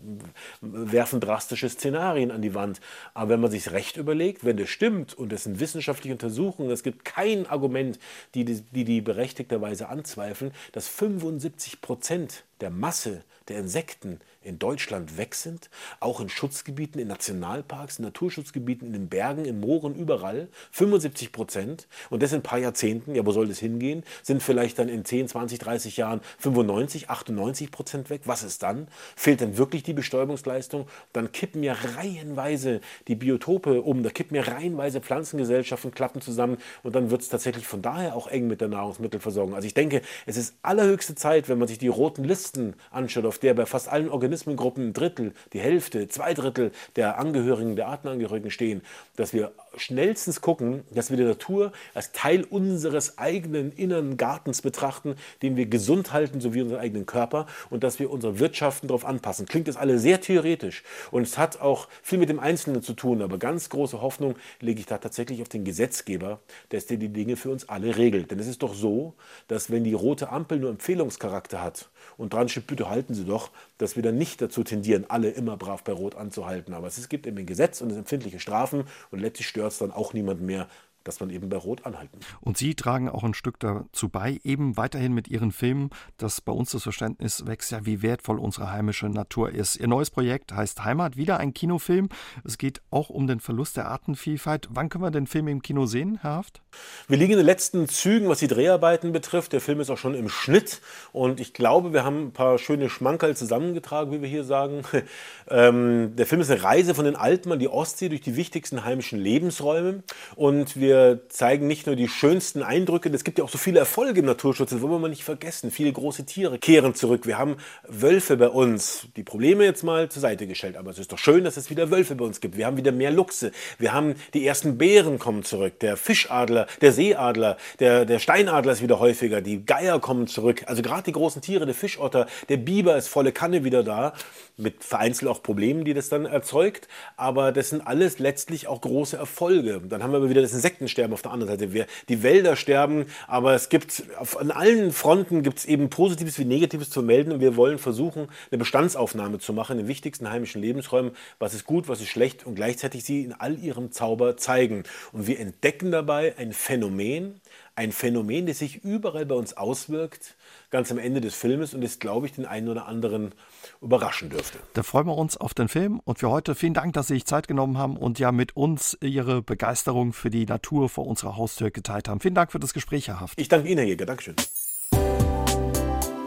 werfen 0.62 1.20
drastische 1.20 1.70
Szenarien 1.70 2.32
an 2.32 2.42
die 2.42 2.54
Wand. 2.54 2.82
Aber 3.14 3.32
wenn 3.32 3.42
man 3.42 3.52
sich 3.52 3.72
recht 3.72 3.98
überlegt, 3.98 4.46
wenn 4.46 4.58
das 4.58 4.70
stimmt 4.70 5.14
und 5.14 5.34
es 5.34 5.44
sind 5.44 5.60
wissenschaftliche 5.60 6.14
Untersuchungen, 6.14 6.72
es 6.72 6.84
gibt 6.84 7.06
kein 7.06 7.46
Argument, 7.48 8.00
die 8.36 8.46
die, 8.46 8.84
die, 8.84 9.02
berechtigterweise 9.02 9.90
anzweifeln, 9.90 10.52
dass 10.72 10.88
75 10.88 11.82
Prozent 11.82 12.44
der 12.60 12.70
Masse 12.70 13.24
der 13.48 13.60
Insekten 13.60 14.20
in 14.44 14.58
Deutschland 14.58 15.18
weg 15.18 15.36
sind, 15.36 15.70
auch 16.00 16.20
in 16.20 16.28
Schutzgebieten, 16.28 17.00
in 17.00 17.08
Nationalparks, 17.08 18.00
in 18.00 18.06
Naturschutzgebieten, 18.06 18.88
in 18.88 18.94
den 18.94 19.08
Bergen, 19.08 19.46
in 19.46 19.60
Mooren, 19.60 19.94
überall, 19.96 20.48
75 20.72 21.32
Prozent. 21.32 21.88
Und 22.10 22.24
das 22.24 22.32
in 22.32 22.40
ein 22.40 22.44
paar 22.44 22.58
Jahrzehnten, 22.58 23.14
ja, 23.14 23.26
wo 23.26 23.32
soll 23.32 23.48
das 23.48 23.60
hingehen? 23.60 24.04
Sind 24.24 24.42
vielleicht 24.42 24.80
dann 24.80 24.90
in 24.90 25.06
10, 25.06 25.28
20, 25.28 25.60
30 25.60 25.98
Jahren 25.98 26.22
95, 26.40 27.10
98 27.10 27.72
Prozent 27.72 28.10
weg? 28.10 28.22
Was 28.26 28.42
ist 28.42 28.64
dann? 28.64 28.88
Fehlt 29.16 29.42
dann 29.42 29.58
wirklich 29.58 29.84
die 29.84 29.94
Bestäubungsleistung? 29.94 30.88
Dann 31.14 31.32
kippen 31.32 31.62
ja 31.62 31.74
reihenweise 31.74 32.82
die 33.08 33.16
Biotope 33.16 33.82
um, 33.82 34.02
da 34.02 34.10
kippen 34.10 34.36
ja 34.36 34.42
reihenweise 34.42 35.02
Pflanzengesellschaften, 35.02 35.92
klappen 35.92 36.22
zusammen 36.22 36.58
und 36.82 36.96
dann 36.96 37.12
wird 37.12 37.22
es 37.22 37.30
tatsächlich 37.30 37.68
von 37.68 37.84
daher 37.84 38.16
auch 38.16 38.28
eng 38.28 38.48
mit 38.48 38.62
der 38.62 38.70
Nahrungsmittelversorgung. 38.70 39.54
Also 39.54 39.68
ich 39.68 39.76
denke, 39.76 40.02
es 40.26 40.36
ist 40.36 40.56
allerhöchste 40.64 41.14
Zeit, 41.14 41.48
wenn 41.48 41.60
man 41.60 41.68
sich 41.68 41.78
die 41.78 41.90
roten 41.90 42.24
Listen 42.24 42.74
anschaut, 42.90 43.26
auf 43.26 43.38
der 43.38 43.54
bei 43.54 43.68
fast 43.68 43.88
allen 43.88 44.10
Organismen 44.10 44.31
Organismengruppen 44.32 44.88
ein 44.88 44.94
Drittel, 44.94 45.34
die 45.52 45.60
Hälfte, 45.60 46.08
zwei 46.08 46.34
Drittel 46.34 46.72
der 46.96 47.20
Angehörigen, 47.20 47.76
der 47.76 47.90
Artenangehörigen 47.90 48.50
stehen, 48.50 48.82
dass 49.18 49.34
wir 49.34 49.52
schnellstens 49.76 50.40
gucken, 50.40 50.84
dass 50.90 51.10
wir 51.10 51.18
die 51.18 51.24
Natur 51.24 51.74
als 51.94 52.14
Teil 52.14 52.46
unseres 52.46 53.18
eigenen 53.18 53.74
inneren 53.74 54.16
Gartens 54.16 54.62
betrachten, 54.62 55.16
den 55.42 55.58
wir 55.58 55.66
gesund 55.66 56.14
halten, 56.14 56.40
so 56.40 56.54
wie 56.54 56.62
unseren 56.62 56.80
eigenen 56.80 57.06
Körper 57.06 57.46
und 57.70 57.84
dass 57.84 58.00
wir 58.00 58.10
unsere 58.10 58.40
Wirtschaften 58.40 58.88
darauf 58.88 59.04
anpassen. 59.04 59.46
Klingt 59.48 59.68
das 59.68 59.76
alles 59.76 60.02
sehr 60.02 60.22
theoretisch 60.22 60.84
und 61.12 61.24
es 61.24 61.38
hat 61.38 61.60
auch 61.60 61.90
viel 62.02 62.18
mit 62.18 62.30
dem 62.30 62.40
Einzelnen 62.40 62.82
zu 62.82 62.94
tun, 62.94 63.22
aber 63.22 63.38
ganz 63.38 63.68
große 63.70 64.02
Hoffnung 64.02 64.36
lege 64.62 64.80
ich 64.80 64.86
da 64.86 64.98
tatsächlich 64.98 65.42
auf 65.42 65.50
den 65.50 65.66
Gesetzgeber, 65.66 66.40
der 66.72 66.80
die 66.82 67.10
Dinge 67.10 67.36
für 67.36 67.50
uns 67.50 67.68
alle 67.68 67.98
regelt. 67.98 68.32
Denn 68.32 68.40
es 68.40 68.48
ist 68.48 68.64
doch 68.64 68.74
so, 68.74 69.14
dass 69.50 69.70
wenn 69.70 69.84
die 69.84 69.94
rote 69.94 70.30
Ampel 70.30 70.60
nur 70.60 70.70
Empfehlungscharakter 70.70 71.62
hat 71.62 71.90
und 72.18 72.34
dran 72.34 72.50
steht, 72.50 72.68
bitte 72.68 72.90
halten 72.90 73.14
Sie 73.14 73.26
doch, 73.26 73.52
dass 73.78 73.96
wir 73.96 74.04
dann 74.04 74.18
nicht 74.22 74.40
dazu 74.40 74.64
tendieren, 74.64 75.06
alle 75.10 75.32
immer 75.32 75.58
brav 75.58 75.84
bei 75.84 75.94
Rot 75.94 76.14
anzuhalten. 76.16 76.76
Aber 76.76 76.86
es 76.86 77.10
gibt 77.10 77.26
eben 77.26 77.40
ein 77.40 77.48
Gesetz 77.48 77.82
und 77.82 77.90
es 77.90 77.98
empfindliche 77.98 78.40
Strafen 78.40 78.84
und 79.10 79.18
letztlich 79.18 79.48
stört 79.48 79.72
es 79.72 79.80
dann 79.80 79.92
auch 79.92 80.14
niemand 80.14 80.42
mehr, 80.42 80.68
dass 81.04 81.20
man 81.20 81.30
eben 81.30 81.50
bei 81.50 81.58
Rot 81.58 81.86
anhalten. 81.86 82.20
Und 82.42 82.58
Sie 82.58 82.76
tragen 82.76 83.10
auch 83.10 83.24
ein 83.24 83.34
Stück 83.34 83.60
dazu 83.60 84.10
bei, 84.10 84.40
eben 84.44 84.78
weiterhin 84.78 85.14
mit 85.14 85.28
Ihren 85.28 85.52
Filmen, 85.52 85.90
dass 86.18 86.42
bei 86.42 86.52
uns 86.52 86.72
das 86.72 86.84
Verständnis 86.84 87.46
wächst, 87.46 87.72
ja, 87.72 87.86
wie 87.86 88.02
wertvoll 88.02 88.40
unsere 88.40 88.72
heimische 88.72 89.08
Natur 89.10 89.52
ist. 89.52 89.76
Ihr 89.78 89.88
neues 89.88 90.10
Projekt 90.10 90.54
heißt 90.54 90.84
Heimat, 90.84 91.18
wieder 91.18 91.40
ein 91.40 91.54
Kinofilm. 91.54 92.10
Es 92.44 92.58
geht 92.58 92.82
auch 92.92 93.10
um 93.10 93.28
den 93.28 93.40
Verlust 93.40 93.78
der 93.78 93.88
Artenvielfalt. 93.88 94.68
Wann 94.72 94.90
können 94.90 95.04
wir 95.04 95.12
den 95.12 95.28
Film 95.28 95.48
im 95.48 95.62
Kino 95.62 95.86
sehen, 95.86 96.20
Herr 96.22 96.32
Haft? 96.32 96.62
Wir 97.08 97.18
liegen 97.18 97.34
in 97.34 97.38
den 97.38 97.46
letzten 97.46 97.88
Zügen, 97.88 98.30
was 98.30 98.40
die 98.40 98.48
Dreharbeiten 98.48 99.12
betrifft. 99.12 99.54
Der 99.54 99.62
Film 99.62 99.80
ist 99.80 99.90
auch 99.90 99.98
schon 99.98 100.16
im 100.16 100.30
Schnitt 100.30 100.82
und 101.12 101.40
ich 101.40 101.54
glaube, 101.54 101.94
wir 101.94 102.04
haben 102.04 102.28
ein 102.28 102.32
paar 102.32 102.58
schöne 102.58 102.90
Schmankerl 102.90 103.36
zusammengetragen, 103.36 104.12
wie 104.12 104.22
wir 104.22 104.30
hier 104.30 104.44
sagen. 104.44 104.84
Ähm, 105.50 106.16
der 106.16 106.26
Film 106.28 106.40
ist 106.40 106.50
eine 106.50 106.64
Reise 106.64 106.96
von 106.96 107.04
den 107.04 107.16
Alpen 107.16 107.52
an 107.52 107.60
die 107.60 107.68
Ostsee 107.68 108.08
durch 108.08 108.22
die 108.22 108.38
wichtigsten 108.38 108.86
heimischen 108.86 109.20
Lebensräume 109.20 110.04
und 110.36 110.78
wir 110.78 110.91
wir 110.92 111.22
zeigen 111.30 111.68
nicht 111.68 111.88
nur 111.88 111.96
die 111.96 112.10
schönsten 112.10 112.64
Eindrücke, 112.64 113.10
es 113.10 113.24
gibt 113.24 113.38
ja 113.38 113.46
auch 113.46 113.50
so 113.50 113.58
viele 113.58 113.80
Erfolge 113.80 114.20
im 114.20 114.26
Naturschutz, 114.26 114.72
das 114.72 114.82
wollen 114.82 114.92
wir 114.92 115.00
mal 115.00 115.10
nicht 115.10 115.24
vergessen. 115.24 115.72
Viele 115.72 115.94
große 115.94 116.26
Tiere 116.26 116.60
kehren 116.60 116.96
zurück. 116.96 117.26
Wir 117.26 117.38
haben 117.38 117.56
Wölfe 117.88 118.36
bei 118.36 118.50
uns. 118.50 119.08
Die 119.16 119.24
Probleme 119.24 119.64
jetzt 119.64 119.84
mal 119.84 120.10
zur 120.10 120.22
Seite 120.22 120.48
gestellt, 120.48 120.76
aber 120.76 120.92
es 120.92 121.00
ist 121.00 121.14
doch 121.14 121.18
schön, 121.18 121.46
dass 121.46 121.56
es 121.56 121.70
wieder 121.70 121.92
Wölfe 121.92 122.16
bei 122.16 122.26
uns 122.26 122.42
gibt. 122.42 122.58
Wir 122.58 122.66
haben 122.66 122.76
wieder 122.76 122.92
mehr 122.92 123.10
Luchse. 123.12 123.54
Wir 123.78 123.94
haben 123.94 124.16
die 124.34 124.46
ersten 124.46 124.78
Bären 124.78 125.18
kommen 125.18 125.44
zurück. 125.44 125.80
Der 125.80 125.96
Fischadler, 125.96 126.68
der 126.82 126.92
Seeadler, 126.92 127.56
der, 127.80 128.04
der 128.04 128.20
Steinadler 128.20 128.74
ist 128.74 128.82
wieder 128.82 129.00
häufiger. 129.00 129.40
Die 129.40 129.66
Geier 129.66 130.02
kommen 130.02 130.28
zurück. 130.28 130.64
Also 130.66 130.82
gerade 130.82 131.04
die 131.04 131.14
großen 131.14 131.42
Tiere, 131.42 131.66
der 131.66 131.76
Fischotter, 131.76 132.28
der 132.50 132.58
Biber 132.58 132.98
ist 132.98 133.08
volle 133.08 133.32
Kanne 133.32 133.64
wieder 133.64 133.84
da. 133.84 134.12
Mit 134.58 134.84
vereinzelt 134.84 135.32
auch 135.32 135.42
Problemen, 135.42 135.86
die 135.86 135.94
das 135.94 136.10
dann 136.10 136.26
erzeugt. 136.26 136.90
Aber 137.16 137.54
das 137.54 137.70
sind 137.70 137.88
alles 137.88 138.20
letztlich 138.20 138.68
auch 138.68 138.82
große 138.82 139.16
Erfolge. 139.16 139.82
Dann 139.88 140.04
haben 140.04 140.12
wir 140.12 140.30
wieder 140.30 140.42
das 140.42 140.52
Insekten 140.82 140.88
sterben 140.88 141.14
auf 141.14 141.22
der 141.22 141.32
anderen 141.32 141.60
Seite. 141.60 141.88
Die 142.10 142.24
Wälder 142.24 142.56
sterben, 142.56 143.06
aber 143.28 143.54
es 143.54 143.70
gibt 143.70 144.04
auf, 144.18 144.40
an 144.40 144.52
allen 144.52 144.92
Fronten 144.92 145.44
gibt 145.44 145.60
es 145.60 145.66
eben 145.66 145.90
Positives 145.90 146.40
wie 146.40 146.46
Negatives 146.46 146.90
zu 146.90 147.02
melden 147.02 147.32
und 147.32 147.40
wir 147.40 147.56
wollen 147.56 147.78
versuchen, 147.78 148.28
eine 148.50 148.58
Bestandsaufnahme 148.58 149.40
zu 149.40 149.54
machen 149.54 149.74
in 149.74 149.86
den 149.86 149.88
wichtigsten 149.88 150.30
heimischen 150.30 150.62
Lebensräumen. 150.62 151.12
Was 151.40 151.54
ist 151.54 151.66
gut, 151.66 151.88
was 151.88 152.02
ist 152.02 152.10
schlecht 152.10 152.46
und 152.46 152.56
gleichzeitig 152.56 153.04
sie 153.04 153.24
in 153.24 153.34
all 153.34 153.58
ihrem 153.60 153.92
Zauber 153.92 154.38
zeigen. 154.38 154.84
Und 155.12 155.28
wir 155.28 155.40
entdecken 155.40 155.92
dabei 155.92 156.36
ein 156.38 156.54
Phänomen, 156.54 157.40
ein 157.76 157.92
Phänomen, 157.92 158.46
das 158.46 158.60
sich 158.60 158.84
überall 158.84 159.26
bei 159.26 159.36
uns 159.36 159.56
auswirkt, 159.56 160.36
ganz 160.72 160.92
am 160.92 160.98
Ende 160.98 161.22
des 161.22 161.36
Filmes 161.36 161.74
und 161.74 161.82
das, 161.82 162.00
glaube 162.00 162.26
ich, 162.26 162.34
den 162.34 162.46
einen 162.46 162.70
oder 162.70 162.88
anderen 162.88 163.34
überraschen 163.82 164.30
dürfte. 164.30 164.58
Da 164.74 164.84
freuen 164.84 165.06
wir 165.06 165.18
uns 165.18 165.38
auf 165.38 165.54
den 165.54 165.68
Film 165.68 166.02
und 166.04 166.20
für 166.20 166.30
heute 166.30 166.56
vielen 166.56 166.74
Dank, 166.74 166.94
dass 166.94 167.08
Sie 167.08 167.16
sich 167.16 167.26
Zeit 167.26 167.48
genommen 167.48 167.78
haben 167.78 167.98
und 167.98 168.20
ja 168.20 168.32
mit 168.32 168.56
uns 168.56 168.98
Ihre 169.02 169.42
Begeisterung 169.42 170.14
für 170.14 170.30
die 170.30 170.46
Natur 170.46 170.90
vor 170.90 171.06
unserer 171.06 171.36
Haustür 171.38 171.70
geteilt 171.72 172.08
haben. 172.08 172.20
Vielen 172.22 172.36
Dank 172.36 172.52
für 172.52 172.60
das 172.60 172.74
Gespräch, 172.74 173.10
Herr 173.10 173.20
Haft. 173.20 173.40
Ich 173.40 173.50
danke 173.50 173.68
Ihnen, 173.68 173.80
Herr 173.80 173.88
Jäger. 173.88 174.06
Dankeschön. 174.06 174.36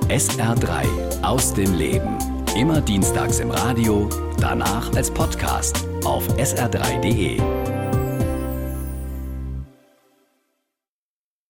SR3 0.09 1.22
aus 1.22 1.55
dem 1.55 1.74
Leben. 1.74 2.18
Immer 2.57 2.80
dienstags 2.80 3.40
im 3.40 3.51
Radio, 3.51 4.09
danach 4.38 4.95
als 4.95 5.11
Podcast 5.11 5.88
auf 6.05 6.28
sr3.de. 6.36 7.84